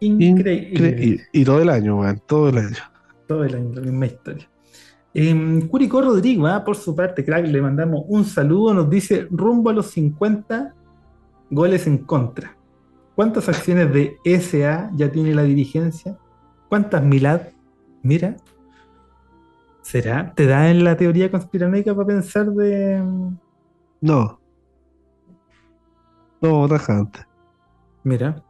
Increíble. 0.00 0.96
Incre- 0.96 1.20
Y, 1.32 1.40
y 1.40 1.44
todo 1.44 1.60
el 1.60 1.68
año, 1.68 1.98
weón. 2.00 2.20
Todo 2.26 2.48
el 2.48 2.58
año. 2.58 2.76
Todo 3.26 3.44
el 3.44 3.54
año, 3.54 3.70
la 3.74 3.80
misma 3.82 4.06
historia. 4.06 4.48
Em, 5.12 5.66
Curicó 5.68 6.00
Rodrigo, 6.02 6.46
ah, 6.46 6.64
por 6.64 6.76
su 6.76 6.94
parte, 6.94 7.24
crack, 7.24 7.46
le 7.46 7.60
mandamos 7.60 8.04
un 8.08 8.24
saludo. 8.24 8.72
Nos 8.74 8.88
dice 8.88 9.26
rumbo 9.30 9.70
a 9.70 9.72
los 9.72 9.86
50 9.90 10.74
goles 11.50 11.86
en 11.86 11.98
contra. 11.98 12.56
¿Cuántas 13.14 13.48
acciones 13.48 13.92
de 13.92 14.16
SA 14.24 14.90
ya 14.94 15.10
tiene 15.12 15.34
la 15.34 15.42
dirigencia? 15.42 16.16
¿Cuántas 16.68 17.02
Milad? 17.04 17.42
Mira. 18.02 18.36
¿Será? 19.82 20.32
¿Te 20.34 20.46
da 20.46 20.70
en 20.70 20.84
la 20.84 20.96
teoría 20.96 21.30
conspiranoica 21.30 21.94
para 21.94 22.06
pensar 22.06 22.46
de. 22.50 23.02
No. 24.00 24.39
No, 26.40 26.66
tajante. 26.68 27.26
Mira, 28.02 28.42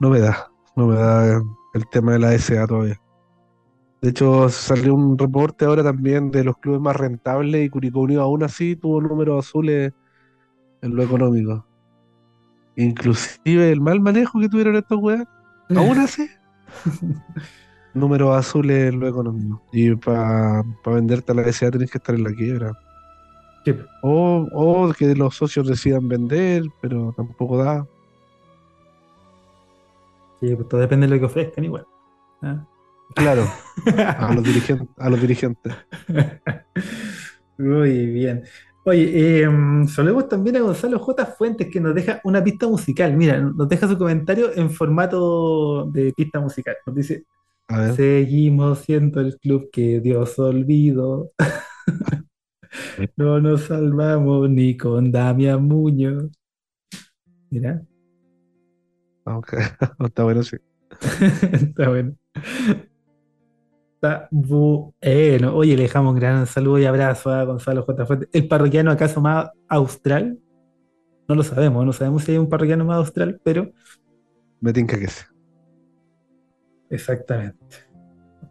No 0.00 0.10
me 0.10 0.20
da. 0.20 0.50
No 0.76 0.86
me 0.86 0.94
da 0.94 1.42
el 1.74 1.88
tema 1.90 2.12
de 2.12 2.18
la 2.20 2.32
SA 2.38 2.66
todavía. 2.66 3.00
De 4.00 4.10
hecho, 4.10 4.48
salió 4.48 4.94
un 4.94 5.18
reporte 5.18 5.64
ahora 5.64 5.82
también 5.82 6.30
de 6.30 6.44
los 6.44 6.56
clubes 6.58 6.80
más 6.80 6.94
rentables 6.94 7.66
y 7.66 7.68
Curicó 7.68 8.00
Unido 8.00 8.22
aún 8.22 8.44
así 8.44 8.76
tuvo 8.76 9.00
números 9.00 9.44
azules 9.44 9.92
en 10.82 10.94
lo 10.94 11.02
económico. 11.02 11.66
Inclusive 12.76 13.72
el 13.72 13.80
mal 13.80 14.00
manejo 14.00 14.38
que 14.38 14.48
tuvieron 14.48 14.76
estos 14.76 14.98
weas, 15.02 15.26
aún 15.74 15.98
así, 15.98 16.28
números 17.94 18.36
azules 18.36 18.92
en 18.92 19.00
lo 19.00 19.08
económico. 19.08 19.64
Y 19.72 19.96
para 19.96 20.62
venderte 20.86 21.32
a 21.32 21.34
la 21.34 21.52
SA 21.52 21.72
tenés 21.72 21.90
que 21.90 21.98
estar 21.98 22.14
en 22.14 22.22
la 22.22 22.32
quiebra. 22.32 22.72
Sí. 23.72 23.84
O, 24.02 24.48
o 24.52 24.92
que 24.92 25.14
los 25.14 25.34
socios 25.34 25.66
decidan 25.66 26.08
vender, 26.08 26.64
pero 26.80 27.12
tampoco 27.16 27.58
da. 27.58 27.86
Sí, 30.40 30.54
pues 30.54 30.68
todo 30.68 30.80
depende 30.80 31.06
de 31.06 31.14
lo 31.14 31.20
que 31.20 31.26
ofrezcan 31.26 31.64
igual. 31.64 31.86
Ah. 32.42 32.64
Claro, 33.14 33.46
a 33.96 34.32
los 34.34 34.44
dirigentes. 34.44 34.88
A 34.98 35.10
los 35.10 35.20
dirigentes. 35.20 35.74
Muy 37.56 38.06
bien. 38.06 38.44
Oye, 38.84 39.42
eh, 39.42 39.48
saludemos 39.88 40.28
también 40.28 40.56
a 40.56 40.60
Gonzalo 40.60 40.98
J. 40.98 41.26
Fuentes 41.26 41.68
que 41.70 41.80
nos 41.80 41.94
deja 41.94 42.20
una 42.24 42.42
pista 42.42 42.66
musical. 42.68 43.16
Mira, 43.16 43.38
nos 43.40 43.68
deja 43.68 43.88
su 43.88 43.98
comentario 43.98 44.50
en 44.54 44.70
formato 44.70 45.84
de 45.90 46.12
pista 46.12 46.40
musical. 46.40 46.76
Nos 46.86 46.94
dice, 46.94 47.24
A 47.68 47.80
ver. 47.80 47.96
seguimos 47.96 48.80
siendo 48.80 49.20
el 49.20 49.36
club 49.38 49.68
que 49.72 50.00
Dios 50.00 50.38
olvidó. 50.38 51.32
No 53.16 53.40
nos 53.40 53.62
salvamos 53.62 54.48
ni 54.50 54.76
con 54.76 55.10
Damián 55.10 55.64
Muñoz. 55.64 56.30
Mira, 57.50 57.82
Ok, 59.24 59.52
Está 60.06 60.24
bueno, 60.24 60.42
sí. 60.42 60.56
está 61.52 61.88
bueno. 61.90 62.14
Está 63.94 64.28
bueno. 64.30 65.54
Oye, 65.54 65.76
le 65.76 65.82
dejamos 65.82 66.14
un 66.14 66.18
gran 66.20 66.46
saludo 66.46 66.78
y 66.78 66.86
abrazo 66.86 67.30
a 67.30 67.44
Gonzalo 67.44 67.82
J. 67.82 68.06
Fuentes. 68.06 68.28
¿El 68.32 68.48
parroquiano 68.48 68.90
acaso 68.90 69.20
más 69.20 69.50
austral? 69.68 70.38
No 71.28 71.34
lo 71.34 71.42
sabemos, 71.42 71.84
no 71.84 71.92
sabemos 71.92 72.24
si 72.24 72.32
hay 72.32 72.38
un 72.38 72.48
parroquiano 72.48 72.86
más 72.86 72.96
austral, 72.98 73.38
pero 73.44 73.70
Me 74.60 74.72
tinca 74.72 74.98
que 74.98 75.08
sí. 75.08 75.24
exactamente. 76.88 77.58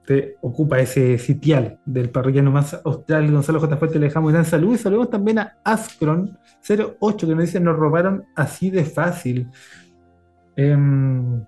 Usted 0.08 0.36
ocupa 0.40 0.80
ese 0.80 1.18
sitial 1.18 1.80
del 1.86 2.10
parroquiano 2.10 2.50
más 2.50 2.80
austral, 2.86 3.30
Gonzalo 3.30 3.60
J. 3.60 3.76
Fuentes. 3.76 4.00
Le 4.00 4.08
dejamos 4.08 4.30
un 4.30 4.34
gran 4.36 4.46
saludo 4.46 4.76
y 4.76 4.78
saludamos 4.78 5.10
también 5.10 5.40
a 5.40 5.58
Ascron08 5.66 7.20
que 7.20 7.36
nos 7.36 7.42
dice: 7.44 7.60
Nos 7.60 7.76
robaron 7.76 8.24
así 8.34 8.70
de 8.70 8.86
fácil. 8.86 9.50
Em, 10.56 11.44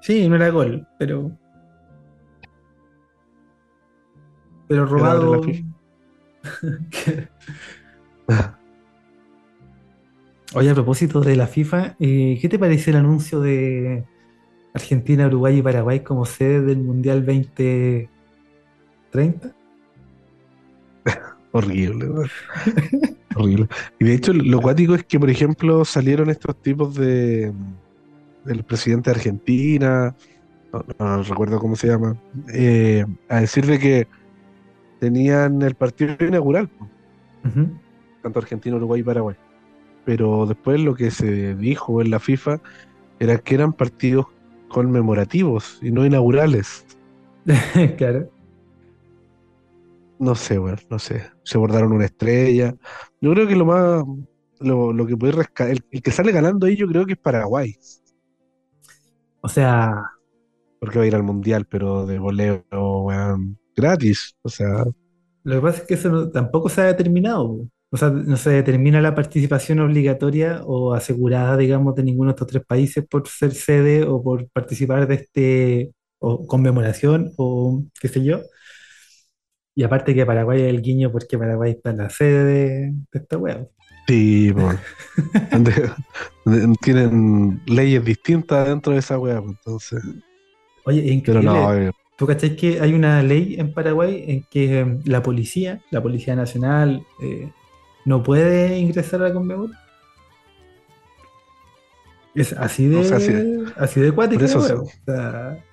sí, 0.00 0.26
no 0.30 0.36
era 0.36 0.48
gol, 0.48 0.88
pero. 0.98 1.30
Pero 4.66 4.86
robado. 4.86 5.42
Oye, 10.54 10.70
a 10.70 10.74
propósito 10.74 11.20
de 11.20 11.36
la 11.36 11.48
FIFA, 11.48 11.96
eh, 12.00 12.38
¿qué 12.40 12.48
te 12.48 12.58
parece 12.58 12.92
el 12.92 12.96
anuncio 12.96 13.40
de, 13.40 14.06
Argentina, 14.74 15.26
Uruguay 15.28 15.58
y 15.58 15.62
Paraguay 15.62 16.00
como 16.00 16.26
sede 16.26 16.62
del 16.62 16.78
Mundial 16.78 17.24
2030. 17.24 19.54
Horrible. 21.52 22.06
Horrible. 23.36 23.68
Y 24.00 24.04
de 24.04 24.14
hecho, 24.14 24.32
lo 24.32 24.60
cuático 24.60 24.96
es 24.96 25.04
que, 25.04 25.20
por 25.20 25.30
ejemplo, 25.30 25.84
salieron 25.84 26.28
estos 26.28 26.60
tipos 26.60 26.96
de. 26.96 27.52
del 28.44 28.64
presidente 28.64 29.10
de 29.10 29.16
Argentina, 29.16 30.16
no, 30.72 30.84
no 30.98 31.22
recuerdo 31.22 31.60
cómo 31.60 31.76
se 31.76 31.86
llama, 31.86 32.16
eh, 32.52 33.06
a 33.28 33.40
decir 33.40 33.66
de 33.66 33.78
que 33.78 34.08
tenían 34.98 35.62
el 35.62 35.76
partido 35.76 36.16
inaugural, 36.20 36.68
tanto 38.22 38.38
Argentina, 38.38 38.76
Uruguay 38.76 39.00
y 39.00 39.04
Paraguay. 39.04 39.36
Pero 40.04 40.44
después 40.46 40.80
lo 40.80 40.94
que 40.94 41.10
se 41.10 41.54
dijo 41.54 42.02
en 42.02 42.10
la 42.10 42.18
FIFA 42.18 42.60
era 43.20 43.38
que 43.38 43.54
eran 43.54 43.72
partidos 43.72 44.26
conmemorativos 44.74 45.78
y 45.80 45.92
no 45.92 46.04
inaugurales. 46.04 46.84
claro. 47.96 48.28
No 50.18 50.34
sé, 50.34 50.58
weón, 50.58 50.78
no 50.90 50.98
sé. 50.98 51.30
Se 51.44 51.58
bordaron 51.58 51.92
una 51.92 52.06
estrella. 52.06 52.74
Yo 53.20 53.32
creo 53.32 53.46
que 53.46 53.56
lo 53.56 53.64
más. 53.66 54.04
Lo, 54.60 54.92
lo 54.92 55.06
que 55.06 55.16
puede 55.16 55.32
rescatar. 55.32 55.70
El, 55.72 55.84
el 55.90 56.02
que 56.02 56.10
sale 56.10 56.32
ganando 56.32 56.66
ahí, 56.66 56.76
yo 56.76 56.86
creo 56.88 57.04
que 57.06 57.12
es 57.14 57.18
Paraguay. 57.18 57.76
O 59.40 59.48
sea, 59.48 59.92
Porque 60.80 60.98
va 60.98 61.04
a 61.04 61.08
ir 61.08 61.14
al 61.14 61.22
mundial, 61.22 61.66
pero 61.66 62.06
de 62.06 62.18
voleo, 62.18 62.64
weón, 62.72 63.58
gratis. 63.76 64.34
O 64.42 64.48
sea, 64.48 64.84
lo 65.44 65.54
que 65.56 65.60
pasa 65.60 65.78
es 65.82 65.86
que 65.88 65.94
eso 65.94 66.08
no- 66.10 66.30
tampoco 66.30 66.68
se 66.68 66.80
ha 66.82 66.84
determinado. 66.86 67.68
O 67.94 67.96
sea, 67.96 68.10
no 68.10 68.36
se 68.36 68.50
determina 68.50 69.00
la 69.00 69.14
participación 69.14 69.78
obligatoria 69.78 70.62
o 70.64 70.94
asegurada, 70.94 71.56
digamos, 71.56 71.94
de 71.94 72.02
ninguno 72.02 72.30
de 72.30 72.32
estos 72.32 72.48
tres 72.48 72.64
países 72.66 73.06
por 73.08 73.28
ser 73.28 73.54
sede 73.54 74.02
o 74.02 74.20
por 74.20 74.48
participar 74.48 75.06
de 75.06 75.14
este, 75.14 75.92
o 76.18 76.44
conmemoración 76.44 77.30
o 77.36 77.84
qué 78.00 78.08
sé 78.08 78.24
yo. 78.24 78.40
Y 79.76 79.84
aparte 79.84 80.12
que 80.12 80.26
Paraguay 80.26 80.62
es 80.62 80.70
el 80.70 80.82
guiño 80.82 81.12
porque 81.12 81.38
Paraguay 81.38 81.70
está 81.70 81.90
en 81.90 81.98
la 81.98 82.10
sede 82.10 82.44
de, 82.44 82.94
esta 83.12 83.38
wea. 83.38 83.64
sí, 84.08 84.50
donde 85.52 85.92
tienen 86.82 87.62
leyes 87.66 88.04
distintas 88.04 88.66
dentro 88.66 88.92
de 88.92 88.98
esa 88.98 89.20
pues, 89.20 89.36
entonces. 89.36 90.02
Oye, 90.84 90.98
es 90.98 91.22
Pero 91.22 91.38
increíble. 91.38 91.44
no, 91.44 91.74
eh, 91.76 91.92
¿Tú 92.18 92.26
cachai 92.26 92.56
que 92.56 92.80
hay 92.80 92.92
una 92.92 93.22
ley 93.22 93.54
en 93.56 93.72
Paraguay 93.72 94.24
en 94.26 94.44
que 94.50 94.80
eh, 94.80 94.98
la 95.04 95.22
policía, 95.22 95.80
la 95.92 96.02
Policía 96.02 96.34
Nacional, 96.34 97.06
eh, 97.22 97.52
no 98.04 98.22
puede 98.22 98.78
ingresar 98.78 99.22
a 99.22 99.28
la 99.28 99.34
Conmebol? 99.34 99.72
Es 102.34 102.52
así 102.52 102.88
de, 102.88 102.96
O 102.98 103.04
sea, 103.04 103.20
sí. 103.20 103.32
así 103.76 104.00
de 104.00 104.10
cuático, 104.12 104.40
Por 104.40 104.48
eso 104.48 104.58
la 104.58 104.66
sí. 104.66 104.72
wea. 104.72 104.82
O 104.82 104.86
sea, 105.06 105.64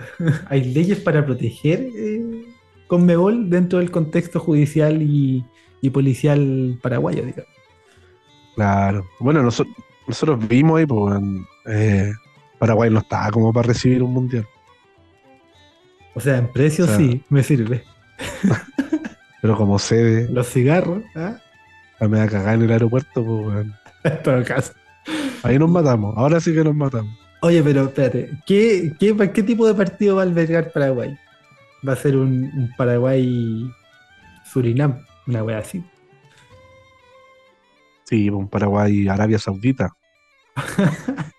hay 0.50 0.64
leyes 0.74 1.00
para 1.00 1.26
proteger 1.26 1.88
eh, 1.96 2.46
Conmebol 2.88 3.50
dentro 3.50 3.80
del 3.80 3.90
contexto 3.90 4.40
judicial 4.40 5.02
y, 5.02 5.44
y 5.82 5.90
policial 5.90 6.78
paraguayo, 6.82 7.24
digamos. 7.26 7.50
claro. 8.56 9.08
Bueno, 9.20 9.42
noso- 9.42 9.66
nosotros 10.08 10.48
vimos 10.48 10.80
ahí, 10.80 10.86
pues, 10.86 11.22
eh, 11.68 12.12
Paraguay 12.60 12.92
no 12.92 13.00
estaba 13.00 13.32
como 13.32 13.52
para 13.52 13.70
recibir 13.70 14.04
un 14.04 14.14
mundial. 14.14 14.46
O 16.14 16.20
sea, 16.20 16.38
en 16.38 16.52
precio 16.52 16.84
O 16.86 16.88
sea, 16.88 16.98
sí, 16.98 17.24
me 17.30 17.42
sirve. 17.42 17.84
Pero 19.42 19.56
como 19.58 19.80
sede, 19.80 20.30
Los 20.30 20.48
cigarros, 20.50 21.02
¿ah? 21.16 21.38
La 22.02 22.10
me 22.10 22.20
da 22.20 22.28
cagar 22.28 22.56
en 22.56 22.64
el 22.64 22.72
aeropuerto, 22.72 23.24
pues, 23.24 23.46
weón. 23.46 23.74
en 24.04 24.24
todo 24.24 24.44
caso. 24.44 24.74
Ahí 25.44 25.58
nos 25.58 25.70
matamos. 25.70 26.18
Ahora 26.18 26.42
sí 26.42 26.54
que 26.54 26.64
nos 26.64 26.76
matamos. 26.76 27.18
Oye, 27.42 27.64
pero 27.64 27.86
espérate, 27.86 28.30
¿qué, 28.46 28.94
qué, 29.00 29.16
qué 29.34 29.44
tipo 29.44 29.66
de 29.66 29.74
partido 29.74 30.18
va 30.18 30.24
a 30.24 30.26
albergar 30.26 30.72
Paraguay? 30.72 31.18
¿Va 31.88 31.94
a 31.94 31.96
ser 31.96 32.18
un, 32.18 32.52
un 32.56 32.70
Paraguay-Surinam? 32.78 35.04
Una 35.28 35.44
wea 35.44 35.60
así. 35.60 35.84
Sí, 38.04 38.30
un 38.30 38.50
Paraguay, 38.50 39.08
Arabia 39.08 39.40
Saudita. 39.40 39.96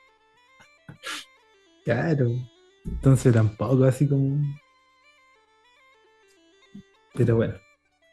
Claro. 1.85 2.31
Entonces 2.85 3.33
tampoco 3.33 3.85
así 3.85 4.09
como. 4.09 4.41
Pero 7.15 7.37
bueno. 7.37 7.55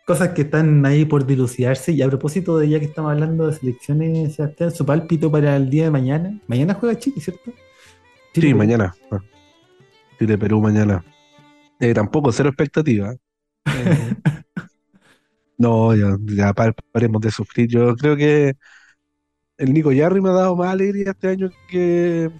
Cosas 0.09 0.29
que 0.29 0.41
están 0.41 0.83
ahí 0.87 1.05
por 1.05 1.23
dilucidarse. 1.27 1.91
Y 1.91 2.01
a 2.01 2.07
propósito 2.07 2.57
de 2.57 2.67
ya 2.67 2.79
que 2.79 2.85
estamos 2.85 3.11
hablando 3.11 3.45
de 3.45 3.53
selecciones, 3.53 4.33
Sebastián, 4.33 4.71
su 4.71 4.83
pálpito 4.83 5.29
para 5.31 5.55
el 5.55 5.69
día 5.69 5.83
de 5.83 5.91
mañana. 5.91 6.35
Mañana 6.47 6.73
juega 6.73 6.97
Chile, 6.97 7.21
¿cierto? 7.21 7.51
Sí, 8.33 8.55
mañana. 8.55 8.95
Chile, 10.17 10.35
Perú, 10.39 10.61
mañana. 10.61 11.05
Eh, 11.79 11.93
tampoco, 11.93 12.31
cero 12.31 12.49
expectativa. 12.49 13.13
Eh, 13.67 14.15
no, 15.59 15.93
ya, 15.95 16.17
ya 16.25 16.53
pa- 16.53 16.73
paremos 16.91 17.21
de 17.21 17.29
sufrir. 17.29 17.67
Yo 17.69 17.95
creo 17.95 18.15
que 18.17 18.55
el 19.57 19.73
Nico 19.73 19.91
Yarri 19.91 20.21
me 20.21 20.29
ha 20.29 20.33
dado 20.33 20.55
más 20.55 20.69
alegría 20.71 21.11
este 21.11 21.27
año 21.27 21.51
que 21.69 22.31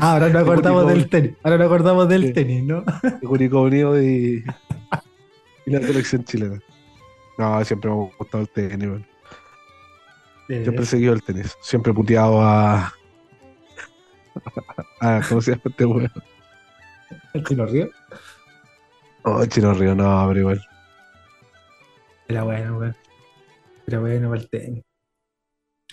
Ah, 0.00 0.14
ahora 0.14 0.28
nos 0.28 0.42
acordamos 0.42 0.88
del 0.88 1.08
tenis. 1.08 1.32
Ahora 1.44 1.58
nos 1.58 1.66
acordamos 1.66 2.08
del 2.08 2.26
Sí. 2.26 2.32
tenis, 2.32 2.64
¿no? 2.64 2.84
que 3.20 3.26
Curicó 3.28 3.62
Unido 3.62 4.02
y, 4.02 4.42
y 5.66 5.70
la 5.70 5.80
selección 5.82 6.24
chilena. 6.24 6.58
No, 7.40 7.64
siempre 7.64 7.90
me 7.90 7.96
ha 7.96 8.10
gustado 8.18 8.42
el 8.42 8.50
tenis, 8.50 8.86
weón. 8.86 9.06
Siempre 10.46 10.82
he 10.82 10.86
seguido 10.86 11.14
el 11.14 11.22
tenis. 11.22 11.56
Siempre 11.62 11.90
he 11.90 11.94
puteado 11.94 12.38
a. 12.42 12.92
a 15.00 15.22
¿Cómo 15.26 15.40
se 15.40 15.52
llama 15.52 15.62
este 15.64 15.86
weón? 15.86 16.12
¿El 17.32 17.44
Chino 17.44 17.64
Río? 17.64 17.88
Oh, 19.22 19.42
Chino 19.46 19.72
Río, 19.72 19.94
no, 19.94 20.26
pero 20.28 20.40
igual. 20.40 20.60
Era 22.28 22.42
bueno, 22.42 22.76
weón. 22.76 22.96
Era 23.86 24.00
bueno 24.00 24.28
para 24.28 24.42
el 24.42 24.50
tenis. 24.50 24.84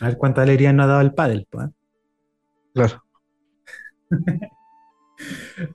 A 0.01 0.07
ver 0.07 0.17
cuánta 0.17 0.41
alegría 0.41 0.73
nos 0.73 0.83
ha 0.83 0.87
dado 0.87 1.01
el 1.01 1.13
pádel, 1.13 1.47
pues. 1.49 1.65
¿eh? 1.65 1.71
Claro. 2.73 3.03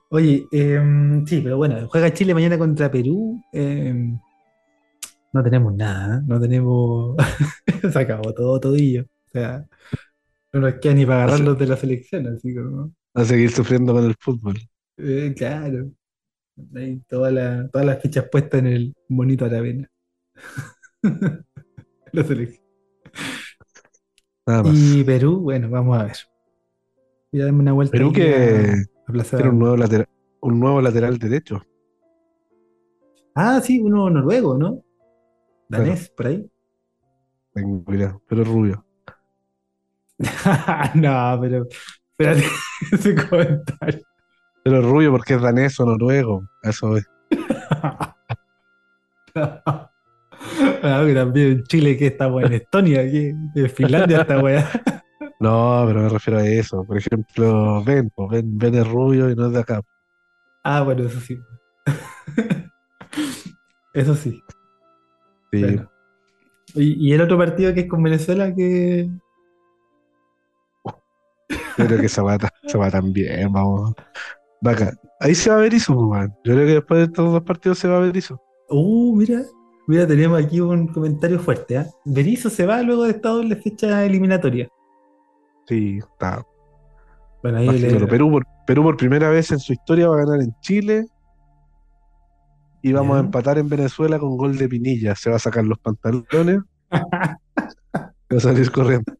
Oye, 0.09 0.45
em, 0.51 1.25
sí, 1.25 1.41
pero 1.41 1.57
bueno, 1.57 1.87
juega 1.87 2.13
Chile 2.13 2.35
mañana 2.35 2.59
contra 2.59 2.91
Perú. 2.91 3.41
em, 3.51 4.19
no 5.33 5.43
tenemos 5.43 5.73
nada, 5.75 6.17
¿eh? 6.17 6.21
no 6.27 6.39
tenemos. 6.39 7.15
Se 7.91 7.99
acabó 7.99 8.33
todo, 8.33 8.59
todillo. 8.59 9.03
O 9.03 9.29
sea, 9.31 9.67
no 10.53 10.61
nos 10.61 10.75
queda 10.75 10.93
ni 10.93 11.05
para 11.05 11.23
agarrarlos 11.23 11.57
de 11.59 11.67
la 11.67 11.77
selección, 11.77 12.27
así 12.27 12.53
como. 12.55 12.93
A 13.15 13.25
seguir 13.25 13.51
sufriendo 13.51 13.93
con 13.93 14.05
el 14.05 14.15
fútbol. 14.19 14.55
eh, 14.97 15.33
claro. 15.35 15.91
Hay 16.75 16.99
toda 17.07 17.31
la- 17.31 17.67
todas 17.69 17.85
las 17.87 17.99
fichas 18.01 18.29
puestas 18.31 18.59
en 18.59 18.67
el 18.67 18.95
bonito 19.09 19.43
Aravena. 19.45 19.89
La 22.11 22.23
selección. 22.23 22.63
Nada 24.45 24.63
más. 24.63 24.73
Y 24.75 25.03
Perú, 25.03 25.39
bueno, 25.39 25.69
vamos 25.69 25.97
a 25.99 26.03
ver. 26.03 26.15
Voy 27.31 27.41
a 27.41 27.45
darme 27.45 27.59
una 27.61 27.71
vuelta. 27.73 27.91
Perú 27.91 28.11
que 28.13 28.83
tiene 29.31 29.49
un 29.49 29.57
nuevo, 29.59 29.77
lateral, 29.77 30.07
un 30.41 30.59
nuevo 30.59 30.79
lateral 30.81 31.17
derecho. 31.17 31.63
Ah, 33.35 33.59
sí, 33.63 33.81
uno 33.81 34.09
noruego, 34.11 34.57
¿no? 34.57 34.82
Danés, 35.77 36.09
por 36.09 36.27
ahí. 36.27 36.49
Tengo 37.53 37.93
idea, 37.93 38.17
pero 38.27 38.41
es 38.41 38.47
rubio. 38.47 38.85
no, 40.95 41.37
pero 41.41 41.67
espérate 42.11 42.43
ese 42.91 43.15
comentario. 43.15 44.01
Pero 44.63 44.79
es 44.79 44.85
rubio 44.85 45.11
porque 45.11 45.33
es 45.33 45.41
danés 45.41 45.79
o 45.79 45.85
noruego. 45.85 46.47
Eso 46.61 46.97
es. 46.97 47.05
Ah, 50.83 51.03
que 51.07 51.13
también 51.13 51.51
en 51.51 51.63
Chile 51.63 51.97
que 51.97 52.07
estamos 52.07 52.43
en 52.43 52.53
Estonia, 52.53 53.01
aquí 53.01 53.31
en 53.55 53.69
Finlandia 53.69 54.21
esta 54.21 54.39
weá. 54.39 54.69
No, 55.39 55.83
pero 55.87 56.01
me 56.01 56.09
refiero 56.09 56.39
a 56.39 56.45
eso. 56.45 56.83
Por 56.83 56.97
ejemplo, 56.97 57.83
Ben, 57.83 58.11
pues, 58.13 58.29
Ben, 58.29 58.57
Ben 58.57 58.75
es 58.75 58.87
rubio 58.87 59.29
y 59.29 59.35
no 59.35 59.47
es 59.47 59.53
de 59.53 59.59
acá. 59.59 59.81
Ah, 60.63 60.81
bueno, 60.81 61.03
eso 61.05 61.19
sí. 61.19 61.39
Eso 63.93 64.15
sí. 64.15 64.43
Sí. 65.53 65.61
Bueno. 65.61 65.89
Y, 66.75 67.09
y 67.09 67.13
el 67.13 67.21
otro 67.21 67.37
partido 67.37 67.73
que 67.73 67.81
es 67.81 67.87
con 67.87 68.01
Venezuela, 68.01 68.53
que 68.55 69.07
Yo 71.77 71.85
creo 71.87 71.99
que 71.99 72.05
esa 72.05 72.23
va, 72.23 72.37
esa 72.63 72.77
va 72.77 72.91
también, 72.91 73.51
vamos. 73.51 73.93
Ahí 75.19 75.35
se 75.35 75.49
va 75.49 75.57
a 75.57 75.59
ver 75.59 75.73
eso, 75.73 75.93
pues, 75.93 76.07
man. 76.07 76.35
Yo 76.43 76.53
creo 76.53 76.65
que 76.65 76.73
después 76.73 76.99
de 76.99 77.05
estos 77.05 77.31
dos 77.31 77.43
partidos 77.43 77.79
se 77.79 77.87
va 77.87 77.97
a 77.97 78.01
ver 78.01 78.15
eso. 78.15 78.39
Uh, 78.69 79.15
mira, 79.15 79.41
mira, 79.87 80.07
tenemos 80.07 80.43
aquí 80.43 80.61
un 80.61 80.87
comentario 80.87 81.39
fuerte, 81.39 81.77
¿ah? 81.77 81.87
Berizzo 82.05 82.49
se 82.49 82.65
va 82.65 82.81
luego 82.81 83.03
de 83.03 83.11
esta 83.11 83.29
doble 83.29 83.55
fecha 83.55 84.05
eliminatoria. 84.05 84.67
Sí, 85.67 85.99
está. 85.99 86.45
Bueno, 87.41 87.59
ahí 87.59 87.79
le-. 87.79 88.07
Perú, 88.07 88.31
por, 88.31 88.45
Perú 88.65 88.83
por 88.83 88.97
primera 88.97 89.29
vez 89.29 89.51
en 89.51 89.59
su 89.59 89.73
historia 89.73 90.07
va 90.07 90.15
a 90.15 90.25
ganar 90.25 90.41
en 90.41 90.55
Chile. 90.61 91.05
Y 92.85 92.91
vamos 92.91 93.15
a 93.15 93.21
empatar 93.21 93.57
en 93.57 93.69
Venezuela 93.69 94.19
con 94.19 94.35
gol 94.35 94.57
de 94.57 94.67
Pinilla. 94.67 95.15
Se 95.15 95.29
va 95.29 95.37
a 95.37 95.39
sacar 95.39 95.63
los 95.63 95.79
pantalones. 95.79 96.59
va 96.91 97.37
a 98.29 98.39
salir 98.39 98.69
corriendo. 98.71 99.13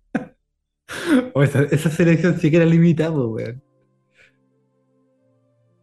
O 1.33 1.41
esa, 1.41 1.63
esa 1.63 1.89
selección 1.89 2.37
sí 2.37 2.51
que 2.51 2.57
era 2.57 2.65
limitada, 2.65 3.11
weón. 3.11 3.63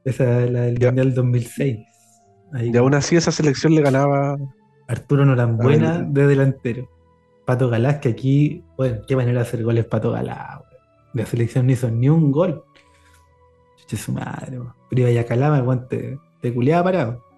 Esa 0.05 0.45
es 0.45 0.51
la 0.51 0.61
del. 0.61 0.79
Mundial 0.79 1.15
2006. 1.15 1.79
Ahí 2.53 2.71
Y 2.71 2.77
aún 2.77 2.95
así 2.95 3.17
esa 3.17 3.33
selección 3.33 3.75
le 3.75 3.81
ganaba. 3.81 4.37
Arturo 4.87 5.25
Norambuena 5.25 6.03
de 6.03 6.27
delantero. 6.27 6.87
Pato 7.47 7.71
Galás, 7.71 7.97
que 7.97 8.11
aquí, 8.11 8.63
bueno, 8.77 9.01
qué 9.09 9.17
manera 9.17 9.41
de 9.41 9.47
hacer 9.49 9.65
goles 9.65 9.87
Pato 9.87 10.11
Galás, 10.11 10.59
weón. 10.59 10.71
La 11.15 11.25
selección 11.25 11.65
no 11.65 11.73
hizo 11.73 11.91
ni 11.91 12.11
un 12.11 12.31
gol. 12.31 12.63
Chuche 13.79 13.97
su 13.97 14.13
madre, 14.13 14.61
weón. 14.61 14.75
Pero 14.91 15.09
iba 15.09 15.19
a 15.19 15.25
Calama, 15.25 15.57
el 15.57 15.65
guante 15.65 16.19
te 16.43 16.53
culeaba 16.53 16.85
parado. 16.85 17.30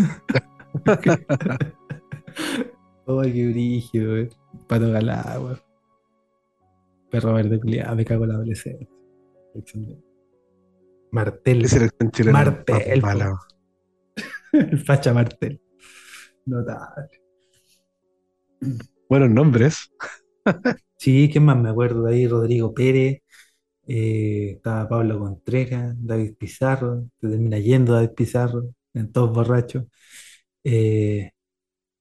Ay, 3.06 3.32
qué 3.32 3.48
brígido, 3.48 4.12
weón. 4.12 4.28
Pato 4.66 4.86
weón. 4.86 5.60
Perro 7.10 7.34
verde 7.34 7.60
culeado, 7.60 7.96
me 7.96 8.04
cago 8.04 8.24
en 8.24 8.28
la 8.28 8.34
adolescencia. 8.36 8.88
Martel. 11.10 11.66
¿Qué? 11.68 12.24
Martel? 12.30 13.02
El 14.52 14.78
facha 14.78 15.12
Martel. 15.12 15.60
Notable. 16.46 17.20
Buenos 19.08 19.30
nombres. 19.30 19.92
Sí, 20.96 21.28
¿quién 21.32 21.44
más 21.44 21.56
me 21.56 21.70
acuerdo 21.70 22.04
de 22.04 22.14
ahí? 22.14 22.28
Rodrigo 22.28 22.74
Pérez, 22.74 23.22
eh, 23.86 24.52
estaba 24.56 24.88
Pablo 24.88 25.18
Contreras, 25.18 25.96
David 25.98 26.34
Pizarro, 26.36 27.08
se 27.20 27.28
termina 27.28 27.58
yendo 27.58 27.94
David 27.94 28.10
Pizarro, 28.10 28.74
en 28.94 29.12
todos 29.12 29.32
borrachos. 29.32 29.84
Eh, 30.64 31.30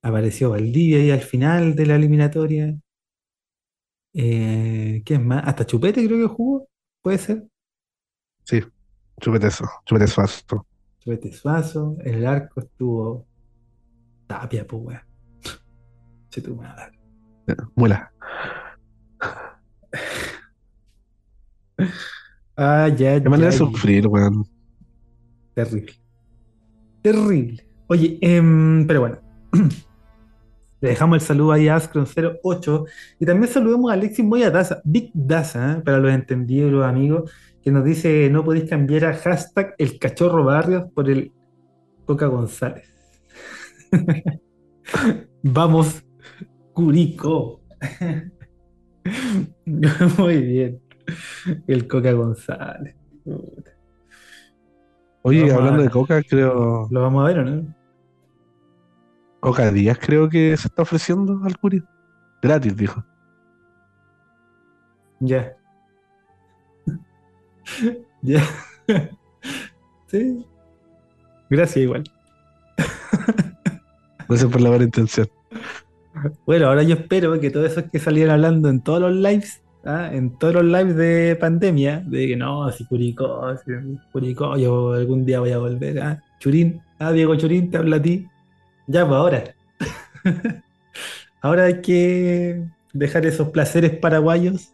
apareció 0.02 0.52
Valdivia 0.52 0.98
ahí 1.00 1.12
al 1.12 1.22
final 1.22 1.76
de 1.76 1.86
la 1.86 1.96
eliminatoria. 1.96 2.76
Eh, 4.14 5.02
¿quién 5.06 5.28
más? 5.28 5.44
Hasta 5.48 5.66
Chupete 5.66 6.06
creo 6.06 6.28
que 6.28 6.34
jugó, 6.34 6.68
puede 7.02 7.18
ser. 7.18 7.48
Sí, 8.44 8.62
chupete 9.20 9.48
eso, 9.48 9.66
chupete 9.86 10.08
suazo. 10.08 10.66
Chupete 11.00 11.32
Suazo, 11.32 11.98
en 12.02 12.16
el 12.16 12.26
arco 12.28 12.60
estuvo 12.60 13.26
Tapia, 14.28 14.66
pues 14.68 14.84
weón. 14.84 15.02
Che 16.30 16.42
tu 16.42 16.56
madre. 16.56 17.00
Muela. 17.76 18.12
Ah, 22.56 22.90
ya, 22.90 23.22
Qué 23.24 23.30
manera 23.30 23.52
de 23.52 23.58
sufrir, 23.58 24.06
weón. 24.08 24.46
Terrible. 25.56 25.94
Terrible. 27.02 27.66
Oye, 27.88 28.18
em, 28.22 28.86
pero 28.86 29.02
bueno. 29.02 29.20
Le 30.82 30.90
dejamos 30.90 31.16
el 31.16 31.22
saludo 31.22 31.52
ahí 31.52 31.68
a 31.68 31.76
Ascron08 31.76 32.86
y 33.20 33.26
también 33.26 33.52
saludamos 33.52 33.92
a 33.92 33.96
Alexis 33.96 34.24
Moya 34.24 34.50
Daza, 34.50 34.82
Big 34.86 35.12
Daza, 35.14 35.74
¿eh? 35.74 35.82
para 35.82 36.00
los 36.00 36.14
entendidos 36.14 36.70
y 36.70 36.72
los 36.72 36.86
amigos, 36.86 37.32
que 37.62 37.70
nos 37.70 37.84
dice 37.84 38.30
no 38.30 38.46
podéis 38.46 38.70
cambiar 38.70 39.06
a 39.06 39.14
hashtag 39.14 39.76
el 39.78 40.00
cachorro 40.00 40.46
barrios 40.46 40.90
por 40.94 41.10
el 41.10 41.34
Coca 42.06 42.28
González. 42.28 42.88
Vamos, 45.44 46.04
Curico. 46.74 47.62
Muy 50.18 50.42
bien. 50.42 50.82
El 51.68 51.88
Coca 51.88 52.14
González. 52.14 52.96
Oye, 55.22 55.42
Vamos 55.42 55.56
hablando 55.56 55.84
de 55.84 55.90
Coca, 55.90 56.24
creo. 56.24 56.88
¿Lo 56.90 57.02
vamos 57.02 57.24
a 57.24 57.28
ver 57.28 57.40
o 57.40 57.46
no? 57.46 57.76
Coca 59.40 59.72
Díaz 59.72 59.98
creo 60.00 60.28
que 60.30 60.56
se 60.58 60.68
está 60.68 60.82
ofreciendo 60.82 61.42
al 61.44 61.58
Curi. 61.58 61.84
Gratis, 62.42 62.76
dijo. 62.76 63.04
Ya. 65.20 65.56
Ya. 68.22 68.44
Sí. 70.08 70.46
Gracias 71.50 71.78
igual. 71.78 72.04
Gracias 74.28 74.52
por 74.52 74.60
la 74.60 74.70
buena 74.70 74.84
intención. 74.84 75.30
Bueno, 76.46 76.68
ahora 76.68 76.84
yo 76.84 76.96
espero 76.96 77.40
que 77.40 77.50
todos 77.50 77.72
esos 77.72 77.86
que 77.90 78.00
salieron 78.00 78.34
hablando 78.34 78.68
en 78.68 78.82
todos 78.82 79.00
los 79.00 79.14
lives, 79.14 79.62
¿ah? 79.86 80.10
en 80.12 80.38
todos 80.38 80.56
los 80.56 80.66
lives 80.66 80.96
de 80.96 81.38
pandemia, 81.40 82.04
de 82.06 82.28
que 82.28 82.36
no, 82.36 82.72
si 82.72 82.86
Curicó, 82.86 83.56
si 83.58 83.72
Curicó, 84.12 84.58
yo 84.58 84.94
algún 84.94 85.26
día 85.26 85.40
voy 85.40 85.52
a 85.52 85.58
volver. 85.58 86.00
¿ah? 86.02 86.24
Churín, 86.40 86.82
ah, 87.00 87.12
Diego 87.12 87.36
Churín, 87.36 87.70
te 87.70 87.78
habla 87.78 87.98
a 87.98 88.02
ti. 88.02 88.28
Ya, 88.88 89.06
pues 89.08 89.18
ahora. 89.18 89.44
ahora 91.42 91.66
hay 91.66 91.82
que 91.82 92.64
dejar 92.94 93.26
esos 93.26 93.50
placeres 93.50 93.98
paraguayos 93.98 94.74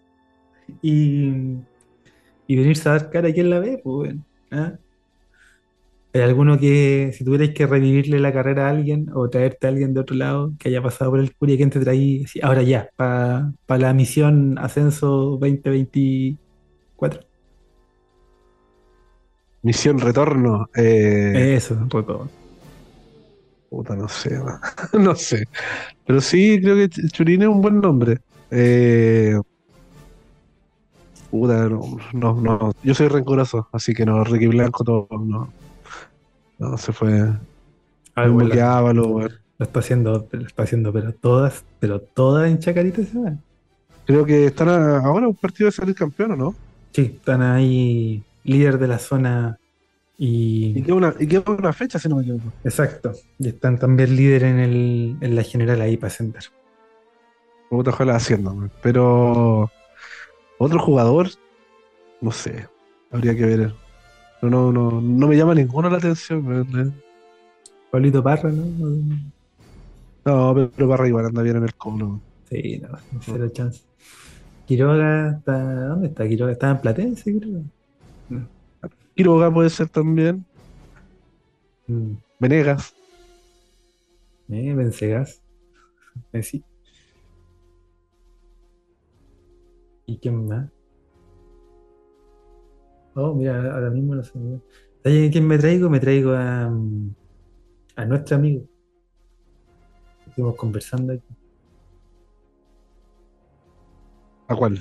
y, 0.81 1.57
y 2.47 2.55
venirse 2.55 2.89
a 2.89 2.93
dar 2.93 3.09
cara 3.09 3.29
a 3.29 3.33
quien 3.33 3.49
la 3.49 3.59
ve, 3.59 3.79
pues 3.83 3.95
bueno. 3.95 4.25
¿ah? 4.51 4.73
¿Hay 6.15 6.21
alguno 6.21 6.57
que, 6.57 7.11
si 7.13 7.25
tuvierais 7.25 7.51
que 7.53 7.67
revivirle 7.67 8.19
la 8.19 8.31
carrera 8.31 8.67
a 8.67 8.69
alguien 8.69 9.07
o 9.13 9.29
traerte 9.29 9.67
a 9.67 9.69
alguien 9.69 9.93
de 9.93 9.99
otro 9.99 10.15
lado 10.15 10.53
que 10.57 10.69
haya 10.69 10.81
pasado 10.81 11.11
por 11.11 11.19
el 11.19 11.35
Curia, 11.35 11.57
¿quién 11.57 11.69
te 11.69 11.81
traí? 11.81 12.23
Ahora 12.41 12.63
ya, 12.63 12.87
para 12.95 13.51
la 13.67 13.93
misión 13.93 14.57
Ascenso 14.57 15.07
2024. 15.41 17.19
Misión 19.63 19.99
Retorno. 19.99 20.69
Eh, 20.73 21.55
Eso, 21.57 21.77
Roto. 21.89 22.29
Puta, 23.69 23.97
no 23.97 24.07
sé, 24.07 24.39
no 24.97 25.15
sé. 25.15 25.43
Pero 26.07 26.21
sí, 26.21 26.61
creo 26.61 26.77
que 26.77 26.89
Ch- 26.89 27.11
Churín 27.11 27.41
es 27.41 27.49
un 27.49 27.59
buen 27.61 27.81
nombre. 27.81 28.19
Eh, 28.51 29.37
puta, 31.29 31.67
no, 31.67 31.81
no, 32.13 32.39
no. 32.39 32.71
Yo 32.83 32.93
soy 32.93 33.09
rencoroso, 33.09 33.67
así 33.73 33.93
que 33.93 34.05
no, 34.05 34.23
Ricky 34.23 34.47
Blanco 34.47 34.85
todo, 34.85 35.07
no. 35.19 35.51
No, 36.57 36.77
se 36.77 36.93
fue. 36.93 37.11
Ah, 38.15 38.27
bueno, 38.27 38.49
que 38.49 38.57
lo, 38.57 38.65
Ávalo, 38.65 39.07
weón. 39.07 39.31
lo 39.57 39.65
está 39.65 39.79
haciendo, 39.79 40.27
lo 40.31 40.47
está 40.47 40.63
haciendo, 40.63 40.93
pero 40.93 41.13
todas, 41.13 41.65
pero 41.79 41.99
todas 42.01 42.49
en 42.49 42.59
Chacarita 42.59 43.03
se 43.03 43.17
van. 43.17 43.43
Creo 44.05 44.25
que 44.25 44.45
están 44.45 44.69
a- 44.69 44.99
ahora 44.99 45.27
un 45.27 45.35
partido 45.35 45.67
de 45.67 45.71
salir 45.71 45.95
campeón, 45.95 46.31
¿o 46.31 46.35
no? 46.35 46.55
Sí, 46.93 47.01
están 47.19 47.41
ahí 47.41 48.23
líder 48.43 48.77
de 48.79 48.87
la 48.87 48.99
zona 48.99 49.57
Y 50.17 50.73
y 50.77 50.83
queda 50.83 50.95
una, 50.95 51.15
y 51.19 51.27
queda 51.27 51.43
una 51.47 51.73
fecha, 51.73 51.99
si 51.99 52.07
no 52.07 52.15
me 52.17 52.21
equivoco. 52.23 52.53
exacto. 52.63 53.11
Y 53.39 53.49
están 53.49 53.77
también 53.79 54.15
líder 54.15 54.43
en 54.43 54.59
el, 54.59 55.17
en 55.21 55.35
la 55.35 55.43
general 55.43 55.81
ahí 55.81 55.97
para 55.97 56.09
sentar. 56.11 56.43
Puta, 57.69 57.91
ojalá 57.91 58.15
haciendo. 58.15 58.69
Pero 58.81 59.69
otro 60.57 60.79
jugador, 60.79 61.29
no 62.21 62.31
sé, 62.31 62.67
habría 63.11 63.35
que 63.35 63.45
ver. 63.45 63.73
No, 64.49 64.71
no, 64.71 64.71
no, 64.71 65.01
no 65.01 65.27
me 65.27 65.35
llama 65.35 65.55
ninguno 65.55 65.89
la 65.89 65.97
atención, 65.97 66.45
weón. 66.45 66.93
Pablito 67.91 68.21
Parra, 68.21 68.51
¿no? 68.51 68.65
No, 70.25 70.69
pero, 70.75 70.89
Parra 70.89 71.07
igual 71.07 71.25
anda 71.25 71.41
bien 71.41 71.57
en 71.57 71.63
el 71.63 71.73
colo. 71.75 72.19
Sí, 72.49 72.79
no, 72.79 72.97
cero 73.21 73.49
chance. 73.49 73.81
Quiroga 74.67 75.37
está. 75.37 75.87
¿Dónde 75.87 76.07
está 76.07 76.27
Quiroga? 76.27 76.51
Está 76.51 76.71
en 76.71 76.81
Platense, 76.81 77.39
creo. 77.39 77.63
Quiroga 79.15 79.53
puede 79.53 79.69
ser 79.69 79.89
también. 79.89 80.45
Mm. 81.87 82.13
Venegas. 82.39 82.93
Eh, 84.49 84.73
Vencegas. 84.73 85.41
Eh, 86.33 86.43
sí. 86.43 86.63
¿Y 90.05 90.17
quién 90.17 90.47
más? 90.47 90.69
Oh, 93.15 93.33
mira, 93.33 93.73
ahora 93.73 93.89
mismo 93.89 94.13
no 94.15 94.23
sé. 94.23 94.33
¿Sabes 95.03 95.31
quién 95.31 95.47
me 95.47 95.57
traigo? 95.57 95.89
Me 95.89 95.99
traigo 95.99 96.31
a, 96.33 96.65
a 97.95 98.05
nuestro 98.05 98.35
amigo. 98.35 98.65
Estuvimos 100.27 100.55
conversando 100.55 101.13
aquí. 101.13 101.23
¿A 104.47 104.55
cuál? 104.55 104.79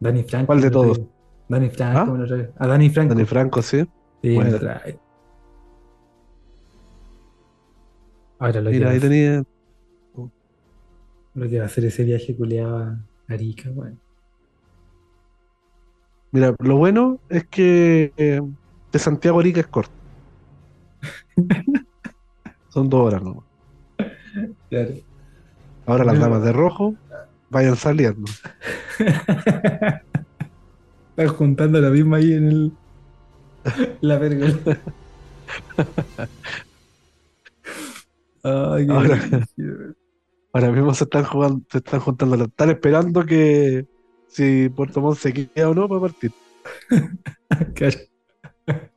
Dani 0.00 0.22
Franco. 0.22 0.46
¿Cuál 0.46 0.60
de 0.60 0.66
me 0.66 0.70
todos? 0.72 1.00
Dani 1.48 1.70
Franco 1.70 1.98
¿Ah? 1.98 2.04
me 2.12 2.18
lo 2.18 2.26
traigo. 2.26 2.52
A 2.58 2.66
Dani 2.66 2.90
Franco. 2.90 3.14
Dani 3.14 3.26
Franco, 3.26 3.62
sí. 3.62 3.80
Sí, 4.22 4.28
me 4.28 4.34
Bueno. 4.36 4.50
lo 4.52 4.58
traigo. 4.60 5.00
Ahora 8.38 8.60
lo 8.60 8.70
Mira, 8.70 8.90
ahí 8.90 9.00
tenía. 9.00 9.42
lo 11.34 11.48
que 11.48 11.56
va 11.58 11.64
a 11.64 11.66
hacer 11.66 11.84
ese 11.86 12.04
viaje 12.04 12.36
culeado 12.36 12.78
a 12.78 12.98
Arica, 13.28 13.70
bueno. 13.70 13.98
Mira, 16.34 16.52
lo 16.58 16.76
bueno 16.76 17.20
es 17.28 17.44
que 17.44 18.12
eh, 18.16 18.40
de 18.90 18.98
Santiago 18.98 19.38
a 19.38 19.40
Arica 19.40 19.60
es 19.60 19.68
corto. 19.68 19.94
Son 22.70 22.90
dos 22.90 23.06
horas, 23.06 23.22
¿no? 23.22 23.44
Claro. 24.68 24.94
Ahora 25.86 26.02
las 26.02 26.18
damas 26.18 26.42
de 26.42 26.52
rojo 26.52 26.96
vayan 27.50 27.76
saliendo. 27.76 28.24
Están 31.10 31.28
juntando 31.36 31.80
la 31.80 31.90
misma 31.90 32.16
ahí 32.16 32.32
en 32.32 32.48
el. 32.48 32.72
La 34.00 34.18
verga. 34.18 34.48
Ay, 38.42 38.86
qué 38.88 38.92
Ahora-. 38.92 39.20
Ahora 40.52 40.72
mismo 40.72 40.94
se 40.94 41.04
están 41.04 41.22
jugando, 41.22 41.62
se 41.70 41.78
están 41.78 42.00
juntando, 42.00 42.44
están 42.44 42.70
esperando 42.70 43.24
que 43.24 43.86
si 44.34 44.68
Puerto 44.68 45.00
Montt 45.00 45.18
se 45.18 45.32
queda 45.32 45.70
o 45.70 45.74
no 45.74 45.88
para 45.88 46.00
partir. 46.00 46.32
Claro. 47.74 47.98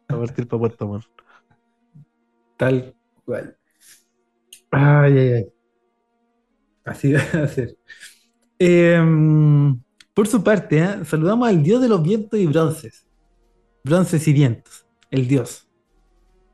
a 0.07 0.17
partir 0.17 0.47
para 0.47 0.59
Puerto 0.59 0.88
Montt. 0.88 1.05
Tal 2.57 2.95
cual. 3.23 3.55
Ay, 4.71 5.17
ay, 5.17 5.33
ay. 5.33 5.53
Así 6.83 7.13
va 7.13 7.19
a 7.19 7.47
ser. 7.47 7.77
Em, 8.57 9.79
por 10.15 10.27
su 10.27 10.43
parte, 10.43 10.79
¿eh? 10.79 11.05
saludamos 11.05 11.47
al 11.47 11.61
dios 11.61 11.81
de 11.83 11.89
los 11.89 12.01
vientos 12.01 12.39
y 12.39 12.47
bronces. 12.47 13.05
Bronces 13.83 14.27
y 14.27 14.33
vientos, 14.33 14.88
el 15.11 15.27
dios. 15.27 15.67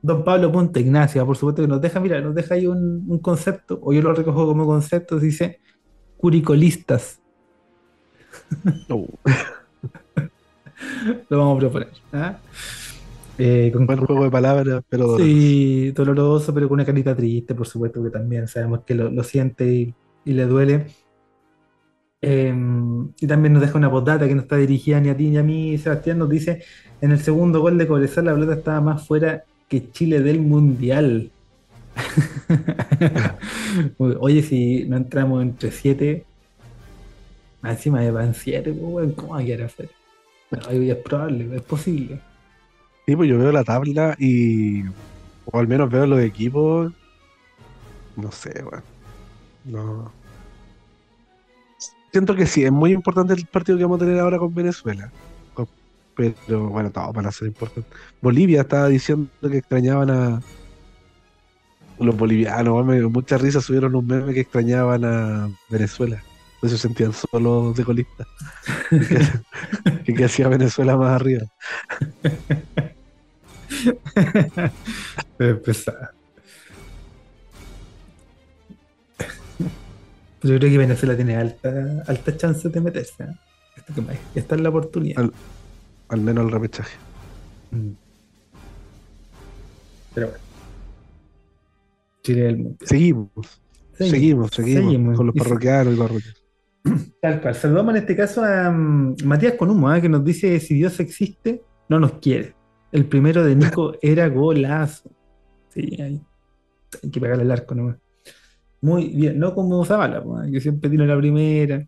Don 0.01 0.25
Pablo 0.25 0.51
Punta 0.51 0.81
Ignacia, 0.81 1.23
por 1.23 1.37
supuesto 1.37 1.61
que 1.61 1.69
nos 1.69 1.79
deja, 1.79 2.01
mira, 2.01 2.19
nos 2.19 2.35
deja 2.35 2.55
ahí 2.55 2.67
un, 2.67 3.05
un 3.07 3.19
concepto, 3.19 3.79
o 3.81 3.93
yo 3.93 4.01
lo 4.01 4.13
recojo 4.13 4.45
como 4.45 4.65
concepto, 4.65 5.17
dice 5.17 5.61
curicolistas. 6.17 7.22
Lo 11.29 11.37
vamos 11.37 11.57
a 11.57 11.59
proponer. 11.59 11.89
¿ah? 12.13 12.37
Eh, 13.37 13.71
con- 13.73 13.85
buen 13.85 13.99
juego 13.99 14.23
de 14.25 14.31
palabras, 14.31 14.83
pero 14.87 15.03
doloroso. 15.07 15.25
Sí, 15.25 15.91
doloroso, 15.91 16.53
pero 16.53 16.67
con 16.67 16.75
una 16.75 16.85
carita 16.85 17.15
triste, 17.15 17.55
por 17.55 17.67
supuesto 17.67 18.03
que 18.03 18.09
también 18.09 18.47
sabemos 18.47 18.81
que 18.85 18.95
lo, 18.95 19.09
lo 19.09 19.23
siente 19.23 19.65
y, 19.65 19.93
y 20.25 20.33
le 20.33 20.45
duele. 20.45 20.85
Eh, 22.21 22.53
y 23.19 23.27
también 23.27 23.53
nos 23.53 23.61
deja 23.61 23.77
una 23.77 23.91
postdata 23.91 24.27
que 24.27 24.35
no 24.35 24.41
está 24.41 24.55
dirigida 24.55 24.99
ni 25.01 25.09
a 25.09 25.17
ti 25.17 25.29
ni 25.29 25.37
a 25.37 25.43
mí, 25.43 25.77
Sebastián, 25.77 26.19
nos 26.19 26.29
dice, 26.29 26.63
en 27.01 27.11
el 27.11 27.19
segundo 27.19 27.59
gol 27.59 27.77
de 27.77 27.87
Cobresal 27.87 28.25
la 28.25 28.33
pelota 28.33 28.53
estaba 28.53 28.79
más 28.79 29.05
fuera 29.05 29.43
que 29.67 29.91
Chile 29.91 30.21
del 30.21 30.39
Mundial. 30.39 31.31
Oye, 33.97 34.41
si 34.41 34.85
no 34.85 34.97
entramos 34.97 35.41
entre 35.41 35.71
7, 35.71 36.25
encima 37.71 38.01
de 38.01 38.11
van 38.11 38.33
7, 38.33 38.77
¿cómo 39.15 39.33
va 39.33 39.39
a 39.39 39.43
quedar 39.43 39.63
afuera? 39.63 39.91
Es 40.69 40.95
probable, 40.97 41.55
es 41.55 41.61
posible. 41.63 42.19
Sí, 43.05 43.15
pues 43.15 43.29
yo 43.29 43.37
veo 43.37 43.51
la 43.51 43.63
tabla 43.63 44.15
y. 44.19 44.83
O 45.45 45.59
al 45.59 45.67
menos 45.67 45.89
veo 45.89 46.05
los 46.05 46.21
equipos. 46.21 46.93
No 48.15 48.31
sé, 48.31 48.63
weón. 48.63 48.83
No. 49.65 50.11
Siento 52.11 52.35
que 52.35 52.45
sí, 52.45 52.63
es 52.63 52.71
muy 52.71 52.91
importante 52.91 53.33
el 53.33 53.45
partido 53.47 53.77
que 53.77 53.83
vamos 53.83 54.01
a 54.01 54.05
tener 54.05 54.19
ahora 54.19 54.37
con 54.37 54.53
Venezuela. 54.53 55.11
Pero 56.15 56.69
bueno, 56.69 56.91
todo 56.91 57.11
para 57.11 57.31
ser 57.31 57.47
importante. 57.47 57.89
Bolivia 58.21 58.61
estaba 58.61 58.87
diciendo 58.87 59.29
que 59.41 59.57
extrañaban 59.57 60.09
a. 60.11 60.41
Los 61.99 62.15
bolivianos, 62.15 62.73
weón, 62.73 62.87
me 62.87 62.95
dio 62.95 63.09
mucha 63.09 63.37
risa, 63.37 63.61
subieron 63.61 63.95
un 63.95 64.05
meme 64.05 64.33
que 64.33 64.41
extrañaban 64.41 65.05
a 65.05 65.49
Venezuela. 65.69 66.23
Se 66.63 66.77
sentían 66.77 67.11
solos 67.13 67.75
de 67.75 67.83
colistas. 67.83 68.25
que, 70.05 70.13
que, 70.13 70.23
hacía 70.25 70.47
Venezuela 70.47 70.95
más 70.95 71.19
arriba. 71.19 71.43
Yo 80.41 80.57
creo 80.57 80.59
que 80.71 80.77
Venezuela 80.77 81.15
tiene 81.15 81.35
alta, 81.37 82.03
alta 82.05 82.35
chance 82.37 82.67
de 82.67 82.81
meterse. 82.81 83.23
¿eh? 83.23 84.17
Esta 84.35 84.55
es 84.55 84.61
la 84.61 84.69
oportunidad. 84.69 85.23
Al- 85.23 85.33
Al 86.09 86.21
menos 86.21 86.45
el 86.45 86.51
repechaje. 86.51 86.97
Mm. 87.71 87.89
Pero 90.13 90.27
bueno. 90.27 90.43
Chile 92.23 92.41
del 92.43 92.57
mundo. 92.57 92.77
Seguimos, 92.85 93.29
seguimos, 93.97 94.51
seguimos, 94.51 95.17
con 95.17 95.27
los 95.27 95.35
parroquianos 95.35 95.93
y 95.93 95.97
parroquianos. 95.97 96.42
Tal 97.21 97.41
cual. 97.41 97.55
Saludamos 97.55 97.95
en 97.95 98.01
este 98.01 98.15
caso 98.15 98.43
a 98.43 98.69
mm, 98.69 99.17
Matías 99.25 99.53
Conumo, 99.53 99.93
¿eh? 99.93 100.01
que 100.01 100.09
nos 100.09 100.23
dice: 100.23 100.59
si 100.59 100.75
Dios 100.75 100.99
existe, 100.99 101.63
no 101.89 101.99
nos 101.99 102.13
quiere. 102.13 102.55
El 102.91 103.05
primero 103.05 103.43
de 103.43 103.55
Nico 103.55 103.93
era 104.01 104.27
golazo. 104.29 105.09
Sí, 105.69 105.99
ahí. 106.01 106.21
Hay 107.01 107.09
que 107.09 107.19
pegarle 107.19 107.43
el 107.43 107.51
arco 107.51 107.73
nomás. 107.73 107.97
Muy 108.81 109.07
bien, 109.09 109.39
no 109.39 109.55
como 109.55 109.83
Zavala, 109.85 110.21
pues, 110.21 110.47
¿eh? 110.47 110.51
que 110.51 110.61
siempre 110.61 110.89
tiene 110.89 111.07
la 111.07 111.17
primera. 111.17 111.87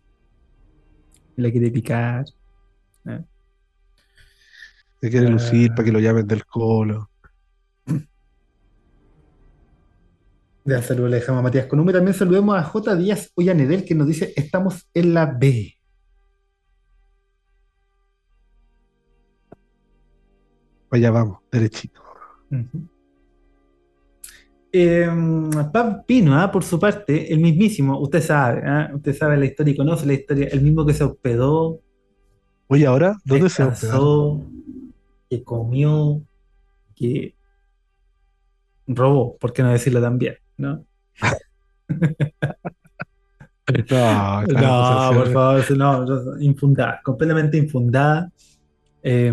La 1.36 1.50
quiere 1.50 1.70
picar. 1.70 2.24
¿eh? 3.06 3.20
Se 5.00 5.10
quiere 5.10 5.28
lucir 5.28 5.70
Ah. 5.70 5.74
para 5.76 5.84
que 5.84 5.92
lo 5.92 6.00
llamen 6.00 6.26
del 6.26 6.44
colo. 6.46 7.10
Ya 10.66 10.82
saludos, 10.82 11.10
le 11.10 11.16
dejamos 11.16 11.40
a 11.40 11.42
Matías 11.42 11.66
Conumo. 11.66 11.90
Y 11.90 11.92
también 11.92 12.14
saludemos 12.14 12.56
a 12.56 12.62
J. 12.62 12.96
Díaz 12.96 13.30
Ollanedel, 13.36 13.84
que 13.84 13.94
nos 13.94 14.08
dice: 14.08 14.32
estamos 14.34 14.88
en 14.92 15.14
la 15.14 15.26
B. 15.26 15.72
Allá 20.90 21.10
vamos, 21.10 21.38
derechito. 21.52 22.00
Ujú. 22.50 22.88
Eh, 24.72 25.08
Pab 25.72 26.04
Pino, 26.04 26.38
ah, 26.38 26.50
por 26.50 26.64
su 26.64 26.78
parte, 26.78 27.32
el 27.32 27.38
mismísimo, 27.38 27.98
usted 27.98 28.20
sabe, 28.20 28.62
ah, 28.66 28.90
usted 28.92 29.16
sabe 29.16 29.36
la 29.36 29.46
historia 29.46 29.72
y 29.72 29.76
conoce 29.76 30.04
la 30.04 30.12
historia, 30.12 30.48
el 30.48 30.60
mismo 30.60 30.84
que 30.84 30.92
se 30.92 31.04
hospedó, 31.04 31.80
Oye, 32.68 32.84
ahora, 32.84 33.16
¿dónde 33.24 33.48
se 33.48 33.64
descansó, 33.64 34.44
que 35.30 35.44
comió, 35.44 36.20
que 36.96 37.36
robó, 38.88 39.36
por 39.38 39.52
qué 39.52 39.62
no 39.62 39.70
decirlo 39.70 40.00
también, 40.00 40.36
¿no? 40.56 40.84
No, 43.68 43.86
claro, 43.86 44.46
No, 44.48 45.18
por 45.18 45.32
favor, 45.32 45.76
no, 45.76 46.40
infundada, 46.40 47.00
completamente 47.02 47.56
infundada. 47.56 48.30
Eh, 49.02 49.32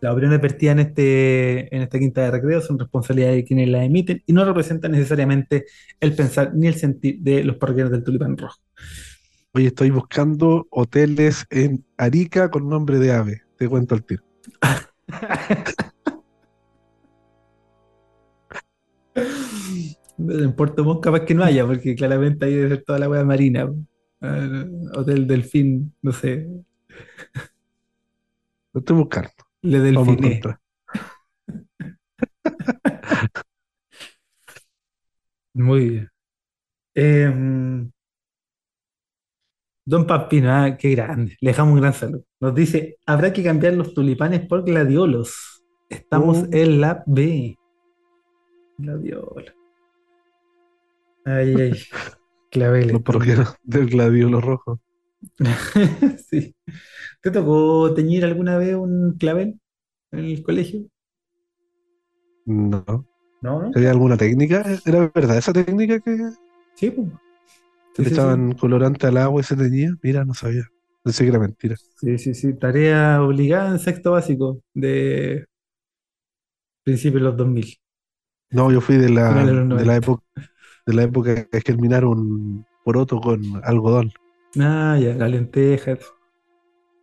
las 0.00 0.12
opiniones 0.12 0.40
vertidas 0.40 0.72
en, 0.72 0.78
este, 0.78 1.74
en 1.74 1.82
esta 1.82 1.98
quinta 1.98 2.22
de 2.22 2.30
recreo 2.30 2.60
son 2.60 2.78
responsabilidad 2.78 3.32
de 3.32 3.44
quienes 3.44 3.68
la 3.68 3.84
emiten 3.84 4.22
y 4.26 4.32
no 4.32 4.44
representan 4.44 4.92
necesariamente 4.92 5.66
el 5.98 6.14
pensar 6.14 6.54
ni 6.54 6.68
el 6.68 6.74
sentir 6.74 7.18
de 7.20 7.42
los 7.42 7.56
parroquianos 7.56 7.90
del 7.90 8.04
Tulipán 8.04 8.36
Rojo. 8.36 8.58
Oye, 9.54 9.68
estoy 9.68 9.90
buscando 9.90 10.68
hoteles 10.70 11.46
en 11.50 11.84
Arica 11.96 12.50
con 12.50 12.68
nombre 12.68 12.98
de 12.98 13.12
ave. 13.12 13.42
Te 13.56 13.68
cuento 13.68 13.96
el 13.96 14.04
tiro. 14.04 14.22
En 20.18 20.52
Puerto 20.54 20.84
Montt 20.84 21.02
capaz 21.02 21.20
que 21.24 21.34
no 21.34 21.44
haya, 21.44 21.64
porque 21.66 21.94
claramente 21.94 22.44
ahí 22.46 22.54
debe 22.54 22.68
ser 22.70 22.84
toda 22.84 22.98
la 22.98 23.08
hueá 23.08 23.24
marina. 23.24 23.70
Hotel 24.94 25.26
Delfín, 25.28 25.94
no 26.02 26.10
sé, 26.12 26.48
Lo 28.72 28.80
estoy 28.80 28.96
buscando. 28.96 29.30
Le 29.62 29.78
Delfiné. 29.80 30.40
Muy 35.54 35.88
bien. 35.90 36.10
Em, 36.94 37.90
Don 39.84 40.06
Pampino, 40.06 40.50
ah, 40.52 40.76
qué 40.76 40.90
grande. 40.90 41.36
Le 41.40 41.50
dejamos 41.50 41.74
un 41.74 41.80
gran 41.80 41.92
saludo. 41.94 42.24
Nos 42.40 42.54
dice, 42.54 42.98
habrá 43.06 43.32
que 43.32 43.42
cambiar 43.42 43.74
los 43.74 43.94
tulipanes 43.94 44.46
por 44.46 44.64
gladiolos. 44.64 45.62
Estamos 45.88 46.38
Oh. 46.44 46.48
en 46.52 46.80
la 46.80 47.02
B. 47.06 47.56
Gladiola. 48.76 49.54
Ay, 51.28 51.54
ay. 51.60 51.72
Claveles. 52.50 52.92
Los 52.92 53.02
parroquianos 53.02 53.56
del 53.62 53.88
gladiolo 53.90 54.40
rojo. 54.40 54.80
Sí. 56.30 56.54
¿Te 57.22 57.30
tocó 57.30 57.94
teñir 57.94 58.24
alguna 58.24 58.58
vez 58.58 58.74
un 58.76 59.16
clavel 59.18 59.60
en 60.12 60.20
el 60.26 60.42
colegio? 60.42 60.86
No. 62.46 62.84
No, 63.40 63.62
¿no? 63.62 63.72
¿Sería 63.72 63.90
alguna 63.90 64.16
técnica? 64.16 64.64
¿Era 64.86 65.10
verdad 65.14 65.38
esa 65.38 65.52
técnica 65.52 66.00
que 66.00 66.16
Sí, 66.74 66.90
pues. 66.90 67.08
que 67.94 68.02
Sí, 68.02 68.04
le 68.04 68.08
sí, 68.08 68.14
echaban 68.14 68.52
colorante 68.52 69.06
al 69.06 69.16
agua 69.18 69.40
y 69.40 69.44
se 69.44 69.56
teñía? 69.56 69.94
Mira, 70.02 70.24
no 70.24 70.34
sabía. 70.34 70.64
Pensé 71.02 71.24
que 71.24 71.30
era 71.30 71.38
mentira. 71.38 71.76
Sí, 71.96 72.16
sí, 72.18 72.34
sí. 72.34 72.54
Tarea 72.58 73.22
obligada 73.22 73.70
en 73.70 73.78
sexto 73.78 74.12
básico 74.12 74.62
de 74.74 75.44
principios 76.84 77.20
de 77.22 77.28
los 77.28 77.36
2000. 77.36 77.78
No, 78.50 78.70
yo 78.72 78.80
fui 78.80 78.96
de 78.96 79.08
la, 79.10 79.44
de 79.44 79.52
los 79.52 79.54
de 79.54 79.64
90. 79.66 79.84
la 79.84 79.96
época 79.96 80.24
de 80.88 80.94
la 80.94 81.02
época 81.02 81.44
que 81.44 81.60
germinaron 81.60 82.66
poroto 82.82 83.20
con 83.20 83.42
algodón. 83.62 84.10
Ah, 84.58 84.96
ya, 84.98 85.12
la 85.12 85.28
lenteja. 85.28 85.96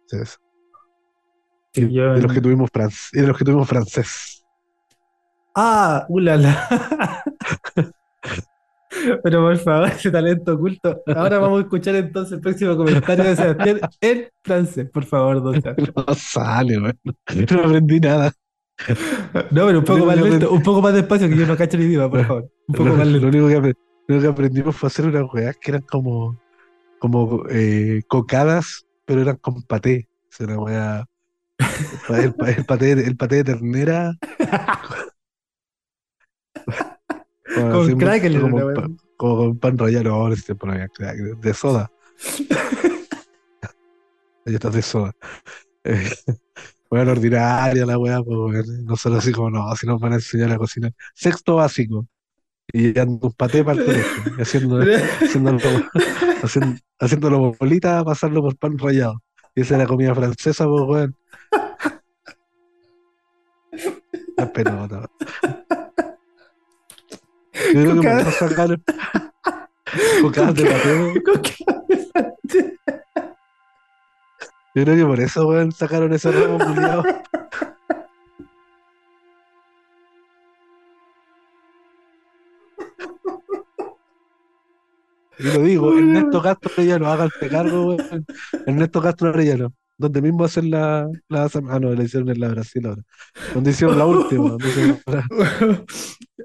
Sí, 0.07 0.17
eso. 0.19 0.39
Sí, 1.71 1.81
Y 1.83 1.93
yo 1.93 2.13
de 2.13 2.21
los 2.23 2.33
que 2.33 2.41
tuvimos 2.41 2.71
francés, 2.73 3.11
de 3.11 3.27
los 3.27 3.37
que 3.37 3.45
tuvimos 3.45 3.69
francés. 3.69 4.43
Ah, 5.53 6.03
ulala. 6.09 6.67
Pero 9.23 9.41
por 9.43 9.57
favor, 9.57 9.89
ese 9.89 10.09
talento 10.09 10.55
oculto. 10.55 11.03
Ahora 11.15 11.37
vamos 11.37 11.59
a 11.59 11.61
escuchar 11.63 11.93
entonces 11.95 12.33
el 12.33 12.41
próximo 12.41 12.75
comentario 12.75 13.23
de 13.23 13.35
Sebastián 13.35 13.79
en 14.01 14.29
francés, 14.41 14.89
por 14.89 15.05
favor, 15.05 15.43
don 15.43 15.53
Sebastián. 15.61 15.93
No 15.95 16.15
sale, 16.15 16.79
bueno. 16.79 16.99
No 17.51 17.59
aprendí 17.65 17.99
nada. 17.99 18.31
No, 19.51 19.65
pero 19.67 19.79
un 19.79 19.85
poco 19.85 19.99
Lo 19.99 20.05
más 20.05 20.17
lento, 20.17 20.51
un 20.51 20.61
poco 20.63 20.81
más 20.81 20.93
despacio 20.93 21.29
que 21.29 21.37
yo 21.37 21.45
no 21.47 21.55
cacho 21.57 21.77
el 21.77 21.83
idioma, 21.83 22.09
por 22.09 22.25
favor. 22.25 22.51
Un 22.67 22.75
poco 22.75 22.89
Lo, 22.89 22.95
más 22.95 23.07
lo 23.07 23.13
lento. 23.19 23.27
único 23.27 23.47
que, 23.47 23.55
lo 23.55 23.61
único 24.09 24.21
que 24.21 24.27
aprendimos 24.27 24.75
fue 24.75 24.87
hacer 24.87 25.05
unas 25.05 25.23
weas 25.33 25.55
que 25.57 25.71
eran 25.71 25.81
como, 25.83 26.39
como 26.99 27.43
eh, 27.49 28.01
cocadas, 28.07 28.85
pero 29.05 29.21
eran 29.21 29.37
con 29.37 29.61
paté. 29.63 30.07
Es 30.31 30.39
una 30.41 30.59
wea 30.59 31.05
El, 32.09 32.33
pa- 32.33 32.49
el 32.51 32.65
paté, 32.65 32.91
el 32.91 33.15
paté 33.15 33.35
de 33.37 33.43
ternera. 33.45 34.11
Con, 37.55 37.97
crackle, 37.97 38.41
como, 38.41 38.55
una 38.57 38.65
con 38.65 38.73
wea. 38.75 38.87
pa- 38.87 38.89
como 39.17 39.35
con 39.37 39.59
pan 39.59 39.77
rallado. 39.77 40.03
No, 40.03 40.29
no 40.29 40.35
crack, 40.93 41.17
de, 41.41 41.53
soda. 41.53 41.89
Ya 44.47 44.53
estás 44.55 44.73
de 44.75 44.81
soda. 44.83 45.11
Bueno, 46.95 47.11
ordinaria 47.11 47.85
la 47.85 47.97
weá, 47.97 48.23
pues, 48.23 48.37
weón. 48.37 48.85
No 48.85 48.95
solo 48.95 49.17
así 49.17 49.33
como, 49.33 49.49
no, 49.49 49.75
si 49.75 49.85
nos 49.85 49.99
van 49.99 50.13
a 50.13 50.15
enseñar 50.15 50.49
a 50.53 50.57
cocinar. 50.57 50.93
Sexto 51.13 51.57
básico. 51.57 52.07
Y 52.71 52.93
dando 52.93 53.27
un 53.27 53.33
paté 53.33 53.65
para 53.65 53.81
el 53.81 53.85
colegio. 53.85 54.23
Y 54.37 54.41
haciendo, 54.41 54.79
haciéndolo, 55.21 55.59
haciendo, 56.41 56.79
haciéndolo 56.97 57.53
bolita, 57.59 58.01
pasarlo 58.05 58.41
por 58.41 58.55
pan 58.55 58.77
rallado. 58.77 59.21
Y 59.53 59.59
esa 59.59 59.75
era 59.75 59.87
comida 59.87 60.15
francesa, 60.15 60.65
pues, 60.67 60.83
weón. 60.87 61.17
La 64.37 64.53
pelota. 64.53 65.09
Yo 67.73 67.81
creo 67.81 68.01
que 68.01 68.07
por 68.07 68.19
eso 68.19 68.31
sacaron 68.31 68.83
cocadas 70.21 70.55
de 70.55 70.65
pateo. 70.65 71.13
Yo 74.75 74.83
creo 74.83 74.95
que 74.97 75.05
por 75.05 75.19
eso, 75.21 75.47
weón, 75.47 75.71
sacaron 75.71 76.11
ese 76.11 76.31
ramo 76.33 76.57
culiado. 76.65 77.03
Y 85.39 85.43
lo 85.43 85.61
digo, 85.61 85.97
Ernesto 85.97 86.41
Castro 86.41 86.71
Arellano, 86.75 87.07
háganse 87.07 87.47
cargo, 87.47 87.95
weón. 87.95 88.25
Ernesto 88.65 89.01
Castro 89.01 89.29
Arellano, 89.29 89.73
donde 89.97 90.21
mismo 90.21 90.43
hacen 90.43 90.69
la, 90.69 91.09
la 91.29 91.45
ah 91.45 91.79
no, 91.79 91.93
la 91.93 92.03
hicieron 92.03 92.29
en 92.29 92.41
la 92.41 92.49
Brasil 92.49 92.85
ahora. 92.85 93.01
Donde 93.53 93.71
hicieron 93.71 93.97
la 93.97 94.05
última, 94.05 94.57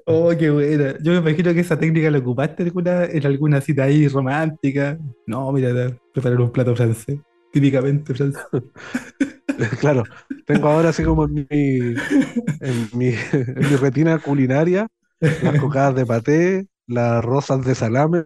Oh, 0.07 0.31
qué 0.39 0.51
buena. 0.51 0.95
Yo 1.03 1.13
me 1.13 1.19
imagino 1.19 1.53
que 1.53 1.61
esa 1.61 1.79
técnica 1.79 2.11
la 2.13 2.19
ocupaste 2.19 2.63
en 2.63 2.69
alguna, 2.69 3.05
en 3.07 3.27
alguna 3.27 3.61
cita 3.61 3.85
ahí 3.85 4.07
romántica. 4.07 4.97
No, 5.27 5.51
mira, 5.51 5.97
preparar 6.13 6.41
un 6.41 6.53
plato 6.53 6.77
francés, 6.77 7.19
típicamente 7.53 8.15
francés. 8.15 8.43
Claro, 9.81 10.05
tengo 10.47 10.69
ahora 10.69 10.89
así 10.89 11.05
como 11.05 11.25
en 11.27 11.35
mi, 11.35 11.45
en 11.51 12.89
mi, 12.95 13.09
en 13.33 13.59
mi 13.59 13.77
retina 13.77 14.19
culinaria, 14.19 14.87
las 15.21 15.61
cocadas 15.61 15.95
de 15.97 16.07
paté, 16.07 16.67
las 16.87 17.23
rosas 17.23 17.63
de 17.65 17.75
salame, 17.75 18.25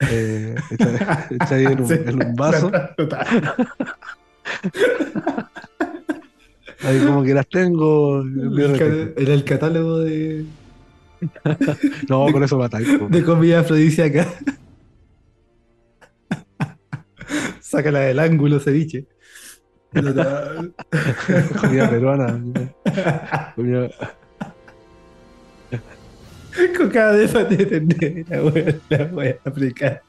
eh, 0.00 0.54
hecha, 0.70 1.28
hecha 1.30 1.54
ahí 1.56 1.64
en 1.64 1.80
un, 1.80 1.88
Sí, 1.88 1.94
en 1.94 2.22
un 2.22 2.34
vaso. 2.34 2.70
Ahí 6.84 7.00
como 7.00 7.22
que 7.22 7.34
las 7.34 7.48
tengo. 7.48 8.20
El 8.20 9.14
el 9.16 9.44
catálogo 9.44 10.00
de, 10.00 10.44
No, 12.08 12.26
con 12.30 12.42
eso 12.44 12.58
matáis. 12.58 12.88
de 13.10 13.24
comida 13.24 13.60
afrodisíaca. 13.60 14.26
Sácala 17.66 17.98
del 18.00 18.20
ángulo, 18.20 18.60
ceviche. 18.60 19.06
Comida 21.60 21.90
peruana. 21.90 22.40
comida- 23.56 23.90
Con 26.76 26.90
cada 26.90 27.12
de 27.14 27.26
paté 27.28 27.56
de 27.56 28.40
weón, 28.40 28.80
la 28.88 29.04
wea 29.06 29.36
precaria. 29.52 30.00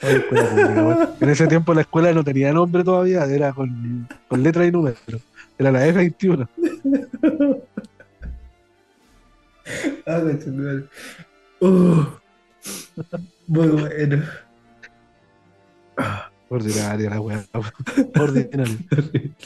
Ay, 0.00 0.20
pública, 0.20 0.84
weón. 0.84 1.08
En 1.20 1.28
ese 1.30 1.46
tiempo 1.48 1.74
la 1.74 1.80
escuela 1.80 2.12
no 2.12 2.22
tenía 2.22 2.52
nombre 2.52 2.84
todavía, 2.84 3.24
era 3.24 3.52
con, 3.52 4.06
con 4.28 4.40
letra 4.44 4.64
y 4.66 4.70
número. 4.70 4.96
Era 5.58 5.72
la 5.72 5.84
F21. 5.88 6.48
Ah. 10.06 10.22
Uh, 11.60 12.04
muy 13.48 13.66
bueno. 13.66 14.22
Ordinaria 16.48 17.10
la 17.10 17.20
weá. 17.20 17.44
Ordinaria. 18.20 18.78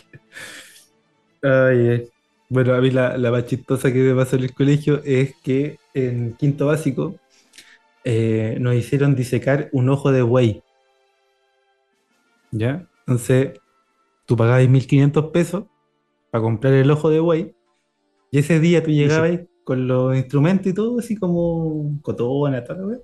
Ay, 1.44 1.88
ay. 1.88 2.09
Bueno, 2.48 2.72
a 2.74 2.80
mí 2.80 2.92
la, 2.92 3.18
la 3.18 3.32
más 3.32 3.46
chistosa 3.46 3.92
que 3.92 3.98
me 3.98 4.14
pasó 4.14 4.36
en 4.36 4.44
el 4.44 4.55
colegio 4.55 5.03
es 5.05 5.34
que 5.42 5.78
en 5.92 6.34
quinto 6.34 6.66
básico 6.66 7.16
eh, 8.05 8.59
nos 8.61 8.76
hicieron 8.76 9.16
disecar 9.16 9.68
un 9.72 9.88
ojo 9.88 10.12
de 10.12 10.22
buey. 10.22 10.62
¿Ya? 12.53 12.86
Entonces, 13.00 13.59
tú 14.26 14.36
pagabas 14.36 14.68
1500 14.68 15.30
pesos 15.30 15.64
para 16.30 16.42
comprar 16.42 16.74
el 16.74 16.90
ojo 16.92 17.11
de 17.11 17.18
buey 17.18 17.57
y 18.30 18.38
ese 18.38 18.61
día 18.61 18.84
tú 18.84 18.90
llegabas 18.90 19.40
con 19.64 19.88
los 19.88 20.16
instrumentos 20.16 20.68
y 20.68 20.74
todo, 20.74 21.00
así 21.00 21.16
como 21.16 21.98
cotona, 22.03 22.62
wea, 22.68 22.98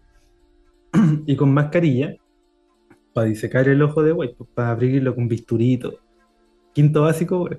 y 1.26 1.34
con 1.34 1.53
mascarilla 1.53 2.14
para 3.13 3.29
disecar 3.29 3.69
el 3.69 3.83
ojo 3.83 4.03
de 4.03 4.13
buey, 4.13 4.35
pues, 4.35 4.49
para 4.55 4.71
abrirlo 4.71 5.15
con 5.15 5.29
bisturito. 5.29 5.99
Quinto 6.73 7.03
básico, 7.03 7.39
güey. 7.39 7.59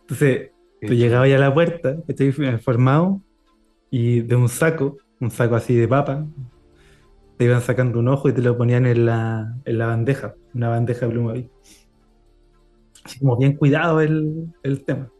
Entonces, 0.00 0.50
tú 0.80 0.94
llegabas 0.94 1.30
a 1.32 1.38
la 1.38 1.52
puerta, 1.52 1.96
estoy 2.06 2.32
formado, 2.32 3.20
y 3.90 4.20
de 4.20 4.36
un 4.36 4.48
saco, 4.48 4.98
un 5.20 5.30
saco 5.30 5.56
así 5.56 5.74
de 5.74 5.88
papa, 5.88 6.26
te 7.36 7.44
iban 7.44 7.60
sacando 7.60 7.98
un 7.98 8.08
ojo 8.08 8.28
y 8.28 8.32
te 8.32 8.42
lo 8.42 8.56
ponían 8.56 8.86
en 8.86 9.06
la, 9.06 9.56
en 9.64 9.78
la 9.78 9.86
bandeja, 9.86 10.34
una 10.54 10.68
bandeja 10.68 11.06
de 11.06 11.12
pluma 11.12 11.32
ahí. 11.32 11.50
Así 13.04 13.18
como 13.18 13.36
bien 13.36 13.56
cuidado 13.56 14.00
el, 14.00 14.52
el 14.62 14.84
tema. 14.84 15.10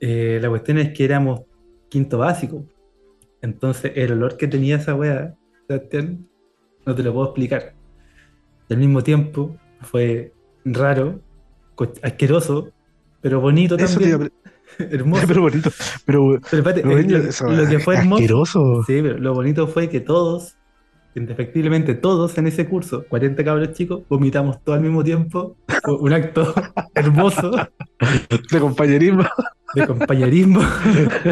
Eh, 0.00 0.38
la 0.42 0.48
cuestión 0.48 0.78
es 0.78 0.92
que 0.92 1.04
éramos 1.04 1.42
quinto 1.88 2.18
básico. 2.18 2.66
Entonces, 3.40 3.92
el 3.94 4.12
olor 4.12 4.36
que 4.36 4.48
tenía 4.48 4.76
esa 4.76 4.94
weá, 4.94 5.36
Sebastián, 5.72 6.26
no 6.84 6.94
te 6.94 7.02
lo 7.02 7.12
puedo 7.12 7.26
explicar. 7.26 7.74
Al 8.70 8.76
mismo 8.76 9.02
tiempo, 9.02 9.56
fue 9.80 10.32
raro, 10.64 11.20
asqueroso, 12.02 12.68
pero 13.20 13.40
bonito 13.40 13.76
Eso 13.76 13.98
también. 14.00 14.32
Hermoso. 14.78 15.24
Pero 15.26 15.40
bonito. 15.42 15.70
Pero, 16.06 16.38
Pero 16.50 16.62
espérate, 16.62 16.80
pero 16.82 16.98
eh, 16.98 17.04
lo, 17.08 17.18
eso, 17.18 17.46
lo 17.50 17.68
que 17.68 17.78
fue 17.78 17.96
hermoso. 17.96 18.22
asqueroso. 18.22 18.82
Sí, 18.86 19.00
pero 19.02 19.18
lo 19.18 19.34
bonito 19.34 19.66
fue 19.66 19.88
que 19.90 20.00
todos, 20.00 20.56
indefectiblemente 21.14 21.94
todos 21.94 22.38
en 22.38 22.46
ese 22.46 22.66
curso, 22.66 23.04
40 23.08 23.44
cabros 23.44 23.72
chicos, 23.74 24.02
vomitamos 24.08 24.62
todo 24.64 24.74
al 24.74 24.80
mismo 24.80 25.04
tiempo. 25.04 25.56
Fue 25.84 25.94
un 25.96 26.12
acto 26.14 26.54
hermoso 26.94 27.50
De 28.50 28.60
compañerismo. 28.60 29.24
de 29.74 29.86
compañerismo. 29.86 30.60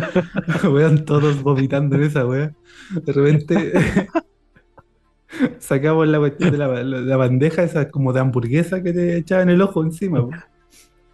Weón, 0.65 1.05
todos 1.07 1.43
vomitando 1.43 1.97
en 1.97 2.03
esa 2.03 2.27
wea. 2.27 2.53
De 2.91 3.13
repente 3.13 3.73
sacamos 5.59 6.09
la 6.09 6.19
cuestión 6.19 6.51
de 6.53 6.59
la, 6.59 7.17
bandeja 7.17 7.63
esa 7.63 7.89
como 7.91 8.13
de 8.13 8.21
hamburguesa 8.21 8.83
que 8.83 8.93
te 8.93 9.17
echaban 9.19 9.49
el 9.51 9.61
ojo 9.63 9.83
encima. 9.83 10.21
po. 10.23 10.31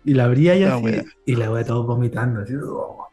Y 0.05 0.15
la 0.15 0.25
abría 0.25 0.55
y 0.57 0.63
Ah, 0.65 0.75
así, 0.77 0.85
wea. 0.85 1.05
y 1.27 1.37
la 1.37 1.51
wea 1.51 1.65
todos 1.65 1.87
vomitando. 1.87 2.41
Así, 2.41 2.55
¡oh! 2.63 3.09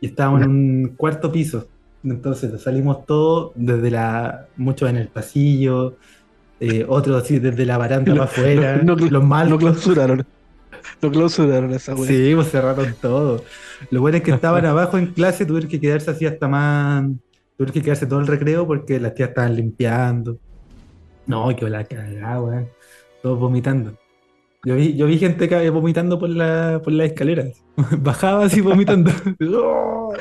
y 0.00 0.06
estábamos 0.06 0.42
en 0.42 0.50
un 0.50 0.88
cuarto 0.96 1.30
piso. 1.30 1.68
Entonces 2.02 2.62
salimos 2.62 3.04
todos 3.04 3.52
desde 3.54 3.90
la, 3.90 4.46
muchos 4.56 4.88
en 4.88 4.96
el 4.96 5.08
pasillo, 5.08 5.96
eh, 6.58 6.86
otros 6.88 7.22
así 7.22 7.38
desde 7.38 7.66
la 7.66 7.76
baranda 7.76 8.10
No- 8.12 8.18
para 8.20 8.30
afuera, 8.30 8.76
no- 8.82 8.96
no- 8.96 9.06
los 9.10 9.22
malos. 9.24 9.50
Lo 9.52 9.58
clausuraron. 9.58 10.24
Lo 11.02 11.10
clausuraron 11.10 11.70
esa 11.72 11.94
weá. 11.94 12.06
Sí, 12.08 12.32
pues 12.34 12.48
cerraron 12.50 12.94
todo. 13.02 13.44
Lo 13.90 14.00
bueno 14.00 14.16
es 14.16 14.22
que 14.22 14.30
estaban 14.32 14.64
abajo 14.64 14.96
en 14.96 15.08
clase, 15.08 15.44
tuvieron 15.44 15.68
que 15.68 15.78
quedarse 15.80 16.10
así 16.10 16.24
hasta 16.24 16.48
más. 16.48 17.04
Tuvieron 17.60 17.74
que 17.74 17.82
quedarse 17.82 18.06
todo 18.06 18.20
el 18.20 18.26
recreo 18.26 18.66
porque 18.66 18.98
las 18.98 19.14
tías 19.14 19.28
estaban 19.28 19.54
limpiando. 19.54 20.38
No, 21.26 21.54
que 21.54 21.68
la 21.68 21.84
cagada, 21.84 22.40
weón. 22.40 22.70
Todos 23.22 23.38
vomitando. 23.38 23.98
Yo 24.64 24.76
vi, 24.76 24.96
yo 24.96 25.04
vi 25.04 25.18
gente 25.18 25.68
vomitando 25.68 26.18
por, 26.18 26.30
la, 26.30 26.80
por 26.82 26.94
las 26.94 27.08
escaleras. 27.08 27.62
Bajaba 27.98 28.46
así 28.46 28.62
vomitando. 28.62 29.10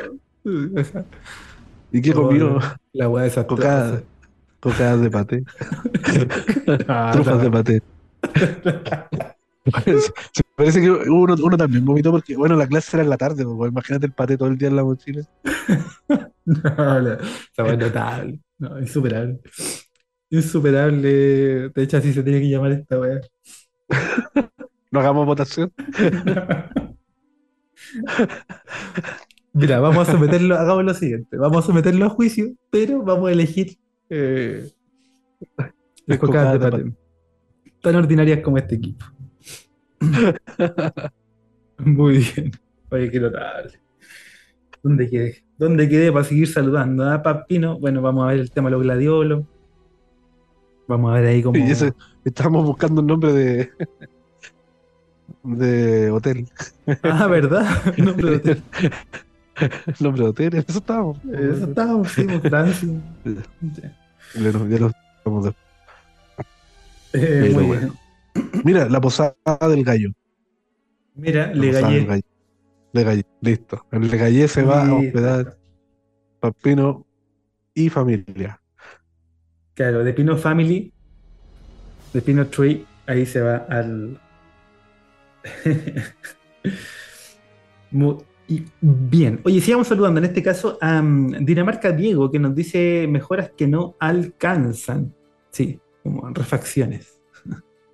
¿Y 1.94 2.02
qué 2.02 2.12
comió? 2.12 2.60
La 2.92 3.08
weá 3.08 3.26
esa 3.26 3.48
Cocadas. 3.48 4.04
Cocadas 4.60 5.00
de 5.00 5.10
paté. 5.10 5.44
Ah, 6.90 7.12
Trufas 7.14 7.42
de 7.42 7.52
paté. 7.52 7.82
Se 10.34 10.44
parece 10.56 10.82
que 10.82 10.90
uno, 10.90 11.36
uno 11.42 11.58
también 11.58 11.86
vomitó 11.86 12.12
porque, 12.12 12.36
bueno, 12.36 12.56
la 12.56 12.68
clase 12.68 12.98
era 12.98 13.04
en 13.04 13.10
la 13.10 13.18
tarde, 13.18 13.46
pues, 13.46 13.72
imagínate 13.72 14.06
el 14.06 14.12
paté 14.14 14.38
todo 14.38 14.50
el 14.50 14.58
día 14.58 14.70
en 14.70 14.76
la 14.76 14.84
mochila. 14.84 15.24
No, 16.50 17.00
no, 17.00 17.78
notable. 17.78 18.40
No, 18.58 18.80
insuperable. 18.80 19.40
Insuperable. 20.32 21.70
De 21.70 21.84
hecho, 21.84 21.98
así 21.98 22.12
se 22.12 22.24
tiene 22.24 22.40
que 22.40 22.50
llamar 22.50 22.72
esta 22.72 23.00
weá. 23.00 23.22
No 24.92 25.00
hagamos 25.02 25.28
votación. 25.28 25.72
Mira, 29.54 29.80
vamos 29.80 30.08
a 30.08 30.12
someterlo, 30.12 30.56
hagamos 30.56 30.84
lo 30.84 30.94
siguiente, 30.94 31.38
vamos 31.38 31.64
a 31.64 31.68
someterlo 31.68 32.06
a 32.06 32.10
juicio, 32.10 32.54
pero 32.72 33.04
vamos 33.04 33.30
a 33.30 33.32
elegir 33.32 33.78
eh, 34.10 34.70
cocadas 36.20 36.54
de 36.54 36.60
paté. 36.60 36.94
Tan 37.82 37.96
ordinarias 37.96 38.42
como 38.42 38.58
este 38.58 38.76
equipo. 38.76 39.06
Muy 41.78 42.18
bien. 42.20 42.52
Oye, 42.92 43.10
qué 43.12 43.20
notable. 43.20 43.80
¿Dónde 44.84 45.10
quedé? 45.10 45.44
¿Dónde 45.58 45.90
quedé 45.90 46.12
para 46.12 46.24
seguir 46.26 46.48
saludando? 46.48 47.04
¿Ah, 47.10 47.22
Papino? 47.22 47.78
Bueno, 47.80 48.02
vamos 48.02 48.24
a 48.24 48.28
ver 48.32 48.40
el 48.40 48.52
tema 48.52 48.70
de 48.70 48.72
los 48.76 48.84
gladiolos. 48.84 49.44
Vamos 50.88 51.12
a 51.12 51.16
ver 51.20 51.26
ahí 51.28 51.44
cómo. 51.44 51.58
Y 51.58 51.70
ese- 51.72 51.94
estábamos 52.26 52.66
buscando 52.66 53.02
un 53.02 53.08
nombre 53.08 53.34
de. 53.34 53.70
de 55.44 56.10
hotel. 56.12 56.48
Ah, 57.04 57.28
¿verdad? 57.28 57.68
No, 57.98 58.16
pero 58.16 58.42
te- 58.42 58.62
nombre 60.00 60.24
de 60.24 60.30
hotel, 60.30 60.56
eso 60.56 60.80
estábamos. 60.80 61.18
eso 61.26 61.66
estábamos, 61.66 62.12
sí, 62.12 62.24
pues, 62.24 62.42
Francia. 62.42 62.90
Ya 64.36 64.52
lo- 64.52 64.68
ya 64.68 64.78
lo 64.80 64.92
estamos 65.18 65.46
de- 65.46 65.54
Eh, 67.14 67.52
muy 67.54 67.64
bueno. 67.66 67.80
bien. 67.82 67.94
Mira, 68.64 68.88
la 68.90 69.02
posada 69.02 69.36
del 69.70 69.84
gallo. 69.84 70.10
Mira, 71.16 71.48
La 71.48 71.54
le 71.54 71.72
gallé. 71.72 72.06
gallo. 72.06 72.22
Le 72.92 73.04
Gallé, 73.04 73.24
listo. 73.42 73.86
El 73.92 74.10
Le 74.10 74.18
Gallé 74.18 74.48
se 74.48 74.64
va 74.64 74.88
a 74.88 74.94
hospedar 74.96 75.58
Papino 76.40 77.06
y 77.76 77.88
familia. 77.90 78.60
Claro, 79.76 80.04
de 80.04 80.12
Pino 80.12 80.36
Family, 80.36 80.92
de 82.14 82.22
Pino 82.22 82.48
Tree, 82.48 82.84
ahí 83.06 83.28
se 83.28 83.42
va 83.42 83.58
al. 83.70 84.20
Muy 87.92 88.18
bien. 88.82 89.40
Oye, 89.44 89.62
sigamos 89.62 89.88
saludando 89.88 90.20
en 90.20 90.26
este 90.26 90.42
caso 90.42 90.78
a 90.82 91.02
mm, 91.02 91.46
Dinamarca 91.46 91.92
Diego, 91.92 92.32
que 92.32 92.40
nos 92.40 92.56
dice 92.56 93.06
mejoras 93.08 93.52
que 93.56 93.68
no 93.68 93.96
alcanzan. 94.00 95.14
Sí, 95.52 95.80
como 96.02 96.28
refacciones. 96.30 97.19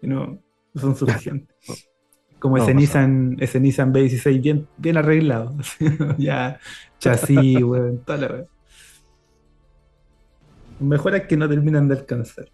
Que 0.02 0.08
no, 0.08 0.40
no 0.74 0.82
son 0.82 0.96
suficientes. 0.96 1.56
Como 2.40 2.58
ese 2.58 2.74
Nissan, 2.76 3.38
ese 3.40 3.60
Nissan 3.60 3.94
B16 3.94 4.42
bien, 4.42 4.68
bien 4.78 4.98
arreglado. 4.98 5.56
ya, 6.18 6.60
chasis, 7.00 7.64
weón, 7.64 8.00
toda 8.06 8.20
la 8.20 8.28
weón. 8.28 8.48
Mejoras 10.80 11.22
que 11.22 11.38
no 11.38 11.50
terminan 11.50 11.88
de 11.88 11.96
alcanzar. 11.96 12.46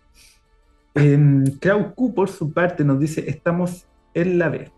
Em, 0.93 1.43
Krau 1.59 1.93
Q, 1.95 2.13
por 2.13 2.29
su 2.29 2.53
parte, 2.53 2.83
nos 2.83 2.99
dice: 2.99 3.29
Estamos 3.29 3.85
en 4.13 4.37
la 4.37 4.49
B. 4.49 4.71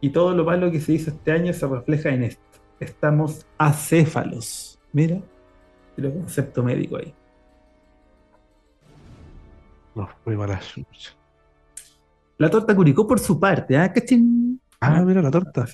Y 0.00 0.10
todo 0.10 0.34
lo 0.34 0.44
malo 0.44 0.70
que 0.70 0.80
se 0.80 0.92
hizo 0.92 1.10
este 1.10 1.32
año 1.32 1.52
se 1.52 1.66
refleja 1.66 2.10
en 2.10 2.24
esto. 2.24 2.42
Estamos 2.78 3.46
acéfalos. 3.56 4.78
Mira, 4.92 5.20
el 5.96 6.12
concepto 6.12 6.62
médico 6.62 6.96
ahí. 6.96 7.14
No, 9.94 10.08
muy 10.24 10.36
mala 10.36 10.60
chucha. 10.60 11.12
La 12.42 12.50
torta 12.50 12.74
Curicó, 12.74 13.06
por 13.06 13.20
su 13.20 13.38
parte, 13.38 13.76
¿ah? 13.76 13.92
¿Cachín? 13.92 14.60
Ah, 14.80 15.00
mira 15.06 15.22
la 15.22 15.30
torta. 15.30 15.64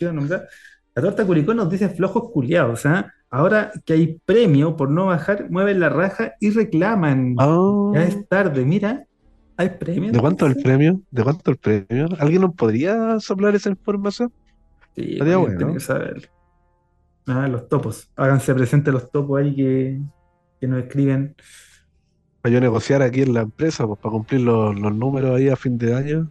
La 0.94 1.02
torta 1.02 1.24
Curicó 1.24 1.54
nos 1.54 1.70
dice 1.70 1.88
flojos 1.88 2.30
culiados, 2.30 2.84
¿ah? 2.84 3.10
Ahora 3.30 3.72
que 3.86 3.94
hay 3.94 4.20
premio 4.26 4.76
por 4.76 4.90
no 4.90 5.06
bajar, 5.06 5.48
mueven 5.48 5.80
la 5.80 5.88
raja 5.88 6.34
y 6.40 6.50
reclaman. 6.50 7.36
Ah, 7.38 7.92
Ya 7.94 8.04
es 8.04 8.28
tarde, 8.28 8.66
mira. 8.66 9.06
¿Hay 9.56 9.70
premio? 9.78 10.12
¿De 10.12 10.20
cuánto 10.20 10.44
el 10.44 10.56
premio? 10.56 11.00
¿De 11.10 11.22
cuánto 11.22 11.52
el 11.52 11.56
premio? 11.56 12.06
¿Alguien 12.18 12.42
nos 12.42 12.54
podría 12.54 13.18
soplar 13.18 13.54
esa 13.54 13.70
información? 13.70 14.30
Sí, 14.94 15.16
bueno. 15.18 15.56
tiene 15.56 15.72
que 15.72 15.80
saberlo. 15.80 16.28
Ah, 17.28 17.48
los 17.48 17.66
topos. 17.66 18.10
Háganse 18.14 18.54
presentes 18.54 18.92
los 18.92 19.10
topos 19.10 19.40
ahí 19.40 19.56
que, 19.56 20.00
que 20.60 20.66
nos 20.66 20.80
escriben. 20.80 21.34
Para 22.42 22.52
yo 22.52 22.60
negociar 22.60 23.00
aquí 23.00 23.22
en 23.22 23.32
la 23.32 23.40
empresa, 23.40 23.86
pues 23.86 23.98
para 23.98 24.12
cumplir 24.12 24.42
los, 24.42 24.78
los 24.78 24.94
números 24.94 25.34
ahí 25.34 25.48
a 25.48 25.56
fin 25.56 25.78
de 25.78 25.94
año. 25.94 26.30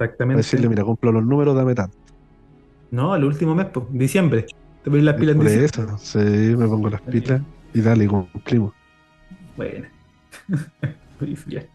Para 0.00 0.06
Exactamente. 0.06 0.38
decirle, 0.38 0.68
mira, 0.70 0.82
cumplo 0.82 1.12
los 1.12 1.26
números, 1.26 1.54
dame 1.54 1.74
tanto. 1.74 1.94
No, 2.90 3.14
el 3.14 3.22
último 3.22 3.54
mes, 3.54 3.66
pues, 3.66 3.84
diciembre. 3.90 4.46
Te 4.82 4.88
pones 4.88 5.04
las 5.04 5.14
pilas 5.16 5.36
en 5.36 5.42
diciembre. 5.42 5.66
eso, 5.66 5.98
sí, 5.98 6.18
me 6.56 6.66
pongo 6.66 6.88
las 6.88 7.02
pilas 7.02 7.42
y 7.74 7.82
dale, 7.82 8.08
cumplimos. 8.08 8.72
Bueno. 9.58 9.86
Muy 11.20 11.36
bien. 11.44 11.66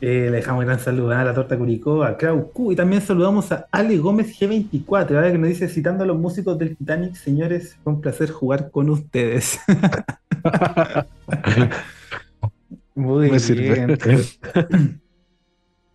Eh, 0.00 0.26
le 0.30 0.32
dejamos 0.32 0.62
un 0.62 0.66
gran 0.66 0.80
saludo 0.80 1.12
a 1.12 1.22
la 1.22 1.32
torta 1.32 1.56
Curicó, 1.56 2.02
a 2.02 2.18
Krau 2.18 2.50
Q 2.50 2.72
y 2.72 2.76
también 2.76 3.00
saludamos 3.00 3.52
a 3.52 3.68
Ale 3.70 3.98
Gómez 3.98 4.36
G24, 4.36 5.10
¿verdad? 5.10 5.30
que 5.30 5.38
nos 5.38 5.48
dice, 5.48 5.68
citando 5.68 6.02
a 6.02 6.06
los 6.08 6.18
músicos 6.18 6.58
del 6.58 6.76
Titanic, 6.76 7.14
señores, 7.14 7.78
fue 7.84 7.92
un 7.92 8.00
placer 8.00 8.32
jugar 8.32 8.72
con 8.72 8.90
ustedes. 8.90 9.60
Muy 12.96 13.30
Me 13.30 13.38
bien. 13.38 13.96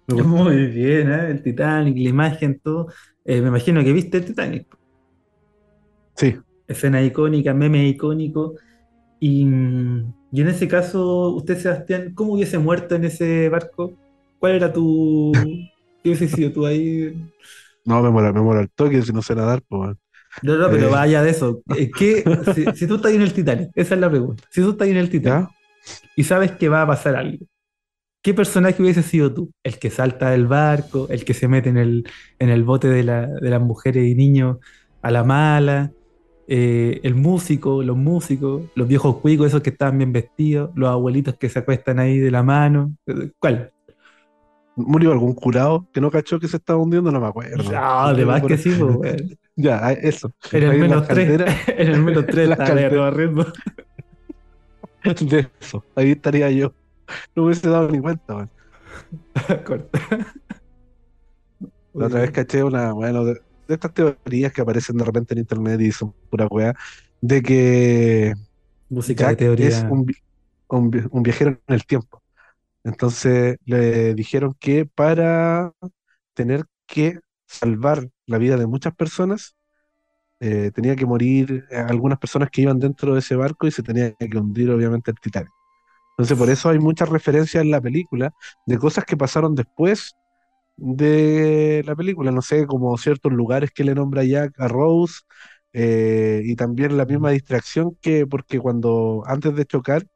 Muy 0.25 0.67
bien, 0.67 1.11
¿eh? 1.11 1.31
el 1.31 1.43
Titanic, 1.43 1.97
la 1.97 2.09
imagen, 2.09 2.59
todo. 2.59 2.87
Eh, 3.25 3.41
me 3.41 3.49
imagino 3.49 3.83
que 3.83 3.91
viste 3.93 4.17
el 4.17 4.25
Titanic. 4.25 4.67
Sí, 6.15 6.37
Escena 6.67 7.01
icónica, 7.01 7.53
meme 7.53 7.87
icónico. 7.87 8.55
Y, 9.19 9.45
mm, 9.45 10.13
y 10.31 10.41
en 10.41 10.47
ese 10.49 10.67
caso, 10.67 11.29
usted, 11.31 11.57
Sebastián, 11.59 12.13
¿cómo 12.15 12.33
hubiese 12.35 12.59
muerto 12.59 12.95
en 12.95 13.05
ese 13.05 13.49
barco? 13.49 13.97
¿Cuál 14.39 14.55
era 14.55 14.73
tu. 14.73 15.33
¿Qué 16.03 16.09
hubiese 16.11 16.27
sido 16.29 16.53
tú 16.53 16.65
ahí? 16.65 17.13
no, 17.85 18.01
me 18.03 18.09
mola, 18.09 18.33
me 18.33 18.41
mola 18.41 18.61
el 18.61 18.69
toque 18.71 19.01
si 19.01 19.11
no 19.13 19.21
sé 19.21 19.35
nadar, 19.35 19.61
pues. 19.67 19.95
No, 20.41 20.55
no, 20.57 20.69
pero 20.69 20.87
Eh. 20.87 20.91
vaya 20.91 21.23
de 21.23 21.31
eso. 21.31 21.63
Eh, 21.69 21.91
¿qué- 21.91 22.23
si, 22.53 22.75
si 22.75 22.87
tú 22.87 22.95
estás 22.95 23.09
ahí 23.11 23.15
en 23.17 23.23
el 23.23 23.33
Titanic, 23.33 23.71
esa 23.75 23.95
es 23.95 24.01
la 24.01 24.09
pregunta. 24.09 24.43
Si 24.51 24.61
tú 24.61 24.71
estás 24.71 24.85
ahí 24.85 24.91
en 24.91 24.97
el 24.97 25.09
Titanic 25.09 25.49
¿Ya? 25.49 25.49
y 26.15 26.23
sabes 26.25 26.53
que 26.53 26.69
va 26.69 26.83
a 26.83 26.87
pasar 26.87 27.15
algo, 27.15 27.45
¿qué 28.22 28.34
personaje 28.34 28.82
hubiese 28.82 29.03
sido 29.03 29.34
tú? 29.34 29.51
¿El 29.63 29.80
que 29.80 29.89
salta 29.89 30.30
del 30.32 30.47
barco? 30.47 31.07
¿El 31.09 31.26
que 31.26 31.34
se 31.34 31.47
mete 31.47 31.70
en 31.70 31.78
el, 31.78 32.09
en 32.39 32.49
el 32.49 32.63
bote 32.63 32.88
de, 32.89 33.03
la- 33.03 33.28
de 33.28 33.49
las 33.49 33.61
mujeres 33.61 34.07
y 34.07 34.15
niños 34.15 34.57
a 35.01 35.11
la 35.11 35.24
mala? 35.24 35.91
Eh, 36.47 36.99
¿El 37.03 37.15
músico? 37.15 37.84
¿Los 37.84 37.97
músicos? 37.97 38.63
¿Los 38.76 38.88
viejos 38.88 39.18
cuicos, 39.18 39.47
esos 39.47 39.61
que 39.61 39.70
estaban 39.72 39.97
bien 39.97 40.13
vestidos? 40.13 40.72
¿Los 40.76 40.89
abuelitos 40.89 41.36
que 41.38 41.49
se 41.49 41.59
acuestan 41.59 41.99
ahí 41.99 42.18
de 42.20 42.32
la 42.32 42.43
mano? 42.43 42.93
¿Cuál? 43.39 43.72
¿Murió 44.76 45.11
algún 45.11 45.34
curado 45.34 45.88
que 45.91 45.99
no 45.99 46.11
cachó 46.11 46.39
que 46.39 46.47
se 46.47 46.57
estaba 46.57 46.80
hundiendo? 46.80 47.11
No 47.11 47.20
me 47.20 47.26
acuerdo. 47.28 47.63
Ah, 47.76 48.13
de 48.15 48.26
más 48.26 48.43
que 48.43 48.57
sí, 48.57 48.72
pues. 48.78 49.24
Ya, 49.59 49.80
ah, 49.84 49.91
eso. 49.93 50.32
En 50.51 50.61
el 50.63 50.70
la 50.70 50.74
menos 50.76 51.07
tres. 51.07 51.30
caldera. 51.30 51.55
En 51.68 51.88
el 51.89 52.03
menos 52.03 52.26
tres 52.30 52.47
Las 52.49 52.59
está 52.59 52.65
calderas. 52.76 52.99
barriendo. 52.99 53.45
De 55.22 55.49
eso, 55.59 55.84
ahí 55.95 56.11
estaría 56.11 56.51
yo. 56.51 56.74
No 57.35 57.45
hubiese 57.45 57.69
dado 57.69 57.89
ni 57.89 57.99
cuenta, 57.99 58.33
man. 58.35 58.51
Corta. 59.65 59.99
La 61.93 62.07
otra 62.07 62.21
vez 62.21 62.31
caché 62.31 62.63
una, 62.63 62.93
bueno, 62.93 63.25
de, 63.25 63.33
de 63.67 63.73
estas 63.73 63.93
teorías 63.93 64.53
que 64.53 64.61
aparecen 64.61 64.97
de 64.97 65.05
repente 65.05 65.33
en 65.33 65.39
internet 65.39 65.81
y 65.81 65.91
son 65.91 66.13
pura 66.29 66.47
weá, 66.47 66.73
de 67.21 67.41
que 67.41 68.34
Música 68.89 69.25
de 69.25 69.35
Jack 69.35 69.38
teoría. 69.38 69.67
es 69.67 69.85
un, 69.89 70.05
vi- 70.05 70.15
un 70.69 70.91
vi- 70.91 71.03
un 71.11 71.23
viajero 71.23 71.51
en 71.67 71.75
el 71.75 71.85
tiempo. 71.85 72.23
Entonces 72.84 73.57
le 73.65 74.15
dijeron 74.15 74.55
que 74.59 74.85
para 74.85 75.73
tener 76.35 76.65
que 76.88 77.19
salvar 77.47 78.09
la 78.27 78.38
vida 78.39 78.57
de 78.57 78.67
muchas 78.67 78.95
personas, 78.95 79.55
eh, 80.41 80.71
tenía 80.75 80.95
que 80.97 81.05
morir 81.07 81.65
algunas 81.71 82.19
personas 82.19 82.49
que 82.51 82.63
iban 82.63 82.79
dentro 82.79 83.13
de 83.13 83.19
ese 83.21 83.35
barco 83.35 83.67
y 83.67 83.71
se 83.71 83.84
tenía 83.84 84.13
que 84.15 84.38
hundir 84.39 84.71
obviamente 84.71 85.11
el 85.11 85.17
Titanic. 85.21 85.51
Entonces 86.18 86.38
por 86.38 86.49
eso 86.49 86.69
hay 86.69 86.80
muchas 86.80 87.10
referencias 87.10 87.64
en 87.64 87.72
la 87.72 87.81
película 87.81 88.34
de 88.65 88.77
cosas 88.80 89.06
que 89.06 89.15
pasaron 89.18 89.53
después 89.56 90.15
de 90.77 91.84
la 91.85 91.95
película, 91.95 92.31
no 92.31 92.41
sé, 92.41 92.68
como 92.68 92.98
ciertos 92.98 93.34
lugares 93.34 93.72
que 93.72 93.84
le 93.84 93.95
nombra 93.95 94.23
Jack 94.23 94.60
a 94.60 94.68
Rose, 94.68 95.22
eh, 95.73 96.41
y 96.45 96.56
también 96.56 96.98
la 96.98 97.06
misma 97.06 97.31
distracción 97.31 97.95
que 98.02 98.27
porque 98.27 98.60
cuando 98.60 99.23
antes 99.27 99.56
de 99.56 99.65
chocar, 99.65 100.07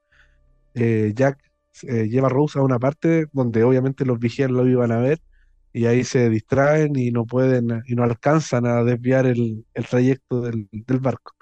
eh, 0.76 1.14
Jack 1.16 1.40
eh, 1.84 2.08
lleva 2.10 2.28
a 2.28 2.32
Rose 2.32 2.60
a 2.60 2.64
una 2.64 2.80
parte 2.80 3.28
donde 3.34 3.64
obviamente 3.64 4.06
los 4.06 4.20
vigías 4.20 4.52
lo 4.52 4.68
iban 4.68 4.92
a 4.92 5.00
ver, 5.00 5.20
y 5.74 5.86
ahí 5.88 6.04
se 6.04 6.30
distraen 6.30 6.96
y 6.98 7.12
no 7.12 7.26
pueden 7.26 7.84
y 7.88 7.96
no 7.96 8.04
alcanzan 8.04 8.66
a 8.68 8.84
desviar 8.84 9.26
el, 9.28 9.66
trayecto 9.90 10.42
del 10.42 10.68
barco. 11.00 11.34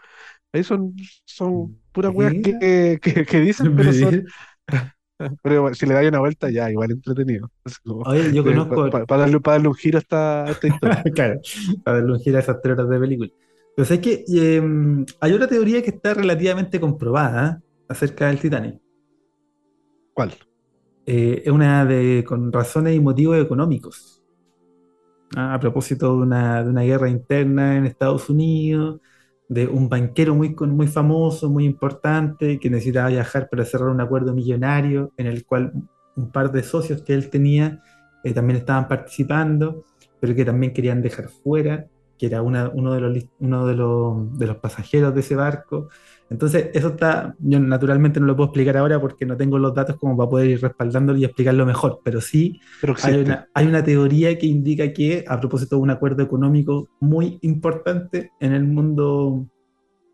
Ahí 0.53 0.63
son, 0.63 0.95
son 1.26 1.76
puras 1.91 2.11
weas 2.13 2.34
que, 2.41 2.99
que, 3.01 3.26
que 3.26 3.39
dicen, 3.39 3.76
pero 3.76 3.93
son, 3.93 4.23
pero 5.41 5.73
si 5.73 5.85
le 5.85 5.93
da 5.93 6.07
una 6.07 6.19
vuelta 6.19 6.49
ya, 6.49 6.69
igual 6.71 6.91
entretenido. 6.91 7.51
Como, 7.84 8.03
Oye, 8.05 8.34
yo 8.34 8.43
eh, 8.43 8.45
conozco. 8.51 8.76
pa- 8.76 8.89
pa- 8.89 9.05
para 9.05 9.21
darle, 9.21 9.39
pa 9.39 9.51
darle 9.53 9.67
un 9.69 9.76
giro 9.76 9.97
a 9.97 10.01
esta, 10.01 10.67
historia. 10.67 11.03
claro, 11.15 11.39
para 11.84 11.97
darle 11.99 12.13
un 12.13 12.19
giro 12.19 12.38
a 12.38 12.41
esas 12.41 12.61
tres 12.61 12.73
horas 12.77 12.89
de 12.89 12.99
película. 12.99 13.30
Pero 13.76 13.85
sabes 13.85 14.01
que 14.01 14.23
eh, 14.34 14.61
hay 15.21 15.34
otra 15.34 15.47
teoría 15.47 15.81
que 15.81 15.91
está 15.91 16.13
relativamente 16.13 16.80
comprobada 16.80 17.59
¿eh? 17.61 17.63
acerca 17.88 18.27
del 18.27 18.39
Titanic. 18.39 18.81
¿Cuál? 20.13 20.34
Eh, 21.05 21.41
es 21.45 21.51
una 21.51 21.85
de 21.85 22.23
con 22.26 22.51
razones 22.53 22.95
y 22.95 22.99
motivos 22.99 23.38
económicos. 23.38 24.21
Ah, 25.35 25.53
a 25.55 25.59
propósito 25.59 26.07
de 26.15 26.23
una, 26.23 26.63
de 26.63 26.69
una 26.71 26.81
guerra 26.81 27.09
interna 27.09 27.77
en 27.77 27.85
Estados 27.85 28.30
Unidos, 28.30 28.99
de 29.49 29.67
un 29.67 29.89
banquero 29.89 30.35
muy, 30.35 30.55
muy 30.55 30.88
famoso, 30.88 31.49
muy 31.49 31.65
importante, 31.65 32.59
que 32.59 32.69
necesitaba 32.69 33.09
viajar 33.09 33.49
para 33.49 33.65
cerrar 33.65 33.89
un 33.89 33.99
acuerdo 33.99 34.34
millonario 34.34 35.11
en 35.17 35.26
el 35.26 35.43
cual 35.45 35.73
un 36.15 36.31
par 36.31 36.51
de 36.51 36.61
socios 36.63 37.01
que 37.01 37.15
él 37.15 37.30
tenía 37.30 37.81
eh, 38.23 38.31
también 38.34 38.59
estaban 38.59 38.88
participando, 38.88 39.84
pero 40.19 40.35
que 40.35 40.45
también 40.45 40.71
querían 40.71 41.01
dejar 41.01 41.30
fuera, 41.30 41.88
que 42.19 42.25
era 42.25 42.41
una, 42.41 42.69
uno, 42.69 42.93
de 42.93 42.99
los, 42.99 43.25
uno 43.39 43.65
de, 43.65 43.75
los, 43.75 44.37
de 44.37 44.45
los 44.45 44.57
pasajeros 44.57 45.15
de 45.15 45.21
ese 45.21 45.35
barco. 45.35 45.87
Entonces, 46.29 46.69
eso 46.73 46.89
está, 46.89 47.33
yo 47.39 47.59
naturalmente 47.59 48.19
no 48.19 48.27
lo 48.27 48.35
puedo 48.35 48.49
explicar 48.49 48.77
ahora 48.77 48.99
porque 48.99 49.25
no 49.25 49.37
tengo 49.37 49.57
los 49.57 49.73
datos 49.73 49.95
como 49.95 50.15
para 50.15 50.29
poder 50.29 50.49
ir 50.49 50.61
respaldándolo 50.61 51.17
y 51.17 51.25
explicarlo 51.25 51.65
mejor, 51.65 52.01
pero 52.03 52.21
sí 52.21 52.59
Pero 52.81 52.93
hay 53.01 53.21
una, 53.21 53.47
hay 53.53 53.65
una 53.65 53.83
teoría 53.83 54.37
que 54.37 54.45
indica 54.45 54.93
que, 54.93 55.23
a 55.27 55.39
propósito 55.39 55.77
de 55.77 55.81
un 55.81 55.89
acuerdo 55.89 56.21
económico 56.21 56.89
muy 56.99 57.39
importante 57.41 58.31
en 58.39 58.53
el 58.53 58.65
mundo 58.65 59.47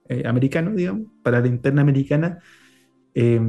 eh, 0.07 0.23
americano, 0.25 0.71
digamos, 0.71 1.07
para 1.23 1.41
la 1.41 1.47
interna 1.47 1.81
americana, 1.81 2.39
eh, 3.15 3.41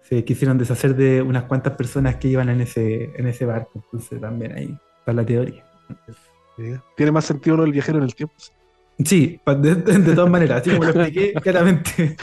se 0.00 0.24
quisieron 0.24 0.56
deshacer 0.56 0.96
de 0.96 1.20
unas 1.20 1.44
cuantas 1.44 1.74
personas 1.74 2.16
que 2.16 2.28
iban 2.28 2.48
en 2.48 2.62
ese, 2.62 3.12
en 3.16 3.26
ese 3.26 3.44
barco. 3.44 3.82
Entonces 3.84 4.20
también 4.20 4.52
ahí 4.52 4.78
está 5.00 5.12
la 5.12 5.26
teoría. 5.26 5.64
Tiene 6.96 7.12
más 7.12 7.24
sentido 7.24 7.56
lo 7.56 7.62
del 7.64 7.72
viajero 7.72 7.98
en 7.98 8.04
el 8.04 8.14
tiempo. 8.14 8.34
Sí, 9.04 9.40
de, 9.44 9.76
todas 10.14 10.30
maneras, 10.30 10.62
así 10.62 10.70
como 10.70 10.84
lo 10.84 10.90
expliqué 10.90 11.34
claramente. 11.42 12.16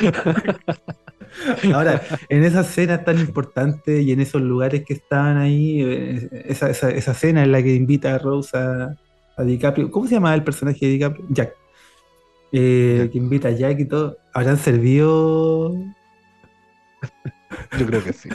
Ahora, 1.71 2.01
en 2.29 2.43
esa 2.43 2.63
cena 2.63 3.03
tan 3.03 3.19
importante 3.19 4.01
y 4.01 4.11
en 4.11 4.19
esos 4.21 4.41
lugares 4.41 4.83
que 4.83 4.93
estaban 4.93 5.37
ahí, 5.37 5.81
eh, 5.83 6.29
esa, 6.45 6.69
esa, 6.69 6.89
esa 6.89 7.13
cena 7.13 7.43
en 7.43 7.51
la 7.51 7.61
que 7.61 7.75
invita 7.75 8.15
a 8.15 8.17
Rose 8.17 8.57
a, 8.57 8.95
a 9.37 9.43
DiCaprio, 9.43 9.91
¿cómo 9.91 10.07
se 10.07 10.15
llamaba 10.15 10.35
el 10.35 10.43
personaje 10.43 10.85
de 10.85 10.91
DiCaprio? 10.93 11.25
Jack. 11.29 11.53
Eh, 12.51 12.95
Jack. 13.01 13.11
Que 13.11 13.17
invita 13.19 13.47
a 13.49 13.51
Jack 13.51 13.79
y 13.79 13.85
todo. 13.85 14.17
¿Habrán 14.33 14.57
servido? 14.57 15.75
Yo 17.77 17.85
creo 17.85 18.03
que 18.03 18.13
sí. 18.13 18.29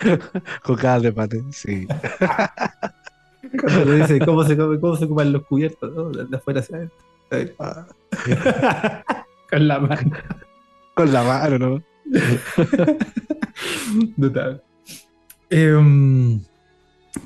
Cocadas 0.62 1.02
de 1.02 1.12
pate, 1.12 1.42
sí. 1.50 1.86
Cuando 3.60 3.84
le 3.84 3.96
dice 3.98 4.18
cómo 4.20 4.44
se, 4.44 4.56
come- 4.56 4.80
cómo 4.80 4.96
se 4.96 5.04
ocupan 5.04 5.32
los 5.32 5.44
cubiertos, 5.46 5.92
¿no? 5.94 6.10
De 6.10 6.36
afuera 6.36 6.60
hacia 6.60 6.76
adentro. 6.76 6.96
Ah, 7.58 7.86
Con 9.50 9.68
la 9.68 9.78
mano. 9.80 10.12
Con 10.94 11.12
la 11.12 11.22
mano, 11.22 11.58
¿no? 11.58 11.82
Total. 14.20 14.62
Em, 15.50 16.40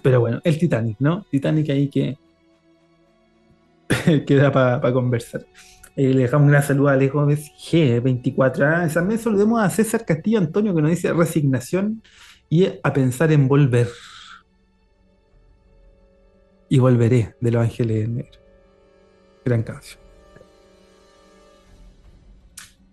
pero 0.03 0.21
bueno, 0.21 0.41
el 0.45 0.59
Titanic, 0.59 0.97
¿no? 1.01 1.25
Titanic 1.31 1.71
ahí 1.71 1.89
que 1.89 2.17
queda 4.27 4.53
para 4.53 4.93
conversar. 4.93 5.47
Eh, 5.97 6.15
le 6.15 6.23
dejamos 6.23 6.45
un 6.47 6.51
gran 6.53 6.63
saludo 6.63 6.89
a 6.89 6.93
Alex 6.93 7.13
Gómez 7.13 7.51
G24. 7.59 8.93
También 8.93 9.19
saludemos 9.21 9.61
a 9.61 9.69
César 9.71 10.05
Castillo 10.05 10.39
Antonio 10.39 10.75
que 10.75 10.83
nos 10.83 10.91
dice 10.91 11.13
resignación 11.13 12.03
y 12.49 12.67
a 12.83 12.93
pensar 12.93 13.33
en 13.33 13.49
volver. 13.49 13.89
Y 16.69 16.79
volveré 16.79 17.35
de 17.41 17.51
los 17.51 17.63
Ángeles 17.63 18.09
Negros. 18.09 18.41
Gran 19.45 19.63
canción. 19.63 20.01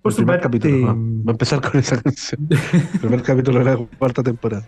Por 0.02 0.12
El 0.12 0.16
su 0.16 0.18
primer 0.18 0.40
parte, 0.40 0.60
capítulo. 0.60 0.94
¿no? 0.94 1.24
Va 1.26 1.32
a 1.32 1.34
empezar 1.34 1.62
con 1.62 1.80
esa 1.80 2.02
canción. 2.02 2.48
El 2.94 3.00
primer 3.00 3.24
capítulo 3.24 3.60
de 3.60 3.66
la 3.66 3.78
cuarta 3.98 4.24
temporada. 4.24 4.68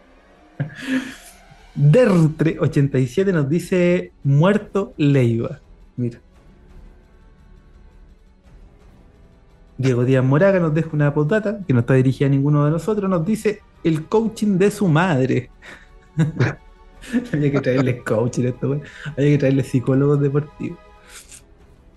Dertre87 1.77 3.31
nos 3.31 3.47
dice 3.47 4.11
muerto 4.23 4.93
Leiva. 4.97 5.59
Mira. 5.95 6.19
Diego 9.77 10.03
Díaz 10.03 10.25
Moraga 10.25 10.59
nos 10.59 10.73
deja 10.73 10.89
una 10.91 11.13
postdata 11.13 11.59
que 11.67 11.73
no 11.73 11.81
está 11.81 11.93
dirigida 11.93 12.25
a 12.25 12.31
ninguno 12.31 12.65
de 12.65 12.71
nosotros. 12.71 13.07
Nos 13.09 13.25
dice 13.25 13.61
el 13.84 14.05
coaching 14.05 14.57
de 14.57 14.71
su 14.71 14.88
madre. 14.88 15.51
Había 17.34 17.51
que 17.51 17.61
traerle 17.61 18.03
coaching 18.03 18.45
a 18.45 18.49
esto, 18.49 18.69
weón. 18.69 18.84
Había 19.17 19.31
que 19.31 19.38
traerle 19.38 19.63
psicólogos 19.63 20.19
deportivos. 20.21 20.79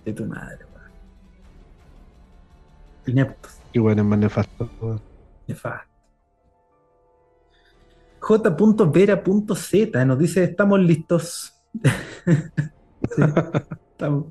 De 0.05 0.13
tu 0.13 0.25
madre, 0.25 0.65
weón. 0.73 0.91
Ineptos. 3.07 3.57
Bueno, 3.75 4.01
es 4.01 4.07
más 4.07 4.19
nefasto. 4.19 4.69
weón. 4.81 5.01
Nefasto. 5.47 5.89
J.vera.z 8.19 10.05
nos 10.05 10.19
dice: 10.19 10.43
Estamos 10.43 10.79
listos. 10.79 11.53
Sí, 13.15 13.23
estamos 13.91 14.25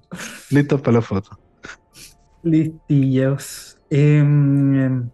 Listos 0.50 0.80
para 0.80 0.92
la 0.98 1.02
foto. 1.02 1.36
listillos. 2.42 3.76
Em, 3.90 5.10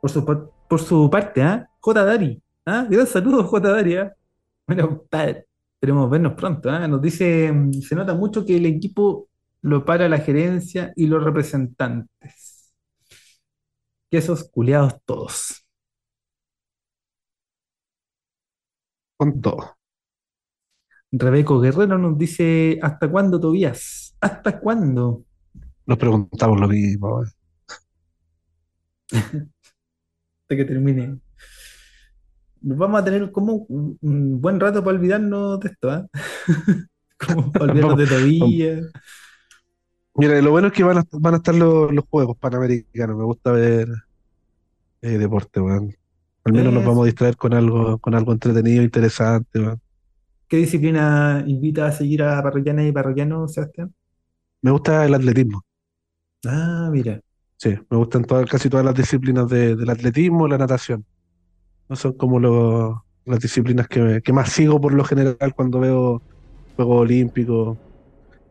por, 0.00 0.10
su, 0.10 0.24
por 0.68 0.80
su 0.80 1.08
parte, 1.08 1.40
¿ah? 1.42 1.70
J. 1.80 2.04
Dari. 2.04 2.42
¿ah? 2.66 2.84
Gran 2.90 3.06
saludo, 3.06 3.44
J. 3.44 3.68
Dari. 3.70 3.96
¿ah? 3.96 4.12
Bueno, 4.68 5.06
esperemos 5.10 6.10
vernos 6.10 6.34
pronto. 6.34 6.70
¿ah? 6.70 6.86
Nos 6.86 7.00
dice: 7.02 7.46
em, 7.46 7.72
Se 7.72 7.94
nota 7.94 8.14
mucho 8.14 8.44
que 8.44 8.56
el 8.56 8.66
equipo 8.66 9.28
lo 9.62 9.84
para 9.84 10.08
la 10.08 10.18
gerencia 10.18 10.92
y 10.94 11.06
los 11.06 11.24
representantes. 11.24 12.72
Que 14.10 14.18
esos 14.18 14.44
culeados 14.50 15.00
todos. 15.04 15.66
Con 19.16 19.40
todo. 19.40 19.76
Rebeco 21.10 21.60
Guerrero 21.60 21.96
nos 21.98 22.18
dice, 22.18 22.78
¿hasta 22.82 23.10
cuándo, 23.10 23.40
Tobías? 23.40 24.14
¿Hasta 24.20 24.60
cuándo? 24.60 25.24
Nos 25.86 25.98
preguntamos 25.98 26.60
lo 26.60 26.68
mismo. 26.68 27.08
weón. 27.16 27.28
Hasta 30.42 30.56
que 30.56 30.64
termine. 30.64 31.18
Vamos 32.60 33.00
a 33.00 33.04
tener 33.04 33.30
como 33.32 33.54
un, 33.68 33.98
un 34.00 34.40
buen 34.40 34.60
rato 34.60 34.82
para 34.84 34.96
olvidarnos 34.96 35.60
de 35.60 35.68
esto, 35.68 35.90
¿ah? 35.90 36.06
Como 37.18 37.52
para 37.56 37.70
olvidarnos 37.72 37.96
de 37.98 38.06
Tobías. 38.06 38.86
Mira, 40.14 40.40
lo 40.42 40.50
bueno 40.50 40.66
es 40.68 40.72
que 40.74 40.82
van 40.84 40.98
a, 40.98 41.04
van 41.12 41.34
a 41.34 41.36
estar 41.38 41.54
los, 41.54 41.92
los 41.92 42.04
juegos 42.10 42.36
panamericanos. 42.38 43.16
Me 43.16 43.24
gusta 43.24 43.52
ver 43.52 43.88
eh, 45.02 45.18
deporte, 45.18 45.60
weón. 45.60 45.94
Al 46.44 46.52
menos 46.52 46.72
nos 46.72 46.84
vamos 46.84 47.02
a 47.02 47.06
distraer 47.06 47.36
con 47.36 47.52
algo, 47.54 47.98
con 47.98 48.14
algo 48.14 48.32
entretenido, 48.32 48.82
interesante, 48.82 49.60
weón. 49.60 49.80
¿Qué 50.48 50.56
disciplina 50.56 51.44
invita 51.46 51.86
a 51.86 51.92
seguir 51.92 52.22
a 52.22 52.42
parroquianas 52.42 52.86
y 52.86 52.92
parroquianos, 52.92 53.52
Sebastián? 53.52 53.94
Me 54.62 54.70
gusta 54.70 55.04
el 55.04 55.14
atletismo. 55.14 55.62
Ah, 56.46 56.88
mira. 56.90 57.20
Sí, 57.56 57.70
me 57.90 57.96
gustan 57.96 58.24
todas, 58.24 58.48
casi 58.48 58.68
todas 58.70 58.86
las 58.86 58.94
disciplinas 58.94 59.48
de- 59.48 59.76
del 59.76 59.90
atletismo 59.90 60.46
y 60.46 60.50
la 60.50 60.58
natación. 60.58 61.04
No 61.88 61.96
son 61.96 62.12
como 62.14 62.38
lo- 62.40 63.04
las 63.24 63.40
disciplinas 63.40 63.88
que, 63.88 64.20
que 64.24 64.32
más 64.32 64.50
sigo 64.52 64.80
por 64.80 64.94
lo 64.94 65.04
general 65.04 65.36
cuando 65.54 65.80
veo 65.80 66.22
Juegos 66.76 67.02
Olímpicos. 67.02 67.78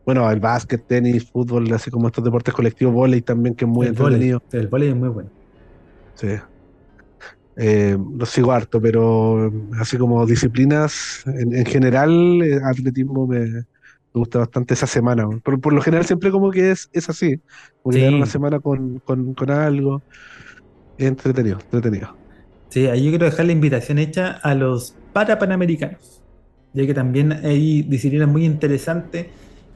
Bueno, 0.04 0.30
el 0.30 0.40
básquet, 0.40 0.84
tenis, 0.86 1.30
fútbol, 1.30 1.72
así 1.72 1.90
como 1.90 2.08
estos 2.08 2.24
deportes 2.24 2.54
colectivos, 2.54 2.94
vóley 2.94 3.22
también, 3.22 3.54
que 3.54 3.64
es 3.66 3.70
muy 3.70 3.86
el 3.86 3.90
entretenido. 3.90 4.40
El 4.52 4.68
vóley 4.68 4.88
es 4.88 4.96
muy 4.96 5.08
bueno. 5.10 5.30
Sí. 6.14 6.28
Eh, 7.56 7.96
lo 8.16 8.24
sigo 8.26 8.52
harto, 8.52 8.80
pero 8.80 9.50
así 9.80 9.98
como 9.98 10.24
disciplinas 10.26 11.22
en, 11.26 11.54
en 11.56 11.66
general, 11.66 12.40
eh, 12.42 12.60
atletismo 12.64 13.26
me, 13.26 13.40
me 13.40 13.64
gusta 14.14 14.38
bastante 14.40 14.74
esa 14.74 14.86
semana. 14.86 15.26
Por, 15.42 15.60
por 15.60 15.72
lo 15.72 15.82
general 15.82 16.06
siempre 16.06 16.30
como 16.30 16.50
que 16.52 16.70
es, 16.70 16.88
es 16.92 17.08
así, 17.08 17.42
como 17.82 17.94
Sí. 17.94 18.04
una 18.06 18.26
semana 18.26 18.60
con, 18.60 19.00
con, 19.00 19.34
con 19.34 19.50
algo. 19.50 20.04
Entretenido, 20.98 21.58
entretenido. 21.60 22.18
Sí, 22.70 22.86
ahí 22.86 23.04
yo 23.04 23.10
quiero 23.10 23.24
dejar 23.26 23.46
la 23.46 23.52
invitación 23.52 23.98
hecha 23.98 24.32
a 24.42 24.54
los 24.54 24.94
parapanamericanos, 25.12 26.22
ya 26.74 26.86
que 26.86 26.94
también 26.94 27.32
hay 27.32 27.82
disciplinas 27.82 28.28
muy 28.28 28.44
interesantes. 28.44 29.26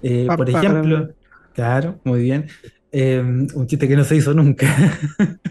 Eh, 0.03 0.27
Pa- 0.27 0.37
por 0.37 0.51
para- 0.53 0.59
ejemplo, 0.67 1.15
claro, 1.55 1.99
muy 2.05 2.23
bien. 2.23 2.47
Eh, 2.91 3.21
un 3.55 3.67
chiste 3.67 3.89
que 3.89 3.97
no 3.97 4.05
se 4.05 4.17
hizo 4.17 4.35
nunca. 4.35 4.67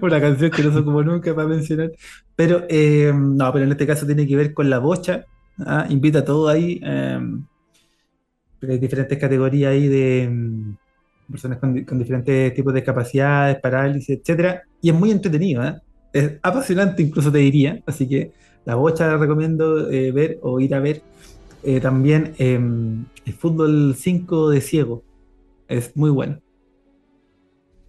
Una 0.00 0.20
canción 0.20 0.50
que 0.50 0.62
no 0.62 0.72
se 0.72 0.78
ocupó 0.78 1.02
nunca 1.02 1.34
para 1.34 1.48
mencionar. 1.48 1.90
Pero 2.36 2.64
eh, 2.68 3.12
no, 3.14 3.52
pero 3.52 3.64
en 3.64 3.72
este 3.72 3.86
caso 3.86 4.06
tiene 4.06 4.26
que 4.26 4.36
ver 4.36 4.54
con 4.54 4.70
la 4.70 4.78
bocha. 4.78 5.24
¿ah? 5.66 5.86
Invita 5.88 6.20
a 6.20 6.24
todos 6.24 6.50
ahí. 6.52 6.80
eh, 6.84 7.18
porque 8.58 8.74
hay 8.74 8.78
diferentes 8.78 9.18
categorías 9.18 9.72
ahí 9.72 9.88
de 9.88 10.30
personas 11.30 11.58
con, 11.58 11.74
di- 11.74 11.84
con 11.84 11.98
diferentes 11.98 12.54
tipos 12.54 12.72
de 12.74 12.80
discapacidades, 12.80 13.58
parálisis, 13.60 14.18
etcétera. 14.18 14.62
Y 14.80 14.90
es 14.90 14.94
muy 14.94 15.10
entretenido, 15.10 15.64
¿eh? 15.64 15.74
Es 16.12 16.38
apasionante, 16.42 17.02
incluso 17.02 17.30
te 17.32 17.38
diría. 17.38 17.80
Así 17.86 18.08
que 18.08 18.32
la 18.64 18.74
bocha 18.76 19.06
la 19.06 19.16
recomiendo 19.18 19.90
eh, 19.90 20.12
ver 20.12 20.38
o 20.42 20.60
ir 20.60 20.74
a 20.74 20.80
ver. 20.80 21.02
Eh, 21.62 21.80
también 21.80 22.34
eh, 22.38 22.54
el 23.24 23.32
fútbol 23.34 23.94
5 23.96 24.50
de 24.50 24.60
ciego. 24.60 25.04
Es 25.68 25.96
muy 25.96 26.10
bueno. 26.10 26.40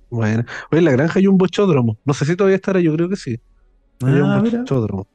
Bueno, 0.09 0.43
oye, 0.71 0.79
en 0.79 0.85
la 0.85 0.91
granja 0.91 1.19
hay 1.19 1.27
un 1.27 1.37
bochódromo. 1.37 1.97
No 2.03 2.13
sé 2.13 2.25
si 2.25 2.35
todavía 2.35 2.57
estará, 2.57 2.79
yo 2.81 2.93
creo 2.95 3.09
que 3.09 3.15
sí. 3.15 3.37
Hay 4.01 4.19
Ah, 4.19 4.23
un 4.23 4.43
mira. 4.43 4.59
bochódromo. 4.59 5.07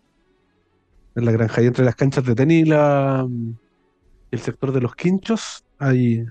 En 1.17 1.25
la 1.25 1.33
granja, 1.33 1.61
ahí 1.61 1.67
entre 1.67 1.85
las 1.85 1.97
canchas 1.97 2.25
de 2.25 2.35
tenis 2.35 2.63
y 2.67 2.69
la, 2.69 3.27
el 4.31 4.41
sector 4.41 4.73
de 4.73 4.81
los 4.81 4.95
quinchos, 4.95 5.65
ahí 5.79 6.25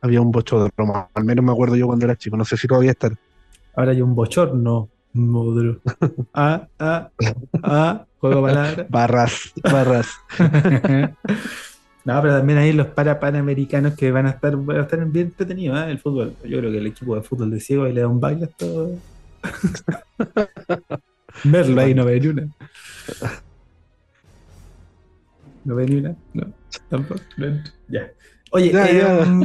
había 0.00 0.20
un 0.20 0.30
bochódromo. 0.30 1.08
Al 1.12 1.24
menos 1.24 1.44
me 1.44 1.52
acuerdo 1.52 1.76
yo 1.76 1.86
cuando 1.86 2.04
era 2.04 2.16
chico. 2.16 2.36
No 2.36 2.44
sé 2.44 2.56
si 2.56 2.66
todavía 2.66 2.92
estará. 2.92 3.16
Ahora 3.74 3.92
hay 3.92 4.02
un 4.02 4.14
bochorno. 4.14 4.88
Modro. 5.12 5.80
Ah, 6.32 6.68
ah, 6.78 7.10
ah, 7.62 8.06
juego 8.18 8.42
palabra. 8.42 8.86
Barras, 8.90 9.52
barras. 9.62 10.08
no, 12.04 12.22
pero 12.22 12.36
también 12.36 12.58
hay 12.58 12.72
los 12.72 12.88
para 12.88 13.18
panamericanos 13.18 13.94
que 13.94 14.12
van 14.12 14.26
a 14.26 14.30
estar, 14.30 14.56
van 14.56 14.76
a 14.76 14.82
estar 14.82 15.04
bien 15.06 15.28
entretenidos, 15.28 15.78
¿eh? 15.78 15.90
el 15.90 15.98
fútbol. 15.98 16.34
Yo 16.44 16.58
creo 16.58 16.70
que 16.70 16.78
el 16.78 16.86
equipo 16.86 17.16
de 17.16 17.22
fútbol 17.22 17.50
de 17.50 17.60
ciego 17.60 17.84
ahí 17.84 17.92
le 17.92 18.02
da 18.02 18.08
un 18.08 18.20
baile 18.20 18.44
a 18.44 18.48
todo. 18.48 18.96
Verlo 21.44 21.80
ahí 21.80 21.94
no 21.94 22.04
ve 22.04 22.20
ni 22.20 22.26
una. 22.28 22.48
¿No 25.64 25.74
ve 25.74 25.86
ni 25.86 25.96
una? 25.96 26.16
No, 26.34 26.52
tampoco. 26.88 27.20
No. 27.36 27.46
Ya. 27.88 28.10
Oye, 28.50 28.72
Ya, 28.72 28.90
ya. 28.90 29.22
em, 29.22 29.40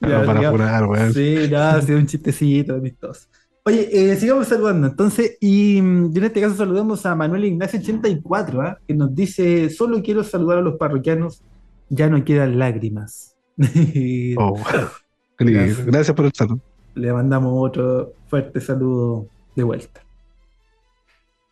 No, 0.00 0.24
para 0.24 0.38
digamos- 0.40 0.50
jurar, 0.50 0.84
weón. 0.86 1.12
Sí, 1.12 1.48
no, 1.50 1.58
ha 1.58 1.82
sido 1.82 1.98
un 1.98 2.06
chistecito 2.06 2.74
amistoso. 2.74 3.26
Oye, 3.64 3.88
eh, 4.12 4.16
sigamos 4.16 4.46
saludando. 4.46 4.86
Entonces, 4.86 5.36
y, 5.40 5.80
mm, 5.82 6.16
en 6.16 6.24
este 6.24 6.40
caso 6.40 6.54
saludamos 6.54 7.04
a 7.04 7.16
Manuel 7.16 7.46
Ignacio 7.46 7.80
84, 7.80 8.62
¿ah? 8.62 8.78
que 8.86 8.94
nos 8.94 9.12
dice, 9.14 9.70
solo 9.70 10.00
quiero 10.02 10.22
saludar 10.22 10.58
a 10.58 10.62
los 10.62 10.76
parroquianos, 10.76 11.42
ya 11.88 12.08
no 12.08 12.24
quedan 12.24 12.58
lágrimas. 12.58 13.34
Oh, 14.38 14.56
lindo. 15.40 15.82
Gracias 15.86 16.14
por 16.14 16.26
el 16.26 16.32
saludo. 16.32 16.60
Le 16.94 17.12
mandamos 17.12 17.52
otro 17.56 18.12
fuerte 18.28 18.60
saludo 18.60 19.26
de 19.54 19.62
vuelta. 19.64 20.00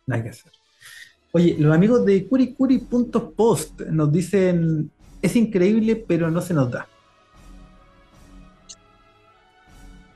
Nada 0.07 0.23
que 0.23 0.29
hacer. 0.29 0.51
Oye, 1.35 1.57
los 1.59 1.75
amigos 1.75 2.05
de 2.05 2.25
curicuri.post 2.25 3.81
nos 3.91 4.09
dicen, 4.09 4.89
es 5.21 5.35
increíble, 5.35 6.01
pero 6.07 6.31
no 6.31 6.39
se 6.39 6.53
nos 6.53 6.71
da. 6.71 6.87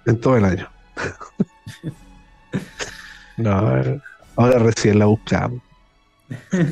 En 0.05 0.17
todo 0.17 0.37
el 0.37 0.45
año. 0.45 0.69
no, 3.35 3.51
ahora 4.37 4.59
recién 4.59 4.97
la 4.97 5.07
buscamos. 5.07 5.61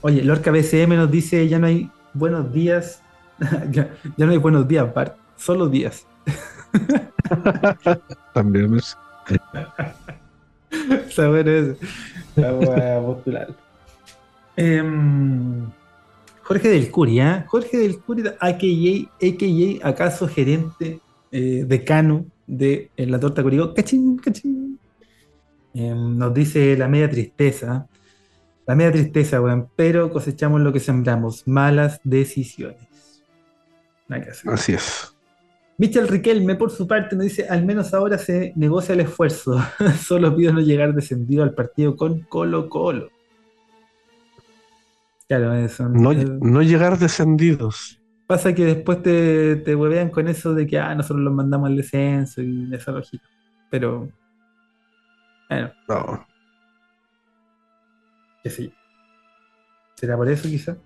Oye, 0.00 0.24
Lorca 0.24 0.50
BCM 0.50 0.96
nos 0.96 1.10
dice, 1.10 1.46
ya 1.46 1.58
no 1.58 1.66
hay 1.66 1.90
buenos 2.14 2.50
días, 2.50 3.02
ya, 3.70 3.94
ya 4.16 4.24
no 4.24 4.32
hay 4.32 4.38
buenos 4.38 4.66
días, 4.66 4.94
Bart, 4.94 5.14
solo 5.36 5.68
días. 5.68 6.06
También 8.32 8.70
me- 8.70 8.80
Está 11.08 11.28
bueno 11.28 11.50
eso. 11.50 11.76
Vamos 12.36 12.68
a 12.68 13.00
postularlo. 13.00 13.54
Em, 14.56 15.66
Jorge 16.42 16.68
del 16.68 16.90
Curi, 16.90 17.20
¿ah? 17.20 17.44
Jorge 17.46 17.76
del 17.76 18.00
Curi, 18.00 18.22
AKA, 18.40 19.10
AKA 19.20 19.88
acaso 19.88 20.28
gerente 20.28 21.00
eh, 21.30 21.64
decano 21.66 22.26
de 22.46 22.90
en 22.96 23.10
la 23.10 23.20
torta 23.20 23.42
Curicó. 23.42 23.74
Cachín, 23.74 24.16
cachín. 24.16 24.78
Em, 25.74 26.16
nos 26.16 26.32
dice 26.34 26.76
la 26.76 26.88
media 26.88 27.08
tristeza. 27.10 27.86
La 28.66 28.74
media 28.74 28.92
tristeza, 28.92 29.40
weón, 29.40 29.68
pero 29.76 30.10
cosechamos 30.10 30.60
lo 30.60 30.72
que 30.72 30.80
sembramos. 30.80 31.46
Malas 31.46 32.00
decisiones. 32.04 33.22
Nada 34.08 34.24
que 34.24 34.30
hacer. 34.30 34.52
Así 34.52 34.72
es. 34.72 35.17
Michel 35.78 36.08
Riquelme, 36.08 36.56
por 36.56 36.70
su 36.72 36.86
parte, 36.88 37.14
nos 37.14 37.24
dice, 37.26 37.46
al 37.48 37.64
menos 37.64 37.94
ahora 37.94 38.18
se 38.18 38.52
negocia 38.56 38.94
el 38.94 39.00
esfuerzo. 39.00 39.56
Solo 40.02 40.34
pido 40.34 40.52
no 40.52 40.60
llegar 40.60 40.92
descendido 40.92 41.44
al 41.44 41.54
partido 41.54 41.94
con 41.96 42.22
Colo 42.22 42.68
Colo. 42.68 43.10
Claro, 45.28 45.54
eso. 45.54 45.88
No, 45.88 46.12
no 46.14 46.62
llegar 46.62 46.98
descendidos. 46.98 48.00
pasa 48.26 48.54
que 48.54 48.64
después 48.64 49.02
te, 49.02 49.56
te 49.56 49.74
huevean 49.76 50.10
con 50.10 50.26
eso 50.26 50.52
de 50.54 50.66
que 50.66 50.78
ah, 50.78 50.94
nosotros 50.94 51.20
los 51.20 51.32
mandamos 51.34 51.68
al 51.68 51.76
descenso 51.76 52.42
y 52.42 52.74
esa 52.74 52.90
lógica. 52.92 53.24
Pero, 53.70 54.08
bueno, 55.48 55.70
No. 55.88 56.26
sé 58.44 58.64
yo. 58.64 58.70
¿Será 59.94 60.16
por 60.16 60.28
eso 60.28 60.48
quizá? 60.48 60.76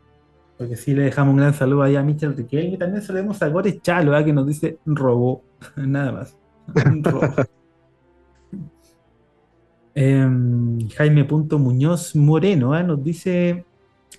Porque 0.62 0.76
sí 0.76 0.94
le 0.94 1.02
dejamos 1.02 1.32
un 1.32 1.38
gran 1.38 1.54
saludo 1.54 1.82
ahí 1.82 1.96
a 1.96 2.04
Michel 2.04 2.36
Riquelme. 2.36 2.76
También 2.76 3.02
saludamos 3.02 3.42
a 3.42 3.48
Gores 3.48 3.82
Chalo, 3.82 4.24
que 4.24 4.32
nos 4.32 4.46
dice 4.46 4.78
robó. 4.86 5.42
Nada 5.76 6.12
más. 6.12 6.36
Em, 9.94 10.88
Jaime 10.90 11.24
Punto 11.24 11.58
Muñoz 11.58 12.16
Moreno 12.16 12.82
nos 12.82 13.04
dice 13.04 13.66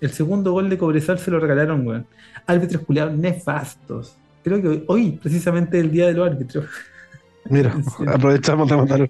el 0.01 0.11
segundo 0.11 0.51
gol 0.51 0.69
de 0.69 0.77
Cobresal 0.77 1.17
se 1.17 1.31
lo 1.31 1.39
regalaron, 1.39 1.87
weón. 1.87 2.05
Árbitros 2.45 2.83
culiados 2.83 3.17
nefastos. 3.17 4.15
Creo 4.43 4.61
que 4.61 4.67
hoy, 4.67 4.83
hoy, 4.87 5.11
precisamente 5.13 5.79
el 5.79 5.89
día 5.89 6.07
de 6.07 6.13
los 6.13 6.29
árbitros. 6.29 6.65
Mira, 7.49 7.73
aprovechamos 8.05 8.69
de 8.69 8.75
mandar 8.75 9.09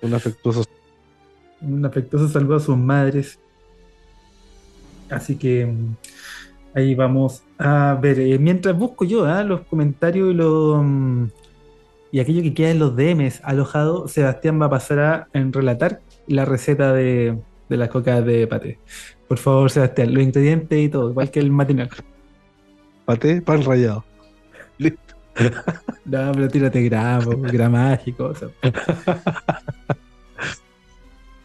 un 0.00 0.14
afectuoso. 0.14 0.64
Un 1.60 1.84
afectuoso 1.84 2.28
saludo 2.28 2.56
a 2.56 2.60
sus 2.60 2.78
madres. 2.78 3.40
Así 5.10 5.36
que 5.36 5.68
ahí 6.74 6.94
vamos 6.94 7.42
a 7.58 7.98
ver. 8.00 8.18
eh, 8.20 8.38
mientras 8.38 8.76
busco 8.76 9.04
yo 9.04 9.26
ah, 9.26 9.42
los 9.44 9.62
comentarios 9.62 10.30
y 10.30 10.34
los 10.34 10.82
mm, 10.82 11.24
y 12.12 12.20
aquello 12.20 12.42
que 12.42 12.54
queda 12.54 12.70
en 12.70 12.78
los 12.80 12.96
DMs 12.96 13.40
alojado, 13.44 14.08
Sebastián 14.08 14.60
va 14.60 14.66
a 14.66 14.70
pasar 14.70 14.98
a 14.98 15.28
en 15.32 15.52
relatar 15.52 16.00
la 16.26 16.44
receta 16.44 16.92
de, 16.92 17.38
de 17.68 17.76
las 17.76 17.88
cocas 17.88 18.24
de 18.24 18.46
paté. 18.46 18.78
Por 19.28 19.38
favor, 19.38 19.70
Sebastián, 19.70 20.12
los 20.12 20.22
ingredientes 20.22 20.78
y 20.78 20.88
todo, 20.88 21.10
igual 21.10 21.30
que 21.30 21.38
el 21.38 21.52
matinal. 21.52 21.88
Paté, 23.04 23.40
pan 23.42 23.62
rallado. 23.64 24.04
Listo. 24.78 25.00
No, 26.04 26.32
pero 26.32 26.48
tírate 26.48 26.82
gramo, 26.82 27.30
gramaje 27.36 28.10
y 28.10 28.12
cosas. 28.12 28.50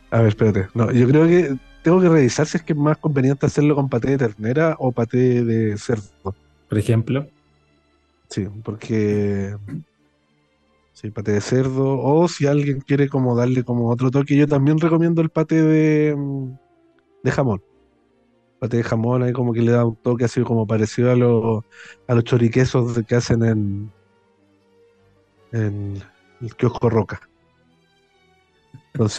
A 0.09 0.19
ver, 0.19 0.27
espérate. 0.29 0.67
No, 0.73 0.91
yo 0.91 1.07
creo 1.07 1.27
que 1.27 1.55
tengo 1.85 2.01
que 2.01 2.09
revisar 2.09 2.47
si 2.47 2.57
es 2.57 2.63
que 2.63 2.73
es 2.73 2.79
más 2.79 2.97
conveniente 2.97 3.45
hacerlo 3.45 3.75
con 3.75 3.89
paté 3.89 4.09
de 4.09 4.17
ternera 4.17 4.75
o 4.79 4.91
paté 4.91 5.43
de 5.43 5.77
cerdo. 5.77 6.33
Por 6.67 6.79
ejemplo. 6.79 7.27
Sí, 8.27 8.47
porque. 8.63 9.55
Sí, 10.93 11.11
paté 11.11 11.33
de 11.33 11.41
cerdo. 11.41 11.99
O 11.99 12.27
si 12.27 12.47
alguien 12.47 12.81
quiere 12.81 13.07
como 13.07 13.35
darle 13.35 13.63
como 13.63 13.91
otro 13.91 14.09
toque, 14.09 14.35
yo 14.35 14.47
también 14.47 14.79
recomiendo 14.79 15.21
el 15.21 15.29
paté 15.29 15.61
de, 15.61 16.17
de 17.21 17.31
jamón. 17.31 17.61
Paté 18.57 18.77
de 18.77 18.83
jamón 18.83 19.21
ahí 19.21 19.31
como 19.31 19.53
que 19.53 19.61
le 19.61 19.71
da 19.71 19.85
un 19.85 19.95
toque 19.95 20.25
así 20.25 20.41
como 20.41 20.65
parecido 20.65 21.11
a, 21.11 21.15
los 21.15 21.63
a 22.07 22.15
los 22.15 22.23
choriquesos 22.23 22.99
que 23.03 23.13
hacen 23.13 23.43
en, 23.43 23.91
en 25.51 26.01
el 26.41 26.55
kiosco 26.55 26.89
Roca. 26.89 27.21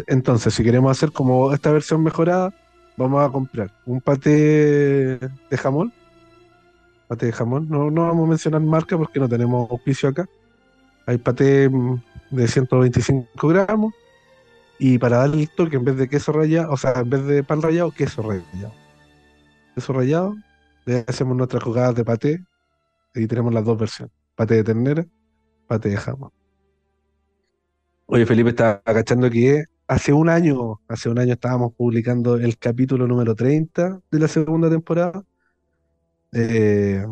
Entonces, 0.07 0.55
si 0.55 0.65
queremos 0.65 0.90
hacer 0.90 1.12
como 1.12 1.53
esta 1.53 1.70
versión 1.70 2.03
mejorada, 2.03 2.53
vamos 2.97 3.23
a 3.23 3.31
comprar 3.31 3.70
un 3.85 4.01
paté 4.01 5.19
de 5.19 5.57
jamón. 5.59 5.93
Paté 7.09 7.27
de 7.27 7.32
jamón. 7.32 7.69
No, 7.69 7.90
no 7.90 8.03
vamos 8.03 8.27
a 8.27 8.31
mencionar 8.31 8.61
marca 8.62 8.97
porque 8.97 9.20
no 9.20 9.28
tenemos 9.28 9.70
auspicio 9.70 10.09
acá. 10.09 10.27
Hay 11.07 11.19
paté 11.19 11.69
mm, 11.69 12.03
de 12.31 12.48
125 12.48 13.48
gramos. 13.48 13.93
Y 14.78 14.98
para 14.98 15.19
darle 15.19 15.43
el 15.43 15.51
toque, 15.51 15.77
en 15.77 15.85
vez 15.85 15.97
de 15.97 16.09
queso 16.09 16.32
rallado, 16.32 16.73
o 16.73 16.77
sea, 16.77 16.93
en 16.97 17.09
vez 17.09 17.24
de 17.24 17.43
pan 17.43 17.62
rallado, 17.62 17.90
queso 17.93 18.23
rallado. 18.23 18.74
Queso 19.74 19.93
rallado, 19.93 20.36
hacemos 21.07 21.36
nuestras 21.36 21.62
jugadas 21.62 21.94
de 21.94 22.05
paté. 22.05 22.44
Y 23.15 23.27
tenemos 23.27 23.55
las 23.55 23.65
dos 23.65 23.78
versiones: 23.78 24.15
paté 24.35 24.57
de 24.57 24.65
ternera, 24.65 25.07
paté 25.66 25.90
de 25.90 25.97
jamón. 25.97 26.35
Oye, 28.09 28.24
Felipe 28.24 28.51
está 28.51 28.83
agachando 28.85 29.28
que 29.28 29.65
hace 29.89 30.12
un 30.12 30.28
año, 30.28 30.81
hace 30.87 31.09
un 31.09 31.19
año 31.19 31.33
estábamos 31.33 31.73
publicando 31.74 32.37
el 32.37 32.57
capítulo 32.57 33.09
número 33.09 33.35
30 33.35 34.01
de 34.11 34.19
la 34.20 34.28
segunda 34.28 34.70
temporada. 34.70 35.24
Eh, 36.33 37.05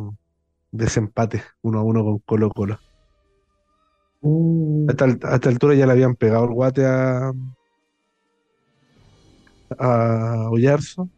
desempate 0.70 1.42
uno 1.62 1.80
a 1.80 1.82
uno 1.82 2.04
con 2.04 2.18
Colo 2.20 2.48
Colo. 2.50 2.78
Uh, 4.20 4.86
Hasta, 4.88 5.04
a 5.04 5.34
esta 5.34 5.48
altura 5.48 5.74
ya 5.74 5.86
le 5.86 5.92
habían 5.92 6.14
pegado 6.14 6.44
el 6.44 6.54
guate 6.54 6.86
a, 6.86 7.32
a 9.76 10.48
Oyarzo, 10.48 11.08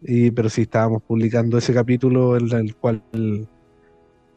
y, 0.00 0.30
pero 0.30 0.48
sí 0.48 0.62
estábamos 0.62 1.02
publicando 1.02 1.58
ese 1.58 1.74
capítulo 1.74 2.36
en 2.36 2.52
el 2.52 2.76
cual 2.76 3.02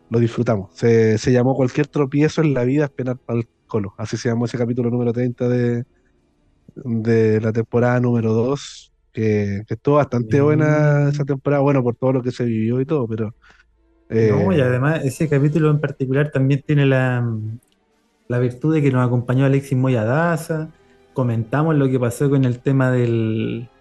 lo 0.10 0.20
disfrutamos. 0.20 0.72
Se, 0.74 1.20
se 1.20 1.32
llamó 1.32 1.56
Cualquier 1.56 1.86
tropiezo 1.86 2.42
en 2.42 2.56
la 2.56 2.64
vida 2.64 2.86
es 2.86 2.92
penal 2.92 3.18
para 3.18 3.40
el 3.40 3.48
Colo. 3.68 3.94
Así 3.98 4.18
se 4.18 4.30
llamó 4.30 4.46
ese 4.46 4.58
capítulo 4.58 4.90
número 4.90 5.14
30 5.14 5.48
de, 5.50 5.86
de 6.76 7.42
la 7.42 7.54
temporada 7.54 8.00
número 8.00 8.34
2, 8.34 8.94
que, 9.14 9.64
que 9.68 9.74
estuvo 9.76 9.96
bastante 9.98 10.42
buena 10.42 11.10
esa 11.10 11.26
temporada, 11.26 11.62
bueno, 11.64 11.84
por 11.84 11.96
todo 11.96 12.14
lo 12.14 12.24
que 12.24 12.32
se 12.32 12.46
vivió 12.46 12.82
y 12.82 12.86
todo, 12.86 13.08
pero... 13.08 13.36
eh, 14.10 14.30
No, 14.30 14.52
y 14.54 14.60
además 14.62 15.04
ese 15.06 15.30
capítulo 15.30 15.70
en 15.72 15.80
particular 15.82 16.32
también 16.32 16.64
tiene 16.66 16.86
la, 16.86 17.24
la 18.28 18.40
virtud 18.40 18.74
de 18.74 18.82
que 18.82 18.92
nos 18.92 19.06
acompañó 19.06 19.46
Alexis 19.46 19.78
Moyadaza, 19.78 20.74
comentamos 21.14 21.76
lo 21.76 21.88
que 21.90 22.00
pasó 22.00 22.30
con 22.30 22.46
el 22.46 22.62
tema 22.62 22.92
del, 22.92 23.72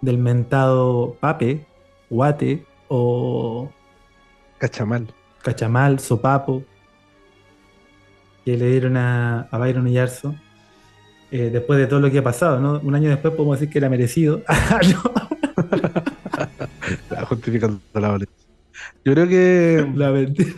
del 0.00 0.18
mentado 0.18 1.18
pape, 1.20 1.68
guate 2.10 2.70
o 2.88 3.76
Cachamal. 4.58 5.14
cachamal, 5.42 5.98
sopapo. 6.00 6.71
Que 8.44 8.56
le 8.56 8.70
dieron 8.70 8.96
a, 8.96 9.42
a 9.50 9.58
Byron 9.58 9.86
y 9.88 9.92
Yarzo. 9.94 10.34
eh, 11.30 11.50
después 11.52 11.78
de 11.78 11.86
todo 11.86 12.00
lo 12.00 12.10
que 12.10 12.18
ha 12.18 12.22
pasado, 12.22 12.60
¿no? 12.60 12.80
Un 12.80 12.94
año 12.94 13.08
después 13.10 13.34
podemos 13.34 13.58
decir 13.58 13.72
que 13.72 13.78
era 13.78 13.88
merecido. 13.90 14.42
Ah, 17.10 17.24
justificando 17.28 17.80
la 17.94 18.08
violencia. 18.08 18.48
Yo 19.04 19.12
creo 19.14 19.28
que 19.28 19.92
la 19.94 20.10
mentira. 20.10 20.54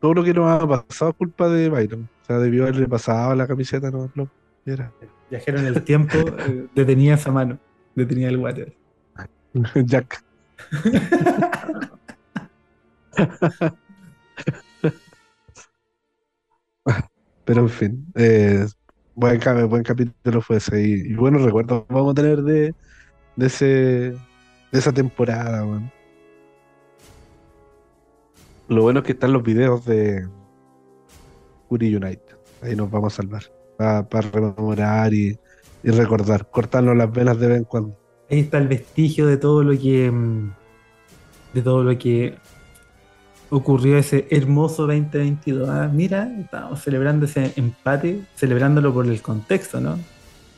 todo 0.00 0.14
lo 0.14 0.24
que 0.24 0.34
nos 0.34 0.50
ha 0.50 0.66
pasado 0.66 1.10
es 1.12 1.16
culpa 1.16 1.48
de 1.48 1.68
Byron. 1.68 2.08
O 2.22 2.24
sea, 2.26 2.38
debió 2.38 2.64
haberle 2.64 2.86
pasado 2.88 3.34
la 3.34 3.46
camiseta, 3.46 3.90
no, 3.90 4.10
no 4.14 4.30
era. 4.64 4.92
Viajero 5.30 5.58
en 5.58 5.66
el 5.66 5.82
tiempo, 5.82 6.16
eh, 6.18 6.66
detenía 6.74 7.14
esa 7.14 7.30
mano, 7.32 7.58
detenía 7.94 8.28
el 8.28 8.36
water. 8.38 8.74
Jack. 9.84 10.22
Pero 17.44 17.62
en 17.62 17.68
fin, 17.68 18.06
eh, 18.14 18.66
buen, 19.14 19.40
buen 19.68 19.82
capítulo 19.82 20.40
fue 20.40 20.56
ese. 20.56 20.82
Y, 20.82 21.14
buenos 21.14 21.42
recuerdos 21.42 21.84
vamos 21.88 22.12
a 22.12 22.14
tener 22.14 22.42
de, 22.42 22.74
de 23.36 23.46
ese 23.46 23.66
de 24.72 24.78
esa 24.78 24.92
temporada, 24.92 25.64
weón. 25.64 25.90
Lo 28.68 28.82
bueno 28.82 29.00
es 29.00 29.06
que 29.06 29.12
están 29.12 29.32
los 29.32 29.44
videos 29.44 29.84
de 29.84 30.26
Curi 31.68 31.94
United. 31.94 32.36
Ahí 32.62 32.74
nos 32.74 32.90
vamos 32.90 33.12
a 33.12 33.16
salvar. 33.16 33.42
Para 33.76 34.30
rememorar 34.32 35.14
y, 35.14 35.38
y 35.84 35.90
recordar. 35.90 36.50
Cortarnos 36.50 36.96
las 36.96 37.12
venas 37.12 37.38
de 37.38 37.46
vez 37.46 37.58
en 37.58 37.64
cuando. 37.64 37.96
Ahí 38.28 38.40
está 38.40 38.58
el 38.58 38.66
vestigio 38.66 39.26
de 39.26 39.36
todo 39.36 39.62
lo 39.62 39.78
que 39.78 40.10
mm, 40.10 40.52
de 41.54 41.62
todo 41.62 41.84
lo 41.84 41.96
que 41.96 42.36
ocurrió 43.50 43.98
ese 43.98 44.26
hermoso 44.30 44.86
2022. 44.86 45.68
Ah, 45.68 45.90
mira, 45.92 46.30
estábamos 46.40 46.82
celebrando 46.82 47.26
ese 47.26 47.52
empate, 47.56 48.20
celebrándolo 48.34 48.92
por 48.92 49.06
el 49.06 49.20
contexto, 49.22 49.80
¿no? 49.80 49.98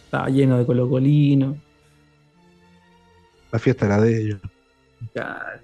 Estaba 0.05 0.29
lleno 0.29 0.59
de 0.59 0.67
colocolino. 0.67 1.57
La 3.53 3.59
fiesta 3.59 3.87
era 3.87 4.01
de 4.01 4.23
ellos. 4.23 4.41
Ya, 5.15 5.61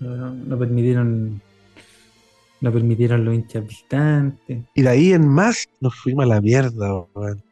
no, 0.00 0.30
no- 0.34 0.58
permitieron 0.58 1.40
no 2.58 2.72
permitieron 2.72 3.24
los 3.24 3.34
hinchas 3.34 3.66
visitantes. 3.66 4.64
Y 4.74 4.82
de 4.82 4.88
ahí 4.88 5.12
en 5.12 5.28
más 5.28 5.66
nos 5.80 5.94
fuimos 5.94 6.24
a 6.24 6.28
la 6.28 6.40
mierda, 6.40 7.04
weón. 7.14 7.42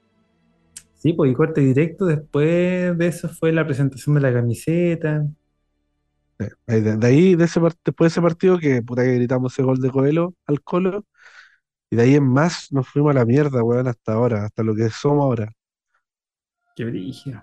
Sí, 0.98 1.12
pues 1.12 1.30
y 1.30 1.34
corte 1.34 1.60
directo 1.60 2.06
después 2.06 2.96
de 2.96 3.06
eso 3.06 3.28
fue 3.28 3.52
la 3.52 3.66
presentación 3.66 4.14
de 4.14 4.22
la 4.22 4.32
camiseta. 4.32 5.26
Ahí 6.66 6.80
De, 6.80 6.96
de 6.96 7.06
ahí, 7.06 7.34
de 7.36 7.44
ese 7.44 7.60
part- 7.60 7.78
después 7.84 8.10
de 8.12 8.14
ese 8.14 8.22
partido, 8.22 8.58
que 8.58 8.82
puta 8.82 9.02
que 9.02 9.14
gritamos 9.14 9.52
ese 9.52 9.62
gol 9.62 9.78
de 9.80 9.90
Coelho 9.90 10.34
al 10.46 10.62
Colo, 10.62 11.04
y 11.90 11.96
de 11.96 12.02
ahí 12.02 12.14
en 12.16 12.24
más 12.28 12.72
nos 12.72 12.88
fuimos 12.88 13.12
a 13.12 13.14
la 13.14 13.24
mierda, 13.24 13.62
weón, 13.62 13.88
hasta 13.88 14.14
ahora, 14.14 14.44
hasta 14.46 14.62
lo 14.62 14.74
que 14.74 14.90
somos 14.90 15.24
ahora. 15.24 15.52
Qué 16.76 16.84
brillo. 16.84 17.40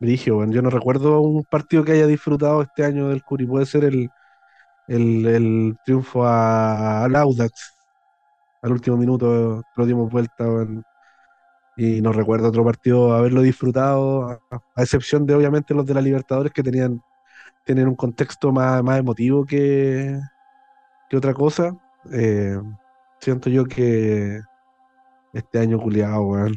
Brigio, 0.00 0.38
weón. 0.38 0.52
Yo 0.52 0.62
no 0.62 0.70
recuerdo 0.70 1.20
un 1.20 1.44
partido 1.44 1.84
que 1.84 1.92
haya 1.92 2.06
disfrutado 2.06 2.62
este 2.62 2.84
año 2.84 3.08
del 3.08 3.22
Curi. 3.22 3.46
Puede 3.46 3.66
ser 3.66 3.84
el, 3.84 4.08
el, 4.88 5.26
el 5.26 5.76
triunfo 5.84 6.24
a, 6.26 7.04
al 7.04 7.16
Audax. 7.16 7.52
Al 8.62 8.72
último 8.72 8.96
minuto 8.96 9.62
lo 9.76 9.86
dimos 9.86 10.10
vuelta. 10.10 10.44
Y 11.80 12.02
no 12.02 12.12
recuerdo 12.12 12.48
otro 12.48 12.62
partido 12.62 13.14
haberlo 13.14 13.40
disfrutado, 13.40 14.28
a, 14.50 14.82
excepción 14.82 15.24
de 15.24 15.34
obviamente 15.34 15.72
los 15.72 15.86
de 15.86 15.94
la 15.94 16.02
Libertadores 16.02 16.52
que 16.52 16.62
tenían, 16.62 17.02
tienen 17.64 17.88
un 17.88 17.94
contexto 17.94 18.52
más, 18.52 18.82
más 18.82 18.98
emotivo 18.98 19.46
que, 19.46 20.20
que 21.08 21.16
otra 21.16 21.32
cosa. 21.32 21.74
Eh, 22.12 22.60
siento 23.18 23.48
yo 23.48 23.64
que 23.64 24.42
este 25.32 25.58
año 25.58 25.78
culiado, 25.80 26.20
weón. 26.20 26.54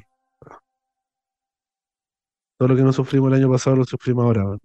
Todo 2.57 2.67
lo 2.67 2.75
que 2.75 2.83
no 2.83 2.91
sufrimos 2.91 3.29
el 3.31 3.37
año 3.39 3.49
pasado 3.49 3.77
lo 3.77 3.85
sufrimos 3.85 4.25
ahora, 4.25 4.43
weón. 4.43 4.59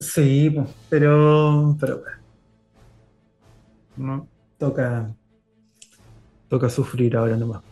Sí, 0.00 0.50
pues, 0.50 0.68
pero, 0.90 1.76
pero. 1.78 2.02
No, 3.96 4.26
toca, 4.58 5.14
toca 6.48 6.68
sufrir 6.68 7.16
ahora 7.16 7.36
nomás. 7.36 7.71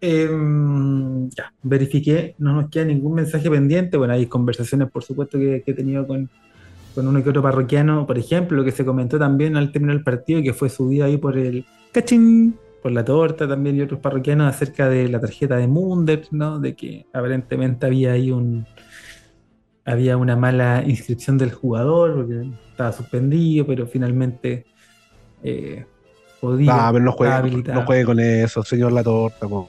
Em, 0.00 1.28
verifiqué, 1.62 2.36
no 2.38 2.52
nos 2.54 2.70
queda 2.70 2.84
ningún 2.84 3.14
mensaje 3.14 3.50
pendiente. 3.50 3.96
Bueno, 3.96 4.14
hay 4.14 4.26
conversaciones, 4.26 4.90
por 4.90 5.02
supuesto, 5.02 5.38
que, 5.38 5.62
he 5.66 5.74
tenido 5.74 6.06
con, 6.06 6.30
con 6.94 7.08
uno 7.08 7.22
que 7.22 7.30
otro 7.30 7.42
parroquiano. 7.42 8.06
Por 8.06 8.18
ejemplo, 8.18 8.56
lo 8.56 8.64
que 8.64 8.70
se 8.70 8.84
comentó 8.84 9.18
también 9.18 9.56
al 9.56 9.72
terminar 9.72 9.96
el 9.96 10.04
partido, 10.04 10.42
que 10.42 10.52
fue 10.52 10.68
subida 10.68 11.06
ahí 11.06 11.16
por 11.16 11.36
el 11.36 11.64
cachín, 11.92 12.56
por 12.82 12.92
la 12.92 13.04
torta 13.04 13.48
también, 13.48 13.76
y 13.76 13.82
otros 13.82 14.00
parroquianos 14.00 14.48
acerca 14.48 14.88
de 14.88 15.08
la 15.08 15.20
tarjeta 15.20 15.56
de 15.56 15.66
Munder, 15.66 16.28
¿no? 16.30 16.60
De 16.60 16.76
que 16.76 17.06
aparentemente 17.12 17.86
había 17.86 18.12
ahí 18.12 18.30
un, 18.30 18.66
había 19.84 20.16
una 20.16 20.36
mala 20.36 20.84
inscripción 20.86 21.38
del 21.38 21.52
jugador 21.52 22.14
porque 22.14 22.48
estaba 22.70 22.92
suspendido, 22.92 23.66
pero 23.66 23.86
finalmente 23.86 24.66
eh, 25.42 25.86
podía. 26.40 26.70
Ah, 26.88 26.90
pero 26.92 27.04
no 27.04 27.12
juegue, 27.12 27.32
habilitado. 27.32 27.80
no 27.80 27.86
juegue 27.86 28.04
con 28.04 28.20
eso, 28.20 28.62
señor 28.62 28.92
La 28.92 29.02
Torta, 29.02 29.48
po. 29.48 29.68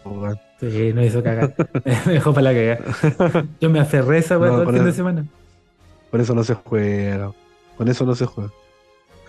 Sí, 0.59 0.91
no 0.93 1.03
hizo 1.03 1.23
cagar. 1.23 1.53
me 2.05 2.13
dejó 2.13 2.33
para 2.33 2.51
la 2.51 2.77
cagada. 2.77 3.45
Yo 3.61 3.69
me 3.69 3.79
aferré 3.79 4.17
esa 4.19 4.37
weá 4.37 4.49
No, 4.51 4.57
todo 4.57 4.69
el 4.69 4.75
fin 4.75 4.83
de 4.83 4.89
el- 4.89 4.95
semana. 4.95 5.25
Con 6.11 6.21
eso 6.21 6.33
no 6.35 6.43
se 6.43 6.53
juega. 6.55 7.31
Con 7.77 7.87
eso 7.87 8.05
no 8.05 8.15
se 8.15 8.25
juega. 8.25 8.51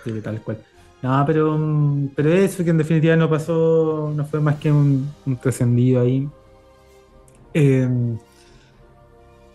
Sí, 0.04 0.12
tal 0.22 0.40
cual. 0.40 0.58
No, 1.02 1.22
pero, 1.26 1.56
mm, 1.56 2.08
pero 2.14 2.32
eso 2.32 2.62
que 2.64 2.70
en 2.70 2.78
definitiva 2.78 3.16
no 3.16 3.28
pasó, 3.30 4.12
no 4.14 4.24
fue 4.24 4.40
más 4.40 4.56
que 4.56 4.70
un, 4.72 5.10
un 5.26 5.36
trascendido 5.36 6.00
ahí. 6.02 6.28
Eh, 7.54 7.88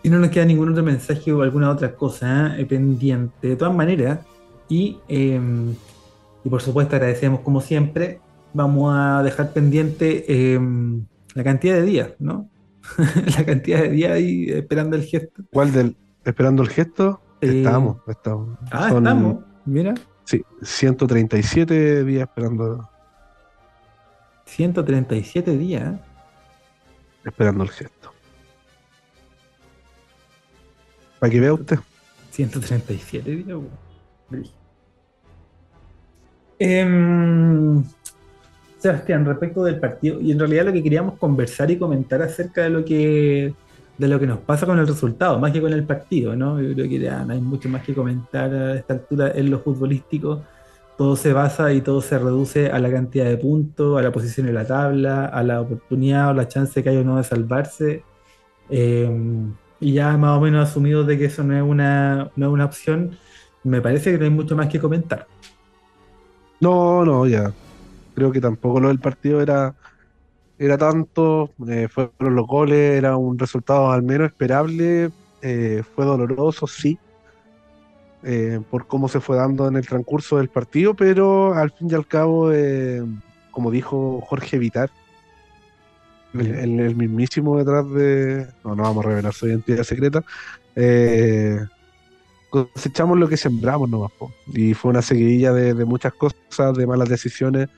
y 0.02 0.08
no 0.10 0.18
nos 0.18 0.30
queda 0.30 0.44
ningún 0.44 0.70
otro 0.70 0.82
mensaje 0.84 1.32
o 1.32 1.42
alguna 1.42 1.70
otra 1.70 1.92
cosa 1.94 2.56
¿eh? 2.58 2.64
pendiente. 2.64 3.48
De 3.48 3.56
todas 3.56 3.74
maneras, 3.74 4.20
y, 4.68 4.98
eh, 5.08 5.40
y 6.46 6.48
por 6.48 6.62
supuesto 6.62 6.94
agradecemos 6.94 7.40
como 7.40 7.60
siempre, 7.60 8.20
vamos 8.54 8.94
a 8.96 9.20
dejar 9.24 9.52
pendiente 9.52 10.24
eh, 10.28 10.60
la 11.34 11.42
cantidad 11.42 11.74
de 11.74 11.82
días, 11.82 12.10
¿no? 12.20 12.48
la 13.36 13.44
cantidad 13.44 13.80
de 13.80 13.88
días 13.88 14.12
ahí 14.12 14.48
esperando 14.50 14.94
el 14.94 15.02
gesto. 15.02 15.42
¿Cuál 15.52 15.72
del 15.72 15.96
esperando 16.24 16.62
el 16.62 16.68
gesto? 16.68 17.20
Eh, 17.40 17.64
estamos, 17.64 17.96
estamos. 18.06 18.56
Ah, 18.70 18.90
Son, 18.90 19.04
estamos, 19.04 19.44
mira, 19.64 19.94
Sí, 20.22 20.44
137 20.62 22.04
días 22.04 22.28
esperando, 22.28 22.88
137 24.44 25.58
días. 25.58 25.94
¿eh? 25.94 25.98
esperando 27.24 27.64
el 27.64 27.70
gesto. 27.70 28.12
Para 31.18 31.32
que 31.32 31.40
vea 31.40 31.54
usted. 31.54 31.80
137 32.30 33.30
días. 33.32 33.58
Em, 36.58 37.84
Sebastián, 38.78 39.24
respecto 39.24 39.64
del 39.64 39.78
partido, 39.80 40.20
y 40.20 40.32
en 40.32 40.38
realidad 40.38 40.66
lo 40.66 40.72
que 40.72 40.82
queríamos 40.82 41.18
conversar 41.18 41.70
y 41.70 41.78
comentar 41.78 42.22
acerca 42.22 42.62
de 42.62 42.70
lo 42.70 42.84
que 42.84 43.54
de 43.98 44.08
lo 44.08 44.20
que 44.20 44.26
nos 44.26 44.38
pasa 44.40 44.66
con 44.66 44.78
el 44.78 44.86
resultado, 44.86 45.38
más 45.38 45.52
que 45.52 45.60
con 45.60 45.72
el 45.72 45.84
partido, 45.84 46.36
¿no? 46.36 46.60
Yo 46.60 46.74
creo 46.74 46.88
que 46.88 46.98
ya 46.98 47.24
no 47.24 47.32
hay 47.32 47.40
mucho 47.40 47.68
más 47.68 47.82
que 47.82 47.94
comentar 47.94 48.52
a 48.52 48.74
esta 48.74 48.94
altura 48.94 49.32
en 49.34 49.50
lo 49.50 49.60
futbolístico. 49.60 50.42
Todo 50.98 51.16
se 51.16 51.32
basa 51.32 51.72
y 51.72 51.80
todo 51.80 52.00
se 52.02 52.18
reduce 52.18 52.70
a 52.70 52.78
la 52.78 52.90
cantidad 52.90 53.26
de 53.26 53.36
puntos, 53.38 53.98
a 53.98 54.02
la 54.02 54.12
posición 54.12 54.48
en 54.48 54.54
la 54.54 54.66
tabla, 54.66 55.26
a 55.26 55.42
la 55.42 55.60
oportunidad 55.60 56.30
o 56.30 56.34
la 56.34 56.48
chance 56.48 56.82
que 56.82 56.88
hay 56.90 56.98
o 56.98 57.04
no 57.04 57.16
de 57.16 57.24
salvarse. 57.24 58.02
Em, 58.70 59.54
y 59.80 59.92
ya 59.94 60.16
más 60.16 60.38
o 60.38 60.40
menos 60.40 60.68
asumido 60.68 61.04
de 61.04 61.18
que 61.18 61.26
eso 61.26 61.42
no 61.44 61.56
es 61.56 61.62
una, 61.62 62.30
no 62.36 62.46
es 62.46 62.52
una 62.52 62.64
opción, 62.64 63.16
me 63.64 63.80
parece 63.80 64.12
que 64.12 64.18
no 64.18 64.24
hay 64.24 64.30
mucho 64.30 64.56
más 64.56 64.68
que 64.68 64.80
comentar. 64.80 65.26
No, 66.60 67.04
no, 67.04 67.26
ya. 67.26 67.52
Creo 68.14 68.32
que 68.32 68.40
tampoco 68.40 68.80
lo 68.80 68.88
del 68.88 69.00
partido 69.00 69.40
era, 69.42 69.74
era 70.58 70.78
tanto. 70.78 71.54
eh, 71.68 71.88
fueron 71.90 72.36
los 72.36 72.46
goles, 72.46 72.98
era 72.98 73.16
un 73.16 73.38
resultado 73.38 73.90
al 73.92 74.02
menos 74.02 74.28
esperable. 74.28 75.12
eh, 75.42 75.82
fue 75.94 76.04
doloroso, 76.06 76.66
sí. 76.66 76.98
eh, 78.22 78.60
por 78.70 78.86
cómo 78.86 79.08
se 79.08 79.20
fue 79.20 79.36
dando 79.36 79.68
en 79.68 79.76
el 79.76 79.86
transcurso 79.86 80.38
del 80.38 80.48
partido, 80.48 80.94
pero 80.94 81.54
al 81.54 81.70
fin 81.72 81.88
y 81.90 81.94
al 81.94 82.06
cabo, 82.06 82.52
eh, 82.52 83.02
como 83.50 83.70
dijo 83.70 84.20
Jorge 84.22 84.58
Vitar, 84.58 84.90
el, 86.34 86.54
el- 86.54 86.80
el 86.80 86.96
mismísimo 86.96 87.58
detrás 87.58 87.88
de. 87.90 88.46
No, 88.64 88.74
no 88.74 88.82
vamos 88.82 89.04
a 89.04 89.08
revelar 89.08 89.32
su 89.32 89.46
identidad 89.48 89.82
secreta. 89.84 90.22
eh, 90.74 91.58
cosechamos 92.64 93.18
lo 93.18 93.28
que 93.28 93.36
sembramos 93.36 93.88
nomás. 93.88 94.12
Y 94.52 94.74
fue 94.74 94.90
una 94.90 95.02
seguidilla 95.02 95.52
de, 95.52 95.74
de 95.74 95.84
muchas 95.84 96.12
cosas, 96.14 96.74
de 96.76 96.86
malas 96.86 97.08
decisiones, 97.08 97.68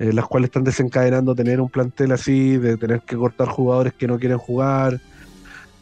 eh, 0.00 0.12
las 0.12 0.26
cuales 0.26 0.48
están 0.48 0.64
desencadenando 0.64 1.34
tener 1.34 1.60
un 1.60 1.68
plantel 1.68 2.12
así, 2.12 2.56
de 2.56 2.76
tener 2.78 3.02
que 3.02 3.16
cortar 3.16 3.48
jugadores 3.48 3.92
que 3.92 4.06
no 4.06 4.18
quieren 4.18 4.38
jugar, 4.38 4.98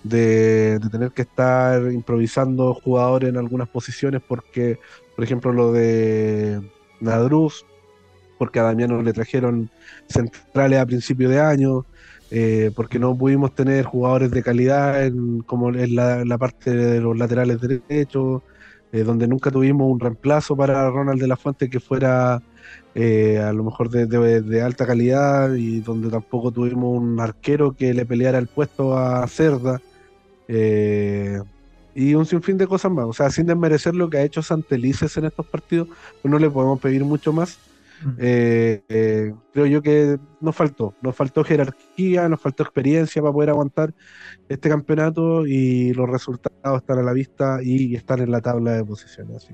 de, 0.03 0.81
tener 0.91 1.13
que 1.13 1.23
estar 1.23 1.93
improvisando 1.93 2.75
jugadores 2.75 3.31
en 3.31 3.37
algunas 3.37 3.69
posiciones 3.69 4.21
porque, 4.27 4.79
por 5.15 5.25
ejemplo, 5.25 5.53
lo 5.53 5.73
de 5.73 6.61
Nadruz, 7.01 7.65
porque 8.39 8.61
a 8.61 8.65
Damiano 8.65 9.03
le 9.03 9.13
trajeron 9.13 9.71
centrales 10.09 10.81
a 10.81 10.87
principio 10.87 11.29
de 11.29 11.41
año, 11.41 11.87
eh, 12.31 12.71
porque 12.75 12.99
no 12.99 13.17
pudimos 13.17 13.55
tener 13.55 13.85
jugadores 13.87 14.31
de 14.31 14.43
calidad 14.43 15.05
en, 15.05 15.41
como 15.41 15.71
en 15.71 15.95
la, 15.95 16.39
parte 16.39 16.71
de 16.75 17.01
los 17.01 17.17
laterales 17.17 17.59
derechos, 17.61 18.43
eh, 18.93 19.03
donde 19.03 19.27
nunca 19.27 19.51
tuvimos 19.51 19.91
un 19.91 19.99
reemplazo 20.01 20.57
para 20.57 20.91
Ronald 20.91 21.21
de 21.21 21.27
la 21.27 21.37
Fuente 21.37 21.71
que 21.71 21.81
fuera 21.81 22.43
eh, 22.95 23.39
a 23.39 23.53
lo 23.53 23.65
mejor 23.65 23.89
de, 23.91 24.63
alta 24.63 24.87
calidad 24.87 25.55
y 25.55 25.81
donde 25.81 26.11
tampoco 26.11 26.51
tuvimos 26.51 26.99
un 26.99 27.19
arquero 27.19 27.73
que 27.73 27.95
le 27.95 28.05
peleara 28.05 28.39
el 28.39 28.47
puesto 28.49 28.97
a 28.99 29.27
Cerda. 29.27 29.81
y 31.95 32.15
un 32.15 32.27
sinfín 32.27 32.59
de 32.59 32.67
cosas 32.67 32.93
más. 32.93 33.07
O 33.07 33.13
sea, 33.13 33.31
sin 33.31 33.47
desmerecer 33.47 33.95
lo 33.95 34.11
que 34.11 34.19
ha 34.19 34.23
hecho 34.23 34.43
Santelices 34.43 35.17
en 35.17 35.25
estos 35.25 35.47
partidos, 35.47 35.89
pues 36.21 36.31
no 36.31 36.39
le 36.39 36.51
podemos 36.51 36.79
pedir 36.81 37.05
mucho 37.05 37.33
más. 37.33 37.59
Eh, 38.19 38.83
eh, 38.89 39.35
creo 39.53 39.67
yo 39.67 39.83
que 39.83 40.19
nos 40.41 40.55
faltó, 40.55 40.95
nos 41.03 41.17
faltó 41.17 41.43
jerarquía, 41.43 42.29
nos 42.29 42.41
faltó 42.41 42.63
experiencia 42.63 43.21
para 43.21 43.33
poder 43.33 43.51
aguantar 43.51 43.93
este 44.49 44.69
campeonato 44.69 45.47
y 45.47 45.93
los 45.95 46.09
resultados 46.09 46.81
están 46.81 46.99
a 46.99 47.03
la 47.03 47.13
vista 47.13 47.59
y 47.63 47.97
están 47.97 48.21
en 48.21 48.31
la 48.31 48.41
tabla 48.41 48.73
de 48.73 48.85
posiciones. 48.85 49.49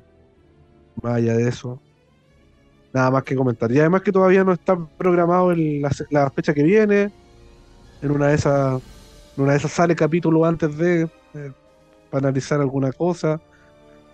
Más 1.02 1.14
allá 1.14 1.36
de 1.36 1.48
eso, 1.48 1.80
nada 2.92 3.10
más 3.10 3.24
que 3.24 3.34
comentar. 3.34 3.70
Y 3.72 3.80
además 3.80 4.02
que 4.02 4.12
todavía 4.12 4.44
no 4.44 4.52
está 4.52 4.76
programado 4.96 5.52
la, 5.54 6.30
fecha 6.30 6.54
que 6.54 6.62
viene. 6.62 7.10
En 8.02 8.10
una 8.10 8.28
de 8.28 8.34
esas, 8.34 8.82
en 9.36 9.42
una 9.42 9.52
de 9.52 9.58
esas 9.58 9.72
sale 9.72 9.96
capítulo 9.96 10.44
antes 10.44 10.76
de 10.76 11.02
eh, 11.34 11.52
analizar 12.12 12.60
alguna 12.60 12.92
cosa, 12.92 13.40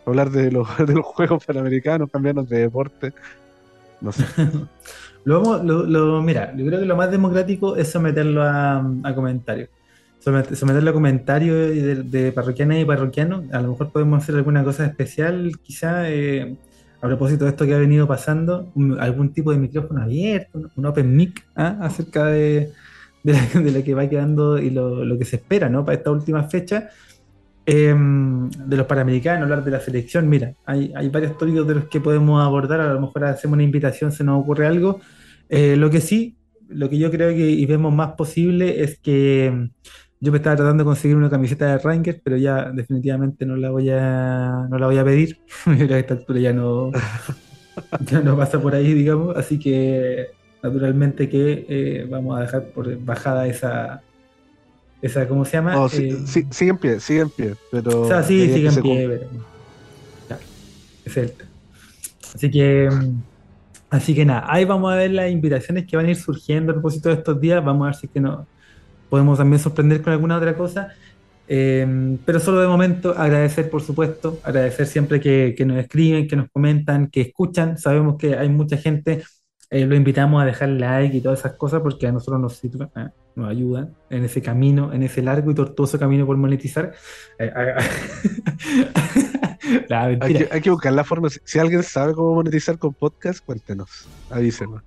hablar 0.07 0.31
de 0.31 0.53
los, 0.53 0.69
de 0.87 0.95
los 0.95 1.05
Juegos 1.05 1.45
Panamericanos, 1.45 2.11
cambiarnos 2.11 2.49
de 2.49 2.61
deporte. 2.61 3.13
No 4.01 4.11
lo 5.25 5.63
lo, 5.63 6.23
mira, 6.23 6.55
yo 6.57 6.65
creo 6.67 6.81
que 6.81 6.87
lo 6.87 6.97
más 6.97 7.11
democrático 7.11 7.77
es 7.77 7.89
someterlo 7.89 8.43
a, 8.43 8.83
comentarios. 9.15 9.69
someterlo 10.21 10.91
a 10.91 10.95
comentarios 10.95 11.71
de, 11.71 12.03
de 12.03 12.33
parroquianas 12.33 12.79
y 12.79 12.85
parroquianos. 12.85 13.45
A 13.53 13.61
lo 13.61 13.73
mejor 13.73 13.91
podemos 13.91 14.23
hacer 14.23 14.35
alguna 14.37 14.65
cosa 14.65 14.87
especial, 14.87 15.53
quizá 15.63 16.11
eh, 16.11 16.57
a 17.01 17.07
propósito 17.07 17.45
de 17.45 17.51
esto 17.51 17.65
que 17.67 17.75
ha 17.75 17.79
venido 17.79 18.07
pasando, 18.07 18.73
algún 18.99 19.33
tipo 19.33 19.53
de 19.53 19.59
micrófono 19.59 20.03
abierto, 20.03 20.71
un 20.77 20.87
open 20.87 21.17
mic 21.17 21.45
¿ah? 21.57 21.79
acerca 21.81 22.27
de, 22.27 22.73
de, 23.23 23.73
lo 23.73 23.85
que 23.85 23.95
va 23.95 24.09
quedando 24.09 24.59
y 24.59 24.71
lo, 24.71 25.05
lo, 25.05 25.19
que 25.19 25.25
se 25.25 25.37
espera 25.37 25.69
¿no? 25.69 25.85
para 25.85 25.97
esta 25.99 26.11
última 26.11 26.45
fecha. 26.45 26.91
Em, 27.73 28.51
de 28.51 28.77
los 28.77 28.85
Panamericanos, 28.85 29.45
hablar 29.45 29.63
de 29.63 29.71
la 29.71 29.79
selección, 29.79 30.29
mira, 30.29 30.55
hay, 30.67 31.09
varios 31.09 31.39
tópicos 31.39 31.69
de 31.69 31.77
los 31.77 31.85
que 31.85 32.01
podemos 32.01 32.43
abordar, 32.43 32.81
a 32.81 32.93
lo 32.93 33.01
mejor 33.01 33.23
hacemos 33.27 33.55
una 33.55 33.63
invitación, 33.63 34.11
se 34.11 34.25
nos 34.25 34.43
ocurre 34.43 34.67
algo. 34.67 35.01
Eh, 35.49 35.77
lo 35.77 35.89
que 35.89 36.01
sí, 36.01 36.37
lo 36.69 36.91
que 36.91 36.99
yo 36.99 37.13
creo 37.13 37.31
que 37.31 37.49
y 37.49 37.65
vemos 37.67 37.95
más 37.95 38.15
posible 38.15 38.83
es 38.83 38.99
que 38.99 39.47
em, 39.47 39.71
yo 40.19 40.33
me 40.33 40.39
estaba 40.39 40.57
tratando 40.57 40.83
de 40.83 40.89
conseguir 40.89 41.17
una 41.17 41.31
camiseta 41.31 41.67
de 41.67 41.79
Rangers, 41.79 42.21
pero 42.25 42.37
ya 42.37 42.73
definitivamente 42.73 43.47
no 43.47 43.55
la 43.55 43.71
voy 43.71 43.89
a, 43.91 44.67
no 44.69 44.77
la 44.77 44.87
voy 44.87 44.99
a 44.99 45.05
pedir. 45.05 45.39
a 45.67 45.99
esta 45.99 46.15
altura 46.15 46.41
ya 46.41 46.53
no, 46.53 46.91
ya 48.11 48.21
no 48.21 48.37
pasa 48.37 48.61
por 48.61 48.75
ahí, 48.75 48.95
digamos. 48.95 49.37
Así 49.37 49.61
que 49.61 50.27
naturalmente 50.61 51.29
que 51.29 51.67
eh, 51.69 52.07
vamos 52.11 52.37
a 52.37 52.43
dejar 52.43 52.65
por 52.71 52.99
bajada 52.99 53.47
esa, 53.47 54.03
esa, 55.03 55.27
¿cómo 55.27 55.45
se 55.45 55.53
llama? 55.53 55.87
Eh, 55.93 56.19
sigue 56.51 56.71
en 56.71 56.79
pie, 56.79 57.01
sigue 57.01 57.21
en 57.21 57.31
pie. 57.31 57.55
Pero 57.71 58.03
o 58.03 58.09
sea, 58.09 58.23
sí, 58.23 58.53
sigue 58.53 58.69
en 58.69 58.83
pie. 58.83 59.09
Pero, 59.09 60.39
es 61.05 61.17
el. 61.17 61.33
Así 62.35 62.51
que. 62.51 62.89
Mm, 62.91 63.23
así 63.91 64.15
que 64.15 64.25
nada, 64.25 64.45
ahí 64.47 64.65
vamos 64.65 64.93
a 64.93 64.97
ver 64.97 65.11
las 65.11 65.31
invitaciones 65.31 65.87
que 65.87 65.97
van 65.97 66.07
a 66.07 66.11
ir 66.11 66.17
surgiendo 66.17 66.73
a 66.73 66.75
propósito 66.75 67.09
de 67.09 67.17
estos 67.17 67.41
días. 67.41 67.65
Vamos 67.65 67.83
a 67.83 67.87
ver 67.87 67.95
si 67.95 68.07
es 68.07 68.13
que 68.13 68.21
no 68.21 68.47
podemos 69.09 69.39
también 69.39 69.61
sorprender 69.61 70.03
con 70.03 70.13
alguna 70.13 70.37
otra 70.37 70.55
cosa. 70.55 70.89
Em, 71.49 72.17
pero 72.25 72.39
solo 72.39 72.61
de 72.61 72.69
momento 72.69 73.13
agradecer, 73.17 73.69
por 73.71 73.83
supuesto, 73.83 74.39
agradecer 74.45 74.87
siempre 74.87 75.19
que, 75.19 75.55
que, 75.57 75.65
nos 75.65 75.79
escriben, 75.79 76.29
que 76.29 76.37
nos 76.37 76.49
comentan, 76.51 77.09
que 77.09 77.23
escuchan. 77.23 77.77
Sabemos 77.77 78.17
que 78.19 78.37
hay 78.37 78.49
mucha 78.49 78.77
gente 78.77 79.25
eh, 79.73 79.87
lo 79.87 79.95
invitamos 79.95 80.43
a 80.43 80.45
dejar 80.45 80.71
like 80.71 81.17
y 81.17 81.21
todas 81.21 81.39
esas 81.39 81.53
cosas 81.53 81.81
porque 81.81 82.09
a 82.09 82.13
nosotros 82.13 82.41
nos 82.41 82.57
sirve, 82.57 82.89
eh, 82.97 83.07
nos 83.37 83.49
ayudan 83.49 83.95
en 84.11 84.25
ese 84.25 84.43
camino, 84.43 84.93
en 84.93 85.05
ese 85.05 85.23
largo 85.23 85.53
y 85.53 85.55
tortuoso 85.55 85.97
camino 85.97 86.27
por 86.27 86.37
monetizar. 86.37 86.93
Eh, 87.39 87.53
hay, 89.91 90.61
que, 90.61 90.71
buscar 90.71 90.93
la 90.93 91.05
forma. 91.05 91.29
Si, 91.31 91.59
alguien 91.61 91.85
sabe 91.85 92.15
cómo 92.15 92.35
monetizar 92.35 92.79
con 92.79 92.95
podcast, 92.95 93.45
cuéntenos, 93.45 94.09
avísenos. 94.29 94.83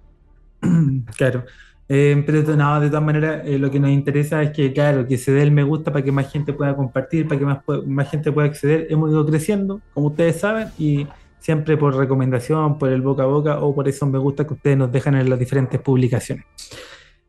claro. 1.16 1.46
pero 1.88 2.56
nada, 2.58 2.82
de 2.82 2.90
todas 2.90 3.06
maneras, 3.06 3.48
lo 3.48 3.72
que 3.72 3.80
nos 3.80 3.90
interesa 3.90 4.44
es 4.44 4.52
que, 4.52 4.74
claro, 4.74 5.08
que 5.08 5.18
se 5.18 5.32
dé 5.32 5.44
el 5.44 5.52
me 5.52 5.64
gusta 5.64 5.94
para 5.94 6.04
que 6.04 6.12
más 6.12 6.30
gente 6.30 6.52
pueda 6.52 6.76
compartir, 6.76 7.26
para 7.26 7.40
que 7.40 7.46
más, 7.46 7.60
más 7.86 8.12
gente 8.12 8.34
pueda 8.34 8.50
acceder. 8.50 8.88
Hemos 8.90 9.12
ido 9.12 9.26
creciendo, 9.26 9.80
como 9.94 10.08
ustedes 10.08 10.42
saben, 10.42 10.68
y 10.78 11.08
siempre 11.44 11.76
por 11.76 11.94
recomendación, 11.94 12.78
por 12.78 12.90
el 12.90 13.02
boca 13.02 13.24
a 13.24 13.26
boca 13.26 13.60
o 13.60 13.76
por 13.76 13.86
eso 13.90 14.06
me 14.06 14.18
gusta 14.18 14.48
que 14.48 14.54
ustedes 14.54 14.78
nos 14.78 14.90
dejan 14.90 15.16
en 15.16 15.30
las 15.30 15.38
diferentes 15.38 15.78
publicaciones. 15.82 16.46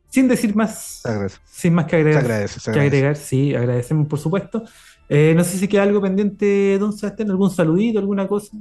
Sin 0.07 0.29
decir 0.29 0.55
más, 0.55 1.03
sin 1.43 1.73
más 1.73 1.85
que 1.85 1.97
agregar, 1.97 2.25
que 2.25 2.79
agregar, 2.79 3.17
sí, 3.17 3.53
agradecemos 3.53 4.07
por 4.07 4.17
supuesto. 4.17 4.63
Eh, 5.09 5.33
no 5.35 5.43
sé 5.43 5.57
si 5.57 5.67
queda 5.67 5.83
algo 5.83 6.01
pendiente, 6.01 6.77
don 6.79 6.93
Sebastián, 6.93 7.29
algún 7.29 7.49
saludito, 7.49 7.99
alguna 7.99 8.25
cosa. 8.25 8.55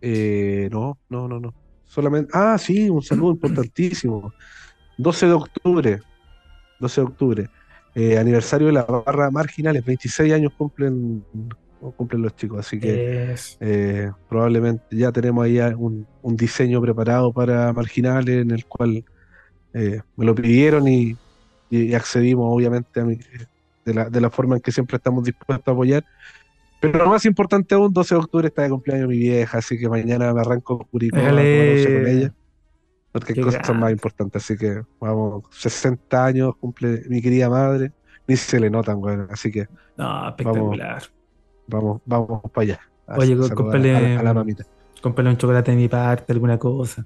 Eh, 0.00 0.68
no, 0.72 0.98
no, 1.08 1.28
no, 1.28 1.38
no. 1.38 1.54
Solamente, 1.84 2.32
ah, 2.34 2.58
sí, 2.58 2.90
un 2.90 3.02
saludo 3.02 3.30
importantísimo. 3.30 4.34
12 4.98 5.26
de 5.26 5.32
octubre, 5.32 6.00
12 6.80 7.00
de 7.00 7.06
octubre, 7.06 7.50
eh, 7.94 8.18
aniversario 8.18 8.66
de 8.66 8.72
la 8.72 8.82
barra 8.82 9.30
marginales, 9.30 9.84
26 9.84 10.32
años 10.32 10.52
cumplen 10.58 11.24
cumplen 11.96 12.22
los 12.22 12.36
chicos. 12.36 12.60
Así 12.60 12.78
que 12.78 13.34
eh, 13.60 14.12
probablemente 14.28 14.96
ya 14.96 15.12
tenemos 15.12 15.44
ahí 15.44 15.58
un, 15.76 16.06
diseño 16.22 16.80
preparado 16.80 17.32
para 17.32 17.72
marginales 17.72 18.42
en 18.42 18.50
el 18.50 18.66
cual 18.66 19.04
eh, 19.74 20.00
me 20.16 20.24
lo 20.24 20.34
pidieron 20.34 20.86
y, 20.88 21.16
accedimos 21.94 22.52
obviamente 22.52 22.98
a 22.98 23.04
mi, 23.04 23.16
de, 23.84 23.94
la, 23.94 24.10
de 24.10 24.20
la 24.20 24.28
forma 24.28 24.56
en 24.56 24.60
que 24.60 24.72
siempre 24.72 24.96
estamos 24.96 25.24
dispuestos 25.24 25.68
a 25.68 25.70
apoyar. 25.70 26.04
Pero 26.80 26.98
lo 26.98 27.10
más 27.10 27.24
importante 27.26 27.74
aún, 27.74 27.92
12 27.92 28.14
de 28.14 28.18
octubre 28.18 28.48
está 28.48 28.62
de 28.62 28.70
cumpleaños 28.70 29.08
mi 29.08 29.18
vieja, 29.18 29.58
así 29.58 29.78
que 29.78 29.88
mañana 29.88 30.32
me 30.32 30.40
arranco 30.40 30.86
Curicó 30.90 31.18
con 31.18 31.38
ella. 31.38 32.32
Porque 33.12 33.34
hay 33.36 33.40
cosas 33.40 33.76
más 33.76 33.90
importantes, 33.90 34.42
así 34.42 34.56
que 34.56 34.82
vamos, 35.00 35.44
60 35.50 36.24
años 36.24 36.56
cumple 36.56 37.02
mi 37.08 37.20
querida 37.20 37.50
madre, 37.50 37.92
ni 38.26 38.36
se 38.36 38.58
le 38.58 38.70
notan, 38.70 39.00
bueno, 39.00 39.26
así 39.30 39.50
que. 39.50 39.66
No, 39.96 40.28
espectacular. 40.28 40.88
Vamos, 40.88 41.19
vamos 41.70 42.42
para 42.52 42.62
allá. 42.62 42.80
Oye, 43.16 43.36
cómprale, 43.54 44.16
a, 44.16 44.22
la, 44.22 44.34
mamita. 44.34 44.64
un 45.02 45.36
chocolate 45.36 45.72
de 45.72 45.76
mi 45.76 45.88
parte, 45.88 46.32
alguna 46.32 46.58
cosa. 46.58 47.04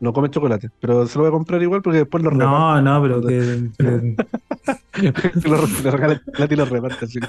No 0.00 0.12
come 0.12 0.30
chocolate, 0.30 0.70
pero 0.80 1.06
se 1.06 1.16
lo 1.16 1.24
voy 1.24 1.28
a 1.28 1.32
comprar 1.32 1.62
igual 1.62 1.82
porque 1.82 2.00
después 2.00 2.22
lo 2.22 2.30
reparte. 2.30 2.50
No, 2.50 2.80
no, 2.82 3.02
pero 3.02 3.22
que. 3.22 3.70
lo, 5.48 5.66
lo 5.66 5.90
regala 5.90 6.20
y 6.50 6.56
lo 6.56 6.64
reparte 6.64 7.04
así. 7.04 7.20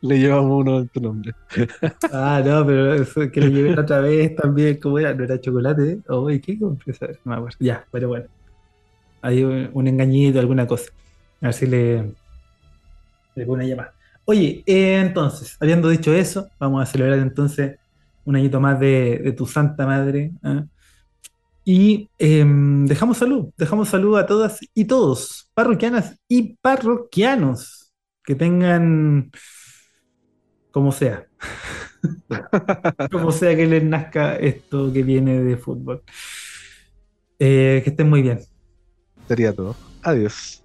le 0.00 0.18
llevamos 0.18 0.60
uno 0.60 0.78
en 0.78 0.88
tu 0.88 1.00
nombre. 1.00 1.32
ah, 2.12 2.40
no, 2.44 2.64
pero 2.64 2.94
eso 2.94 3.30
que 3.30 3.40
le 3.40 3.50
llevé 3.50 3.78
otra 3.78 4.00
vez 4.00 4.36
también, 4.36 4.78
¿cómo 4.78 4.98
era? 4.98 5.12
¿No 5.14 5.24
era 5.24 5.40
chocolate? 5.40 5.92
¿eh? 5.92 6.00
Oye, 6.08 6.40
¿qué 6.40 6.58
compré? 6.58 6.94
No 7.24 7.32
me 7.32 7.34
acuerdo. 7.36 7.56
Ya, 7.60 7.84
pero 7.90 8.08
bueno. 8.08 8.26
Hay 9.20 9.42
un 9.42 9.88
engañito, 9.88 10.38
alguna 10.38 10.66
cosa. 10.66 10.92
A 11.40 11.46
ver 11.46 11.54
si 11.54 11.66
le, 11.66 12.14
Oye, 14.24 14.62
eh, 14.66 15.00
entonces, 15.00 15.56
habiendo 15.58 15.88
dicho 15.88 16.12
eso, 16.12 16.48
vamos 16.58 16.82
a 16.82 16.86
celebrar 16.86 17.18
entonces 17.18 17.78
un 18.24 18.36
añito 18.36 18.60
más 18.60 18.78
de, 18.78 19.34
tu 19.36 19.46
santa 19.46 19.86
madre. 19.86 20.32
¿ah? 20.42 20.64
Y 21.64 22.08
em, 22.18 22.86
dejamos 22.86 23.18
salud, 23.18 23.50
dejamos 23.56 23.88
salud 23.88 24.18
a 24.18 24.26
todas 24.26 24.60
y 24.74 24.84
todos, 24.84 25.50
parroquianas 25.54 26.16
y 26.28 26.56
parroquianos, 26.60 27.92
que 28.22 28.34
tengan 28.34 29.30
como 30.70 30.92
sea, 30.92 31.26
como 33.10 33.32
sea 33.32 33.56
que 33.56 33.66
les 33.66 33.82
nazca 33.82 34.36
esto 34.36 34.92
que 34.92 35.02
viene 35.02 35.42
de 35.42 35.56
fútbol. 35.56 36.02
Eh, 37.38 37.80
que 37.84 37.90
estén 37.90 38.08
muy 38.10 38.22
bien. 38.22 38.40
Sería 39.26 39.54
todo. 39.54 39.76
Adiós. 40.02 40.62